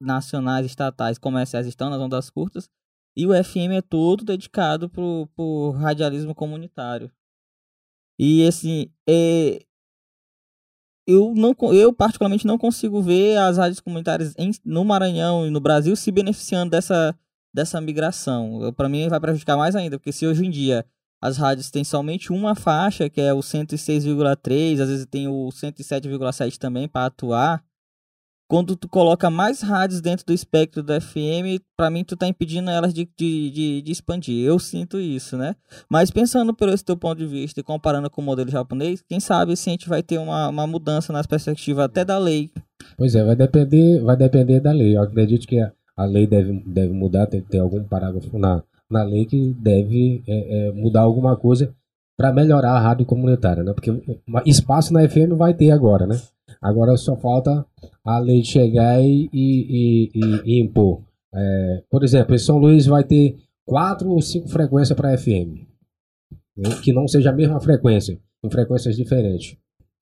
nacionais, 0.01 0.65
estatais, 0.65 1.17
comerciais 1.17 1.67
estão 1.67 1.89
nas 1.89 1.99
ondas 2.01 2.29
curtas, 2.29 2.69
e 3.17 3.25
o 3.27 3.33
FM 3.33 3.73
é 3.77 3.81
todo 3.81 4.25
dedicado 4.25 4.89
pro, 4.89 5.27
pro 5.35 5.71
radialismo 5.71 6.35
comunitário. 6.35 7.11
E 8.19 8.45
assim, 8.47 8.89
é, 9.07 9.61
eu 11.07 11.33
não 11.35 11.53
eu 11.73 11.93
particularmente 11.93 12.47
não 12.47 12.57
consigo 12.57 13.01
ver 13.01 13.37
as 13.37 13.57
rádios 13.57 13.79
comunitárias 13.79 14.33
em- 14.37 14.51
no 14.63 14.83
Maranhão 14.83 15.45
e 15.45 15.49
no 15.49 15.59
Brasil 15.59 15.95
se 15.95 16.11
beneficiando 16.11 16.71
dessa 16.71 17.17
dessa 17.53 17.79
migração. 17.79 18.73
Para 18.75 18.89
mim 18.89 19.07
vai 19.07 19.19
prejudicar 19.19 19.55
mais 19.55 19.75
ainda, 19.77 19.97
porque 19.97 20.11
se 20.11 20.27
hoje 20.27 20.45
em 20.45 20.49
dia 20.49 20.85
as 21.25 21.37
rádios 21.37 21.71
têm 21.71 21.83
somente 21.83 22.31
uma 22.31 22.53
faixa, 22.53 23.09
que 23.09 23.19
é 23.19 23.33
o 23.33 23.39
106,3, 23.39 24.79
às 24.79 24.89
vezes 24.89 25.07
tem 25.07 25.27
o 25.27 25.49
107,7 25.49 26.57
também 26.57 26.87
para 26.87 27.07
atuar. 27.07 27.63
Quando 28.47 28.75
tu 28.75 28.87
coloca 28.87 29.27
mais 29.31 29.61
rádios 29.61 30.01
dentro 30.01 30.23
do 30.23 30.31
espectro 30.31 30.83
do 30.83 31.01
FM, 31.01 31.59
para 31.75 31.89
mim 31.89 32.03
tu 32.03 32.15
tá 32.15 32.27
impedindo 32.27 32.69
elas 32.69 32.93
de, 32.93 33.09
de, 33.17 33.49
de, 33.49 33.81
de 33.81 33.91
expandir. 33.91 34.45
Eu 34.45 34.59
sinto 34.59 34.99
isso, 34.99 35.35
né? 35.35 35.55
Mas 35.89 36.11
pensando 36.11 36.53
por 36.53 36.69
esse 36.69 36.85
teu 36.85 36.95
ponto 36.95 37.17
de 37.17 37.25
vista 37.25 37.59
e 37.59 37.63
comparando 37.63 38.07
com 38.07 38.21
o 38.21 38.23
modelo 38.23 38.51
japonês, 38.51 39.01
quem 39.01 39.19
sabe 39.19 39.55
se 39.55 39.67
a 39.67 39.71
gente 39.71 39.89
vai 39.89 40.03
ter 40.03 40.19
uma, 40.19 40.49
uma 40.49 40.67
mudança 40.67 41.11
nas 41.11 41.25
perspectivas 41.25 41.85
até 41.85 42.05
da 42.05 42.19
lei. 42.19 42.51
Pois 42.95 43.15
é, 43.15 43.23
vai 43.23 43.35
depender, 43.35 43.99
vai 44.03 44.15
depender 44.15 44.59
da 44.59 44.71
lei. 44.71 44.95
Eu 44.95 45.01
acredito 45.01 45.47
que 45.47 45.59
a, 45.59 45.71
a 45.97 46.05
lei 46.05 46.27
deve, 46.27 46.61
deve 46.67 46.93
mudar, 46.93 47.25
tem 47.25 47.41
que 47.41 47.49
ter 47.49 47.57
algum 47.57 47.83
parágrafo 47.83 48.37
na, 48.37 48.61
na 48.89 49.03
lei 49.03 49.25
que 49.25 49.53
deve 49.59 50.23
é, 50.27 50.67
é, 50.67 50.71
mudar 50.71 51.01
alguma 51.01 51.35
coisa 51.35 51.73
para 52.17 52.31
melhorar 52.31 52.71
a 52.73 52.79
rádio 52.79 53.05
comunitária, 53.05 53.63
né? 53.63 53.73
Porque 53.73 53.91
espaço 54.45 54.93
na 54.93 55.07
FM 55.07 55.33
vai 55.37 55.53
ter 55.53 55.71
agora, 55.71 56.07
né? 56.07 56.19
Agora 56.61 56.95
só 56.95 57.15
falta 57.17 57.65
a 58.03 58.19
lei 58.19 58.43
chegar 58.43 59.01
e, 59.03 59.29
e- 59.33 60.11
e- 60.13 60.41
e 60.45 60.59
impor. 60.61 61.01
É, 61.33 61.83
por 61.89 62.03
exemplo, 62.03 62.33
em 62.33 62.37
São 62.37 62.57
Luís 62.57 62.85
vai 62.85 63.03
ter 63.03 63.37
quatro 63.65 64.09
ou 64.09 64.21
cinco 64.21 64.47
frequências 64.47 64.95
para 64.95 65.17
FM, 65.17 65.65
né? 66.55 66.69
que 66.81 66.93
não 66.93 67.07
seja 67.07 67.31
a 67.31 67.33
mesma 67.33 67.59
frequência, 67.59 68.17
em 68.43 68.49
frequências 68.49 68.95
diferentes. 68.95 69.57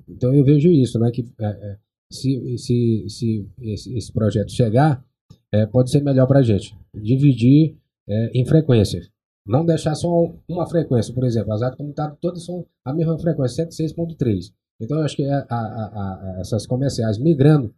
Então 0.07 0.34
eu 0.35 0.43
vejo 0.43 0.69
isso, 0.69 0.99
né? 0.99 1.10
Que 1.11 1.26
é, 1.39 1.45
é, 1.45 1.77
se, 2.11 2.57
se, 2.60 3.05
se 3.10 3.49
esse, 3.61 3.97
esse 3.97 4.11
projeto 4.14 4.51
chegar, 4.51 5.03
é, 5.51 5.65
pode 5.65 5.89
ser 5.89 6.03
melhor 6.03 6.27
para 6.27 6.39
a 6.39 6.43
gente. 6.43 6.76
Dividir 6.93 7.76
é, 8.07 8.31
em 8.34 8.45
frequências. 8.45 9.09
Não 9.45 9.65
deixar 9.65 9.93
só 9.95 10.07
uma 10.47 10.65
frequência, 10.67 11.13
por 11.13 11.23
exemplo, 11.25 11.51
as 11.53 11.61
rádios 11.61 11.77
comunitárias 11.77 12.17
todas 12.21 12.45
são 12.45 12.65
a 12.85 12.93
mesma 12.93 13.17
frequência, 13.19 13.65
106.3. 13.65 14.51
Então 14.81 14.97
eu 14.99 15.03
acho 15.03 15.15
que 15.15 15.25
a- 15.25 15.45
a- 15.49 15.55
a- 15.55 16.38
essas 16.39 16.65
comerciais 16.65 17.17
migrando 17.17 17.73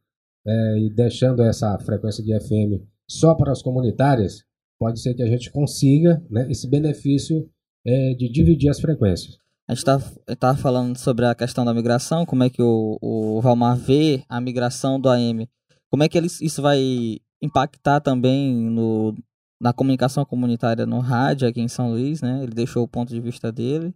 é, 0.48 0.78
e 0.80 0.90
deixando 0.92 1.42
essa 1.42 1.78
frequência 1.80 2.24
de 2.24 2.32
FM 2.40 2.84
só 3.10 3.34
para 3.34 3.52
as 3.52 3.62
comunitárias, 3.64 4.44
pode 4.80 5.00
ser 5.00 5.14
que 5.16 5.24
a 5.24 5.28
gente 5.28 5.52
consiga 5.52 6.24
né, 6.30 6.48
esse 6.52 6.68
benefício 6.70 7.50
é, 7.86 8.14
de 8.14 8.30
dividir 8.30 8.70
as 8.70 8.80
frequências. 8.80 9.38
A 9.68 9.74
gente 9.74 9.84
tá, 9.86 10.00
tá 10.40 10.56
falando 10.56 10.96
sobre 10.98 11.26
a 11.26 11.34
questão 11.34 11.66
da 11.66 11.74
migração, 11.74 12.26
como 12.28 12.44
é 12.44 12.50
que 12.52 12.62
o, 12.62 12.98
o 13.02 13.42
Valmar 13.42 13.76
vê 13.76 14.24
a 14.30 14.40
migração 14.40 15.00
do 15.00 15.10
AM. 15.10 15.50
Como 15.90 16.04
é 16.04 16.10
que 16.10 16.16
ele, 16.18 16.28
isso 16.28 16.62
vai 16.62 17.18
impactar 17.42 18.00
também 18.02 18.54
no, 18.70 19.16
na 19.62 19.74
comunicação 19.74 20.26
comunitária 20.26 20.86
no 20.86 21.00
rádio 21.00 21.48
aqui 21.48 21.62
em 21.62 21.68
São 21.68 21.92
Luís, 21.92 22.22
né? 22.22 22.44
Ele 22.44 22.54
deixou 22.54 22.84
o 22.84 22.88
ponto 22.88 23.10
de 23.10 23.20
vista 23.20 23.52
dele. 23.52 23.94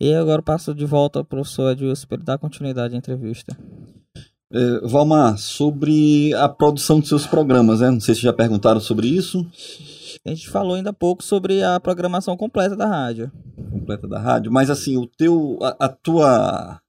E 0.00 0.14
agora 0.14 0.40
passo 0.40 0.74
de 0.74 0.86
volta 0.86 1.18
ao 1.18 1.24
professor 1.24 1.72
Edilson 1.72 2.06
para 2.06 2.16
ele 2.16 2.24
dar 2.24 2.38
continuidade 2.38 2.94
à 2.94 2.98
entrevista. 2.98 3.56
É, 4.50 4.80
Valmar, 4.86 5.36
sobre 5.36 6.32
a 6.34 6.48
produção 6.48 7.00
dos 7.00 7.08
seus 7.08 7.26
programas, 7.26 7.80
né? 7.80 7.90
Não 7.90 8.00
sei 8.00 8.14
se 8.14 8.22
já 8.22 8.32
perguntaram 8.32 8.80
sobre 8.80 9.08
isso. 9.08 9.46
A 10.24 10.30
gente 10.30 10.48
falou 10.48 10.74
ainda 10.74 10.90
há 10.90 10.92
pouco 10.92 11.22
sobre 11.22 11.62
a 11.62 11.78
programação 11.80 12.36
completa 12.36 12.76
da 12.76 12.86
rádio. 12.86 13.30
completa 13.70 14.06
da 14.06 14.18
rádio, 14.18 14.50
mas 14.52 14.70
assim, 14.70 14.96
o 14.96 15.06
teu, 15.06 15.58
a, 15.60 15.86
a 15.86 15.88
tua, 15.88 16.80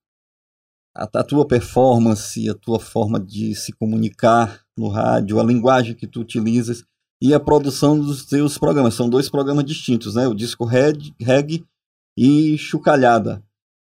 a, 0.96 1.04
a 1.14 1.24
tua 1.24 1.46
performance, 1.48 2.50
a 2.50 2.54
tua 2.54 2.80
forma 2.80 3.20
de 3.20 3.54
se 3.56 3.74
comunicar 3.74 4.62
no 4.78 4.88
rádio, 4.88 5.40
a 5.40 5.44
linguagem 5.44 5.96
que 5.96 6.08
tu 6.08 6.22
utilizas 6.22 6.84
e 7.22 7.34
a 7.34 7.40
produção 7.40 8.00
dos 8.00 8.26
teus 8.26 8.58
programas, 8.58 8.94
são 8.94 9.10
dois 9.10 9.30
programas 9.30 9.66
distintos, 9.66 10.16
né? 10.16 10.28
O 10.28 10.34
disco 10.34 10.66
reggae, 10.66 11.14
reggae 11.20 11.64
e 12.18 12.58
chucalhada. 12.58 13.44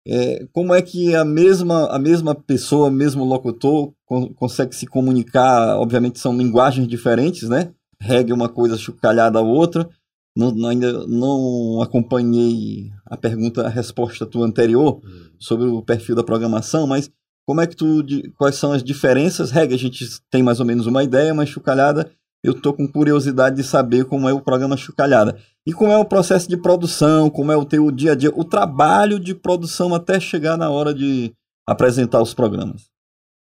É, 0.07 0.47
como 0.53 0.75
é 0.75 0.83
que 0.83 1.15
a 1.15 1.25
mesma, 1.25 1.87
a 1.87 1.99
mesma 1.99 2.35
pessoa, 2.35 2.91
mesmo 2.91 3.25
locutor 3.25 3.93
con- 4.05 4.33
consegue 4.35 4.75
se 4.75 4.87
comunicar? 4.87 5.77
Obviamente 5.79 6.19
são 6.19 6.37
linguagens 6.37 6.89
diferentes, 6.89 7.49
né? 7.49 7.73
Reggae 8.01 8.33
é 8.33 8.35
uma 8.35 8.49
coisa, 8.49 8.77
chucalhada 8.77 9.39
a 9.39 9.43
outra 9.43 9.89
não, 10.37 10.51
não- 10.51 10.69
ainda 10.69 11.07
não 11.07 11.81
acompanhei 11.83 12.91
a 13.07 13.17
pergunta, 13.17 13.67
a 13.67 13.69
resposta 13.69 14.27
tua 14.27 14.47
anterior 14.47 15.01
sobre 15.39 15.67
o 15.67 15.83
perfil 15.83 16.17
da 16.17 16.25
programação, 16.25 16.87
mas 16.87 17.11
como 17.47 17.61
é 17.61 17.67
que 17.67 17.77
tu, 17.77 18.03
de- 18.03 18.31
quais 18.39 18.57
são 18.57 18.73
as 18.73 18.83
diferenças? 18.83 19.51
Regra, 19.51 19.75
a 19.75 19.79
gente 19.79 20.05
tem 20.31 20.43
mais 20.43 20.59
ou 20.61 20.67
menos 20.67 20.87
uma 20.87 21.05
ideia, 21.05 21.35
mas 21.35 21.49
Chucalhada, 21.49 22.11
eu 22.43 22.61
tô 22.61 22.75
com 22.75 22.89
curiosidade 22.89 23.57
de 23.57 23.63
saber 23.63 24.05
como 24.05 24.29
é 24.29 24.33
o 24.33 24.41
programa 24.41 24.77
Chucalhada. 24.77 25.37
E 25.65 25.73
como 25.73 25.93
é 25.93 25.99
o 25.99 26.05
processo 26.05 26.49
de 26.49 26.57
produção, 26.57 27.31
como 27.31 27.53
é 27.53 27.57
o 27.57 27.65
teu 27.65 27.91
dia 27.93 28.13
a 28.13 28.15
dia, 28.15 28.31
o 28.35 28.45
trabalho 28.45 29.21
de 29.21 29.35
produção 29.35 29.95
até 29.95 30.19
chegar 30.19 30.57
na 30.57 30.69
hora 30.71 30.93
de 30.93 31.33
apresentar 31.67 32.21
os 32.21 32.35
programas. 32.35 32.91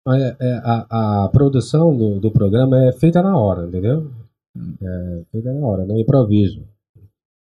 É, 0.06 0.36
é, 0.38 0.60
a, 0.62 1.24
a 1.24 1.28
produção 1.28 1.96
do, 1.96 2.20
do 2.20 2.30
programa 2.30 2.84
é 2.84 2.92
feita 2.92 3.22
na 3.22 3.36
hora, 3.36 3.66
entendeu? 3.66 4.12
É 4.56 5.22
feita 5.32 5.52
na 5.52 5.66
hora, 5.66 5.84
no 5.84 5.98
improviso. 5.98 6.62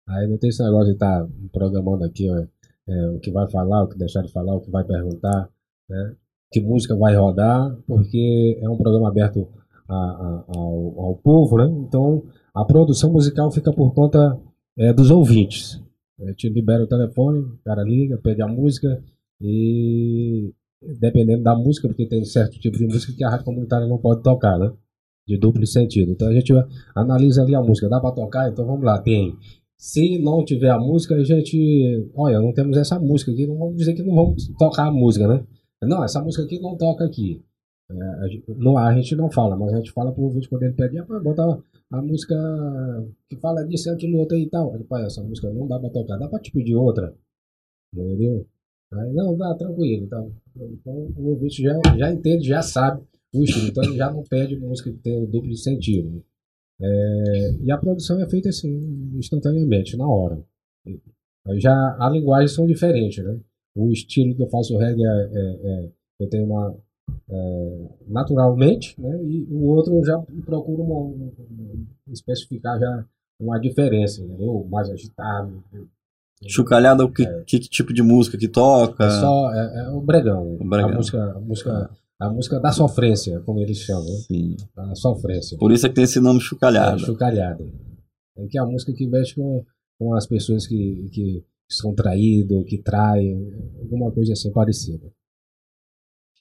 Aí 0.09 0.27
não 0.27 0.39
tem 0.39 0.49
esse 0.49 0.63
negócio 0.63 0.87
de 0.87 0.93
estar 0.93 1.27
programando 1.53 2.05
aqui 2.05 2.31
ó, 2.31 2.47
é, 2.89 3.11
o 3.11 3.19
que 3.19 3.31
vai 3.31 3.51
falar, 3.51 3.83
o 3.83 3.89
que 3.89 3.99
deixar 3.99 4.23
de 4.23 4.33
falar, 4.33 4.55
o 4.55 4.61
que 4.61 4.71
vai 4.71 4.85
perguntar, 4.85 5.49
né? 5.89 6.15
que 6.53 6.61
música 6.61 6.95
vai 6.95 7.17
rodar, 7.17 7.77
porque 7.87 8.59
é 8.63 8.69
um 8.69 8.77
programa 8.77 9.09
aberto 9.09 9.49
a- 9.89 9.95
a- 9.95 10.45
ao, 10.57 11.01
ao 11.01 11.17
povo, 11.17 11.57
né? 11.59 11.67
Então 11.87 12.23
a 12.55 12.65
produção 12.65 13.13
musical 13.13 13.51
fica 13.51 13.73
por 13.73 13.93
conta 13.95 14.39
é, 14.79 14.93
dos 14.93 15.11
ouvintes. 15.11 15.81
A 16.21 16.27
gente 16.29 16.49
libera 16.49 16.85
o 16.85 16.87
telefone, 16.87 17.41
o 17.41 17.59
cara 17.65 17.83
liga, 17.83 18.17
pede 18.19 18.41
a 18.43 18.47
música 18.49 19.03
e 19.41 20.53
dependendo 21.01 21.43
da 21.43 21.55
música, 21.57 21.89
porque 21.89 22.07
tem 22.07 22.25
certo 22.25 22.59
tipo 22.59 22.77
de 22.77 22.87
música 22.87 23.13
que 23.13 23.25
a 23.25 23.31
rádio 23.31 23.45
comunitária 23.47 23.87
não 23.87 23.99
pode 23.99 24.23
tocar, 24.23 24.59
né? 24.59 24.73
De 25.27 25.39
duplo 25.39 25.67
sentido. 25.67 26.13
Então 26.13 26.29
a 26.29 26.33
gente 26.35 26.53
analisa 26.95 27.43
ali 27.43 27.55
a 27.55 27.63
música, 27.63 27.89
dá 27.89 28.01
para 28.01 28.13
tocar? 28.15 28.51
Então 28.51 28.67
vamos 28.67 28.85
lá, 28.85 28.99
tem. 29.01 29.37
Se 29.77 30.19
não 30.19 30.45
tiver 30.45 30.71
a 30.71 30.79
música, 30.79 31.15
a 31.15 31.25
gente, 31.25 32.09
olha, 32.15 32.41
não 32.41 32.53
temos 32.53 32.77
essa 32.77 32.99
música 32.99 33.33
aqui, 33.33 33.47
não 33.47 33.59
vamos 33.59 33.77
dizer 33.77 33.95
que 33.95 34.03
não 34.03 34.15
vamos 34.15 34.49
tocar 34.59 34.87
a 34.89 34.93
música, 34.93 35.27
né? 35.27 35.45
Não, 35.83 36.03
essa 36.05 36.23
música 36.23 36.45
aqui 36.45 36.59
não 36.61 36.77
toca 36.77 37.05
aqui. 37.05 37.43
É, 37.91 38.25
a, 38.25 38.29
gente, 38.29 38.45
não, 38.57 38.79
a 38.79 38.95
gente 38.95 39.15
não 39.15 39.31
fala, 39.31 39.57
mas 39.57 39.73
a 39.73 39.77
gente 39.77 39.93
fala 39.93 40.13
pro 40.13 40.23
ouvinte 40.25 40.49
quando 40.49 40.63
ele 40.63 40.73
pede, 40.73 40.99
ah, 40.99 41.05
bota 41.05 41.63
a 41.91 42.03
música 42.03 42.35
que 43.29 43.37
fala 43.37 43.65
disso, 43.67 43.91
aquilo, 43.91 44.19
outro 44.19 44.37
e 44.37 44.49
tal. 44.49 44.75
Ele, 44.75 44.85
pai, 44.85 45.05
essa 45.05 45.23
música 45.23 45.51
não 45.51 45.67
dá 45.69 45.79
pra 45.79 45.91
tocar, 45.91 46.17
dá 46.19 46.29
pra 46.29 46.41
te 46.41 46.51
pedir 46.51 46.75
outra. 46.75 47.15
Entendeu? 47.95 48.47
Aí, 48.93 49.13
não, 49.13 49.37
dá, 49.37 49.55
tranquilo. 49.55 50.05
Então, 50.05 50.33
então 50.57 51.13
o 51.17 51.31
ouvinte 51.31 51.63
já, 51.63 51.75
já 51.97 52.13
entende, 52.13 52.47
já 52.49 52.63
sabe 52.63 53.03
o 53.35 53.43
estilo. 53.43 53.69
Então 53.69 53.85
ele 53.85 53.97
já 53.97 54.11
não 54.11 54.23
pede 54.23 54.57
música 54.57 54.91
que 54.91 54.99
tem 54.99 55.23
o 55.23 55.27
duplo 55.27 55.55
sentido. 55.57 56.25
É, 56.81 57.53
e 57.63 57.71
a 57.71 57.79
produção 57.79 58.21
é 58.21 58.29
feita 58.29 58.49
assim, 58.49 59.13
instantaneamente, 59.15 59.97
na 59.97 60.09
hora. 60.09 60.43
Já 61.57 61.97
a 62.01 62.09
linguagem 62.11 62.49
são 62.49 62.67
diferentes, 62.67 63.23
né? 63.23 63.39
O 63.77 63.91
estilo 63.93 64.35
que 64.35 64.43
eu 64.43 64.49
faço 64.49 64.77
reggae 64.79 65.05
é, 65.05 65.09
é- 65.09 65.85
é- 65.87 65.91
eu 66.21 66.29
tenho 66.29 66.45
uma 66.47 66.77
é, 67.31 67.89
naturalmente, 68.09 69.01
né? 69.01 69.23
E 69.25 69.47
o 69.51 69.65
outro 69.67 69.95
eu 69.97 70.05
já 70.05 70.19
procuro 70.45 70.83
uma- 70.83 71.01
um- 71.01 71.33
um- 71.51 71.87
especificar 72.13 72.79
já 72.79 73.05
uma 73.41 73.59
diferença, 73.59 74.23
entendeu? 74.23 74.67
Mais 74.71 74.89
agitado. 74.91 75.63
Chucalhada, 76.47 77.05
o 77.05 77.11
que, 77.11 77.25
que 77.45 77.59
tipo 77.59 77.93
de 77.93 78.03
música 78.03 78.37
que 78.37 78.49
toca? 78.49 79.05
É 79.05 79.11
só 79.11 79.53
é, 79.55 79.85
é 79.87 79.89
o 79.91 80.01
bregão. 80.01 80.57
O 80.61 80.65
bregão. 80.69 80.91
A 80.91 80.95
música, 80.95 81.33
a 81.37 81.41
música 81.41 81.91
a 82.21 82.31
música 82.31 82.61
da 82.61 82.71
sofrência, 82.71 83.41
como 83.41 83.61
eles 83.61 83.79
chamam, 83.79 84.05
né? 84.05 84.17
Sim. 84.29 84.57
a 84.77 84.95
sofrência. 84.95 85.59
Por 85.59 85.73
isso 85.73 85.85
é 85.87 85.89
que 85.89 85.95
tem 85.97 86.05
esse 86.05 86.21
nome 86.21 86.39
É, 86.39 86.43
chucalhada. 86.43 86.99
chucalhada. 86.99 87.65
É 88.37 88.47
que 88.47 88.59
é 88.59 88.61
a 88.61 88.67
música 88.67 88.93
que 88.93 89.07
mexe 89.07 89.35
com, 89.35 89.65
com 89.99 90.15
as 90.15 90.27
pessoas 90.27 90.67
que, 90.67 91.09
que 91.13 91.45
são 91.69 91.95
traídas, 91.95 92.65
que 92.67 92.79
traem, 92.79 93.53
alguma 93.81 94.11
coisa 94.13 94.33
assim 94.33 94.51
parecida. 94.53 95.11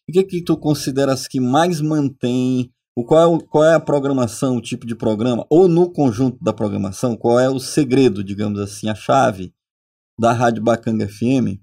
O 0.10 0.12
que, 0.12 0.24
que 0.24 0.44
tu 0.44 0.58
consideras 0.58 1.28
que 1.28 1.40
mais 1.40 1.82
mantém? 1.82 2.72
O 2.96 3.04
qual, 3.04 3.36
é 3.36 3.40
qual 3.50 3.64
é 3.64 3.74
a 3.74 3.80
programação, 3.80 4.58
o 4.58 4.62
tipo 4.62 4.86
de 4.86 4.96
programa? 4.96 5.46
Ou 5.50 5.68
no 5.68 5.92
conjunto 5.92 6.38
da 6.44 6.54
programação, 6.54 7.16
qual 7.16 7.40
é 7.40 7.50
o 7.50 7.60
segredo, 7.60 8.24
digamos 8.24 8.60
assim, 8.60 8.90
a 8.90 8.96
chave 8.96 9.54
da 10.20 10.32
Rádio 10.32 10.62
Bacanga 10.62 11.08
FM 11.08 11.60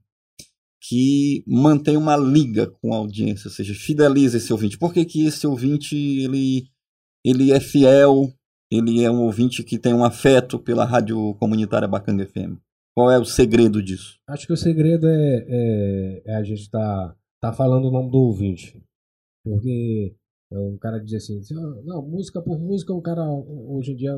que 0.83 1.45
mantém 1.47 1.97
uma 1.97 2.17
liga 2.17 2.67
com 2.67 2.95
a 2.95 2.97
audiência, 2.97 3.49
ou 3.49 3.53
seja, 3.53 3.75
fideliza 3.75 4.39
esse 4.39 4.53
ouvinte? 4.53 4.79
Por 4.79 4.93
que, 4.93 5.05
que 5.05 5.27
esse 5.27 5.47
ouvinte 5.47 5.95
ele, 5.95 6.65
ele 7.25 7.53
é 7.53 7.61
fiel, 7.61 8.33
ele 8.73 9.05
é 9.05 9.11
um 9.11 9.21
ouvinte 9.21 9.63
que 9.63 9.79
tem 9.79 9.93
um 9.93 10.05
afeto 10.05 10.59
pela 10.59 10.85
Rádio 10.85 11.35
Comunitária 11.35 11.87
Bacanga 11.87 12.27
FM? 12.27 12.57
Qual 12.97 13.11
é 13.11 13.19
o 13.19 13.25
segredo 13.25 13.83
disso? 13.83 14.19
Acho 14.27 14.47
que 14.47 14.53
o 14.53 14.57
segredo 14.57 15.07
é, 15.07 15.47
é- 15.49 16.23
é 16.27 16.35
a 16.37 16.43
gente 16.43 16.63
estar 16.63 17.09
tá, 17.09 17.17
falando 17.53 17.87
o 17.87 17.91
nome 17.91 18.11
do 18.11 18.19
ouvinte. 18.19 18.83
Porque 19.45 20.15
é, 20.53 20.59
o 20.59 20.79
cara 20.79 20.99
diz 20.99 21.15
assim, 21.15 21.41
"Ah, 21.55 21.83
não, 21.85 22.03
música 22.07 22.43
por 22.43 22.59
música, 22.59 22.93
o 22.93 23.01
cara 23.03 23.23
hoje 23.27 23.93
em 23.93 23.97
dia 23.97 24.13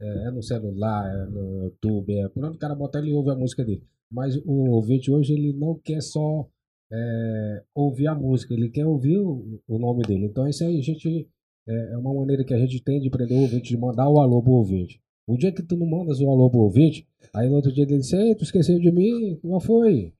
é, 0.00 0.28
é 0.28 0.30
no 0.30 0.42
celular, 0.42 1.06
é 1.06 1.26
no 1.30 1.64
YouTube, 1.64 2.14
é 2.14 2.28
por 2.28 2.44
onde 2.44 2.56
o 2.56 2.60
cara 2.60 2.74
botar 2.74 3.00
ele 3.00 3.12
ouve 3.12 3.30
a 3.30 3.36
música 3.36 3.64
dele. 3.64 3.82
Mas 4.10 4.36
o 4.36 4.70
ouvinte 4.70 5.10
hoje 5.10 5.34
ele 5.34 5.52
não 5.52 5.78
quer 5.78 6.00
só 6.00 6.48
é, 6.92 7.62
ouvir 7.74 8.06
a 8.08 8.14
música, 8.14 8.54
ele 8.54 8.70
quer 8.70 8.86
ouvir 8.86 9.18
o, 9.18 9.60
o 9.66 9.78
nome 9.78 10.02
dele. 10.02 10.26
Então 10.26 10.46
isso 10.48 10.64
aí 10.64 10.78
a 10.78 10.82
gente 10.82 11.28
é, 11.68 11.92
é 11.92 11.98
uma 11.98 12.14
maneira 12.14 12.44
que 12.44 12.54
a 12.54 12.58
gente 12.58 12.82
tem 12.82 13.00
de 13.00 13.10
prender 13.10 13.36
o 13.36 13.42
ouvinte, 13.42 13.68
de 13.68 13.76
mandar 13.76 14.08
o 14.08 14.20
alô 14.20 14.42
pro 14.42 14.52
ouvinte. 14.52 15.00
O 15.26 15.36
dia 15.36 15.52
que 15.52 15.62
tu 15.62 15.76
não 15.76 15.86
mandas 15.86 16.20
o 16.20 16.30
alô 16.30 16.48
pro 16.50 16.60
ouvinte, 16.60 17.06
aí 17.34 17.48
no 17.48 17.56
outro 17.56 17.70
dia 17.72 17.84
ele 17.84 17.98
diz, 17.98 18.12
ei, 18.14 18.34
tu 18.34 18.44
esqueceu 18.44 18.78
de 18.78 18.90
mim? 18.90 19.38
Não 19.44 19.60
foi? 19.60 20.14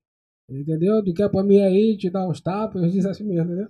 Entendeu? 0.49 1.05
Tu 1.05 1.13
quer 1.13 1.29
pra 1.31 1.43
mim 1.43 1.61
aí, 1.61 1.97
te 1.97 2.09
dar 2.11 2.27
uns 2.29 2.41
tapas, 2.41 2.83
eu 2.83 2.89
disse 2.91 3.09
assim 3.09 3.25
mesmo, 3.25 3.53
entendeu? 3.53 3.69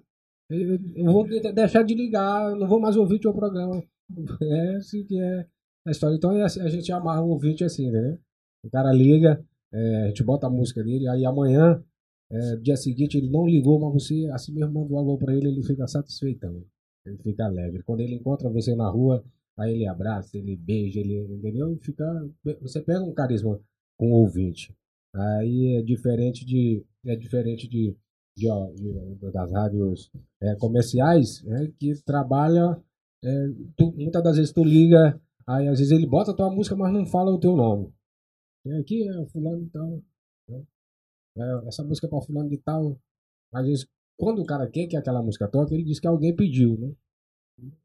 Eu, 0.50 0.78
eu 1.06 1.12
vou 1.12 1.26
de- 1.28 1.52
deixar 1.52 1.82
de 1.82 1.94
ligar, 1.94 2.54
não 2.56 2.68
vou 2.68 2.80
mais 2.80 2.96
ouvir 2.96 3.18
teu 3.20 3.32
programa. 3.34 3.82
É 4.42 4.76
assim 4.76 5.04
que 5.04 5.20
é 5.20 5.46
a 5.86 5.90
história. 5.90 6.16
Então 6.16 6.32
é 6.32 6.42
assim, 6.42 6.60
a 6.62 6.68
gente 6.68 6.90
amarra 6.92 7.22
o 7.22 7.28
ouvinte 7.30 7.62
assim, 7.64 7.88
entendeu? 7.88 8.18
O 8.64 8.70
cara 8.70 8.92
liga, 8.92 9.44
é, 9.72 10.04
a 10.04 10.08
gente 10.08 10.22
bota 10.24 10.46
a 10.46 10.50
música 10.50 10.82
dele, 10.82 11.06
aí 11.08 11.24
amanhã, 11.26 11.82
é, 12.30 12.56
dia 12.56 12.76
seguinte, 12.76 13.18
ele 13.18 13.28
não 13.30 13.46
ligou, 13.46 13.78
mas 13.78 14.02
você 14.04 14.28
assim 14.32 14.52
mesmo 14.52 14.72
manda 14.72 14.92
um 14.94 14.98
alô 14.98 15.18
pra 15.18 15.34
ele, 15.34 15.48
ele 15.48 15.62
fica 15.62 15.86
satisfeitão. 15.86 16.62
Ele 17.04 17.18
fica 17.18 17.44
alegre. 17.44 17.82
Quando 17.82 18.00
ele 18.00 18.14
encontra 18.14 18.48
você 18.48 18.74
na 18.74 18.88
rua, 18.88 19.24
aí 19.58 19.74
ele 19.74 19.86
abraça, 19.86 20.36
ele 20.38 20.56
beija, 20.56 21.00
ele, 21.00 21.18
entendeu? 21.34 21.76
Fica, 21.82 22.04
você 22.60 22.80
pega 22.80 23.02
um 23.02 23.12
carisma 23.12 23.60
com 23.98 24.10
o 24.12 24.16
ouvinte. 24.16 24.74
Aí 25.18 25.76
é 25.76 25.82
diferente 25.82 26.44
de 26.44 26.84
é 27.06 27.16
diferente 27.16 27.66
de, 27.68 27.96
de, 28.36 28.46
de- 28.76 29.30
das 29.32 29.52
rádios 29.52 30.10
é, 30.40 30.54
comerciais, 30.56 31.42
né, 31.44 31.72
que 31.78 31.94
trabalha 32.04 32.80
é, 33.24 33.48
tu- 33.76 33.92
muitas 33.96 34.22
das 34.22 34.36
vezes 34.36 34.52
tu 34.52 34.62
liga, 34.62 35.20
aí 35.46 35.66
às 35.68 35.78
vezes 35.78 35.92
ele 35.92 36.06
bota 36.06 36.30
a 36.30 36.34
tua 36.34 36.50
música, 36.50 36.76
mas 36.76 36.92
não 36.92 37.06
fala 37.06 37.32
o 37.32 37.40
teu 37.40 37.56
nome. 37.56 37.92
E 38.66 38.72
aqui 38.74 39.08
é 39.08 39.26
fulano 39.26 39.64
de 39.64 39.70
tal, 39.70 40.02
né? 40.48 40.62
É, 41.38 41.68
essa 41.68 41.82
música 41.84 42.06
é 42.06 42.10
para 42.10 42.20
fulano 42.20 42.48
de 42.50 42.58
tal. 42.58 43.00
Às 43.52 43.66
vezes 43.66 43.86
quando 44.18 44.42
o 44.42 44.46
cara 44.46 44.68
quer 44.68 44.86
que 44.86 44.96
aquela 44.96 45.22
música 45.22 45.48
toque, 45.48 45.74
ele 45.74 45.84
diz 45.84 45.98
que 46.00 46.06
alguém 46.06 46.34
pediu, 46.34 46.76
né? 46.78 46.92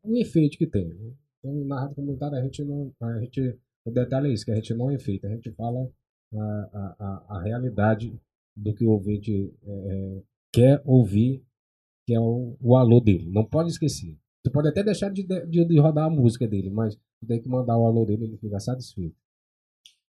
O 0.03 0.15
efeito 0.17 0.57
que 0.57 0.67
tem. 0.67 0.87
Né? 0.87 1.13
Então, 1.39 1.53
na 1.65 1.81
rádio 1.81 1.95
comunitária, 1.95 2.37
a 2.39 2.43
gente 2.43 2.63
não. 2.63 2.91
A 3.01 3.19
gente, 3.19 3.57
o 3.85 3.91
detalhe 3.91 4.29
é 4.29 4.33
isso, 4.33 4.45
que 4.45 4.51
a 4.51 4.55
gente 4.55 4.73
não 4.73 4.89
é 4.91 4.95
efeito, 4.95 5.25
a 5.25 5.29
gente 5.29 5.51
fala 5.51 5.89
a, 6.37 6.95
a, 6.99 7.37
a, 7.37 7.41
realidade 7.41 8.19
do 8.55 8.73
que 8.73 8.85
o 8.85 8.91
ouvinte 8.91 9.53
é, 9.63 9.71
é, 9.71 10.21
quer 10.51 10.81
ouvir, 10.85 11.43
que 12.05 12.13
é 12.13 12.19
o, 12.19 12.55
o 12.61 12.75
alô 12.75 12.99
dele. 12.99 13.29
Não 13.29 13.45
pode 13.45 13.69
esquecer. 13.69 14.17
Tu 14.43 14.51
pode 14.51 14.67
até 14.67 14.83
deixar 14.83 15.09
de, 15.09 15.23
de, 15.23 15.65
de 15.65 15.79
rodar 15.79 16.05
a 16.05 16.09
música 16.09 16.47
dele, 16.47 16.69
mas 16.69 16.95
tu 16.95 17.27
tem 17.27 17.41
que 17.41 17.47
mandar 17.47 17.77
o 17.77 17.85
alô 17.85 18.05
dele, 18.05 18.25
ele 18.25 18.37
fica 18.37 18.59
satisfeito. 18.59 19.15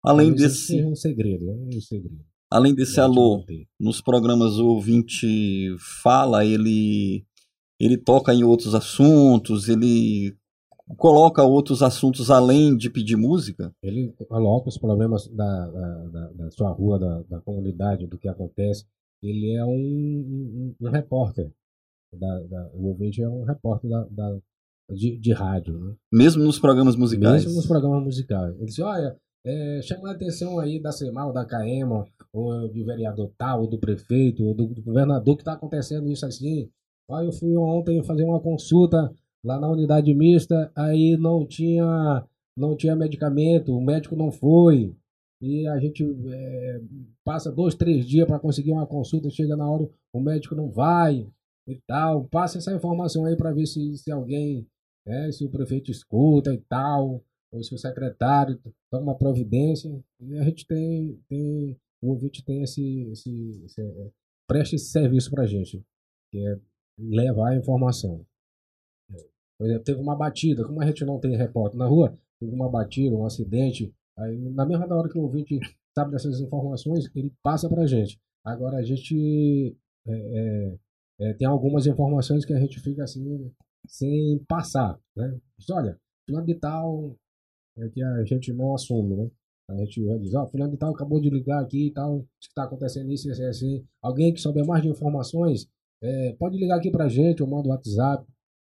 Além 0.03 0.27
Talvez 0.29 0.51
esse 0.51 0.59
desse, 0.59 0.67
seja 0.67 0.87
um 0.87 0.95
segredo, 0.95 1.45
né? 1.45 1.53
Um 1.75 1.81
segredo. 1.81 2.25
além 2.49 2.73
desse 2.73 2.99
alô, 2.99 3.43
nos 3.79 4.01
programas 4.01 4.57
o 4.57 4.67
ouvinte 4.67 5.75
fala, 6.01 6.45
ele 6.45 7.25
ele 7.79 7.97
toca 7.97 8.33
em 8.33 8.43
outros 8.43 8.75
assuntos, 8.75 9.69
ele 9.69 10.37
coloca 10.97 11.43
outros 11.43 11.83
assuntos 11.83 12.31
além 12.31 12.75
de 12.75 12.89
pedir 12.89 13.15
música. 13.15 13.71
Ele 13.81 14.13
coloca 14.27 14.69
os 14.69 14.77
problemas 14.77 15.27
da, 15.27 15.67
da, 15.67 16.27
da, 16.29 16.51
sua 16.51 16.71
rua, 16.71 16.99
da, 16.99 17.21
da 17.23 17.41
comunidade, 17.41 18.07
do 18.07 18.17
que 18.17 18.27
acontece. 18.27 18.85
Ele 19.21 19.51
é 19.53 19.63
um, 19.63 19.69
um, 19.69 20.75
um 20.81 20.89
repórter. 20.89 21.51
O 22.73 22.87
ouvinte 22.87 23.21
é 23.21 23.29
um 23.29 23.43
repórter 23.43 23.89
da, 23.89 24.39
de, 24.89 25.17
de 25.17 25.33
rádio. 25.33 25.77
Né? 25.77 25.95
Mesmo 26.11 26.43
nos 26.43 26.59
programas 26.59 26.95
musicais. 26.95 27.43
Mesmo 27.43 27.57
nos 27.57 27.67
programas 27.67 28.03
musicais. 28.03 28.55
Ele 28.55 28.65
diz, 28.65 28.79
olha, 28.79 29.15
é, 29.45 29.81
chama 29.83 30.09
a 30.09 30.13
atenção 30.13 30.59
aí 30.59 30.81
da 30.81 30.91
CEMAL, 30.91 31.31
da 31.31 31.45
CAEMA, 31.45 32.05
ou 32.33 32.67
do 32.67 32.85
vereador 32.85 33.31
tal, 33.37 33.61
ou 33.61 33.67
do 33.67 33.77
prefeito, 33.77 34.43
ou 34.43 34.53
do, 34.53 34.67
do 34.67 34.81
governador 34.81 35.35
que 35.35 35.41
está 35.41 35.53
acontecendo 35.53 36.09
isso 36.09 36.25
assim. 36.25 36.69
Olha, 37.07 37.25
eu 37.25 37.31
fui 37.31 37.55
ontem 37.55 38.03
fazer 38.03 38.23
uma 38.23 38.39
consulta 38.39 39.11
lá 39.43 39.59
na 39.59 39.69
unidade 39.69 40.13
mista, 40.13 40.71
aí 40.75 41.17
não 41.17 41.45
tinha, 41.45 42.25
não 42.57 42.75
tinha 42.75 42.95
medicamento, 42.95 43.75
o 43.75 43.81
médico 43.81 44.15
não 44.15 44.31
foi. 44.31 44.95
E 45.41 45.65
a 45.67 45.79
gente 45.79 46.03
é, 46.03 46.81
passa 47.23 47.51
dois, 47.51 47.73
três 47.73 48.05
dias 48.05 48.27
para 48.27 48.39
conseguir 48.39 48.71
uma 48.71 48.85
consulta, 48.85 49.29
chega 49.29 49.55
na 49.55 49.69
hora, 49.69 49.89
o 50.13 50.19
médico 50.19 50.55
não 50.55 50.69
vai 50.69 51.25
e 51.67 51.75
tal. 51.87 52.25
Passa 52.25 52.57
essa 52.57 52.73
informação 52.73 53.25
aí 53.25 53.37
para 53.37 53.53
ver 53.53 53.65
se, 53.65 53.97
se 53.97 54.11
alguém, 54.11 54.67
né, 55.05 55.31
se 55.31 55.45
o 55.45 55.49
prefeito 55.49 55.89
escuta 55.91 56.53
e 56.53 56.57
tal, 56.57 57.23
ou 57.51 57.63
se 57.63 57.73
o 57.73 57.77
secretário 57.77 58.59
toma 58.91 59.17
providência. 59.17 59.89
E 60.19 60.37
a 60.37 60.43
gente 60.43 60.67
tem, 60.67 61.17
tem 61.29 61.77
o 62.01 62.09
ouvinte 62.09 62.43
tem 62.43 62.63
esse, 62.63 63.01
esse, 63.11 63.63
esse 63.65 63.81
presta 64.47 64.75
esse 64.75 64.85
serviço 64.85 65.29
para 65.29 65.45
gente, 65.45 65.83
que 66.31 66.39
é 66.39 66.59
levar 66.97 67.51
a 67.51 67.55
informação. 67.55 68.25
Teve 69.83 69.99
uma 69.99 70.15
batida, 70.15 70.65
como 70.65 70.81
a 70.81 70.85
gente 70.85 71.03
não 71.03 71.19
tem 71.19 71.35
repórter 71.35 71.77
na 71.77 71.85
rua, 71.85 72.17
teve 72.39 72.53
uma 72.53 72.69
batida, 72.69 73.15
um 73.15 73.25
acidente, 73.25 73.93
aí 74.17 74.37
na 74.37 74.65
mesma 74.65 74.85
hora 74.95 75.09
que 75.09 75.17
o 75.17 75.23
ouvinte 75.23 75.59
sabe 75.97 76.11
dessas 76.11 76.39
informações, 76.39 77.09
ele 77.13 77.33
passa 77.43 77.67
para 77.67 77.83
a 77.83 77.87
gente. 77.87 78.17
Agora 78.45 78.77
a 78.77 78.83
gente 78.83 79.75
é, 80.07 80.13
é, 80.13 80.77
é, 81.19 81.33
tem 81.33 81.47
algumas 81.47 81.85
informações 81.85 82.45
que 82.45 82.53
a 82.53 82.59
gente 82.59 82.79
fica 82.79 83.03
assim, 83.03 83.51
sem 83.85 84.39
passar, 84.47 84.97
né? 85.15 85.37
Olha, 85.71 85.99
fulano 86.25 86.45
de 86.45 86.55
tal, 86.55 87.15
é 87.77 87.89
que 87.89 88.01
a 88.01 88.23
gente 88.23 88.53
não 88.53 88.73
assume, 88.73 89.15
né? 89.15 89.29
A 89.69 89.75
gente 89.75 90.01
diz, 90.19 90.33
ó, 90.33 90.47
fulano 90.47 90.71
de 90.71 90.77
tal 90.77 90.91
acabou 90.91 91.19
de 91.21 91.29
ligar 91.29 91.61
aqui 91.61 91.87
e 91.87 91.91
tal, 91.91 92.25
está 92.41 92.63
acontecendo 92.63 93.11
isso, 93.11 93.29
isso, 93.29 93.43
assim. 93.43 93.85
Alguém 94.01 94.33
que 94.33 94.39
souber 94.39 94.65
mais 94.65 94.81
de 94.81 94.89
informações, 94.89 95.67
é, 96.01 96.33
pode 96.39 96.57
ligar 96.57 96.77
aqui 96.77 96.89
pra 96.89 97.07
gente, 97.07 97.43
ou 97.43 97.49
manda 97.49 97.67
o 97.67 97.71
WhatsApp, 97.71 98.25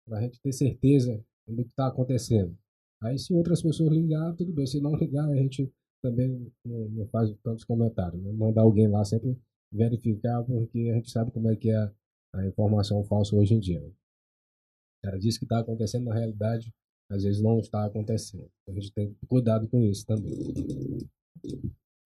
pra 0.08 0.20
gente 0.22 0.40
ter 0.40 0.52
certeza 0.52 1.22
do 1.46 1.62
que 1.62 1.70
está 1.70 1.86
acontecendo. 1.86 2.56
Aí 3.02 3.18
se 3.18 3.32
outras 3.32 3.62
pessoas 3.62 3.92
ligar, 3.92 4.34
tudo 4.34 4.52
bem. 4.52 4.66
Se 4.66 4.80
não 4.80 4.96
ligar, 4.96 5.28
a 5.28 5.36
gente 5.36 5.72
também 6.02 6.50
não, 6.64 6.88
não 6.88 7.06
faz 7.08 7.32
tantos 7.42 7.64
comentários. 7.64 8.22
Né? 8.22 8.32
Mandar 8.32 8.62
alguém 8.62 8.88
lá 8.88 9.04
sempre 9.04 9.38
verificar, 9.72 10.42
porque 10.44 10.90
a 10.90 10.94
gente 10.94 11.10
sabe 11.10 11.30
como 11.30 11.50
é 11.50 11.56
que 11.56 11.70
é 11.70 11.76
a, 11.76 11.92
a 12.34 12.46
informação 12.46 13.04
falsa 13.04 13.36
hoje 13.36 13.54
em 13.54 13.60
dia. 13.60 13.80
né? 13.80 13.88
O 13.88 15.06
cara 15.06 15.18
diz 15.18 15.38
que 15.38 15.44
está 15.44 15.60
acontecendo, 15.60 16.06
na 16.06 16.14
realidade, 16.14 16.72
às 17.10 17.22
vezes 17.22 17.40
não 17.40 17.58
está 17.58 17.84
acontecendo. 17.84 18.50
A 18.68 18.72
gente 18.72 18.92
tem 18.92 19.08
que 19.08 19.14
ter 19.14 19.26
cuidado 19.26 19.68
com 19.68 19.82
isso 19.82 20.04
também. 20.04 20.32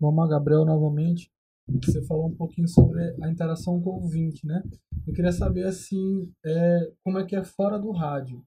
Vamos 0.01 0.25
a 0.25 0.29
Gabriel 0.29 0.65
novamente. 0.65 1.31
Você 1.69 2.03
falou 2.07 2.27
um 2.29 2.35
pouquinho 2.35 2.69
sobre 2.69 3.01
a 3.23 3.31
interação 3.31 3.81
com 3.81 3.91
o 3.91 4.03
ouvinte, 4.03 4.47
né? 4.47 4.63
Eu 5.07 5.15
queria 5.15 5.33
saber, 5.33 5.65
assim, 5.65 6.31
é, 6.45 6.93
como 7.05 7.19
é 7.19 7.25
que 7.25 7.37
é 7.37 7.45
fora 7.45 7.79
do 7.79 7.91
rádio. 7.93 8.45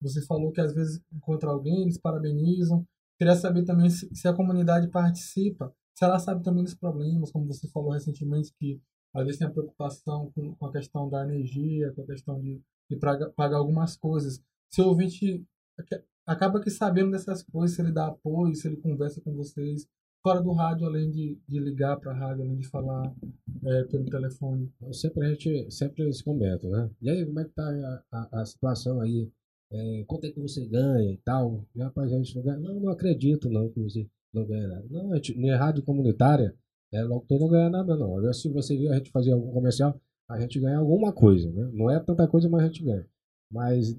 Você 0.00 0.20
falou 0.26 0.52
que 0.52 0.60
às 0.60 0.74
vezes 0.74 1.02
encontra 1.12 1.50
alguém, 1.50 1.82
eles 1.82 1.98
parabenizam. 1.98 2.86
Queria 3.18 3.34
saber 3.34 3.64
também 3.64 3.88
se, 3.88 4.08
se 4.14 4.28
a 4.28 4.34
comunidade 4.34 4.88
participa, 4.88 5.74
se 5.96 6.04
ela 6.04 6.18
sabe 6.18 6.42
também 6.42 6.62
dos 6.64 6.74
problemas, 6.74 7.30
como 7.30 7.46
você 7.46 7.68
falou 7.68 7.92
recentemente, 7.92 8.52
que 8.58 8.80
às 9.14 9.24
vezes 9.24 9.38
tem 9.38 9.46
a 9.46 9.50
preocupação 9.50 10.30
com, 10.34 10.54
com 10.56 10.66
a 10.66 10.72
questão 10.72 11.08
da 11.08 11.22
energia, 11.22 11.92
com 11.92 12.02
a 12.02 12.06
questão 12.06 12.40
de, 12.40 12.60
de 12.90 12.98
pagar 13.36 13.56
algumas 13.58 13.96
coisas. 13.96 14.42
Se 14.70 14.82
o 14.82 14.88
ouvinte 14.88 15.46
aca- 15.78 16.04
acaba 16.26 16.60
que 16.60 16.70
sabendo 16.70 17.12
dessas 17.12 17.42
coisas, 17.42 17.76
se 17.76 17.82
ele 17.82 17.92
dá 17.92 18.08
apoio, 18.08 18.54
se 18.54 18.66
ele 18.66 18.76
conversa 18.76 19.20
com 19.20 19.32
vocês, 19.32 19.88
fora 20.24 20.40
do 20.40 20.52
rádio, 20.52 20.86
além 20.86 21.10
de, 21.10 21.38
de 21.46 21.60
ligar 21.60 22.00
para 22.00 22.12
a 22.12 22.14
rádio, 22.14 22.44
além 22.44 22.56
de 22.56 22.66
falar 22.66 23.14
é, 23.62 23.84
pelo 23.84 24.06
telefone? 24.06 24.72
Sempre 24.90 25.26
a 25.26 25.28
gente 25.28 25.70
sempre 25.70 26.10
se 26.10 26.24
comenta, 26.24 26.66
né? 26.66 26.90
E 27.02 27.10
aí, 27.10 27.26
como 27.26 27.40
é 27.40 27.44
que 27.44 27.50
tá 27.50 27.62
a, 28.10 28.18
a, 28.18 28.40
a 28.40 28.46
situação 28.46 29.02
aí? 29.02 29.30
É, 29.70 30.04
quanto 30.06 30.24
é 30.24 30.30
que 30.30 30.40
você 30.40 30.66
ganha 30.66 31.12
e 31.12 31.18
tal? 31.18 31.66
E, 31.74 31.82
rapaz, 31.82 32.10
a 32.10 32.16
gente 32.16 32.34
não 32.36 32.42
ganha. 32.42 32.58
Não, 32.58 32.80
não 32.80 32.88
acredito 32.88 33.50
não 33.50 33.68
que 33.68 33.80
você 33.80 34.08
não 34.32 34.46
ganha 34.46 34.66
nada. 34.66 34.86
Não, 34.88 35.12
a 35.12 35.16
gente, 35.16 35.38
na 35.38 35.58
rádio 35.58 35.82
comunitária, 35.82 36.54
é, 36.90 37.02
logo 37.02 37.26
todo 37.28 37.40
não 37.42 37.48
ganha 37.48 37.68
nada 37.68 37.94
não. 37.94 38.32
Se 38.32 38.48
você 38.48 38.76
viu 38.76 38.92
a 38.92 38.96
gente 38.96 39.10
fazer 39.10 39.32
algum 39.32 39.52
comercial, 39.52 40.00
a 40.28 40.40
gente 40.40 40.58
ganha 40.58 40.78
alguma 40.78 41.12
coisa, 41.12 41.50
né? 41.52 41.70
Não 41.74 41.90
é 41.90 42.00
tanta 42.00 42.26
coisa, 42.26 42.48
mas 42.48 42.62
a 42.62 42.66
gente 42.66 42.82
ganha. 42.82 43.06
Mas 43.52 43.94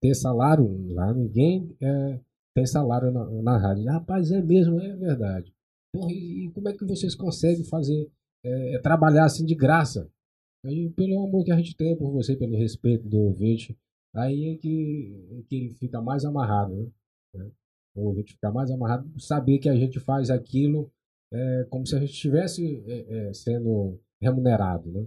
ter 0.00 0.14
salário 0.14 0.66
lá, 0.92 1.14
ninguém 1.14 1.76
é, 1.80 2.18
tem 2.54 2.66
salário 2.66 3.12
na, 3.12 3.24
na 3.42 3.56
rádio. 3.56 3.84
Rapaz, 3.84 4.32
é 4.32 4.42
mesmo, 4.42 4.80
é 4.80 4.96
verdade. 4.96 5.54
Porra, 5.92 6.12
e, 6.12 6.50
como 6.52 6.68
é 6.68 6.72
que 6.72 6.84
vocês 6.84 7.14
conseguem 7.14 7.64
fazer, 7.64 8.10
é, 8.44 8.78
trabalhar 8.78 9.24
assim 9.24 9.44
de 9.44 9.54
graça? 9.54 10.10
Aí, 10.64 10.90
pelo 10.90 11.22
amor 11.22 11.44
que 11.44 11.52
a 11.52 11.56
gente 11.56 11.76
tem 11.76 11.96
por 11.96 12.10
você, 12.12 12.36
pelo 12.36 12.56
respeito 12.56 13.08
do 13.08 13.18
ouvinte, 13.18 13.76
aí 14.14 14.50
é 14.50 14.56
que, 14.56 15.44
que 15.48 15.56
ele 15.56 15.74
fica 15.74 16.00
mais 16.00 16.24
amarrado, 16.24 16.92
né? 17.34 17.50
O 17.94 18.06
ouvinte 18.06 18.34
fica 18.34 18.52
mais 18.52 18.70
amarrado, 18.70 19.08
saber 19.18 19.58
que 19.58 19.68
a 19.68 19.74
gente 19.74 19.98
faz 19.98 20.30
aquilo 20.30 20.90
é, 21.32 21.66
como 21.70 21.86
se 21.86 21.96
a 21.96 22.00
gente 22.00 22.12
estivesse 22.12 22.82
é, 22.86 23.28
é, 23.28 23.32
sendo 23.32 23.98
remunerado, 24.20 24.90
né? 24.90 25.06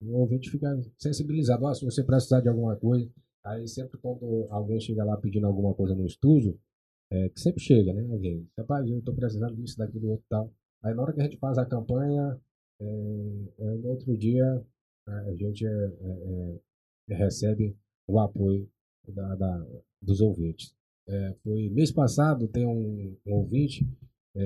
O 0.00 0.18
ouvinte 0.18 0.50
fica 0.50 0.80
sensibilizado. 0.98 1.66
Ah, 1.66 1.74
se 1.74 1.84
você 1.84 2.02
precisar 2.02 2.40
de 2.40 2.48
alguma 2.48 2.76
coisa, 2.76 3.08
aí 3.44 3.66
sempre 3.68 3.98
quando 3.98 4.46
alguém 4.50 4.80
chega 4.80 5.04
lá 5.04 5.16
pedindo 5.16 5.46
alguma 5.46 5.74
coisa 5.74 5.94
no 5.94 6.04
estúdio, 6.04 6.58
é, 7.12 7.28
que 7.28 7.40
sempre 7.40 7.60
chega, 7.60 7.92
né? 7.92 8.10
Alguém, 8.10 8.48
rapaz, 8.58 8.88
eu 8.88 8.98
estou 8.98 9.14
precisando 9.14 9.54
disso, 9.54 9.76
daquilo, 9.76 10.12
outro 10.12 10.24
tal. 10.30 10.50
Aí 10.82 10.94
na 10.94 11.02
hora 11.02 11.12
que 11.12 11.20
a 11.20 11.24
gente 11.24 11.36
faz 11.36 11.58
a 11.58 11.66
campanha, 11.66 12.40
é, 12.80 12.84
é, 13.58 13.64
no 13.76 13.88
outro 13.88 14.16
dia 14.16 14.64
a 15.06 15.34
gente 15.34 15.66
é, 15.66 17.14
recebe 17.14 17.76
o 18.08 18.18
apoio 18.18 18.68
da, 19.06 19.34
da 19.34 19.66
dos 20.00 20.20
ouvintes. 20.20 20.74
foi 21.42 21.68
mês 21.68 21.92
passado, 21.92 22.48
tem 22.48 22.66
um, 22.66 23.16
um 23.26 23.34
ouvinte 23.34 23.86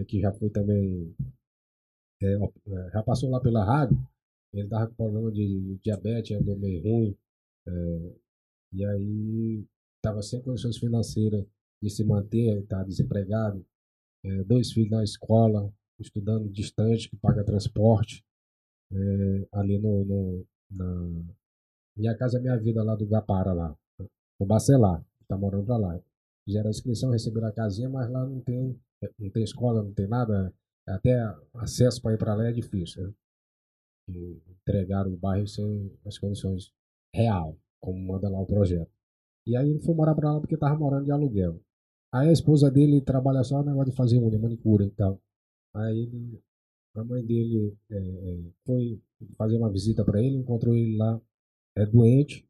que 0.09 0.21
já 0.21 0.33
foi 0.33 0.51
também, 0.51 1.15
já 2.93 3.03
passou 3.03 3.31
lá 3.31 3.41
pela 3.41 3.65
rádio, 3.65 3.97
ele 4.53 4.65
estava 4.65 4.89
com 4.89 4.95
problema 4.95 5.31
de 5.31 5.79
diabetes, 5.83 6.37
andou 6.37 6.59
meio 6.59 6.83
ruim, 6.83 7.17
e 8.73 8.85
aí 8.85 9.65
estava 9.99 10.23
sem 10.23 10.43
condições 10.43 10.79
financeiras 10.79 11.47
de 11.87 11.93
se 11.93 12.05
manter, 12.05 12.63
está 12.63 12.83
desempregado, 12.83 13.65
é, 14.25 14.43
dois 14.45 14.73
filhos 14.73 14.91
na 14.91 15.05
escola, 15.05 15.73
estudando 16.01 16.49
distante, 16.51 17.09
que 17.09 17.17
paga 17.17 17.45
transporte, 17.45 18.25
é, 18.93 19.49
ali 19.53 19.79
no, 19.79 20.05
no, 20.05 20.47
na 20.71 21.25
Minha 21.97 22.17
Casa 22.17 22.41
Minha 22.41 22.57
Vida, 22.57 22.83
lá 22.83 22.97
do 22.97 23.07
Gapara, 23.07 23.53
lá, 23.53 23.77
no 24.39 24.47
Bacelar, 24.47 25.05
está 25.23 25.37
morando 25.37 25.69
lá. 25.79 26.01
Fizeram 26.45 26.67
a 26.67 26.71
inscrição, 26.71 27.11
receberam 27.11 27.49
a 27.49 27.53
casinha, 27.53 27.89
mas 27.89 28.11
lá 28.11 28.27
não 28.27 28.41
tem, 28.41 28.79
não 29.19 29.31
tem 29.31 29.45
escola, 29.45 29.83
não 29.83 29.93
tem 29.93 30.09
nada, 30.09 30.53
até 30.87 31.19
acesso 31.55 32.03
para 32.03 32.15
ir 32.15 32.19
para 32.19 32.35
lá 32.35 32.49
é 32.49 32.53
difícil. 32.53 33.07
Né? 33.07 33.15
E 34.09 34.43
entregaram 34.51 35.13
o 35.13 35.17
bairro 35.17 35.47
sem 35.47 35.93
as 36.05 36.19
condições 36.19 36.73
real, 37.15 37.57
como 37.81 37.99
manda 37.99 38.29
lá 38.29 38.41
o 38.41 38.47
projeto. 38.47 38.91
E 39.47 39.57
aí 39.57 39.69
ele 39.71 39.81
foi 39.81 39.95
morar 39.95 40.15
para 40.15 40.33
lá 40.33 40.41
porque 40.41 40.55
estava 40.55 40.77
morando 40.77 41.05
de 41.05 41.13
aluguel. 41.13 41.61
Aí 42.17 42.29
a 42.31 42.33
esposa 42.33 42.71
dele 42.71 43.01
trabalha 43.03 43.45
só 43.45 43.59
no 43.59 43.71
negócio 43.71 43.91
de 43.91 43.97
fazer 43.97 44.19
unha, 44.19 44.39
manicura 44.39 44.85
e 44.85 44.91
tal. 44.91 45.21
Aí 45.75 45.99
ele, 45.99 46.43
a 46.95 47.05
mãe 47.05 47.25
dele 47.25 47.77
é, 47.91 47.97
é 47.99 48.53
foi 48.65 49.03
fazer 49.37 49.57
uma 49.57 49.71
visita 49.71 50.03
para 50.05 50.23
ele, 50.23 50.37
encontrou 50.39 50.75
ele 50.75 50.97
lá 50.97 51.21
é, 51.77 51.85
doente. 51.85 52.49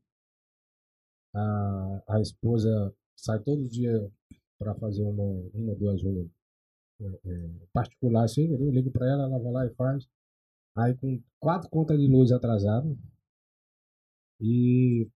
A, 1.34 2.02
a 2.08 2.20
esposa 2.20 2.94
sai 3.16 3.42
todo 3.42 3.68
dia 3.68 4.10
para 4.58 4.74
fazer 4.76 5.02
uma, 5.02 5.24
uma 5.52 5.74
duas 5.74 6.02
unhas 6.02 6.30
é, 7.00 7.04
é, 7.04 8.20
assim, 8.24 8.46
eu 8.52 8.70
ligo 8.70 8.90
para 8.90 9.06
ela, 9.06 9.24
ela 9.24 9.38
vai 9.38 9.52
lá 9.52 9.66
e 9.66 9.74
faz. 9.74 10.08
Aí 10.76 10.94
com 10.94 11.20
quatro 11.40 11.68
contas 11.68 11.98
de 11.98 12.06
luz 12.06 12.30
atrasadas 12.30 12.96
e 14.40 15.08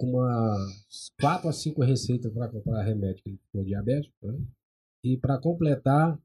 com 0.00 0.12
umas 0.12 1.12
quatro 1.20 1.50
a 1.50 1.52
cinco 1.52 1.82
receitas 1.82 2.32
para 2.32 2.48
comprar 2.48 2.82
remédio 2.82 3.22
para 3.52 3.62
diabetes. 3.62 4.10
Né? 4.22 4.46
E 5.04 5.18
para 5.18 5.38
completar, 5.38 6.18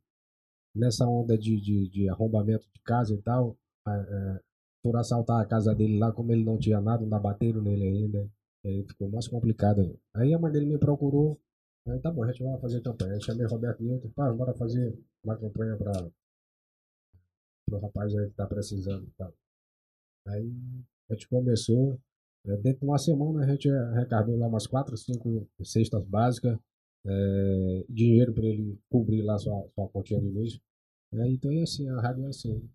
nessa 0.73 1.05
onda 1.05 1.37
de, 1.37 1.59
de, 1.59 1.89
de, 1.89 2.09
arrombamento 2.09 2.65
de 2.73 2.81
casa 2.81 3.13
e 3.13 3.21
tal, 3.21 3.57
é, 3.85 4.39
por 4.81 4.95
assaltar 4.95 5.41
a 5.41 5.45
casa 5.45 5.75
dele 5.75 5.99
lá, 5.99 6.11
como 6.13 6.31
ele 6.31 6.45
não 6.45 6.57
tinha 6.57 6.79
nada, 6.79 7.03
ainda 7.03 7.19
bateram 7.19 7.61
nele 7.61 7.83
ainda. 7.83 8.31
Aí 8.63 8.85
ficou 8.87 9.09
mais 9.09 9.27
complicado 9.27 9.99
aí. 10.15 10.33
A 10.33 10.39
mãe 10.39 10.51
dele 10.51 10.65
me 10.65 10.77
procurou. 10.77 11.37
Aí 11.87 11.99
tá 11.99 12.09
bom, 12.09 12.23
a 12.23 12.31
gente 12.31 12.43
vai 12.43 12.57
fazer 12.59 12.81
campanha. 12.81 13.15
Eu 13.15 13.21
chamei 13.21 13.45
Roberto 13.45 13.83
Newton, 13.83 14.09
pá, 14.11 14.31
bora 14.31 14.53
fazer 14.53 14.97
uma 15.23 15.37
campanha 15.37 15.77
para 15.77 16.09
o 17.71 17.77
rapaz 17.77 18.15
aí 18.15 18.29
que 18.29 18.35
tá 18.35 18.47
precisando. 18.47 19.11
Tá. 19.17 19.31
Aí 20.27 20.51
a 21.09 21.13
gente 21.13 21.27
começou, 21.27 21.99
dentro 22.61 22.79
de 22.79 22.85
uma 22.85 22.97
semana 22.97 23.43
a 23.43 23.47
gente 23.47 23.69
arrecadou 23.69 24.37
lá 24.37 24.47
umas 24.47 24.67
4, 24.67 24.95
5 24.95 25.47
cestas 25.63 26.05
básicas, 26.05 26.57
é, 27.05 27.85
dinheiro 27.89 28.33
para 28.33 28.45
ele 28.45 28.79
cobrir 28.89 29.21
lá 29.21 29.37
sua, 29.37 29.67
sua 29.73 29.87
continha 29.89 30.21
de 30.21 30.29
luz. 30.29 30.59
É, 31.13 31.27
então 31.29 31.51
é 31.51 31.61
assim, 31.61 31.87
a 31.89 32.01
rádio 32.01 32.25
é 32.25 32.29
assim, 32.29 32.69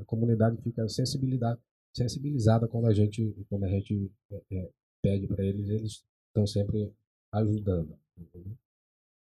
a 0.00 0.04
comunidade 0.04 0.60
fica 0.62 0.88
sensibilidade, 0.88 1.60
sensibilizada 1.94 2.68
quando 2.68 2.86
a 2.86 2.92
gente, 2.92 3.34
quando 3.48 3.64
a 3.64 3.68
gente 3.68 4.10
é, 4.30 4.42
é 4.52 4.70
pede 5.02 5.26
para 5.26 5.44
eles, 5.44 5.68
eles 5.68 6.04
estão 6.28 6.46
sempre 6.46 6.92
ajudando. 7.32 7.96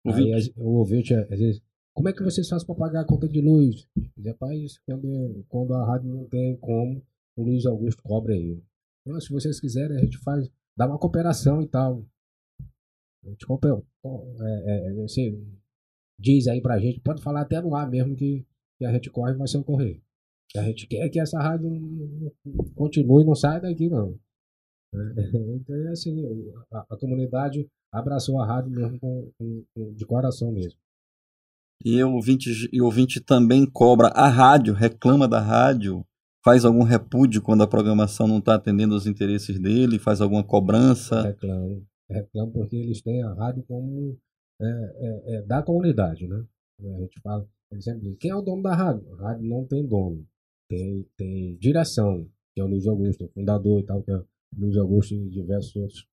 Aí 0.05 0.53
o 0.57 0.77
ouvinte, 0.77 1.13
às 1.13 1.39
vezes, 1.39 1.61
como 1.93 2.09
é 2.09 2.13
que 2.13 2.23
vocês 2.23 2.47
fazem 2.47 2.65
para 2.65 2.75
pagar 2.75 3.01
a 3.01 3.05
conta 3.05 3.27
de 3.27 3.41
luz? 3.41 3.87
Rapaz, 4.23 4.77
quando, 4.85 5.45
quando 5.47 5.73
a 5.73 5.85
rádio 5.85 6.13
não 6.13 6.25
tem 6.25 6.57
como, 6.57 7.01
o 7.37 7.43
Luiz 7.43 7.65
Augusto 7.65 8.03
cobra 8.03 8.33
aí 8.33 8.61
se 9.19 9.31
vocês 9.31 9.59
quiserem, 9.59 9.97
a 9.97 10.01
gente 10.01 10.17
faz, 10.19 10.49
dá 10.75 10.87
uma 10.87 10.97
cooperação 10.97 11.61
e 11.61 11.67
tal. 11.67 12.05
A 13.23 13.29
gente 13.29 13.45
compra, 13.45 13.71
é, 14.03 14.89
é, 14.89 14.93
você 14.93 15.37
diz 16.19 16.47
aí 16.47 16.61
pra 16.61 16.79
gente, 16.79 16.99
pode 16.99 17.21
falar 17.21 17.41
até 17.41 17.61
no 17.61 17.75
ar 17.75 17.89
mesmo 17.89 18.15
que, 18.15 18.45
que 18.77 18.85
a 18.85 18.91
gente 18.91 19.09
corre 19.09 19.33
vai 19.33 19.47
socorrer. 19.47 20.01
A 20.55 20.61
gente 20.63 20.87
quer 20.87 21.09
que 21.09 21.19
essa 21.19 21.39
rádio 21.39 21.69
continue 22.75 23.25
não 23.25 23.35
saia 23.35 23.59
daqui, 23.59 23.89
não. 23.89 24.17
Então 25.55 25.75
é 25.75 25.89
assim, 25.89 26.23
a, 26.71 26.85
a 26.89 26.97
comunidade 26.97 27.69
abraçou 27.91 28.39
a 28.39 28.45
rádio 28.45 28.71
mesmo 28.71 28.99
com, 28.99 29.31
com, 29.37 29.93
de 29.93 30.05
coração 30.05 30.51
mesmo. 30.51 30.79
E 31.83 32.01
o 32.01 32.13
ouvinte, 32.13 32.49
e 32.71 32.81
ouvinte 32.81 33.19
também 33.19 33.69
cobra 33.69 34.07
a 34.07 34.29
rádio, 34.29 34.73
reclama 34.73 35.27
da 35.27 35.41
rádio 35.41 36.05
faz 36.45 36.63
algum 36.63 36.83
repúdio 36.83 37.41
quando 37.41 37.63
a 37.63 37.67
programação 37.67 38.27
não 38.27 38.37
está 38.37 38.53
atendendo 38.53 38.95
os 38.95 39.07
interesses 39.07 39.59
dele, 39.59 39.97
faz 39.97 40.21
alguma 40.21 40.43
cobrança? 40.43 41.23
Reclamo, 41.23 41.83
reclamo 42.07 42.51
porque 42.51 42.75
eles 42.75 43.01
têm 43.01 43.23
a 43.23 43.33
rádio 43.33 43.63
como 43.63 44.15
é, 44.61 44.65
é, 44.65 45.35
é, 45.35 45.41
da 45.41 45.63
comunidade, 45.63 46.27
né? 46.27 46.45
A 46.79 46.99
gente 47.01 47.19
fala, 47.21 47.47
ele 47.71 47.81
sempre 47.81 48.01
diz, 48.01 48.17
quem 48.19 48.29
é 48.29 48.35
o 48.35 48.43
dono 48.43 48.61
da 48.61 48.75
rádio? 48.75 49.11
A 49.15 49.29
rádio 49.29 49.47
não 49.47 49.65
tem 49.65 49.87
dono, 49.87 50.23
tem, 50.69 51.07
tem 51.17 51.55
direção, 51.55 52.29
que 52.53 52.61
é 52.61 52.63
o 52.63 52.67
Luiz 52.67 52.85
Augusto, 52.85 53.25
o 53.25 53.29
fundador 53.29 53.79
e 53.79 53.85
tal, 53.85 54.03
que 54.03 54.11
é 54.11 54.17
o 54.17 54.25
Luiz 54.55 54.77
Augusto 54.77 55.15
e 55.15 55.29
diversos 55.29 55.75
outros, 55.75 56.07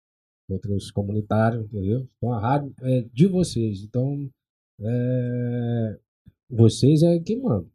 outros 0.49 0.91
comunitários, 0.91 1.65
entendeu? 1.65 2.07
Então 2.17 2.31
a 2.31 2.39
rádio 2.39 2.73
é 2.83 3.01
de 3.13 3.27
vocês, 3.27 3.83
então 3.83 4.29
é, 4.79 5.99
vocês 6.49 7.03
é 7.03 7.19
que 7.19 7.35
mandam. 7.35 7.69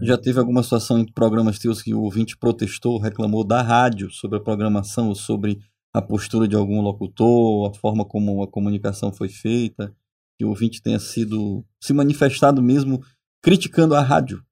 Já 0.00 0.18
teve 0.18 0.38
alguma 0.38 0.62
situação 0.62 0.98
em 0.98 1.12
programas 1.12 1.58
teus 1.58 1.82
que 1.82 1.94
o 1.94 2.02
ouvinte 2.02 2.36
protestou, 2.36 2.98
reclamou 2.98 3.44
da 3.44 3.62
rádio 3.62 4.10
sobre 4.10 4.38
a 4.38 4.42
programação, 4.42 5.08
ou 5.08 5.14
sobre 5.14 5.58
a 5.94 6.02
postura 6.02 6.46
de 6.46 6.54
algum 6.54 6.80
locutor, 6.82 7.70
a 7.70 7.74
forma 7.74 8.04
como 8.04 8.42
a 8.42 8.48
comunicação 8.48 9.12
foi 9.12 9.28
feita, 9.28 9.94
que 10.38 10.44
o 10.44 10.50
ouvinte 10.50 10.82
tenha 10.82 10.98
sido 10.98 11.64
se 11.80 11.94
manifestado 11.94 12.62
mesmo 12.62 13.02
criticando 13.42 13.94
a 13.94 14.02
rádio? 14.02 14.44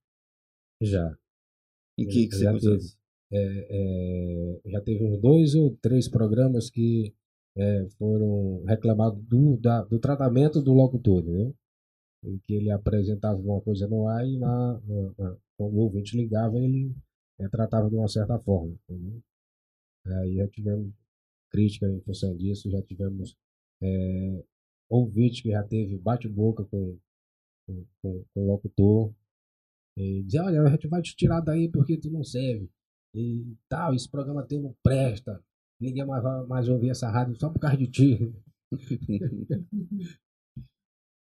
Já. 0.80 1.14
Em 1.98 2.06
que, 2.06 2.28
que 2.28 2.38
já, 2.38 2.52
teve, 2.52 2.78
é, 3.32 3.66
é, 3.70 4.70
já 4.70 4.80
teve 4.80 5.04
uns 5.04 5.20
dois 5.20 5.54
ou 5.54 5.76
três 5.82 6.08
programas 6.08 6.70
que 6.70 7.14
é, 7.56 7.86
foram 7.98 8.64
reclamados 8.64 9.22
do, 9.24 9.56
da, 9.58 9.82
do 9.84 9.98
tratamento 9.98 10.60
do 10.62 10.72
locutor, 10.72 11.20
entendeu? 11.20 11.54
Em 12.24 12.38
que 12.38 12.54
ele 12.54 12.70
apresentava 12.70 13.38
uma 13.38 13.60
coisa 13.60 13.86
no 13.86 14.08
ar 14.08 14.26
e 14.26 14.38
na, 14.38 14.80
na, 14.80 15.14
na 15.18 15.36
quando 15.56 15.74
o 15.74 15.80
ouvinte 15.80 16.16
ligava, 16.16 16.58
ele 16.58 16.94
é, 17.38 17.48
tratava 17.48 17.88
de 17.88 17.94
uma 17.94 18.08
certa 18.08 18.38
forma. 18.38 18.76
Aí 20.06 20.36
já 20.36 20.48
tivemos 20.48 20.92
crítica 21.50 21.86
em 21.88 22.00
função 22.00 22.36
disso, 22.36 22.70
já 22.70 22.82
tivemos 22.82 23.36
é, 23.82 24.44
ouvinte 24.88 25.42
que 25.42 25.50
já 25.50 25.62
teve 25.62 25.96
bate-boca 25.98 26.64
com, 26.64 26.98
com, 27.66 27.84
com, 28.02 28.24
com 28.34 28.42
o 28.42 28.46
locutor. 28.46 29.12
E 29.96 30.24
dizer, 30.24 30.40
olha, 30.40 30.62
a 30.62 30.70
gente 30.70 30.88
vai 30.88 31.00
te 31.00 31.14
tirar 31.14 31.40
daí 31.40 31.68
porque 31.68 31.96
tu 31.96 32.10
não 32.10 32.24
serve. 32.24 32.68
E 33.14 33.56
tal, 33.68 33.94
esse 33.94 34.08
programa 34.10 34.42
teu 34.42 34.60
não 34.60 34.74
presta. 34.82 35.40
Ninguém 35.80 36.04
mais 36.04 36.22
vai 36.22 36.46
mais 36.46 36.68
ouvir 36.68 36.90
essa 36.90 37.08
rádio 37.08 37.38
só 37.38 37.48
por 37.48 37.60
causa 37.60 37.76
de 37.76 37.86
ti. 37.86 38.34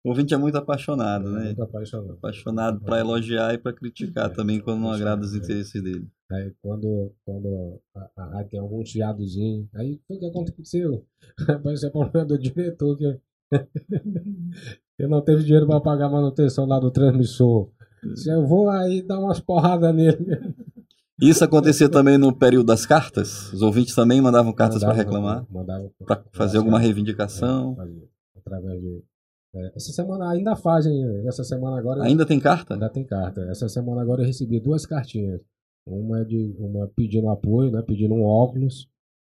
O 0.07 0.11
ouvinte 0.11 0.33
é 0.33 0.37
muito 0.37 0.57
apaixonado, 0.57 1.29
né? 1.29 1.47
Muito 1.47 1.61
apaixonado. 1.61 2.13
Apaixonado 2.13 2.79
para 2.79 3.01
elogiar 3.01 3.53
e 3.53 3.57
para 3.57 3.73
criticar 3.73 4.29
também 4.31 4.61
quando 4.61 4.79
não 4.79 4.89
agrada 4.89 5.21
os 5.21 5.35
interesses 5.35 5.83
dele. 5.83 6.07
Aí 6.31 6.53
quando, 6.61 7.11
quando 7.25 7.81
a, 7.93 8.09
a 8.15 8.25
rádio 8.27 8.51
tem 8.51 8.59
algum 8.61 8.85
chiadozinho, 8.85 9.67
aí 9.75 9.99
o 10.07 10.17
que 10.17 10.25
aconteceu? 10.25 11.05
Vai 11.61 11.75
ser 11.75 11.89
problema 11.89 12.25
do 12.25 12.39
diretor 12.39 12.97
que 12.97 13.19
eu 14.97 15.09
não 15.09 15.19
teve 15.19 15.43
dinheiro 15.43 15.67
para 15.67 15.81
pagar 15.81 16.05
a 16.05 16.11
manutenção 16.11 16.65
lá 16.65 16.79
do 16.79 16.89
transmissor. 16.89 17.69
Se 18.15 18.31
eu 18.31 18.47
vou 18.47 18.69
aí 18.69 19.01
dar 19.01 19.19
umas 19.19 19.41
porradas 19.41 19.93
nele. 19.93 20.25
Isso 21.21 21.43
acontecia 21.43 21.89
também 21.89 22.17
no 22.17 22.33
período 22.33 22.67
das 22.67 22.85
cartas? 22.85 23.51
Os 23.51 23.61
ouvintes 23.61 23.93
também 23.93 24.21
mandavam 24.21 24.53
cartas 24.53 24.81
para 24.81 24.93
reclamar? 24.93 25.45
Mandavam 25.51 25.91
Para 26.05 26.23
fazer 26.31 26.59
alguma 26.59 26.79
reivindicação? 26.79 27.75
É, 27.81 28.39
através 28.39 28.79
de. 28.79 29.03
É, 29.59 29.71
essa 29.75 29.91
semana 29.91 30.29
ainda 30.29 30.55
fazem, 30.55 31.03
essa 31.27 31.43
semana 31.43 31.77
agora. 31.77 32.03
Ainda 32.03 32.25
tem 32.25 32.39
carta? 32.39 32.73
Ainda 32.75 32.89
tem 32.89 33.03
carta. 33.05 33.41
Essa 33.49 33.67
semana 33.67 34.01
agora 34.01 34.21
eu 34.21 34.25
recebi 34.27 34.59
duas 34.59 34.85
cartinhas. 34.85 35.41
Uma 35.85 36.21
é 36.21 36.25
de 36.25 36.55
uma 36.59 36.87
pedindo 36.95 37.29
apoio, 37.29 37.71
né? 37.71 37.81
Pedindo 37.81 38.13
um 38.13 38.23
óculos. 38.23 38.87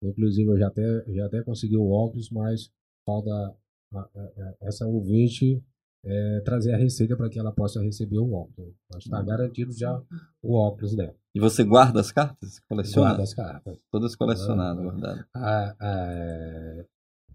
Inclusive 0.02 0.50
eu 0.50 0.58
já 0.58 0.66
até, 0.68 1.04
já 1.08 1.26
até 1.26 1.42
consegui 1.42 1.76
o 1.76 1.88
óculos, 1.90 2.28
mas 2.30 2.70
falta 3.06 3.30
a- 3.30 3.98
a- 3.98 4.08
a- 4.14 4.54
essa 4.62 4.86
ouvinte 4.86 5.62
é, 6.04 6.40
trazer 6.40 6.74
a 6.74 6.76
receita 6.76 7.16
para 7.16 7.30
que 7.30 7.38
ela 7.38 7.52
possa 7.52 7.80
receber 7.80 8.18
o 8.18 8.32
óculos. 8.32 8.74
Mas 8.92 9.04
está 9.04 9.22
garantido 9.22 9.72
já 9.72 10.02
o 10.42 10.54
óculos 10.56 10.96
dela. 10.96 11.14
E 11.34 11.38
você 11.38 11.62
guarda 11.62 12.00
as 12.00 12.10
cartas? 12.10 12.58
Coleciona? 12.68 13.10
Guarda 13.10 13.22
as 13.22 13.32
cartas. 13.34 13.78
Todas 13.90 14.16
colecionadas, 14.16 14.82
guardadas. 14.84 15.24
Ah, 15.34 15.76
ah, 15.80 16.84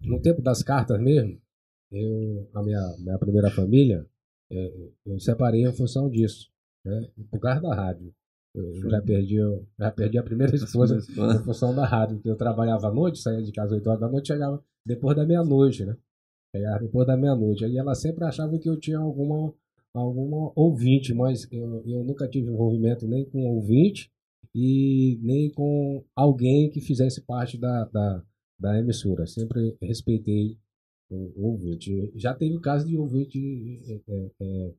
no 0.02 0.20
tempo 0.20 0.42
das 0.42 0.62
cartas 0.62 1.00
mesmo, 1.00 1.40
eu, 1.90 2.48
a 2.54 2.62
minha, 2.62 2.96
minha 2.98 3.18
primeira 3.18 3.50
família, 3.50 4.06
eh, 4.50 4.90
eu 5.06 5.18
separei 5.18 5.64
em 5.66 5.72
função 5.72 6.10
disso, 6.10 6.50
né? 6.84 7.08
por 7.30 7.40
causa 7.40 7.60
da 7.60 7.74
rádio. 7.74 8.12
Eu 8.54 8.90
já 8.90 9.00
perdi, 9.02 9.36
eu 9.36 9.66
já 9.78 9.90
perdi 9.90 10.18
a 10.18 10.22
primeira 10.22 10.54
esposa 10.56 10.96
em 10.96 11.44
função 11.44 11.74
da 11.74 11.86
rádio, 11.86 12.16
porque 12.16 12.30
eu 12.30 12.36
trabalhava 12.36 12.88
à 12.88 12.92
noite, 12.92 13.18
saía 13.18 13.42
de 13.42 13.52
casa 13.52 13.74
às 13.74 13.80
8 13.80 13.86
horas 13.88 14.00
da 14.00 14.08
noite, 14.08 14.28
chegava 14.28 14.62
depois 14.84 15.16
da 15.16 15.26
meia-noite, 15.26 15.84
né? 15.84 15.96
Chegava 16.54 16.80
depois 16.80 17.06
da 17.06 17.16
meia-noite. 17.16 17.64
Aí 17.64 17.76
ela 17.76 17.94
sempre 17.94 18.24
achava 18.24 18.58
que 18.58 18.68
eu 18.68 18.78
tinha 18.78 18.98
alguma, 18.98 19.54
alguma 19.94 20.52
ouvinte, 20.56 21.12
mas 21.14 21.46
eu, 21.52 21.82
eu 21.86 22.02
nunca 22.02 22.26
tive 22.26 22.50
envolvimento 22.50 23.06
nem 23.06 23.24
com 23.24 23.46
ouvinte 23.46 24.10
e 24.54 25.18
nem 25.22 25.50
com 25.50 26.02
alguém 26.16 26.70
que 26.70 26.80
fizesse 26.80 27.20
parte 27.20 27.58
da, 27.58 27.84
da, 27.84 28.24
da 28.58 28.78
emissora. 28.78 29.26
Sempre 29.26 29.76
respeitei 29.80 30.58
ouvinte. 31.36 32.12
Já 32.16 32.34
teve 32.34 32.56
o 32.56 32.60
caso 32.60 32.86
de 32.86 32.96
ouvinte 32.96 33.38
é, 33.88 34.00
é, 34.12 34.30
é, 34.40 34.74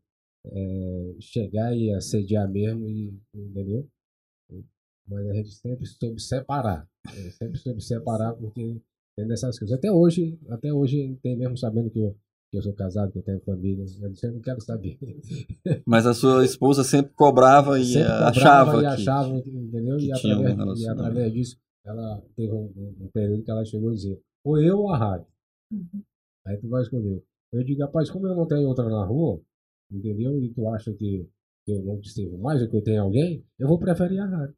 é, 0.45 1.15
chegar 1.19 1.75
e 1.75 1.91
assediar 1.93 2.49
mesmo, 2.49 2.87
e, 2.89 3.13
entendeu? 3.33 3.87
Mas 5.07 5.27
a 5.27 5.33
gente 5.33 5.49
sempre 5.51 5.85
soube 5.87 6.21
separar. 6.21 6.87
né? 7.07 7.29
Sempre 7.31 7.57
soube 7.57 7.81
separar 7.81 8.33
porque 8.33 8.79
tem 9.17 9.27
dessas 9.27 9.57
coisas. 9.57 9.75
Até 9.75 9.91
hoje, 9.91 10.37
até 10.49 10.71
hoje 10.71 11.17
tem 11.23 11.35
mesmo 11.35 11.57
sabendo 11.57 11.89
que 11.89 11.97
eu, 11.99 12.15
que 12.51 12.57
eu 12.57 12.61
sou 12.61 12.73
casado, 12.73 13.11
que 13.11 13.17
eu 13.17 13.23
tenho 13.23 13.39
família. 13.41 13.83
Eu 14.01 14.09
disse, 14.11 14.27
eu 14.27 14.33
não 14.33 14.39
quero 14.41 14.61
saber. 14.61 14.99
Mas 15.85 16.05
a 16.05 16.13
sua 16.13 16.45
esposa 16.45 16.83
sempre 16.83 17.11
cobrava 17.13 17.79
e 17.79 17.85
Sempre 17.85 18.03
cobrava 18.07 18.29
achava 18.29 18.77
e 18.77 18.79
que... 18.81 18.85
achava, 18.85 19.37
entendeu? 19.37 19.97
que 19.97 20.11
e, 20.11 20.13
tinha 20.13 20.37
um 20.37 20.41
através, 20.41 20.53
e 20.53 20.57
relacionamento. 20.59 21.01
através 21.01 21.33
disso, 21.33 21.57
ela 21.83 22.21
teve 22.35 22.53
um, 22.53 22.71
um- 22.77 22.95
um 23.01 23.07
período 23.11 23.43
que 23.43 23.49
ela 23.51 23.65
chegou 23.65 23.89
a 23.89 23.93
dizer, 23.93 24.21
ou 24.45 24.61
eu 24.61 24.77
ou 24.77 24.89
a 24.93 24.97
rádio. 24.97 25.27
Aí 26.45 26.57
tu 26.57 26.69
vai 26.69 26.81
escolher. 26.81 27.23
Eu 27.51 27.63
digo, 27.63 27.81
rapaz, 27.81 28.09
como 28.09 28.27
eu 28.27 28.35
não 28.35 28.47
tenho 28.47 28.67
outra 28.67 28.87
na 28.87 29.03
rua, 29.03 29.41
entendeu? 29.91 30.41
E 30.41 30.53
tu 30.53 30.67
acha 30.69 30.93
que 30.93 31.27
eu 31.67 31.83
não 31.83 32.03
sirvo 32.03 32.37
mais, 32.37 32.61
ou 32.61 32.69
que 32.69 32.77
eu 32.77 32.83
tenho 32.83 33.01
alguém, 33.03 33.45
eu 33.57 33.67
vou 33.67 33.79
preferir 33.79 34.21
a 34.21 34.25
rádio. 34.25 34.55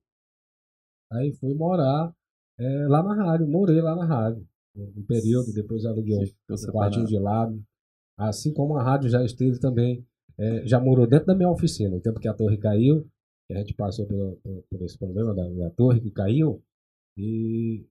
Aí 1.11 1.33
fui 1.33 1.53
morar 1.53 2.13
eh, 2.57 2.87
lá 2.87 3.03
na 3.03 3.13
rádio, 3.15 3.47
morei 3.47 3.81
lá 3.81 3.95
na 3.95 4.05
rádio. 4.05 4.47
Um 4.75 5.03
período, 5.05 5.53
depois 5.53 5.85
aluguei 5.85 6.17
um, 6.17 6.71
quartinho 6.71 7.05
de 7.05 7.19
lado. 7.19 7.61
Assim 8.17 8.53
como 8.53 8.77
a 8.77 8.83
rádio 8.83 9.09
já 9.09 9.23
esteve 9.23 9.59
também, 9.59 10.05
eh, 10.37 10.65
já 10.65 10.79
morou 10.79 11.05
dentro 11.07 11.27
da 11.27 11.35
minha 11.35 11.49
oficina. 11.49 11.95
O 11.95 12.01
tempo 12.01 12.19
que 12.19 12.27
a 12.27 12.33
torre 12.33 12.57
caiu, 12.57 13.05
que 13.47 13.53
a 13.53 13.57
gente 13.57 13.73
passou 13.73 14.05
pelo, 14.05 14.37
por, 14.37 14.63
por 14.69 14.81
esse 14.83 14.97
problema 14.97 15.33
da, 15.33 15.47
da 15.49 15.69
torre 15.71 15.99
que 15.99 16.11
caiu, 16.11 16.63
e 17.17 17.85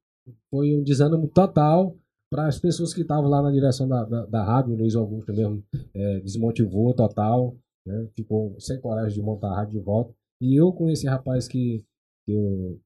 foi 0.50 0.74
um 0.74 0.82
desânimo 0.82 1.28
total 1.28 1.96
para 2.30 2.46
as 2.46 2.58
pessoas 2.58 2.94
que 2.94 3.02
estavam 3.02 3.28
lá 3.28 3.42
na 3.42 3.50
direção 3.50 3.88
da, 3.88 4.04
da, 4.04 4.24
da 4.26 4.44
rádio. 4.44 4.72
O 4.72 4.76
Luiz 4.76 4.94
Augusto 4.94 5.32
mesmo 5.32 5.64
eh, 5.92 6.20
desmotivou 6.20 6.94
total, 6.94 7.56
né? 7.84 8.08
ficou 8.14 8.58
sem 8.60 8.80
coragem 8.80 9.14
de 9.14 9.22
montar 9.22 9.48
a 9.50 9.56
rádio 9.56 9.78
de 9.78 9.84
volta. 9.84 10.14
E 10.40 10.54
eu 10.54 10.72
com 10.72 10.88
esse 10.88 11.06
rapaz 11.06 11.48
que, 11.48 11.84
que 12.24 12.32
eu 12.32 12.80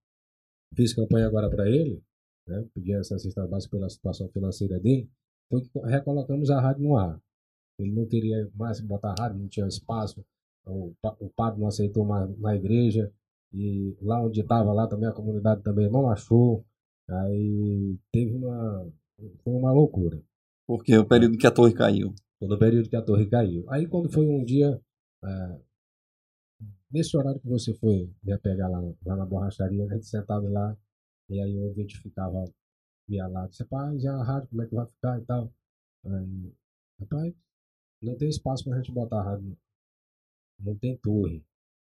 fiz 0.74 0.94
campanha 0.94 1.26
agora 1.26 1.50
para 1.50 1.68
ele, 1.68 2.02
né? 2.48 2.66
pedi 2.74 2.94
essa 2.94 3.18
cesta 3.18 3.46
básica 3.46 3.76
pela 3.76 3.88
situação 3.88 4.28
financeira 4.28 4.80
dele, 4.80 5.10
foi 5.50 5.60
que 5.60 5.78
recolocamos 5.80 6.50
a 6.50 6.60
rádio 6.60 6.82
no 6.82 6.96
ar. 6.96 7.20
Ele 7.78 7.92
não 7.92 8.06
queria 8.06 8.50
mais 8.54 8.80
botar 8.80 9.10
a 9.10 9.22
rádio, 9.22 9.40
não 9.40 9.48
tinha 9.48 9.66
espaço, 9.66 10.24
o, 10.66 10.94
o 11.20 11.28
padre 11.36 11.60
não 11.60 11.68
aceitou 11.68 12.04
mais 12.04 12.36
na 12.38 12.56
igreja, 12.56 13.12
e 13.52 13.96
lá 14.00 14.20
onde 14.22 14.40
estava, 14.40 14.72
lá 14.72 14.86
também 14.86 15.08
a 15.08 15.12
comunidade 15.12 15.62
também 15.62 15.90
não 15.90 16.08
achou, 16.08 16.64
aí 17.08 17.96
teve 18.12 18.34
uma, 18.34 18.90
foi 19.16 19.52
uma 19.52 19.72
loucura. 19.72 20.22
Porque 20.66 20.96
o 20.96 21.06
período 21.06 21.38
que 21.38 21.46
a 21.46 21.50
torre 21.50 21.74
caiu. 21.74 22.14
Foi 22.38 22.48
no 22.48 22.58
período 22.58 22.88
que 22.88 22.96
a 22.96 23.02
torre 23.02 23.26
caiu. 23.28 23.64
Aí 23.70 23.86
quando 23.86 24.10
foi 24.10 24.26
um 24.26 24.44
dia, 24.44 24.80
é, 25.24 25.60
nesse 26.90 27.16
horário 27.16 27.40
que 27.40 27.48
você 27.48 27.74
foi 27.74 28.10
me 28.22 28.38
pegar 28.38 28.68
lá, 28.68 28.80
lá 29.04 29.16
na 29.16 29.26
borracharia, 29.26 29.84
a 29.84 29.94
gente 29.94 30.06
sentado 30.06 30.48
lá, 30.48 30.76
e 31.28 31.40
aí 31.40 31.56
o 31.58 31.68
ouvinte 31.68 31.98
ficava 32.00 32.44
via 33.08 33.26
lá, 33.26 33.46
disse, 33.46 33.62
rapaz, 33.62 34.02
e 34.02 34.08
a 34.08 34.22
rádio, 34.22 34.48
como 34.48 34.62
é 34.62 34.66
que 34.66 34.74
vai 34.74 34.86
ficar 34.86 35.18
e 35.18 35.24
tal. 35.24 35.52
Aí, 36.06 36.52
rapaz, 37.00 37.34
não 38.02 38.16
tem 38.16 38.28
espaço 38.28 38.64
pra 38.64 38.76
gente 38.76 38.92
botar 38.92 39.20
a 39.20 39.22
rádio. 39.22 39.56
Não 40.60 40.76
tem 40.76 40.96
torre. 40.98 41.44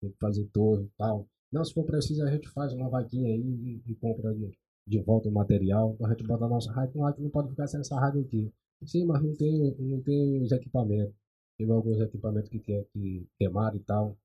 Tem 0.00 0.10
que 0.10 0.18
fazer 0.18 0.46
torre 0.52 0.84
e 0.84 0.90
tal. 0.96 1.28
Não, 1.52 1.64
se 1.64 1.72
for 1.72 1.84
preciso, 1.84 2.22
a 2.24 2.30
gente 2.30 2.48
faz 2.48 2.72
uma 2.72 2.88
vaquinha 2.88 3.28
aí 3.28 3.40
e, 3.40 3.82
e 3.86 3.94
compra 3.96 4.34
de, 4.34 4.52
de 4.86 5.00
volta 5.00 5.28
o 5.28 5.32
material 5.32 5.94
pra 5.96 6.10
gente 6.10 6.24
botar 6.24 6.46
a 6.46 6.48
nossa 6.48 6.72
rádio. 6.72 7.00
Não, 7.00 7.14
não 7.18 7.30
pode 7.30 7.50
ficar 7.50 7.66
sem 7.66 7.80
essa 7.80 7.98
rádio 7.98 8.22
aqui. 8.22 8.52
Sim, 8.86 9.06
mas 9.06 9.22
não 9.22 9.34
tem, 9.36 9.74
não 9.78 10.00
tem 10.02 10.42
os 10.42 10.52
equipamentos. 10.52 11.14
Teve 11.58 11.70
alguns 11.72 12.00
equipamentos 12.00 12.48
que, 12.50 12.58
que, 12.60 12.84
que 12.92 13.26
queimaram 13.38 13.76
e 13.76 13.80
tal. 13.80 14.16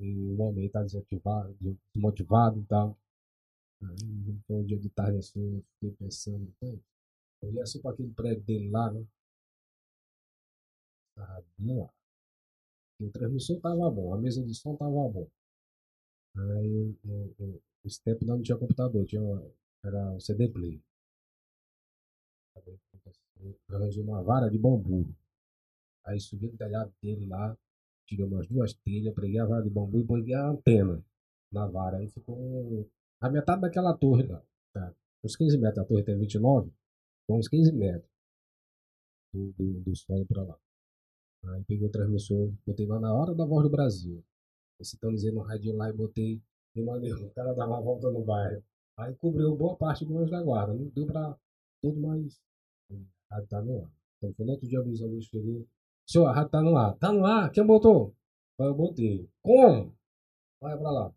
E 0.00 0.14
o 0.30 0.40
homem 0.42 0.66
está 0.66 0.82
desativado, 0.82 1.56
desmotivado 1.94 2.60
e 2.60 2.64
tal. 2.66 2.96
Aí 3.82 4.36
foi 4.46 4.56
um 4.56 4.64
dia 4.64 4.78
de 4.78 4.90
tarde 4.90 5.18
assim, 5.18 5.56
eu 5.58 5.64
fiquei 5.80 5.92
pensando, 6.06 6.52
"Pô, 6.60 6.66
eu 7.42 7.48
olhei 7.50 7.62
assim 7.62 7.80
para 7.82 7.92
aquele 7.92 8.10
prédio 8.12 8.42
dele 8.44 8.70
lá, 8.70 8.92
né? 8.92 9.04
Lá. 11.58 11.88
O 13.00 13.08
transmissor 13.08 13.60
tava 13.60 13.88
bom, 13.88 14.12
a 14.12 14.18
mesa 14.18 14.42
de 14.42 14.52
som 14.52 14.74
tava 14.74 14.90
bom. 15.08 15.28
Aí, 16.36 16.72
eu- 16.72 16.96
eu- 17.04 17.34
eu- 17.40 17.62
esse 17.84 18.00
tempo 18.02 18.24
não 18.24 18.40
tinha 18.40 18.56
computador, 18.56 19.04
tinha 19.04 19.20
era 19.84 20.10
um 20.10 20.20
CD 20.20 20.48
player. 20.48 20.80
Eu 23.40 23.76
arranjei 23.76 24.02
uma 24.02 24.22
vara 24.22 24.48
de 24.48 24.58
bambu. 24.58 25.06
Aí 26.04 26.18
subi 26.18 26.48
no 26.48 26.56
telhado 26.56 26.92
dele 27.02 27.26
lá, 27.26 27.56
tirei 28.06 28.24
umas 28.24 28.46
duas 28.46 28.72
telhas, 28.72 29.14
preguei 29.14 29.38
a 29.38 29.46
vara 29.46 29.62
de 29.62 29.70
bambu 29.70 30.00
e 30.00 30.04
botei 30.04 30.34
a 30.34 30.48
antena 30.48 31.04
na 31.52 31.66
vara. 31.66 31.98
Aí 31.98 32.08
ficou 32.08 32.88
a 33.20 33.28
metade 33.28 33.62
daquela 33.62 33.96
torre 33.96 34.26
lá. 34.26 34.42
Tá? 34.72 34.94
Uns 35.22 35.36
15 35.36 35.58
metros, 35.58 35.78
a 35.78 35.84
torre 35.84 36.02
tem 36.02 36.18
29, 36.18 36.70
ficou 37.20 37.38
uns 37.38 37.48
15 37.48 37.72
metros 37.72 38.10
do, 39.32 39.52
do, 39.52 39.80
do 39.80 39.96
solo 39.96 40.26
pra 40.26 40.42
lá. 40.42 40.58
Aí 41.46 41.64
peguei 41.64 41.86
o 41.86 41.90
transmissor, 41.90 42.52
botei 42.66 42.86
lá 42.86 42.98
na 42.98 43.12
hora 43.12 43.34
da 43.34 43.44
voz 43.44 43.64
do 43.64 43.70
Brasil. 43.70 44.24
Eu 44.78 44.84
sintonizei 44.84 45.30
no 45.30 45.40
rádio 45.40 45.74
lá 45.76 45.90
e 45.90 45.92
botei 45.92 46.42
e 46.74 46.82
mandei 46.82 47.12
o 47.12 47.30
cara 47.30 47.52
dar 47.54 47.66
uma 47.66 47.80
volta 47.80 48.10
no 48.10 48.24
bairro. 48.24 48.62
Aí 48.98 49.14
cobriu 49.16 49.56
boa 49.56 49.76
parte 49.76 50.04
do 50.04 50.18
anjo 50.18 50.30
da 50.30 50.42
guarda. 50.42 50.72
Não 50.74 50.86
deu 50.88 51.06
pra 51.06 51.36
tudo, 51.82 52.00
mas 52.00 52.40
a 53.30 53.34
rádio 53.36 53.48
tá 53.48 53.62
no 53.62 53.82
ar. 53.84 53.90
Então 54.18 54.34
foi 54.34 54.46
no 54.46 54.52
outro 54.52 54.68
dia 54.68 54.80
o 54.80 54.84
Luiz 54.84 55.02
Augusto 55.02 55.30
chegou. 55.30 55.66
Senhor, 56.08 56.26
a 56.26 56.32
rádio 56.32 56.50
tá 56.50 56.62
no 56.62 56.76
ar. 56.76 56.96
Tá 56.98 57.12
no 57.12 57.24
ar? 57.26 57.50
Quem 57.50 57.66
botou? 57.66 58.14
Aí 58.60 58.66
eu 58.66 58.74
botei. 58.74 59.28
Como? 59.42 59.92
Vai 60.60 60.78
pra 60.78 60.90
lá. 60.90 61.14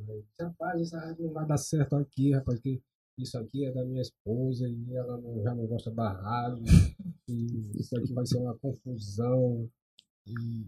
Aí, 0.00 0.24
Rapaz, 0.40 0.80
essa 0.82 0.98
rádio 1.00 1.26
não 1.26 1.32
vai 1.32 1.46
dar 1.46 1.56
certo 1.58 1.94
aqui, 1.96 2.32
rapaz, 2.32 2.58
que 2.60 2.82
isso 3.18 3.38
aqui 3.38 3.64
é 3.66 3.72
da 3.72 3.84
minha 3.84 4.00
esposa 4.00 4.66
e 4.68 4.94
ela 4.94 5.18
não- 5.18 5.42
já 5.42 5.54
não 5.54 5.66
gosta 5.66 5.90
da 5.90 6.12
rádio. 6.12 6.64
E 7.28 7.70
isso 7.78 7.96
aqui 7.98 8.12
vai 8.12 8.26
ser 8.26 8.38
uma 8.38 8.56
confusão. 8.58 9.68
E, 10.26 10.66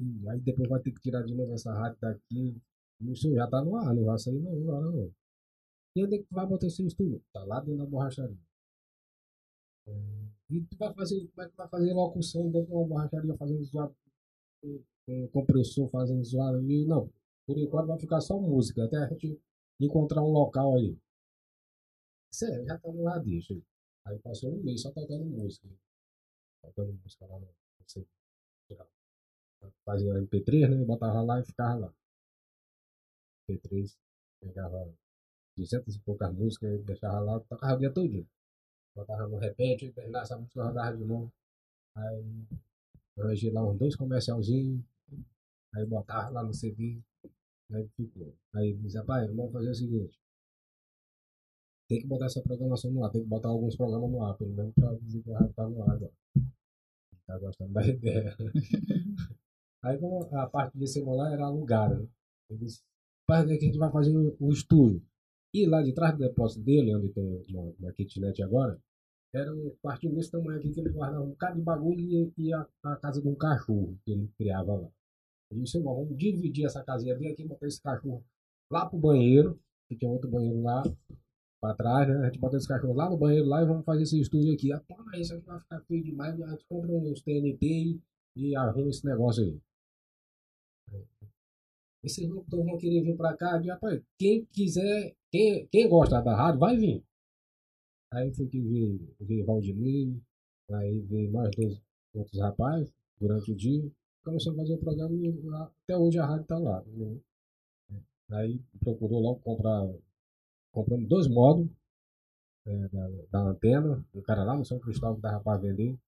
e 0.00 0.28
aí 0.28 0.40
depois 0.40 0.68
vai 0.68 0.80
ter 0.80 0.92
que 0.92 1.00
tirar 1.00 1.22
de 1.22 1.34
novo 1.34 1.52
essa 1.54 1.72
rádio 1.72 1.98
daqui. 2.00 2.56
E 3.00 3.10
o 3.10 3.16
senhor 3.16 3.36
já 3.36 3.46
tá 3.48 3.62
no 3.64 3.76
ar, 3.76 3.94
não 3.94 4.04
vai 4.04 4.18
sair 4.18 4.38
não 4.40 4.52
agora 4.52 4.90
não. 4.90 5.10
E 5.96 6.04
onde 6.04 6.16
é 6.16 6.18
que 6.18 6.24
tu 6.24 6.34
vai 6.34 6.46
botar 6.46 6.66
esse 6.66 6.84
estúdio? 6.84 7.22
Tá 7.32 7.44
lá 7.44 7.60
dentro 7.60 7.78
da 7.78 7.86
borracharia. 7.86 8.36
É, 9.86 9.92
e 10.50 10.60
tu 10.62 10.76
vai 10.76 10.92
fazer, 10.94 11.28
como 11.28 11.42
é 11.42 11.48
que 11.48 11.56
vai 11.56 11.68
fazer 11.68 11.92
locução 11.92 12.50
dentro 12.50 12.68
de 12.68 12.72
uma 12.72 12.86
borracharia 12.86 13.36
fazendo 13.36 13.64
zoado? 13.64 13.96
Com, 14.60 14.82
com 15.06 15.28
compressor 15.28 15.88
fazendo 15.90 16.24
zoado? 16.24 16.62
E 16.70 16.84
não, 16.84 17.10
por 17.46 17.58
enquanto 17.58 17.86
vai 17.88 17.98
ficar 17.98 18.20
só 18.20 18.40
música, 18.40 18.84
até 18.84 18.96
a 18.96 19.08
gente 19.08 19.40
encontrar 19.80 20.22
um 20.22 20.30
local 20.30 20.76
aí. 20.76 20.98
Sério, 22.32 22.66
já 22.66 22.74
estamos 22.76 23.04
lá, 23.04 23.18
deixa. 23.18 23.54
Aí 24.06 24.18
passou 24.18 24.52
um 24.52 24.62
mês 24.62 24.82
só 24.82 24.90
tocando 24.90 25.24
música. 25.24 25.68
Tocando 26.62 26.92
música 26.92 27.26
lá 27.26 27.38
no. 27.38 27.48
Fazia 29.84 30.12
MP3, 30.14 30.68
né? 30.68 30.84
Botava 30.84 31.22
lá 31.22 31.40
e 31.40 31.44
ficava 31.44 31.86
lá. 31.86 31.94
MP3, 33.48 33.96
pegava 34.40 34.92
200 35.56 35.94
e 35.94 36.00
poucas 36.00 36.32
músicas 36.34 36.82
deixava 36.84 37.20
lá, 37.20 37.40
tocava 37.40 37.74
o 37.74 37.78
dia 37.78 37.92
todo. 37.92 38.26
Botava 38.96 39.26
no 39.28 39.38
repente, 39.38 39.92
terminava 39.92 40.24
essa 40.24 40.38
música, 40.38 40.64
rodava 40.64 40.96
de 40.96 41.04
novo. 41.04 41.32
Aí 41.96 42.46
arranjei 43.18 43.50
lá 43.52 43.68
uns 43.68 43.78
dois 43.78 43.96
comercialzinhos. 43.96 44.84
Aí 45.74 45.86
botava 45.86 46.30
lá 46.30 46.42
no 46.42 46.54
CD. 46.54 47.00
Aí 47.72 47.88
ficou. 47.96 48.34
Aí 48.54 48.74
disse, 48.74 48.98
rapaz, 48.98 49.28
vamos 49.34 49.52
fazer 49.52 49.70
o 49.70 49.74
seguinte. 49.74 50.18
Tem 51.88 52.00
que 52.00 52.06
botar 52.06 52.26
essa 52.26 52.42
programação 52.42 52.90
no 52.90 53.04
ar, 53.04 53.10
tem 53.10 53.22
que 53.22 53.28
botar 53.28 53.48
alguns 53.48 53.76
programas 53.76 54.10
no 54.10 54.22
ar, 54.22 54.34
pelo 54.36 54.54
menos 54.54 54.72
pra 54.74 54.94
dizer 54.94 55.22
que 55.22 55.30
tá 55.54 55.68
no 55.68 55.82
ar 55.82 55.90
agora. 55.90 56.12
Tá 57.26 57.38
gostando 57.38 57.72
da 57.72 57.84
ideia. 57.86 58.34
Aí 59.82 59.98
como 59.98 60.24
a 60.34 60.48
parte 60.48 60.78
de 60.78 60.86
simular 60.86 61.32
era 61.32 61.44
alugada, 61.44 61.98
né? 61.98 62.08
Eu 62.48 62.56
disse, 62.56 62.82
rapaz, 63.28 63.46
que 63.46 63.52
a 63.52 63.60
gente 63.60 63.78
vai 63.78 63.90
fazer 63.90 64.16
o 64.16 64.50
estúdio. 64.50 65.02
E 65.54 65.66
lá 65.66 65.82
de 65.82 65.94
trás 65.94 66.12
do 66.14 66.18
depósito 66.18 66.64
dele, 66.64 66.96
onde 66.96 67.10
tem 67.10 67.24
uma, 67.50 67.72
uma 67.78 67.92
kitnet 67.92 68.42
agora, 68.42 68.76
era 69.32 69.54
um 69.54 69.70
quartinho 69.80 70.14
desse 70.14 70.32
tamanho 70.32 70.58
aqui 70.58 70.70
que 70.70 70.80
ele 70.80 70.90
guardava 70.90 71.24
um 71.24 71.30
bocado 71.30 71.56
de 71.56 71.62
bagulho 71.62 72.00
e, 72.00 72.32
e 72.36 72.52
a, 72.52 72.66
a, 72.82 72.96
casa 72.96 73.22
de 73.22 73.28
um 73.28 73.36
cachorro 73.36 73.96
que 74.04 74.10
ele 74.10 74.28
criava 74.36 74.74
lá. 74.74 74.88
Eu 75.50 75.60
disse, 75.60 75.78
irmão, 75.78 75.94
vamos 75.94 76.16
dividir 76.18 76.66
essa 76.66 76.82
casinha 76.82 77.16
bem 77.16 77.30
aqui 77.30 77.42
e 77.42 77.46
botar 77.46 77.68
esse 77.68 77.80
cachorro 77.80 78.24
lá 78.70 78.84
pro 78.86 78.98
banheiro, 78.98 79.58
que 79.88 79.96
tinha 79.96 80.10
outro 80.10 80.28
banheiro 80.28 80.60
lá, 80.60 80.82
pra 81.60 81.74
trás, 81.74 82.08
né? 82.08 82.16
A 82.16 82.24
gente 82.26 82.38
bota 82.38 82.56
esse 82.56 82.68
cachorro 82.68 82.94
lá 82.94 83.08
no 83.08 83.16
banheiro 83.16 83.46
lá 83.46 83.62
e 83.62 83.66
vamos 83.66 83.84
fazer 83.84 84.02
esse 84.02 84.20
estúdio 84.20 84.52
aqui. 84.52 84.72
Ah, 84.72 84.80
toma 84.80 85.16
isso 85.16 85.34
aqui 85.34 85.46
vai 85.46 85.60
ficar 85.60 85.80
feio 85.82 86.04
demais, 86.04 86.40
a 86.40 86.50
gente 86.50 86.64
compra 86.66 86.92
uns 86.92 87.22
TNT 87.22 87.58
e, 87.62 88.00
e 88.36 88.56
arruma 88.56 88.90
esse 88.90 89.04
negócio 89.06 89.42
aí. 89.42 89.60
Esses 92.02 92.28
grupos 92.28 92.58
vão 92.58 92.76
querer 92.76 93.02
vir 93.02 93.16
pra 93.16 93.34
cá, 93.34 93.58
e, 93.62 93.68
rapaz, 93.68 94.02
quem 94.18 94.44
quiser, 94.52 95.14
quem, 95.34 95.66
quem 95.66 95.88
gosta 95.88 96.22
da 96.22 96.36
rádio, 96.36 96.60
vai 96.60 96.76
vir. 96.76 97.04
Aí 98.12 98.32
foi 98.32 98.46
que 98.46 98.60
veio, 98.60 99.16
veio 99.20 99.44
Valdinei, 99.44 100.22
aí 100.70 101.00
veio 101.00 101.32
mais 101.32 101.50
dois 101.56 101.82
outros 102.14 102.40
rapazes 102.40 102.94
durante 103.18 103.50
o 103.50 103.56
dia. 103.56 103.90
Começou 104.24 104.52
a 104.52 104.56
fazer 104.56 104.74
o 104.74 104.78
programa 104.78 105.12
e 105.12 105.28
até 105.54 105.96
hoje 105.96 106.20
a 106.20 106.24
rádio 106.24 106.46
tá 106.46 106.56
lá. 106.56 106.84
Né? 106.84 107.20
Aí 108.30 108.62
procurou 108.78 109.20
logo 109.20 109.40
comprar 109.40 109.92
compramos 110.72 111.08
dois 111.08 111.26
módulos 111.26 111.68
é, 112.66 112.88
da, 112.88 113.08
da, 113.32 113.40
antena, 113.50 114.06
o 114.14 114.22
cara 114.22 114.44
lá 114.44 114.56
no 114.56 114.64
São 114.64 114.78
Cristóvão 114.78 115.20
dava 115.20 115.42
para 115.42 115.58
vender, 115.58 115.98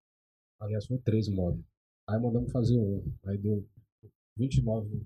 aliás 0.61 0.87
foi 0.87 0.99
três 0.99 1.29
módulos. 1.29 1.67
Aí 2.09 2.21
mandamos 2.21 2.53
fazer 2.53 2.79
um, 2.79 3.03
aí 3.25 3.37
deu 3.39 3.67
29, 4.37 5.05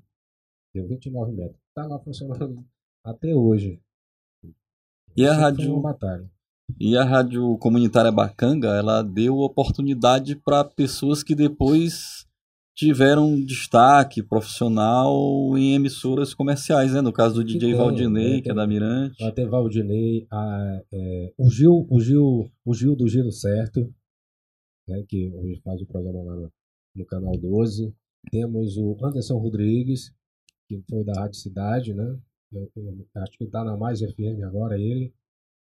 deu 0.75 0.87
29 0.87 1.33
metros. 1.33 1.61
Tá 1.75 1.87
lá 1.87 1.99
funcionando 1.99 2.63
até 3.03 3.35
hoje. 3.35 3.81
E 5.17 5.27
a 5.27 5.35
rádio. 5.35 5.83
E 6.79 6.97
a 6.97 7.05
rádio 7.05 7.59
comunitária 7.59 8.13
Bacanga, 8.13 8.69
ela 8.69 9.03
deu 9.03 9.39
oportunidade 9.39 10.37
para 10.37 10.65
pessoas 10.65 11.23
que 11.23 11.35
depois 11.35 12.27
tiveram 12.77 13.39
destaque 13.45 14.23
profissional 14.23 15.13
em 15.59 15.75
emissoras 15.75 16.33
comerciais, 16.33 16.95
né? 16.95 17.01
No 17.01 17.13
caso 17.13 17.35
do 17.35 17.45
DJ 17.45 17.61
tem, 17.61 17.75
Valdinei, 17.75 18.37
né? 18.37 18.41
que 18.41 18.51
é 18.51 18.55
da 18.55 18.67
Mirante. 18.67 19.23
Até 19.23 19.45
Valdinei, 19.45 20.27
a, 20.31 20.83
é, 20.93 21.33
o 21.37 21.51
Gil, 21.51 21.87
o 21.91 22.01
Gil, 22.01 22.51
o 22.65 22.75
Gil 22.75 22.97
do 22.97 23.09
Giro 23.09 23.31
Certo, 23.33 23.93
né? 24.89 25.05
Que 25.09 25.31
hoje 25.35 25.61
faz 25.63 25.83
o 25.83 25.87
programa 25.87 26.23
lá 26.23 26.37
no, 26.37 26.53
no 26.97 27.05
canal 27.05 27.37
12. 27.37 27.93
Temos 28.31 28.77
o 28.77 28.97
Anderson 29.05 29.39
Rodrigues, 29.39 30.13
que 30.69 30.83
foi 30.89 31.05
da 31.05 31.21
Rádio 31.21 31.37
Cidade, 31.37 31.93
né? 31.93 32.17
Acho 33.17 33.39
que 33.39 33.45
está 33.45 33.65
na 33.65 33.77
Mais 33.77 34.01
FM 34.01 34.43
agora 34.45 34.79
ele. 34.79 35.15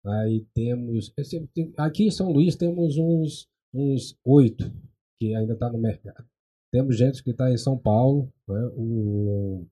Aí 0.05 0.45
temos. 0.53 1.13
Aqui 1.77 2.05
em 2.05 2.11
São 2.11 2.31
Luís 2.31 2.55
temos 2.55 2.97
uns, 2.97 3.49
uns 3.73 4.17
oito 4.23 4.71
que 5.17 5.35
ainda 5.35 5.53
está 5.53 5.71
no 5.71 5.79
mercado. 5.79 6.25
Temos 6.71 6.97
gente 6.97 7.23
que 7.23 7.31
está 7.31 7.51
em 7.51 7.57
São 7.57 7.77
Paulo, 7.77 8.31
né? 8.47 8.71
o, 8.75 9.65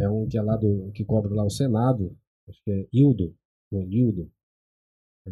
é 0.00 0.08
um 0.08 0.26
que 0.26 0.36
é 0.36 0.42
lá 0.42 0.56
do 0.56 0.90
que 0.92 1.04
cobre 1.04 1.32
lá 1.34 1.44
o 1.44 1.50
Senado, 1.50 2.16
acho 2.48 2.62
que 2.64 2.70
é 2.70 2.88
Hildo, 2.92 3.36
o 3.70 3.82
Nildo. 3.82 4.30
É... 5.26 5.30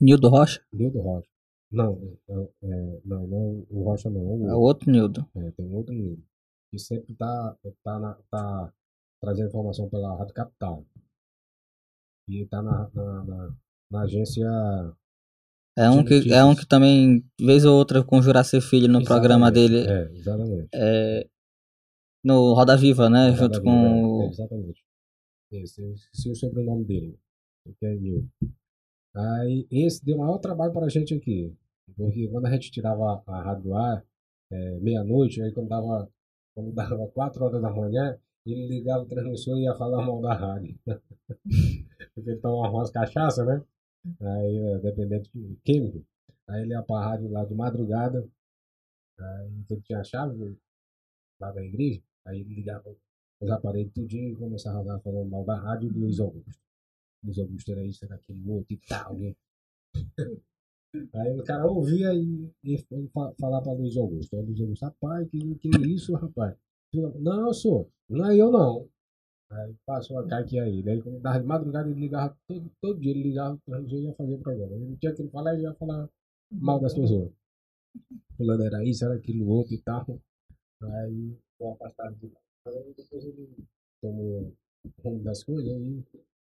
Nildo 0.00 0.28
Rocha? 0.28 0.64
Nildo 0.72 1.00
Rocha. 1.00 1.28
Não, 1.70 1.98
é, 2.28 2.34
é, 2.62 3.00
não, 3.04 3.26
não 3.26 3.66
o 3.68 3.82
Rocha 3.82 4.08
não. 4.08 4.22
O 4.22 4.48
é 4.48 4.54
o 4.54 4.60
outro 4.60 4.90
Nildo. 4.90 5.28
É, 5.34 5.50
tem 5.50 5.72
outro 5.74 5.94
Nildo. 5.94 6.22
Que 6.70 6.78
sempre 6.78 7.12
está 7.12 7.58
tá, 7.82 7.98
na, 7.98 8.14
tá 8.30 8.72
trazendo 9.20 9.48
informação 9.48 9.88
pela 9.88 10.16
Rádio 10.16 10.34
Capital. 10.34 10.84
E 12.28 12.42
está 12.42 12.62
na, 12.62 12.90
na, 12.94 13.24
na, 13.24 13.56
na 13.90 14.02
agência 14.02 14.46
é 15.78 15.88
um, 15.88 16.04
que, 16.04 16.32
é 16.32 16.44
um 16.44 16.56
que 16.56 16.66
também, 16.66 17.24
vez 17.40 17.64
ou 17.64 17.78
outra, 17.78 18.02
com 18.02 18.20
Juraci 18.20 18.60
Filho 18.60 18.88
no 18.88 18.98
exatamente, 18.98 19.06
programa 19.06 19.52
dele. 19.52 19.86
É, 19.86 20.10
exatamente. 20.10 20.68
É, 20.74 21.28
no 22.24 22.52
Roda 22.52 22.76
Viva, 22.76 23.08
né? 23.08 23.30
Roda 23.30 23.36
junto 23.36 23.60
Viva, 23.60 23.64
com. 23.64 24.22
É, 24.22 24.26
exatamente. 24.26 24.84
Esse, 25.52 25.82
esse 26.12 26.28
é 26.28 26.32
o 26.32 26.34
sobrenome 26.34 26.84
dele. 26.84 27.16
Que 27.78 27.86
é 27.86 27.94
Nil. 27.94 28.28
Aí, 29.14 29.68
esse 29.70 30.04
deu 30.04 30.18
maior 30.18 30.38
trabalho 30.38 30.72
para 30.72 30.86
a 30.86 30.88
gente 30.88 31.14
aqui. 31.14 31.54
Porque 31.96 32.26
quando 32.28 32.46
a 32.46 32.50
gente 32.50 32.72
tirava 32.72 33.22
a 33.24 33.42
rádio 33.42 33.62
do 33.62 33.74
ar, 33.74 34.04
é, 34.50 34.80
meia-noite, 34.80 35.40
aí 35.40 35.52
quando 35.52 35.68
dava, 35.68 36.10
quando 36.56 36.72
dava 36.72 37.06
4 37.06 37.44
horas 37.44 37.62
da 37.62 37.70
manhã, 37.70 38.18
ele 38.52 38.68
ligava 38.68 39.02
o 39.02 39.06
transmissor 39.06 39.58
e 39.58 39.62
ia 39.64 39.74
falar 39.74 40.04
mal 40.04 40.20
da 40.20 40.34
rádio. 40.34 40.78
porque 42.14 42.30
ele 42.30 42.40
tomava 42.40 42.74
umas 42.74 42.90
cachaça, 42.90 43.44
né? 43.44 43.64
Aí, 44.20 44.56
é, 44.58 44.78
dependente 44.78 45.30
de 45.34 45.56
químico. 45.64 46.04
Aí 46.46 46.62
ele 46.62 46.72
ia 46.72 46.82
pra 46.82 47.04
rádio 47.04 47.30
lá 47.30 47.44
de 47.44 47.54
madrugada. 47.54 48.28
Aí 49.18 49.64
ele 49.70 49.80
tinha 49.82 50.00
a 50.00 50.04
chave 50.04 50.56
lá 51.40 51.52
da 51.52 51.62
igreja. 51.62 52.02
Aí 52.26 52.40
ele 52.40 52.54
ligava 52.54 52.94
os 53.40 53.50
aparelhos 53.50 53.92
tudinho 53.92 54.32
e 54.32 54.36
começava 54.36 54.94
a 54.94 55.00
falar 55.00 55.24
mal 55.24 55.44
da 55.44 55.56
rádio 55.56 55.92
do 55.92 56.00
Luiz 56.00 56.18
Augusto. 56.18 56.62
Luiz 57.24 57.38
Augusto 57.38 57.72
era 57.72 57.84
isso, 57.84 58.04
era 58.04 58.14
aquele 58.14 58.48
outro 58.50 58.74
e 58.74 58.80
tal, 58.88 59.16
né? 59.18 59.34
Aí 61.14 61.38
o 61.38 61.44
cara 61.44 61.66
ouvia 61.66 62.14
e, 62.14 62.50
e 62.64 62.78
falar 63.38 63.60
para 63.60 63.72
Luiz 63.72 63.96
Augusto. 63.96 64.34
Aí 64.36 64.42
Luiz 64.42 64.60
Augusto, 64.60 64.84
rapaz, 64.84 65.28
que, 65.28 65.54
que 65.56 65.68
isso, 65.86 66.14
rapaz? 66.14 66.56
Não, 66.92 67.52
senhor, 67.52 67.88
não 68.08 68.30
é 68.30 68.36
eu 68.36 68.50
não. 68.50 68.88
Aí 69.50 69.74
passou 69.86 70.18
a 70.18 70.38
aqui 70.38 70.58
aí. 70.58 70.82
Daí, 70.82 71.00
quando 71.02 71.20
dava 71.20 71.40
de 71.40 71.46
madrugada, 71.46 71.88
ele 71.90 72.00
ligava 72.00 72.36
todo, 72.46 72.70
todo 72.80 73.00
dia, 73.00 73.12
ele 73.12 73.22
ligava, 73.22 73.58
a 73.70 73.80
ia 73.80 74.14
fazer 74.14 74.34
o 74.34 74.38
programa. 74.38 74.74
Ele 74.74 74.96
tinha 74.96 75.14
que 75.14 75.28
falar, 75.28 75.54
ele 75.54 75.62
ia 75.62 75.74
falar 75.74 76.08
mal 76.50 76.80
das 76.80 76.94
pessoas. 76.94 77.32
Fulano 78.36 78.64
era 78.64 78.84
isso, 78.84 79.04
era 79.04 79.14
aquilo 79.14 79.48
outro 79.48 79.74
e 79.74 79.82
tal. 79.82 80.20
Aí, 80.82 81.36
ficou 81.52 81.72
afastado 81.72 82.14
de 82.16 82.26
lá. 82.26 82.40
Aí 82.66 82.94
depois 82.94 83.24
ele 83.24 83.66
tomou 84.02 84.54
rumo 85.02 85.22
das 85.22 85.42
coisas 85.42 85.72
e 85.72 86.04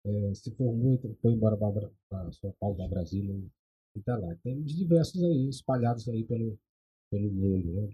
é, 0.07 0.35
se 0.35 0.51
formou 0.53 0.95
e 0.95 1.15
foi 1.21 1.33
embora 1.33 1.57
para 1.57 2.33
São 2.33 2.53
Paulo, 2.61 2.77
para 2.77 2.89
Brasília 2.89 3.35
e 3.97 4.03
tá 4.03 4.17
lá. 4.17 4.35
Tem 4.43 4.63
diversos 4.63 5.23
aí, 5.23 5.49
espalhados 5.49 6.09
aí 6.09 6.25
pelo, 6.25 6.59
pelo 7.11 7.31
mundo, 7.31 7.73
né? 7.73 7.89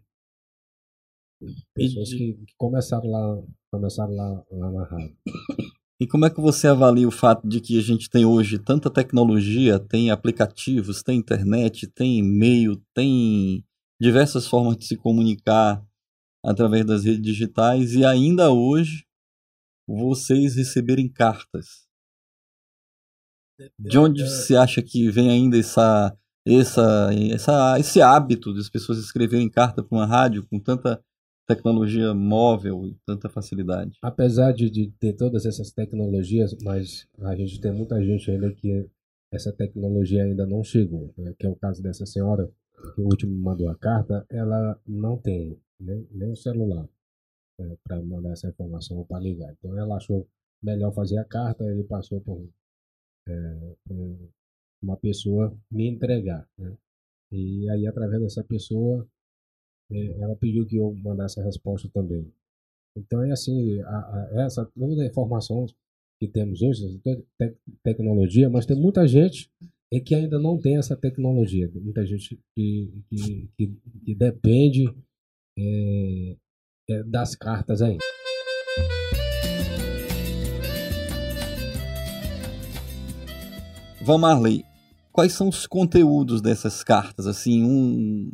Pessoas 1.74 2.10
que, 2.10 2.34
que 2.34 2.54
começaram 2.56 3.10
lá, 3.10 3.42
começaram 3.70 4.14
lá, 4.14 4.44
lá 4.50 4.70
na 4.72 4.84
rádio. 4.84 5.16
E 6.00 6.06
como 6.06 6.24
é 6.24 6.30
que 6.30 6.40
você 6.40 6.66
avalia 6.66 7.06
o 7.06 7.10
fato 7.10 7.46
de 7.46 7.60
que 7.60 7.78
a 7.78 7.82
gente 7.82 8.08
tem 8.08 8.24
hoje 8.24 8.58
tanta 8.58 8.90
tecnologia, 8.90 9.78
tem 9.78 10.10
aplicativos, 10.10 11.02
tem 11.02 11.18
internet, 11.18 11.86
tem 11.86 12.18
e-mail, 12.18 12.76
tem 12.94 13.62
diversas 14.00 14.46
formas 14.46 14.78
de 14.78 14.86
se 14.86 14.96
comunicar 14.96 15.84
através 16.42 16.86
das 16.86 17.04
redes 17.04 17.20
digitais 17.20 17.92
e 17.92 18.04
ainda 18.04 18.50
hoje 18.50 19.04
vocês 19.86 20.56
receberem 20.56 21.06
cartas? 21.06 21.86
De 23.78 23.98
onde 23.98 24.22
você 24.22 24.56
acha 24.56 24.80
que 24.82 25.10
vem 25.10 25.30
ainda 25.30 25.58
essa, 25.58 26.16
essa, 26.46 27.10
essa, 27.30 27.78
esse 27.78 28.00
hábito 28.00 28.54
das 28.54 28.70
pessoas 28.70 28.98
escreverem 28.98 29.50
carta 29.50 29.82
para 29.82 29.98
uma 29.98 30.06
rádio 30.06 30.46
com 30.46 30.58
tanta 30.58 31.04
tecnologia 31.46 32.14
móvel 32.14 32.86
e 32.86 32.96
tanta 33.06 33.28
facilidade? 33.28 33.98
Apesar 34.02 34.52
de, 34.52 34.70
de 34.70 34.90
ter 34.98 35.14
todas 35.14 35.46
essas 35.46 35.72
tecnologias, 35.72 36.56
mas 36.62 37.08
a 37.20 37.34
gente 37.34 37.60
tem 37.60 37.72
muita 37.72 38.02
gente 38.04 38.30
ainda 38.30 38.52
que 38.52 38.88
essa 39.32 39.52
tecnologia 39.52 40.24
ainda 40.24 40.46
não 40.46 40.62
chegou, 40.64 41.12
né? 41.16 41.34
que 41.38 41.46
é 41.46 41.48
o 41.48 41.56
caso 41.56 41.82
dessa 41.82 42.04
senhora 42.04 42.50
que 42.94 43.00
o 43.00 43.04
último 43.04 43.36
mandou 43.36 43.68
a 43.68 43.76
carta, 43.76 44.26
ela 44.30 44.80
não 44.86 45.16
tem 45.18 45.60
nem, 45.78 46.06
nem 46.10 46.32
o 46.32 46.36
celular 46.36 46.88
é, 47.60 47.76
para 47.84 48.02
mandar 48.02 48.32
essa 48.32 48.48
informação 48.48 49.04
para 49.04 49.20
ligar. 49.20 49.52
Então 49.52 49.76
ela 49.78 49.96
achou 49.96 50.26
melhor 50.62 50.92
fazer 50.92 51.18
a 51.18 51.24
carta, 51.24 51.64
ele 51.64 51.84
passou 51.84 52.20
por, 52.20 52.48
é, 53.28 53.76
por 53.86 54.30
uma 54.82 54.96
pessoa 54.96 55.56
me 55.70 55.88
entregar. 55.88 56.48
Né? 56.58 56.76
E 57.32 57.68
aí, 57.70 57.86
através 57.86 58.20
dessa 58.22 58.42
pessoa, 58.42 59.06
ela 59.90 60.36
pediu 60.36 60.66
que 60.66 60.76
eu 60.76 60.94
mandasse 60.94 61.40
a 61.40 61.44
resposta 61.44 61.88
também. 61.92 62.32
Então, 62.96 63.22
é 63.22 63.30
assim, 63.30 63.80
a, 63.82 63.88
a, 63.88 64.44
essa 64.44 64.64
toda 64.64 65.02
a 65.02 65.06
informação 65.06 65.66
que 66.20 66.28
temos 66.28 66.60
hoje, 66.62 66.98
te, 66.98 67.24
tecnologia, 67.82 68.50
mas 68.50 68.66
tem 68.66 68.76
muita 68.76 69.06
gente 69.06 69.50
é 69.92 69.98
que 69.98 70.14
ainda 70.14 70.38
não 70.38 70.56
tem 70.58 70.78
essa 70.78 70.96
tecnologia. 70.96 71.68
Muita 71.74 72.06
gente 72.06 72.38
que, 72.54 72.92
que, 73.08 73.50
que, 73.56 73.76
que 74.04 74.14
depende 74.14 74.86
é, 75.58 76.36
é, 76.88 77.02
das 77.02 77.34
cartas 77.34 77.82
aí. 77.82 77.98
Van 84.02 84.18
Marley, 84.18 84.64
quais 85.12 85.32
são 85.32 85.48
os 85.48 85.66
conteúdos 85.66 86.40
dessas 86.40 86.84
cartas? 86.84 87.26
Assim, 87.26 87.64
um 87.64 88.30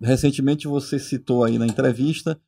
recentemente 0.00 0.66
você 0.66 0.98
citou 0.98 1.44
aí 1.44 1.58
na 1.58 1.66
entrevista 1.66 2.38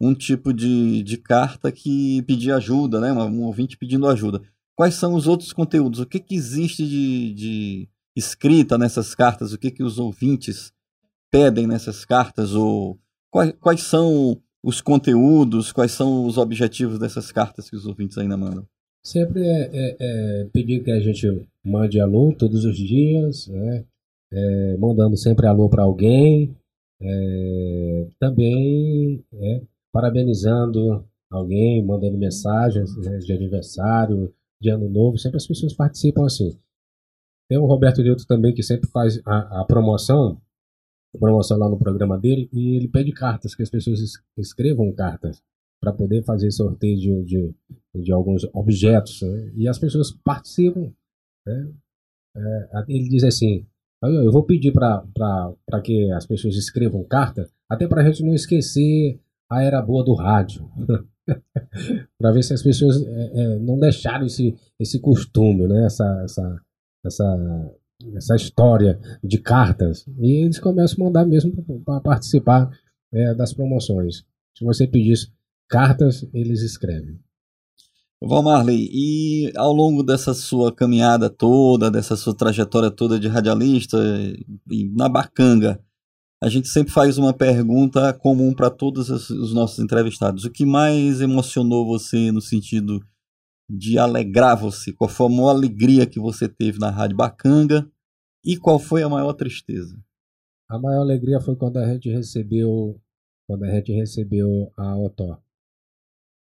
um 0.00 0.14
tipo 0.14 0.52
de, 0.52 1.02
de 1.02 1.16
carta 1.16 1.72
que 1.72 2.22
pedia 2.22 2.56
ajuda, 2.56 3.00
né? 3.00 3.12
Um 3.12 3.42
ouvinte 3.42 3.76
pedindo 3.76 4.06
ajuda. 4.06 4.40
Quais 4.76 4.94
são 4.94 5.14
os 5.14 5.26
outros 5.26 5.52
conteúdos? 5.52 5.98
O 5.98 6.06
que, 6.06 6.20
que 6.20 6.36
existe 6.36 6.86
de, 6.86 7.34
de 7.34 7.88
escrita 8.16 8.78
nessas 8.78 9.14
cartas? 9.14 9.52
O 9.52 9.58
que, 9.58 9.72
que 9.72 9.82
os 9.82 9.98
ouvintes 9.98 10.72
pedem 11.32 11.66
nessas 11.66 12.04
cartas? 12.04 12.54
Ou 12.54 12.96
quais, 13.30 13.52
quais 13.60 13.82
são 13.82 14.40
os 14.62 14.80
conteúdos? 14.80 15.72
Quais 15.72 15.90
são 15.90 16.24
os 16.26 16.38
objetivos 16.38 16.98
dessas 16.98 17.32
cartas 17.32 17.68
que 17.68 17.74
os 17.74 17.86
ouvintes 17.86 18.16
ainda 18.18 18.36
mandam? 18.36 18.64
Sempre 19.04 19.42
é, 19.44 19.70
é, 19.72 19.96
é 19.98 20.44
pedir 20.52 20.84
que 20.84 20.92
a 20.92 21.00
gente 21.00 21.26
mande 21.64 22.00
alô 22.00 22.32
todos 22.32 22.64
os 22.64 22.76
dias, 22.76 23.48
né? 23.48 23.84
É, 24.30 24.76
mandando 24.76 25.16
sempre 25.16 25.46
alô 25.46 25.68
para 25.68 25.82
alguém, 25.82 26.54
é, 27.00 28.08
também 28.18 29.24
é, 29.32 29.62
parabenizando 29.92 31.04
alguém, 31.30 31.84
mandando 31.84 32.18
mensagens 32.18 32.96
né, 32.96 33.18
de 33.18 33.32
aniversário, 33.32 34.32
de 34.60 34.70
ano 34.70 34.88
novo, 34.88 35.18
sempre 35.18 35.36
as 35.36 35.46
pessoas 35.46 35.72
participam 35.72 36.24
assim. 36.24 36.58
Tem 37.48 37.58
o 37.58 37.66
Roberto 37.66 38.02
Nilton 38.02 38.24
também 38.26 38.54
que 38.54 38.62
sempre 38.62 38.88
faz 38.90 39.20
a, 39.24 39.60
a 39.60 39.64
promoção, 39.64 40.40
a 41.14 41.18
promoção 41.18 41.58
lá 41.58 41.68
no 41.68 41.78
programa 41.78 42.18
dele, 42.18 42.48
e 42.52 42.76
ele 42.76 42.88
pede 42.88 43.12
cartas, 43.12 43.54
que 43.54 43.62
as 43.62 43.70
pessoas 43.70 44.00
escrevam 44.36 44.92
cartas 44.92 45.42
para 45.80 45.92
poder 45.92 46.24
fazer 46.24 46.50
sorteio 46.50 47.24
de, 47.24 47.24
de, 47.24 47.54
de 48.02 48.12
alguns 48.12 48.44
objetos. 48.52 49.22
Né? 49.22 49.52
E 49.56 49.68
as 49.68 49.78
pessoas 49.78 50.10
participam. 50.10 50.92
Né? 51.46 51.72
É, 52.36 52.84
ele 52.88 53.08
diz 53.08 53.24
assim: 53.24 53.66
eu 54.02 54.30
vou 54.30 54.44
pedir 54.44 54.72
para 54.72 55.82
que 55.82 56.10
as 56.12 56.26
pessoas 56.26 56.56
escrevam 56.56 57.02
carta, 57.04 57.48
até 57.68 57.86
para 57.86 58.02
a 58.02 58.04
gente 58.04 58.22
não 58.22 58.34
esquecer 58.34 59.20
a 59.50 59.62
era 59.62 59.82
boa 59.82 60.04
do 60.04 60.14
rádio. 60.14 60.68
para 62.18 62.32
ver 62.32 62.42
se 62.42 62.54
as 62.54 62.62
pessoas 62.62 63.02
é, 63.02 63.30
é, 63.34 63.58
não 63.58 63.78
deixaram 63.78 64.26
esse, 64.26 64.54
esse 64.78 64.98
costume, 64.98 65.66
né? 65.66 65.84
essa, 65.84 66.22
essa, 66.24 66.60
essa, 67.04 67.74
essa 68.14 68.36
história 68.36 68.98
de 69.22 69.38
cartas. 69.38 70.06
E 70.18 70.44
eles 70.44 70.58
começam 70.58 71.02
a 71.02 71.06
mandar 71.06 71.26
mesmo 71.26 71.52
para 71.84 72.00
participar 72.00 72.70
é, 73.12 73.34
das 73.34 73.52
promoções. 73.52 74.24
Se 74.56 74.64
você 74.64 74.86
pedisse 74.86 75.30
cartas, 75.68 76.26
eles 76.32 76.62
escrevem. 76.62 77.18
Val 78.20 78.42
Marley, 78.42 78.88
e 78.92 79.52
ao 79.56 79.72
longo 79.72 80.02
dessa 80.02 80.34
sua 80.34 80.74
caminhada 80.74 81.30
toda, 81.30 81.88
dessa 81.88 82.16
sua 82.16 82.34
trajetória 82.34 82.90
toda 82.90 83.18
de 83.18 83.28
radialista 83.28 83.96
e 84.70 84.88
na 84.90 85.08
Bacanga, 85.08 85.80
a 86.42 86.48
gente 86.48 86.66
sempre 86.68 86.92
faz 86.92 87.16
uma 87.16 87.32
pergunta 87.32 88.12
comum 88.12 88.52
para 88.52 88.70
todos 88.70 89.08
os 89.08 89.54
nossos 89.54 89.78
entrevistados. 89.78 90.44
O 90.44 90.50
que 90.50 90.64
mais 90.64 91.20
emocionou 91.20 91.86
você 91.86 92.32
no 92.32 92.40
sentido 92.40 93.00
de 93.70 93.98
alegrar 93.98 94.56
você? 94.56 94.92
Qual 94.92 95.08
foi 95.08 95.26
a 95.26 95.30
maior 95.30 95.50
alegria 95.50 96.06
que 96.06 96.18
você 96.18 96.48
teve 96.48 96.78
na 96.80 96.90
Rádio 96.90 97.16
Bacanga? 97.16 97.88
E 98.44 98.56
qual 98.56 98.80
foi 98.80 99.02
a 99.02 99.08
maior 99.08 99.32
tristeza? 99.32 99.96
A 100.68 100.78
maior 100.78 101.02
alegria 101.02 101.40
foi 101.40 101.54
quando 101.54 101.76
a 101.76 101.86
gente 101.86 102.10
recebeu, 102.10 103.00
quando 103.48 103.64
a 103.64 103.70
gente 103.70 103.92
recebeu 103.92 104.72
a 104.76 104.96
OTO 104.96 105.38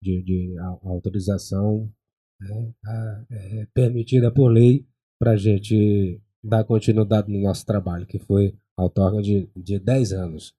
de, 0.02 0.24
de 0.24 0.56
autorização 0.84 1.92
né, 2.40 2.74
a, 2.86 3.26
é, 3.32 3.68
permitida 3.74 4.32
por 4.32 4.50
lei 4.50 4.86
para 5.20 5.32
a 5.32 5.38
gente 5.38 6.22
dar 6.44 6.64
continuidade 6.64 7.32
no 7.32 7.42
nosso 7.42 7.66
trabalho, 7.66 8.06
que 8.06 8.20
foi 8.20 8.56
a 8.78 8.84
outorga 8.84 9.22
de, 9.22 9.50
de 9.56 9.80
10 9.80 10.14
anos. 10.14 10.56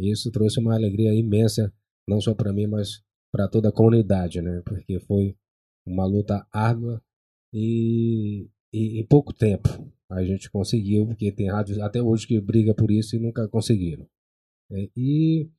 Isso 0.00 0.30
trouxe 0.30 0.58
uma 0.58 0.74
alegria 0.74 1.12
imensa, 1.12 1.72
não 2.08 2.20
só 2.20 2.34
para 2.34 2.52
mim, 2.52 2.66
mas 2.66 3.02
para 3.32 3.48
toda 3.48 3.68
a 3.68 3.72
comunidade, 3.72 4.40
né? 4.40 4.62
porque 4.64 4.98
foi 5.00 5.36
uma 5.86 6.06
luta 6.06 6.46
árdua 6.52 7.02
e, 7.52 8.48
e 8.72 9.00
em 9.00 9.06
pouco 9.06 9.32
tempo 9.32 9.68
a 10.10 10.24
gente 10.24 10.50
conseguiu, 10.50 11.06
porque 11.06 11.30
tem 11.30 11.50
rádios 11.50 11.78
até 11.78 12.02
hoje 12.02 12.26
que 12.26 12.40
briga 12.40 12.74
por 12.74 12.90
isso 12.90 13.14
e 13.14 13.18
nunca 13.18 13.46
conseguiram. 13.48 14.08
É, 14.72 14.88
e 14.96 15.50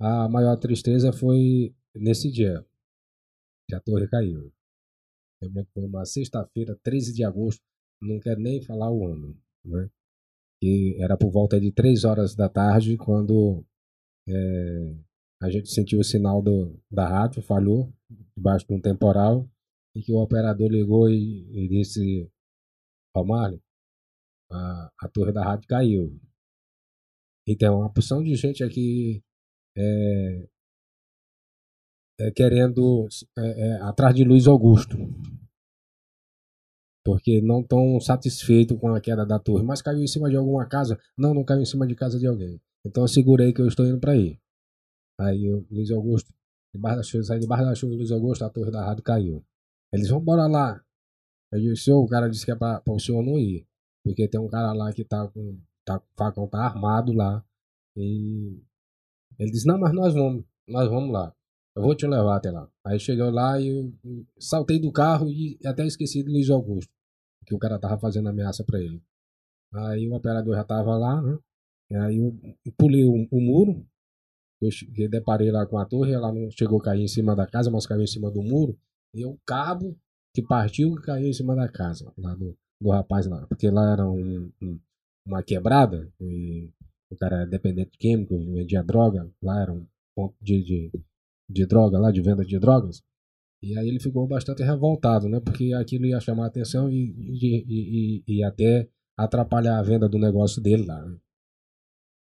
a 0.00 0.28
maior 0.28 0.56
tristeza 0.56 1.12
foi 1.12 1.74
nesse 1.94 2.30
dia, 2.30 2.64
que 3.68 3.74
a 3.74 3.80
torre 3.80 4.08
caiu. 4.08 4.52
Foi 5.72 5.84
uma 5.84 6.04
sexta-feira, 6.04 6.78
13 6.82 7.12
de 7.12 7.22
agosto, 7.22 7.62
não 8.00 8.18
quero 8.18 8.40
nem 8.40 8.62
falar 8.62 8.90
o 8.90 9.06
ano, 9.06 9.36
né? 9.64 9.88
E 10.60 10.96
era 11.00 11.16
por 11.16 11.30
volta 11.30 11.60
de 11.60 11.70
3 11.70 12.04
horas 12.04 12.34
da 12.34 12.48
tarde 12.48 12.96
quando 12.96 13.64
é, 14.28 14.96
a 15.40 15.50
gente 15.50 15.70
sentiu 15.70 16.00
o 16.00 16.04
sinal 16.04 16.42
do, 16.42 16.80
da 16.90 17.06
rádio, 17.06 17.42
falhou, 17.42 17.92
debaixo 18.36 18.66
de 18.66 18.74
um 18.74 18.80
temporal, 18.80 19.48
e 19.94 20.02
que 20.02 20.12
o 20.12 20.18
operador 20.18 20.68
ligou 20.68 21.08
e, 21.08 21.46
e 21.52 21.68
disse, 21.68 22.28
ó 23.14 23.24
a, 24.50 24.92
a 25.00 25.08
torre 25.08 25.32
da 25.32 25.44
rádio 25.44 25.68
caiu. 25.68 26.20
Então, 27.46 27.78
uma 27.78 27.92
porção 27.92 28.22
de 28.22 28.34
gente 28.34 28.64
aqui 28.64 29.22
é, 29.76 30.48
é, 32.18 32.30
querendo 32.30 33.08
é, 33.36 33.68
é, 33.68 33.72
atrás 33.82 34.14
de 34.14 34.24
Luiz 34.24 34.46
Augusto. 34.46 34.96
Porque 37.04 37.40
não 37.40 37.60
estão 37.60 37.98
satisfeitos 38.00 38.78
com 38.78 38.94
a 38.94 39.00
queda 39.00 39.24
da 39.24 39.38
torre. 39.38 39.64
Mas 39.64 39.80
caiu 39.80 40.02
em 40.02 40.06
cima 40.06 40.28
de 40.28 40.36
alguma 40.36 40.66
casa? 40.66 40.98
Não, 41.16 41.32
não 41.32 41.44
caiu 41.44 41.62
em 41.62 41.66
cima 41.66 41.86
de 41.86 41.94
casa 41.94 42.18
de 42.18 42.26
alguém. 42.26 42.60
Então 42.84 43.04
eu 43.04 43.08
segurei 43.08 43.52
que 43.52 43.62
eu 43.62 43.66
estou 43.68 43.86
indo 43.86 43.98
para 43.98 44.12
aí. 44.12 44.38
Aí 45.18 45.50
o 45.50 45.66
Luiz 45.70 45.90
Augusto, 45.90 46.32
debaixo 46.74 46.96
da 46.98 47.02
chuva, 47.02 47.24
saí 47.24 47.40
debaixo 47.40 47.64
da 47.64 47.74
chuva 47.74 47.92
do 47.92 47.98
Luiz 47.98 48.10
Augusto, 48.10 48.44
a 48.44 48.50
torre 48.50 48.70
da 48.70 48.84
rádio 48.84 49.02
caiu. 49.02 49.44
Eles 49.92 50.08
vão 50.08 50.20
embora 50.20 50.46
lá. 50.46 50.84
Eu 51.50 51.60
disse, 51.60 51.90
o 51.90 52.06
cara 52.06 52.28
disse 52.28 52.44
que 52.44 52.52
é 52.52 52.56
para 52.56 52.82
o 52.86 52.98
senhor 52.98 53.22
não 53.22 53.38
ir. 53.38 53.66
Porque 54.04 54.28
tem 54.28 54.40
um 54.40 54.48
cara 54.48 54.72
lá 54.72 54.92
que 54.92 55.04
tá 55.04 55.26
com. 55.28 55.58
Tá, 55.84 56.02
facão 56.16 56.46
tá 56.46 56.66
armado 56.66 57.12
lá. 57.12 57.42
E 57.96 58.62
ele 59.38 59.50
disse, 59.50 59.66
não, 59.66 59.78
mas 59.78 59.94
nós 59.94 60.12
vamos, 60.12 60.44
nós 60.68 60.88
vamos 60.88 61.10
lá. 61.10 61.34
Eu 61.78 61.82
vou 61.82 61.94
te 61.94 62.08
levar 62.08 62.36
até 62.36 62.50
lá. 62.50 62.68
Aí 62.84 62.98
chegou 62.98 63.30
lá 63.30 63.60
e 63.60 63.68
eu 63.68 63.94
saltei 64.36 64.80
do 64.80 64.90
carro 64.90 65.30
e 65.30 65.56
até 65.64 65.86
esqueci 65.86 66.24
do 66.24 66.32
Luiz 66.32 66.50
Augusto, 66.50 66.92
que 67.46 67.54
o 67.54 67.58
cara 67.58 67.78
tava 67.78 67.96
fazendo 67.96 68.28
ameaça 68.28 68.64
para 68.64 68.80
ele. 68.80 69.00
Aí 69.72 70.08
o 70.08 70.12
operador 70.12 70.56
já 70.56 70.64
tava 70.64 70.96
lá, 70.96 71.22
né? 71.22 71.38
E 71.88 71.94
aí 71.94 72.16
eu 72.16 72.72
pulei 72.76 73.04
o, 73.04 73.28
o 73.30 73.40
muro, 73.40 73.86
eu, 74.60 74.70
eu 74.96 75.08
deparei 75.08 75.52
lá 75.52 75.64
com 75.66 75.78
a 75.78 75.86
torre, 75.86 76.12
ela 76.12 76.32
não 76.32 76.50
chegou 76.50 76.80
a 76.80 76.82
cair 76.82 77.04
em 77.04 77.08
cima 77.08 77.36
da 77.36 77.46
casa, 77.46 77.70
mas 77.70 77.86
caiu 77.86 78.02
em 78.02 78.08
cima 78.08 78.28
do 78.28 78.42
muro. 78.42 78.76
E 79.14 79.24
o 79.24 79.38
cabo 79.46 79.96
que 80.34 80.42
partiu 80.42 80.96
caiu 80.96 81.28
em 81.28 81.32
cima 81.32 81.54
da 81.54 81.68
casa, 81.68 82.12
lá 82.18 82.34
do, 82.34 82.58
do 82.80 82.90
rapaz 82.90 83.24
lá. 83.26 83.46
Porque 83.46 83.70
lá 83.70 83.92
era 83.92 84.04
um, 84.04 84.50
um, 84.60 84.80
uma 85.24 85.44
quebrada, 85.44 86.12
e 86.20 86.68
o 87.08 87.16
cara 87.16 87.36
era 87.36 87.46
dependente 87.46 87.92
de 87.92 87.98
químico, 87.98 88.36
vendia 88.36 88.82
droga, 88.82 89.30
lá 89.40 89.62
era 89.62 89.72
um 89.72 89.86
ponto 90.16 90.34
de, 90.42 90.64
de 90.64 90.90
de 91.48 91.66
droga 91.66 91.98
lá, 91.98 92.10
de 92.10 92.20
venda 92.20 92.44
de 92.44 92.58
drogas. 92.58 93.02
E 93.62 93.76
aí 93.76 93.88
ele 93.88 94.00
ficou 94.00 94.26
bastante 94.26 94.62
revoltado, 94.62 95.28
né? 95.28 95.40
Porque 95.40 95.72
aquilo 95.72 96.06
ia 96.06 96.20
chamar 96.20 96.44
a 96.44 96.48
atenção 96.48 96.88
e, 96.90 97.14
e, 97.18 98.22
e, 98.28 98.38
e 98.38 98.44
até 98.44 98.88
atrapalhar 99.16 99.78
a 99.78 99.82
venda 99.82 100.08
do 100.08 100.18
negócio 100.18 100.62
dele 100.62 100.84
lá. 100.84 101.04
Né? 101.04 101.18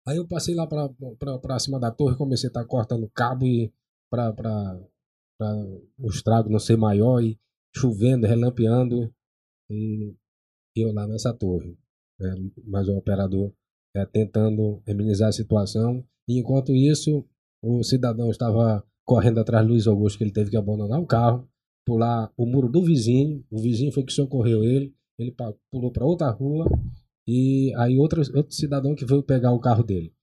Aí 0.07 0.17
eu 0.17 0.27
passei 0.27 0.55
lá 0.55 0.65
para 0.65 1.59
cima 1.59 1.79
da 1.79 1.91
torre, 1.91 2.15
comecei 2.15 2.47
a 2.47 2.51
estar 2.51 2.61
tá 2.61 2.67
cortando 2.67 3.09
cabo 3.13 3.45
e 3.45 3.73
para 4.09 4.79
o 5.99 6.07
estrago 6.09 6.49
não 6.49 6.59
ser 6.59 6.77
maior 6.77 7.21
e 7.21 7.37
chovendo, 7.75 8.25
relampeando 8.25 9.13
e 9.69 10.15
eu 10.75 10.93
lá 10.93 11.05
nessa 11.07 11.33
torre. 11.33 11.77
Né? 12.17 12.33
Mas 12.63 12.87
o 12.87 12.95
operador 12.95 13.51
é, 13.95 14.05
tentando 14.05 14.81
amenizar 14.87 15.29
a 15.29 15.33
situação. 15.33 16.05
E 16.27 16.39
enquanto 16.39 16.73
isso, 16.73 17.27
o 17.61 17.83
cidadão 17.83 18.29
estava 18.29 18.83
correndo 19.07 19.39
atrás 19.39 19.65
do 19.65 19.71
Luiz 19.71 19.87
Augusto, 19.87 20.17
que 20.17 20.25
ele 20.25 20.31
teve 20.31 20.51
que 20.51 20.57
abandonar 20.57 20.99
o 20.99 21.07
carro, 21.07 21.49
pular 21.85 22.29
o 22.35 22.45
muro 22.45 22.67
do 22.67 22.83
vizinho. 22.83 23.43
O 23.49 23.57
vizinho 23.57 23.91
foi 23.91 24.03
que 24.03 24.11
socorreu 24.11 24.63
ele. 24.63 24.93
Ele 25.17 25.33
pulou 25.71 25.91
para 25.91 26.05
outra 26.05 26.29
rua 26.29 26.67
e 27.27 27.73
aí 27.77 27.97
outro, 27.97 28.21
outro 28.35 28.53
cidadão 28.53 28.93
que 28.93 29.05
veio 29.05 29.23
pegar 29.23 29.51
o 29.53 29.59
carro 29.59 29.83
dele. 29.83 30.13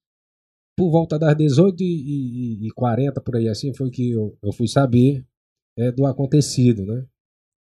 Por 0.76 0.90
volta 0.90 1.18
das 1.18 1.34
18h40, 1.34 3.22
por 3.24 3.36
aí 3.36 3.48
assim, 3.48 3.72
foi 3.74 3.90
que 3.90 4.10
eu, 4.10 4.36
eu 4.42 4.52
fui 4.52 4.68
saber 4.68 5.26
é, 5.78 5.90
do 5.90 6.04
acontecido, 6.04 6.84
né? 6.84 7.06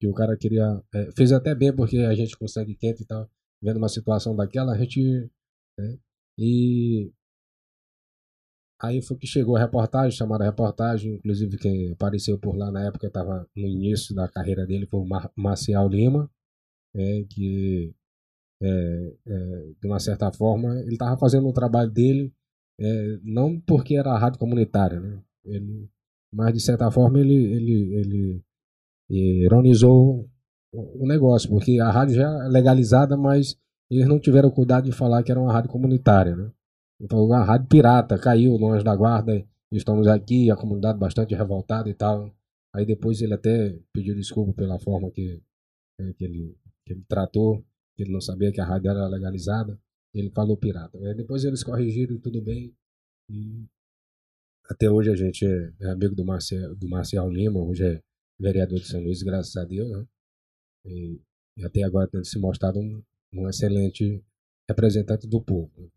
Que 0.00 0.08
o 0.08 0.14
cara 0.14 0.36
queria. 0.36 0.82
É, 0.94 1.12
fez 1.12 1.30
até 1.30 1.54
bem 1.54 1.74
porque 1.74 1.98
a 1.98 2.14
gente 2.14 2.36
consegue 2.36 2.74
quente 2.74 3.02
e 3.02 3.06
tal, 3.06 3.28
vendo 3.62 3.76
uma 3.76 3.88
situação 3.88 4.34
daquela, 4.34 4.72
a 4.72 4.78
gente. 4.78 5.30
Né? 5.78 5.98
E 6.38 7.12
Aí 8.82 9.00
foi 9.00 9.16
que 9.16 9.26
chegou 9.26 9.56
a 9.56 9.60
reportagem, 9.60 10.10
chamaram 10.10 10.44
a 10.44 10.48
reportagem, 10.48 11.14
inclusive 11.14 11.56
quem 11.56 11.92
apareceu 11.92 12.36
por 12.38 12.56
lá 12.56 12.70
na 12.70 12.84
época 12.86 13.06
estava 13.06 13.48
no 13.56 13.68
início 13.68 14.14
da 14.14 14.28
carreira 14.28 14.66
dele 14.66 14.86
foi 14.86 15.00
o 15.00 15.06
Mar 15.06 15.30
Marcial 15.36 15.88
Lima, 15.88 16.28
é, 16.94 17.24
que 17.30 17.94
é, 18.60 19.14
é, 19.26 19.72
de 19.80 19.86
uma 19.86 20.00
certa 20.00 20.32
forma 20.32 20.80
ele 20.80 20.94
estava 20.94 21.16
fazendo 21.16 21.48
o 21.48 21.52
trabalho 21.52 21.90
dele 21.90 22.32
é, 22.80 23.18
não 23.22 23.60
porque 23.60 23.94
era 23.94 24.18
rádio 24.18 24.38
comunitária, 24.40 24.98
né? 24.98 25.22
Ele, 25.44 25.88
mas 26.32 26.52
de 26.54 26.60
certa 26.60 26.90
forma 26.90 27.20
ele, 27.20 27.34
ele, 27.34 27.94
ele 27.94 28.44
ironizou 29.44 30.28
o 30.72 31.06
negócio, 31.06 31.48
porque 31.48 31.78
a 31.78 31.90
rádio 31.90 32.16
já 32.16 32.46
é 32.46 32.48
legalizada, 32.48 33.16
mas 33.16 33.56
eles 33.90 34.08
não 34.08 34.18
tiveram 34.18 34.50
cuidado 34.50 34.84
de 34.84 34.92
falar 34.92 35.22
que 35.22 35.30
era 35.30 35.40
uma 35.40 35.52
rádio 35.52 35.70
comunitária, 35.70 36.34
né? 36.34 36.50
Então 37.02 37.32
a 37.32 37.42
rádio 37.42 37.66
pirata 37.66 38.16
caiu 38.16 38.56
longe 38.56 38.84
da 38.84 38.94
guarda, 38.94 39.44
estamos 39.72 40.06
aqui, 40.06 40.52
a 40.52 40.56
comunidade 40.56 41.00
bastante 41.00 41.34
revoltada 41.34 41.90
e 41.90 41.94
tal. 41.94 42.32
Aí 42.72 42.86
depois 42.86 43.20
ele 43.20 43.34
até 43.34 43.76
pediu 43.92 44.14
desculpa 44.14 44.52
pela 44.52 44.78
forma 44.78 45.10
que, 45.10 45.42
é, 46.00 46.12
que, 46.12 46.24
ele, 46.24 46.56
que 46.86 46.92
ele 46.92 47.04
tratou, 47.08 47.60
que 47.96 48.04
ele 48.04 48.12
não 48.12 48.20
sabia 48.20 48.52
que 48.52 48.60
a 48.60 48.64
rádio 48.64 48.90
era 48.90 49.08
legalizada. 49.08 49.76
Ele 50.14 50.30
falou 50.30 50.56
pirata. 50.56 50.96
Aí 50.98 51.14
depois 51.14 51.42
eles 51.44 51.64
corrigiram 51.64 52.14
e 52.14 52.20
tudo 52.20 52.40
bem. 52.40 52.72
E 53.28 53.66
até 54.70 54.88
hoje 54.88 55.10
a 55.10 55.16
gente 55.16 55.44
é, 55.44 55.72
é 55.80 55.90
amigo 55.90 56.14
do 56.14 56.24
Marcial, 56.24 56.74
do 56.76 56.88
Marcial 56.88 57.28
Lima, 57.28 57.60
hoje 57.60 57.84
é 57.84 58.00
vereador 58.38 58.78
de 58.78 58.86
São 58.86 59.02
Luís, 59.02 59.22
graças 59.24 59.56
a 59.56 59.64
Deus. 59.64 59.90
Né? 59.90 60.06
E, 60.86 61.20
e 61.56 61.64
até 61.64 61.82
agora 61.82 62.06
tem 62.06 62.22
se 62.22 62.38
mostrado 62.38 62.78
um, 62.78 63.02
um 63.32 63.48
excelente 63.48 64.22
representante 64.68 65.26
do 65.26 65.42
povo. 65.42 65.90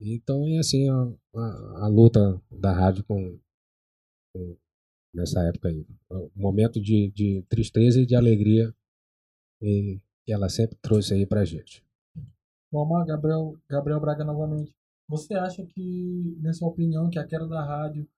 Então 0.00 0.48
é 0.48 0.58
assim 0.58 0.88
a, 0.88 1.12
a, 1.36 1.84
a 1.84 1.88
luta 1.88 2.40
da 2.50 2.72
rádio 2.72 3.04
com, 3.04 3.38
com, 4.34 4.56
nessa 5.14 5.40
época 5.42 5.68
aí. 5.68 5.86
Um 6.10 6.30
momento 6.34 6.80
de, 6.80 7.10
de 7.10 7.42
tristeza 7.48 8.00
e 8.00 8.06
de 8.06 8.16
alegria 8.16 8.74
e, 9.60 10.00
que 10.24 10.32
ela 10.32 10.48
sempre 10.48 10.76
trouxe 10.80 11.14
aí 11.14 11.26
pra 11.26 11.44
gente. 11.44 11.84
Vamos, 12.72 13.06
Gabriel, 13.06 13.58
Gabriel 13.68 14.00
Braga 14.00 14.24
novamente. 14.24 14.74
Você 15.08 15.34
acha 15.34 15.66
que, 15.66 16.38
na 16.40 16.52
sua 16.52 16.68
opinião, 16.68 17.10
que 17.10 17.18
a 17.18 17.26
queda 17.26 17.46
da 17.46 17.64
rádio 17.64 18.08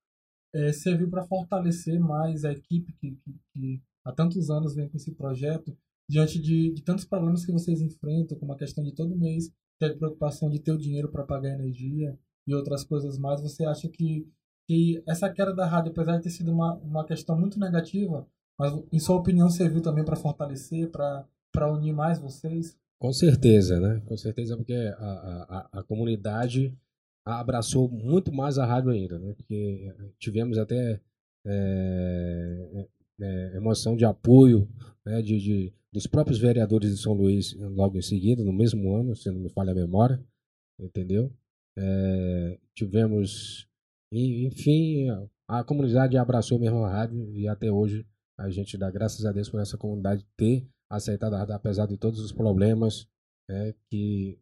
é, 0.55 0.73
serviu 0.73 1.09
para 1.09 1.27
fortalecer 1.27 1.99
mais 1.99 2.45
a 2.45 2.53
equipe 2.53 2.93
que, 2.93 3.17
que, 3.17 3.41
que, 3.53 3.83
há 4.05 4.13
tantos 4.13 4.51
anos 4.51 4.75
vem 4.75 4.89
com 4.89 4.99
esse 4.99 5.13
projeto, 5.13 5.77
diante 6.09 6.39
de, 6.39 6.71
de 6.71 6.83
tantos 6.83 7.07
problemas 7.07 7.47
que 7.47 7.53
vocês 7.53 7.81
enfrentam, 7.81 8.39
como 8.39 8.53
a 8.53 8.59
questão 8.59 8.85
de 8.85 8.93
todo 8.93 9.17
mês 9.17 9.51
ter 9.91 9.99
preocupação 9.99 10.49
de 10.49 10.59
ter 10.59 10.73
o 10.73 10.79
dinheiro 10.79 11.09
para 11.09 11.25
pagar 11.25 11.51
energia 11.51 12.19
e 12.47 12.55
outras 12.55 12.85
coisas 12.85 13.19
mais, 13.19 13.41
você 13.41 13.65
acha 13.65 13.89
que, 13.89 14.29
que 14.67 15.03
essa 15.07 15.31
queda 15.31 15.55
da 15.55 15.67
rádio, 15.67 15.91
apesar 15.91 16.17
de 16.17 16.25
ter 16.25 16.31
sido 16.31 16.53
uma, 16.53 16.75
uma 16.77 17.05
questão 17.05 17.39
muito 17.39 17.59
negativa, 17.59 18.27
mas 18.59 18.73
em 18.93 18.99
sua 18.99 19.17
opinião 19.17 19.49
serviu 19.49 19.81
também 19.81 20.05
para 20.05 20.17
fortalecer, 20.17 20.91
para 20.91 21.73
unir 21.73 21.93
mais 21.93 22.19
vocês? 22.19 22.77
Com 22.99 23.13
certeza, 23.13 23.81
né? 23.81 24.01
Com 24.07 24.17
certeza, 24.17 24.57
porque 24.57 24.75
a, 24.75 25.69
a, 25.73 25.81
a 25.81 25.83
comunidade 25.83 26.77
abraçou 27.25 27.89
muito 27.89 28.33
mais 28.33 28.59
a 28.59 28.67
rádio 28.67 28.91
ainda, 28.91 29.19
né? 29.19 29.33
Porque 29.35 29.93
tivemos 30.19 30.59
até 30.59 31.01
é, 31.45 32.87
é, 33.23 33.57
emoção 33.57 33.97
de 33.97 34.05
apoio 34.05 34.69
né? 35.05 35.23
de, 35.23 35.39
de 35.39 35.73
dos 35.93 36.07
próprios 36.07 36.39
vereadores 36.39 36.91
de 36.91 37.03
São 37.03 37.13
Luís 37.13 37.55
logo 37.55 37.99
em 37.99 38.03
seguida, 38.03 38.43
no 38.43 38.53
mesmo 38.53 38.95
ano, 38.95 39.15
se 39.15 39.31
não 39.31 39.41
me 39.41 39.51
falha 39.51 39.73
a 39.73 39.75
memória, 39.75 40.19
entendeu? 40.81 41.31
É, 41.79 42.59
tivemos, 42.75 43.69
enfim, 44.11 45.07
a 45.47 45.63
comunidade 45.63 46.17
abraçou 46.17 46.59
mesmo 46.59 46.83
a 46.83 46.91
rádio 46.91 47.31
e 47.37 47.47
até 47.47 47.71
hoje 47.71 48.07
a 48.39 48.49
gente 48.49 48.79
dá 48.79 48.91
graças 48.91 49.27
a 49.27 49.33
Deus 49.33 49.51
por 49.51 49.61
essa 49.61 49.77
comunidade 49.77 50.27
ter 50.35 50.67
aceitado 50.91 51.35
a 51.35 51.41
rádio, 51.41 51.55
apesar 51.55 51.87
de 51.87 51.99
todos 51.99 52.21
os 52.21 52.33
problemas 52.33 53.07
é, 53.51 53.75
que, 53.91 54.39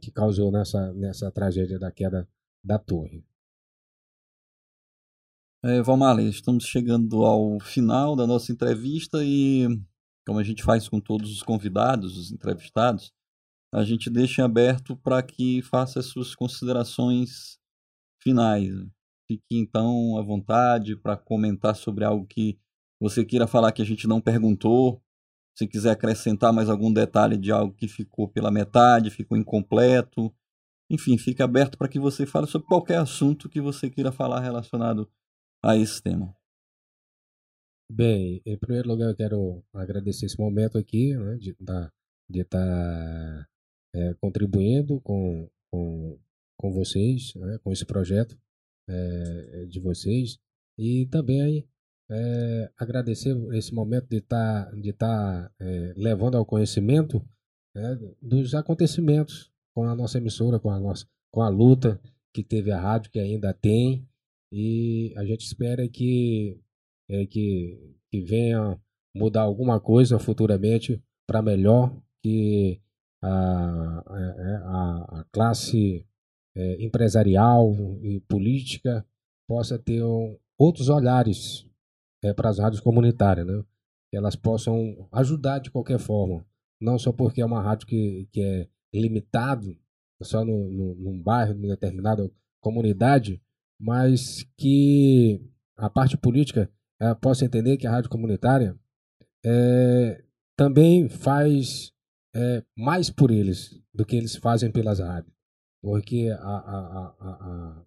que 0.00 0.12
causou 0.12 0.52
nessa, 0.52 0.92
nessa 0.92 1.30
tragédia 1.32 1.76
da 1.76 1.90
queda 1.90 2.28
da 2.64 2.78
torre. 2.78 3.24
É, 5.68 5.82
Valmale, 5.82 6.28
estamos 6.28 6.64
chegando 6.64 7.24
ao 7.24 7.58
final 7.58 8.14
da 8.14 8.24
nossa 8.24 8.52
entrevista 8.52 9.18
e 9.24 9.66
como 10.24 10.38
a 10.38 10.44
gente 10.44 10.62
faz 10.62 10.88
com 10.88 11.00
todos 11.00 11.32
os 11.32 11.42
convidados, 11.42 12.16
os 12.16 12.30
entrevistados, 12.30 13.12
a 13.74 13.82
gente 13.82 14.08
deixa 14.08 14.44
aberto 14.44 14.96
para 14.96 15.20
que 15.24 15.60
faça 15.62 15.98
as 15.98 16.06
suas 16.06 16.36
considerações 16.36 17.58
finais. 18.22 18.68
Fique 19.26 19.56
então 19.58 20.16
à 20.16 20.22
vontade 20.22 20.94
para 20.94 21.16
comentar 21.16 21.74
sobre 21.74 22.04
algo 22.04 22.24
que 22.28 22.56
você 23.02 23.24
queira 23.24 23.48
falar 23.48 23.72
que 23.72 23.82
a 23.82 23.86
gente 23.86 24.06
não 24.06 24.20
perguntou. 24.20 25.02
Se 25.58 25.66
quiser 25.66 25.90
acrescentar 25.90 26.52
mais 26.52 26.70
algum 26.70 26.92
detalhe 26.92 27.36
de 27.36 27.50
algo 27.50 27.74
que 27.74 27.88
ficou 27.88 28.28
pela 28.28 28.52
metade, 28.52 29.10
ficou 29.10 29.36
incompleto. 29.36 30.32
Enfim, 30.88 31.18
fique 31.18 31.42
aberto 31.42 31.76
para 31.76 31.88
que 31.88 31.98
você 31.98 32.24
fale 32.24 32.46
sobre 32.46 32.68
qualquer 32.68 32.98
assunto 32.98 33.48
que 33.48 33.60
você 33.60 33.90
queira 33.90 34.12
falar 34.12 34.38
relacionado 34.38 35.10
a 35.66 35.76
esse 35.76 36.00
tema. 36.00 36.34
Bem, 37.90 38.40
em 38.46 38.56
primeiro 38.56 38.88
lugar 38.88 39.10
eu 39.10 39.16
quero 39.16 39.64
agradecer 39.72 40.26
esse 40.26 40.38
momento 40.38 40.78
aqui, 40.78 41.14
né, 41.16 41.36
de 41.36 41.54
tá, 41.54 41.92
estar 42.30 42.48
tá, 42.48 43.48
é, 43.94 44.14
contribuindo 44.14 45.00
com, 45.00 45.48
com, 45.70 46.18
com 46.56 46.72
vocês, 46.72 47.34
né, 47.34 47.58
com 47.62 47.72
esse 47.72 47.84
projeto 47.84 48.38
é, 48.88 49.66
de 49.66 49.80
vocês 49.80 50.38
e 50.78 51.06
também 51.06 51.68
é, 52.10 52.70
agradecer 52.76 53.36
esse 53.54 53.74
momento 53.74 54.08
de 54.08 54.18
estar 54.18 54.66
tá, 54.66 54.76
de 54.76 54.92
tá, 54.92 55.50
é, 55.60 55.94
levando 55.96 56.36
ao 56.36 56.46
conhecimento 56.46 57.24
né, 57.74 57.98
dos 58.22 58.54
acontecimentos 58.54 59.50
com 59.74 59.84
a 59.84 59.94
nossa 59.94 60.18
emissora, 60.18 60.60
com 60.60 60.70
a 60.70 60.78
nossa 60.78 61.06
com 61.30 61.42
a 61.42 61.48
luta 61.48 62.00
que 62.32 62.42
teve 62.42 62.70
a 62.72 62.80
rádio, 62.80 63.10
que 63.10 63.18
ainda 63.18 63.52
tem, 63.52 64.08
e 64.58 65.12
a 65.18 65.24
gente 65.26 65.44
espera 65.44 65.86
que 65.86 66.58
é, 67.10 67.26
que, 67.26 67.94
que 68.10 68.22
venha 68.22 68.80
mudar 69.14 69.42
alguma 69.42 69.78
coisa 69.78 70.18
futuramente 70.18 70.98
para 71.26 71.42
melhor, 71.42 71.94
que 72.22 72.80
a, 73.22 74.02
a, 74.06 75.20
a 75.20 75.24
classe 75.30 76.06
é, 76.56 76.82
empresarial 76.82 77.70
e 78.00 78.18
política 78.20 79.06
possa 79.46 79.78
ter 79.78 80.02
um, 80.02 80.38
outros 80.58 80.88
olhares 80.88 81.68
é, 82.24 82.32
para 82.32 82.48
as 82.48 82.58
rádios 82.58 82.80
comunitárias, 82.80 83.46
né? 83.46 83.62
que 84.10 84.16
elas 84.16 84.36
possam 84.36 85.06
ajudar 85.12 85.58
de 85.58 85.70
qualquer 85.70 85.98
forma, 85.98 86.46
não 86.80 86.98
só 86.98 87.12
porque 87.12 87.42
é 87.42 87.44
uma 87.44 87.60
rádio 87.60 87.86
que, 87.86 88.26
que 88.32 88.40
é 88.40 88.68
limitado 88.94 89.76
só 90.22 90.42
no, 90.46 90.70
no, 90.70 90.94
num 90.94 91.22
bairro, 91.22 91.52
numa 91.52 91.68
determinada 91.68 92.30
comunidade, 92.58 93.42
mas 93.78 94.42
que 94.56 95.40
a 95.76 95.90
parte 95.90 96.16
política 96.16 96.70
é, 97.00 97.14
possa 97.14 97.44
entender 97.44 97.76
que 97.76 97.86
a 97.86 97.90
rádio 97.90 98.10
comunitária 98.10 98.78
é, 99.44 100.24
também 100.56 101.08
faz 101.08 101.92
é, 102.34 102.64
mais 102.76 103.10
por 103.10 103.30
eles 103.30 103.80
do 103.92 104.04
que 104.04 104.16
eles 104.16 104.36
fazem 104.36 104.70
pelas 104.70 104.98
rádios. 104.98 105.34
Porque 105.82 106.28
a, 106.30 106.56
a, 106.56 107.16
a, 107.20 107.84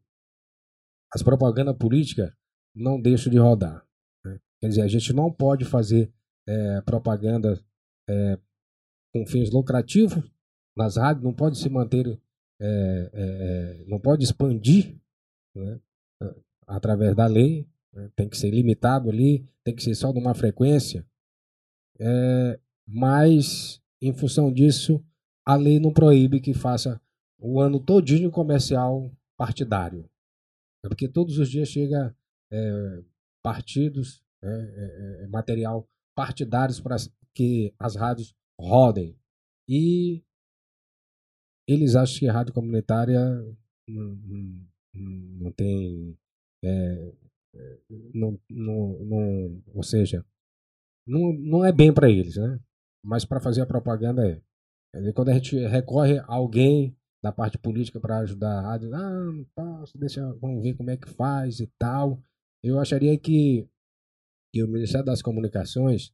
as 1.14 1.24
propagandas 1.24 1.76
políticas 1.76 2.32
não 2.76 3.02
deixam 3.02 3.32
de 3.32 3.38
rodar. 3.38 3.84
Né? 4.24 4.40
Quer 4.62 4.70
dizer, 4.70 4.82
a 4.84 4.88
gente 4.88 5.12
não 5.12 5.32
pode 5.32 5.66
fazer 5.66 6.14
é, 6.48 6.82
propaganda 6.82 7.60
é, 8.08 8.40
com 9.12 9.26
fins 9.26 9.52
lucrativos 9.52 10.24
nas 10.78 10.98
rádios, 10.98 11.24
não 11.24 11.34
pode 11.34 11.58
se 11.58 11.68
manter, 11.68 12.20
não 13.88 14.00
pode 14.00 14.24
expandir 14.24 14.99
né, 15.60 15.80
através 16.68 17.16
da 17.16 17.26
lei, 17.26 17.68
né, 17.94 18.10
tem 18.16 18.30
que 18.30 18.38
ser 18.38 18.52
limitado 18.52 19.10
ali, 19.10 19.48
tem 19.64 19.76
que 19.76 19.84
ser 19.84 19.96
só 19.96 20.12
de 20.12 20.20
uma 20.20 20.34
frequência, 20.34 21.06
é, 22.00 22.60
mas 22.88 23.82
em 24.02 24.14
função 24.14 24.52
disso, 24.52 25.04
a 25.46 25.56
lei 25.56 25.80
não 25.80 25.92
proíbe 25.92 26.40
que 26.40 26.54
faça 26.54 27.02
o 27.38 27.60
ano 27.60 27.80
todinho 27.80 28.32
comercial 28.32 29.12
partidário. 29.38 30.10
É 30.84 30.88
porque 30.88 31.08
todos 31.08 31.38
os 31.38 31.50
dias 31.50 31.68
chega 31.68 32.16
é, 32.52 33.04
partidos, 33.44 34.24
é, 34.42 34.48
é, 34.48 35.24
é 35.24 35.28
material 35.28 35.88
partidários 36.16 36.80
para 36.80 36.96
que 37.34 37.74
as 37.78 37.96
rádios 37.96 38.34
rodem. 38.60 39.18
E 39.68 40.24
eles 41.68 41.96
acham 41.96 42.20
que 42.20 42.28
a 42.28 42.34
rádio 42.34 42.54
comunitária 42.54 43.20
não, 43.88 44.16
não, 44.16 44.68
não 44.94 45.52
tem. 45.52 46.18
É, 46.64 47.14
é, 47.56 47.80
não, 48.14 48.40
não, 48.50 49.00
não, 49.00 49.64
ou 49.74 49.84
seja, 49.84 50.26
não, 51.08 51.34
não 51.34 51.66
é 51.66 51.72
bem 51.72 51.94
para 51.94 52.10
eles, 52.10 52.36
né? 52.36 52.60
Mas 53.04 53.26
para 53.26 53.40
fazer 53.40 53.62
a 53.62 53.66
propaganda 53.66 54.28
é. 54.28 54.42
Quando 55.14 55.30
a 55.30 55.34
gente 55.34 55.56
recorre 55.68 56.18
a 56.20 56.26
alguém 56.28 56.98
da 57.24 57.32
parte 57.32 57.58
política 57.58 58.00
para 58.00 58.20
ajudar 58.20 58.58
a 58.58 58.62
rádio, 58.62 58.94
ah, 58.96 59.32
não 59.32 59.46
posso, 59.56 59.98
deixa, 59.98 60.34
vamos 60.36 60.64
ver 60.64 60.76
como 60.76 60.90
é 60.90 60.98
que 60.98 61.10
faz 61.10 61.60
e 61.60 61.68
tal. 61.78 62.22
Eu 62.64 62.80
acharia 62.80 63.18
que, 63.18 63.68
que 64.54 64.64
o 64.64 64.68
Ministério 64.68 65.06
das 65.06 65.22
Comunicações 65.22 66.12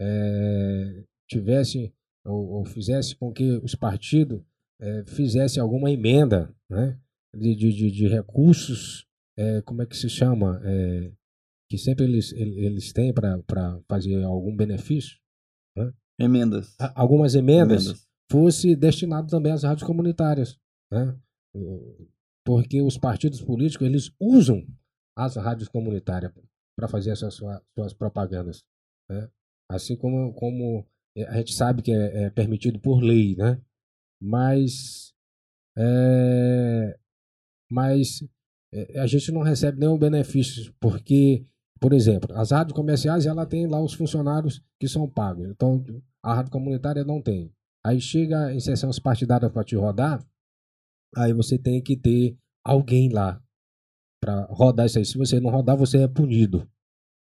é, 0.00 1.04
tivesse 1.28 1.92
ou, 2.24 2.48
ou, 2.52 2.64
fizesse 2.64 3.14
com 3.14 3.32
que 3.32 3.58
os 3.58 3.74
partidos 3.74 4.42
é, 4.80 5.04
fizessem 5.04 5.62
alguma 5.62 5.90
emenda 5.90 6.54
né, 6.70 6.98
de, 7.34 7.54
de, 7.54 7.90
de 7.90 8.08
recursos, 8.08 9.06
é, 9.36 9.60
como 9.62 9.82
é 9.82 9.86
que 9.86 9.96
se 9.96 10.08
chama? 10.08 10.60
É, 10.64 11.12
que 11.68 11.78
sempre 11.78 12.04
eles, 12.04 12.32
eles 12.32 12.92
têm 12.92 13.12
para 13.12 13.80
fazer 13.88 14.22
algum 14.22 14.54
benefício. 14.54 15.18
Né? 15.76 15.92
Emendas. 16.18 16.76
Algumas 16.94 17.34
emendas, 17.34 17.86
emendas, 17.86 18.08
fosse 18.30 18.76
destinado 18.76 19.28
também 19.28 19.52
às 19.52 19.62
rádios 19.62 19.86
comunitárias. 19.86 20.58
Né? 20.92 21.18
Porque 22.44 22.80
os 22.82 22.98
partidos 22.98 23.40
políticos 23.40 23.86
eles 23.86 24.14
usam 24.20 24.66
as 25.16 25.36
rádios 25.36 25.68
comunitárias 25.68 26.32
para 26.76 26.88
fazer 26.88 27.10
essas 27.10 27.34
suas, 27.34 27.60
suas 27.74 27.94
propagandas. 27.94 28.64
Né? 29.10 29.28
Assim 29.70 29.96
como, 29.96 30.32
como 30.34 30.86
a 31.28 31.38
gente 31.38 31.54
sabe 31.54 31.82
que 31.82 31.92
é, 31.92 32.24
é 32.24 32.30
permitido 32.30 32.78
por 32.80 33.00
lei, 33.00 33.36
né? 33.36 33.60
Mas, 34.20 35.14
é, 35.76 36.98
mas 37.74 38.22
é, 38.72 39.00
a 39.00 39.06
gente 39.06 39.32
não 39.32 39.42
recebe 39.42 39.80
nenhum 39.80 39.98
benefício, 39.98 40.72
porque, 40.78 41.44
por 41.80 41.92
exemplo, 41.92 42.32
as 42.36 42.52
rádios 42.52 42.76
comerciais 42.76 43.26
ela 43.26 43.44
tem 43.44 43.66
lá 43.66 43.82
os 43.82 43.94
funcionários 43.94 44.62
que 44.78 44.86
são 44.86 45.10
pagos. 45.10 45.48
Então, 45.48 45.84
a 46.22 46.34
rádio 46.34 46.52
comunitária 46.52 47.02
não 47.04 47.20
tem. 47.20 47.52
Aí 47.84 48.00
chega 48.00 48.54
em 48.54 48.60
sessões 48.60 49.00
partidárias 49.00 49.50
para 49.50 49.64
te 49.64 49.74
rodar, 49.74 50.24
aí 51.16 51.32
você 51.32 51.58
tem 51.58 51.82
que 51.82 51.96
ter 51.96 52.38
alguém 52.64 53.08
lá 53.08 53.42
para 54.22 54.44
rodar 54.44 54.86
isso 54.86 54.98
aí. 54.98 55.04
Se 55.04 55.18
você 55.18 55.40
não 55.40 55.50
rodar, 55.50 55.76
você 55.76 55.98
é 56.02 56.08
punido. 56.08 56.66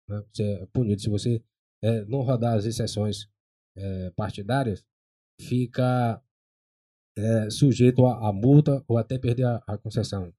Né? 0.10 0.24
Você 0.34 0.44
é 0.44 0.66
punido. 0.66 1.00
Se 1.00 1.10
você 1.10 1.44
é, 1.84 2.04
não 2.06 2.22
rodar 2.22 2.58
as 2.58 2.66
exceções 2.66 3.30
é, 3.78 4.10
partidárias, 4.12 4.84
fica 5.40 6.22
é, 7.18 7.50
sujeito 7.50 8.06
a, 8.06 8.30
a, 8.30 8.34
multa 8.34 8.84
ou 8.88 8.98
até 8.98 9.18
perder 9.18 9.46
a, 9.46 9.64
a 9.68 9.78
concessão. 9.78 10.34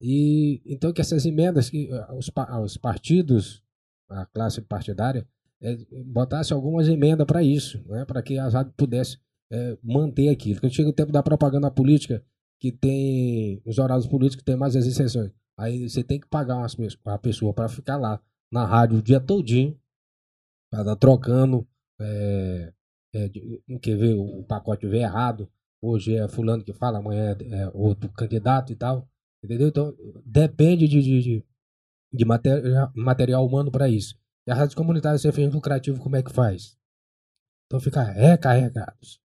E 0.00 0.62
então 0.66 0.92
que 0.92 1.00
essas 1.00 1.24
emendas 1.24 1.70
que 1.70 1.88
eh, 1.90 2.12
os, 2.12 2.30
os 2.62 2.76
partidos, 2.76 3.62
a 4.08 4.26
classe 4.26 4.60
partidária, 4.60 5.26
é, 5.60 5.76
botasse 6.04 6.52
algumas 6.52 6.88
emendas 6.88 7.26
para 7.26 7.42
isso, 7.42 7.82
né? 7.88 8.04
para 8.04 8.22
que 8.22 8.38
a 8.38 8.48
rádio 8.48 8.72
pudesse 8.76 9.18
é, 9.50 9.76
manter 9.82 10.28
aquilo. 10.28 10.60
Quando 10.60 10.74
chega 10.74 10.88
o 10.88 10.92
tempo 10.92 11.12
da 11.12 11.22
propaganda 11.22 11.70
política, 11.70 12.22
que 12.60 12.72
tem 12.72 13.62
os 13.64 13.78
horários 13.78 14.06
políticos 14.06 14.44
tem 14.44 14.56
mais 14.56 14.76
as 14.76 14.86
exceções. 14.86 15.30
Aí 15.58 15.88
você 15.88 16.02
tem 16.02 16.20
que 16.20 16.26
pagar 16.28 16.56
uma, 16.56 16.66
uma 17.04 17.18
pessoa 17.18 17.52
para 17.54 17.68
ficar 17.68 17.96
lá 17.96 18.20
na 18.52 18.64
rádio 18.64 18.98
o 18.98 19.02
dia 19.02 19.20
todinho, 19.20 19.78
para 20.70 20.82
dar 20.82 20.96
trocando, 20.96 21.66
é, 22.00 22.72
é, 23.14 23.28
quer 23.80 23.96
ver 23.96 24.14
o 24.14 24.42
pacote 24.44 24.86
ver 24.86 25.02
errado, 25.02 25.48
hoje 25.80 26.14
é 26.14 26.28
fulano 26.28 26.62
que 26.62 26.72
fala, 26.72 26.98
amanhã 26.98 27.36
é 27.40 27.70
outro 27.72 28.10
candidato 28.10 28.72
e 28.72 28.76
tal, 28.76 29.08
entendeu? 29.42 29.68
Então 29.68 29.94
depende 30.24 30.88
de, 30.88 31.02
de, 31.02 31.22
de, 31.22 31.44
de 32.12 32.24
material, 32.24 33.46
humano 33.46 33.70
para 33.70 33.88
isso. 33.88 34.14
E 34.46 34.50
a 34.50 34.54
rádio 34.54 34.76
comunitária, 34.76 35.18
se 35.18 35.28
é 35.28 35.32
fez 35.32 35.52
lucrativo, 35.52 36.00
como 36.00 36.16
é 36.16 36.22
que 36.22 36.32
faz? 36.32 36.76
Então 37.66 37.80
fica 37.80 38.02
recarregados. 38.02 39.20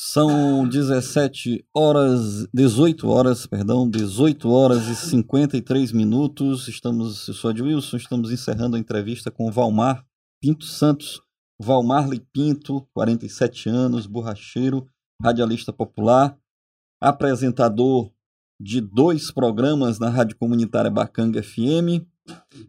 São 0.00 0.68
17 0.68 1.66
horas, 1.74 2.46
18 2.54 3.08
horas, 3.08 3.46
perdão, 3.46 3.90
18 3.90 4.48
horas 4.48 4.86
e 4.86 4.94
53 4.94 5.90
minutos. 5.90 6.68
Estamos, 6.68 7.26
eu 7.26 7.34
sou 7.34 7.50
Wilson, 7.50 7.96
estamos 7.96 8.30
encerrando 8.30 8.76
a 8.76 8.78
entrevista 8.78 9.28
com 9.28 9.50
Valmar 9.50 10.06
Pinto 10.40 10.64
Santos. 10.64 11.20
Valmar 11.60 12.08
Pinto, 12.32 12.86
47 12.94 13.68
anos, 13.68 14.06
borracheiro, 14.06 14.88
radialista 15.20 15.72
popular, 15.72 16.38
apresentador 17.00 18.10
de 18.60 18.80
dois 18.80 19.30
programas 19.30 19.98
na 19.98 20.08
Rádio 20.08 20.36
Comunitária 20.36 20.90
Bacanga 20.90 21.42
FM 21.42 22.04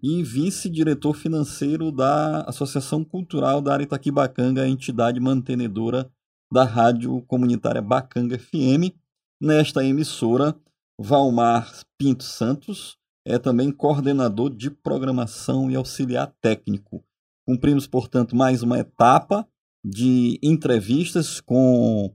e 0.02 0.24
vice-diretor 0.24 1.16
financeiro 1.16 1.92
da 1.92 2.42
Associação 2.42 3.04
Cultural 3.04 3.62
da 3.62 3.74
Aritaquibacanga, 3.74 4.68
entidade 4.68 5.20
mantenedora 5.20 6.10
da 6.52 6.64
Rádio 6.64 7.22
Comunitária 7.24 7.82
Bacanga 7.82 8.38
FM. 8.38 8.94
Nesta 9.42 9.84
emissora, 9.84 10.56
Valmar 11.00 11.72
Pinto 11.98 12.24
Santos 12.24 12.98
é 13.26 13.38
também 13.38 13.72
coordenador 13.72 14.50
de 14.50 14.70
programação 14.70 15.70
e 15.70 15.76
auxiliar 15.76 16.34
técnico. 16.42 17.04
Cumprimos, 17.48 17.88
portanto, 17.88 18.36
mais 18.36 18.64
uma 18.64 18.80
etapa 18.80 19.48
de 19.84 20.40
entrevistas 20.44 21.40
com 21.40 22.14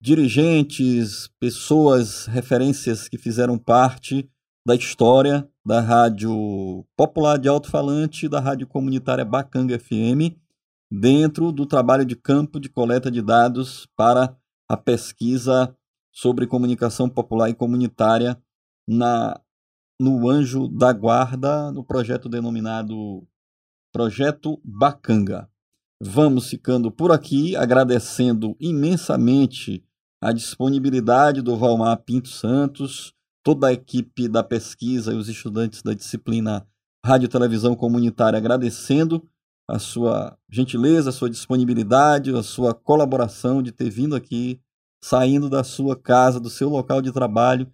dirigentes, 0.00 1.28
pessoas, 1.40 2.26
referências 2.26 3.08
que 3.08 3.18
fizeram 3.18 3.58
parte 3.58 4.28
da 4.66 4.74
história 4.74 5.48
da 5.64 5.80
Rádio 5.80 6.84
Popular 6.96 7.38
de 7.38 7.48
Alto-Falante 7.48 8.26
e 8.26 8.28
da 8.28 8.40
Rádio 8.40 8.66
Comunitária 8.66 9.24
Bacanga 9.24 9.78
FM 9.78 10.36
dentro 10.90 11.50
do 11.50 11.66
trabalho 11.66 12.04
de 12.04 12.14
campo 12.14 12.60
de 12.60 12.68
coleta 12.68 13.10
de 13.10 13.22
dados 13.22 13.86
para 13.96 14.36
a 14.68 14.76
pesquisa 14.76 15.76
sobre 16.12 16.46
comunicação 16.46 17.08
popular 17.08 17.48
e 17.50 17.54
comunitária 17.54 18.40
na 18.88 19.40
no 19.98 20.28
Anjo 20.28 20.68
da 20.68 20.92
Guarda, 20.92 21.72
no 21.72 21.82
projeto 21.82 22.28
denominado 22.28 23.26
Projeto 23.92 24.60
Bacanga. 24.62 25.50
Vamos 26.00 26.50
ficando 26.50 26.90
por 26.90 27.10
aqui, 27.10 27.56
agradecendo 27.56 28.54
imensamente 28.60 29.82
a 30.20 30.30
disponibilidade 30.30 31.40
do 31.40 31.56
Valmar 31.56 32.02
Pinto 32.02 32.28
Santos, 32.28 33.14
toda 33.42 33.68
a 33.68 33.72
equipe 33.72 34.28
da 34.28 34.42
pesquisa 34.42 35.14
e 35.14 35.16
os 35.16 35.28
estudantes 35.28 35.82
da 35.82 35.94
disciplina 35.94 36.66
Rádio 37.04 37.28
Televisão 37.28 37.74
Comunitária 37.74 38.36
agradecendo 38.36 39.26
a 39.66 39.78
sua 39.78 40.36
gentileza, 40.50 41.08
a 41.08 41.12
sua 41.12 41.30
disponibilidade, 41.30 42.34
a 42.34 42.42
sua 42.42 42.74
colaboração 42.74 43.62
de 43.62 43.72
ter 43.72 43.88
vindo 43.88 44.14
aqui, 44.14 44.60
saindo 45.02 45.48
da 45.48 45.64
sua 45.64 45.96
casa, 45.96 46.38
do 46.38 46.50
seu 46.50 46.68
local 46.68 47.00
de 47.00 47.10
trabalho, 47.10 47.72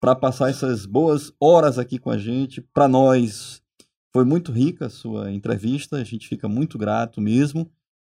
para 0.00 0.16
passar 0.16 0.50
essas 0.50 0.86
boas 0.86 1.32
horas 1.38 1.78
aqui 1.78 1.98
com 1.98 2.10
a 2.10 2.18
gente. 2.18 2.60
Para 2.60 2.88
nós 2.88 3.59
foi 4.12 4.24
muito 4.24 4.52
rica 4.52 4.86
a 4.86 4.90
sua 4.90 5.32
entrevista, 5.32 5.96
a 5.96 6.04
gente 6.04 6.28
fica 6.28 6.48
muito 6.48 6.76
grato 6.76 7.20
mesmo 7.20 7.70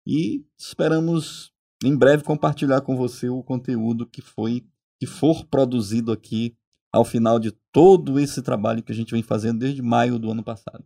e 0.07 0.45
esperamos 0.59 1.53
em 1.85 1.97
breve 1.97 2.23
compartilhar 2.23 2.81
com 2.83 2.97
você 2.97 3.29
o 3.29 3.43
conteúdo 3.43 4.07
que 4.07 4.21
foi 4.21 4.65
que 5.01 5.07
for 5.07 5.45
produzido 5.47 6.13
aqui 6.13 6.55
ao 6.93 7.05
final 7.05 7.39
de 7.39 7.53
todo 7.73 8.19
esse 8.19 8.43
trabalho 8.43 8.83
que 8.83 8.93
a 8.93 8.95
gente 8.95 9.13
vem 9.13 9.23
fazendo 9.23 9.61
desde 9.61 9.81
maio 9.81 10.19
do 10.19 10.31
ano 10.31 10.45
passado. 10.45 10.85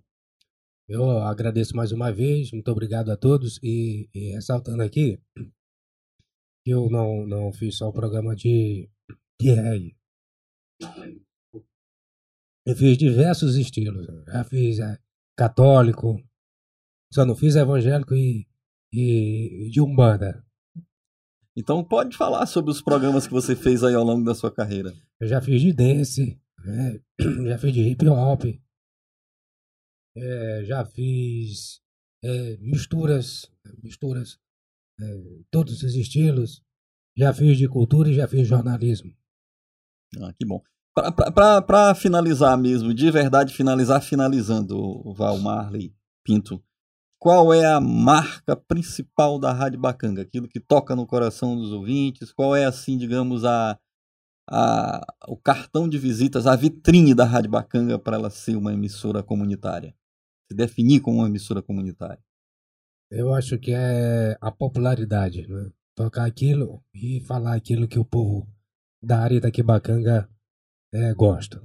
Eu 0.86 1.18
agradeço 1.20 1.74
mais 1.74 1.92
uma 1.92 2.12
vez, 2.12 2.52
muito 2.52 2.70
obrigado 2.70 3.10
a 3.10 3.16
todos 3.16 3.58
e, 3.62 4.08
e 4.14 4.32
ressaltando 4.32 4.82
aqui 4.82 5.18
que 6.64 6.70
eu 6.70 6.88
não, 6.88 7.26
não 7.26 7.52
fiz 7.52 7.76
só 7.76 7.88
o 7.88 7.92
programa 7.92 8.34
de, 8.34 8.88
reggae. 9.40 9.96
Eu 12.66 12.74
fiz 12.74 12.96
diversos 12.96 13.56
estilos. 13.56 14.06
Já 14.26 14.44
fiz 14.44 14.78
é, 14.78 14.98
católico, 15.36 16.22
só 17.12 17.24
não 17.24 17.36
fiz 17.36 17.56
evangélico 17.56 18.14
e, 18.14 18.46
e 18.92 19.70
de 19.70 19.80
umbanda. 19.80 20.44
Então 21.56 21.84
pode 21.84 22.16
falar 22.16 22.46
sobre 22.46 22.70
os 22.70 22.82
programas 22.82 23.26
que 23.26 23.32
você 23.32 23.54
fez 23.54 23.84
aí 23.84 23.94
ao 23.94 24.04
longo 24.04 24.24
da 24.24 24.34
sua 24.34 24.52
carreira. 24.52 24.92
Eu 25.20 25.28
já 25.28 25.40
fiz 25.40 25.60
de 25.60 25.72
dance, 25.72 26.40
né? 26.64 27.00
já 27.46 27.58
fiz 27.58 27.72
de 27.72 27.82
hip 27.82 28.08
hop, 28.08 28.44
é, 30.16 30.64
já 30.64 30.84
fiz 30.84 31.80
é, 32.22 32.56
misturas, 32.56 33.50
misturas, 33.82 34.40
é, 35.00 35.04
todos 35.50 35.82
os 35.82 35.94
estilos. 35.94 36.62
Já 37.16 37.32
fiz 37.32 37.56
de 37.56 37.68
cultura 37.68 38.10
e 38.10 38.14
já 38.14 38.26
fiz 38.26 38.48
jornalismo. 38.48 39.16
Ah, 40.20 40.32
que 40.32 40.44
bom. 40.44 40.60
Para 40.94 41.94
finalizar 41.96 42.56
mesmo, 42.56 42.94
de 42.94 43.10
verdade 43.10 43.52
finalizar, 43.52 44.00
finalizando, 44.00 45.12
Val 45.12 45.38
Marley 45.38 45.92
Pinto, 46.24 46.62
qual 47.18 47.52
é 47.52 47.66
a 47.66 47.80
marca 47.80 48.54
principal 48.54 49.38
da 49.38 49.50
Rádio 49.50 49.80
Bacanga? 49.80 50.22
Aquilo 50.22 50.46
que 50.46 50.60
toca 50.60 50.94
no 50.94 51.06
coração 51.06 51.56
dos 51.56 51.72
ouvintes? 51.72 52.30
Qual 52.32 52.54
é, 52.54 52.64
assim, 52.64 52.96
digamos, 52.96 53.44
a, 53.44 53.78
a, 54.48 55.00
o 55.26 55.36
cartão 55.36 55.88
de 55.88 55.98
visitas, 55.98 56.46
a 56.46 56.54
vitrine 56.54 57.14
da 57.14 57.24
Rádio 57.24 57.50
Bacanga 57.50 57.98
para 57.98 58.16
ela 58.16 58.30
ser 58.30 58.56
uma 58.56 58.72
emissora 58.72 59.22
comunitária? 59.22 59.94
Se 60.46 60.54
definir 60.54 61.00
como 61.00 61.18
uma 61.18 61.28
emissora 61.28 61.62
comunitária? 61.62 62.22
Eu 63.10 63.32
acho 63.32 63.58
que 63.58 63.72
é 63.72 64.36
a 64.40 64.52
popularidade, 64.52 65.46
né? 65.48 65.70
Tocar 65.96 66.26
aquilo 66.26 66.84
e 66.92 67.20
falar 67.20 67.54
aquilo 67.54 67.88
que 67.88 67.98
o 67.98 68.04
povo 68.04 68.46
da 69.02 69.20
área 69.20 69.40
da 69.40 69.50
Quibacanga 69.50 70.28
é, 70.94 71.12
gosta. 71.12 71.60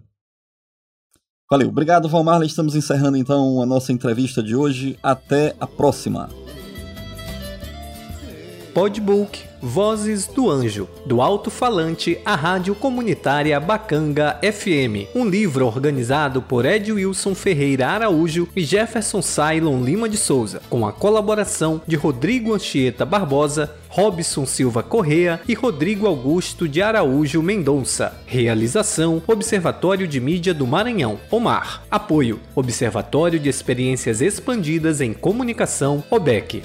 Valeu. 1.50 1.70
Obrigado, 1.70 2.10
Valmar. 2.10 2.42
Estamos 2.44 2.76
encerrando 2.76 3.18
então 3.18 3.62
a 3.62 3.66
nossa 3.66 3.92
entrevista 3.92 4.44
de 4.44 4.56
hoje. 4.56 4.98
Até 5.02 5.56
a 5.60 5.66
próxima. 5.66 6.30
Podbook 8.74 9.49
Vozes 9.62 10.26
do 10.28 10.50
Anjo, 10.50 10.88
do 11.06 11.22
alto-falante 11.22 12.18
à 12.24 12.36
rádio 12.36 12.74
comunitária 12.74 13.60
Bacanga 13.60 14.40
FM, 14.42 15.14
um 15.14 15.28
livro 15.28 15.66
organizado 15.66 16.42
por 16.42 16.66
Ed 16.66 16.92
Wilson 16.92 17.36
Ferreira 17.36 17.88
Araújo 17.88 18.48
e 18.56 18.64
Jefferson 18.64 19.22
Cylon 19.22 19.84
Lima 19.84 20.08
de 20.08 20.18
Souza, 20.18 20.62
com 20.70 20.88
a 20.88 20.94
colaboração 20.94 21.82
de 21.86 21.96
Rodrigo 21.96 22.54
Anchieta 22.54 23.06
Barbosa, 23.06 23.76
Robson 23.90 24.46
Silva 24.46 24.84
Correa 24.84 25.42
e 25.48 25.54
Rodrigo 25.54 26.08
Augusto 26.08 26.68
de 26.68 26.82
Araújo 26.82 27.42
Mendonça. 27.42 28.16
Realização: 28.26 29.22
Observatório 29.28 30.08
de 30.08 30.22
Mídia 30.22 30.54
do 30.54 30.66
Maranhão, 30.66 31.20
OMAR. 31.30 31.84
Apoio: 31.90 32.40
Observatório 32.56 33.40
de 33.40 33.50
Experiências 33.50 34.22
Expandidas 34.22 35.02
em 35.02 35.12
Comunicação, 35.12 36.04
OBEC. 36.10 36.64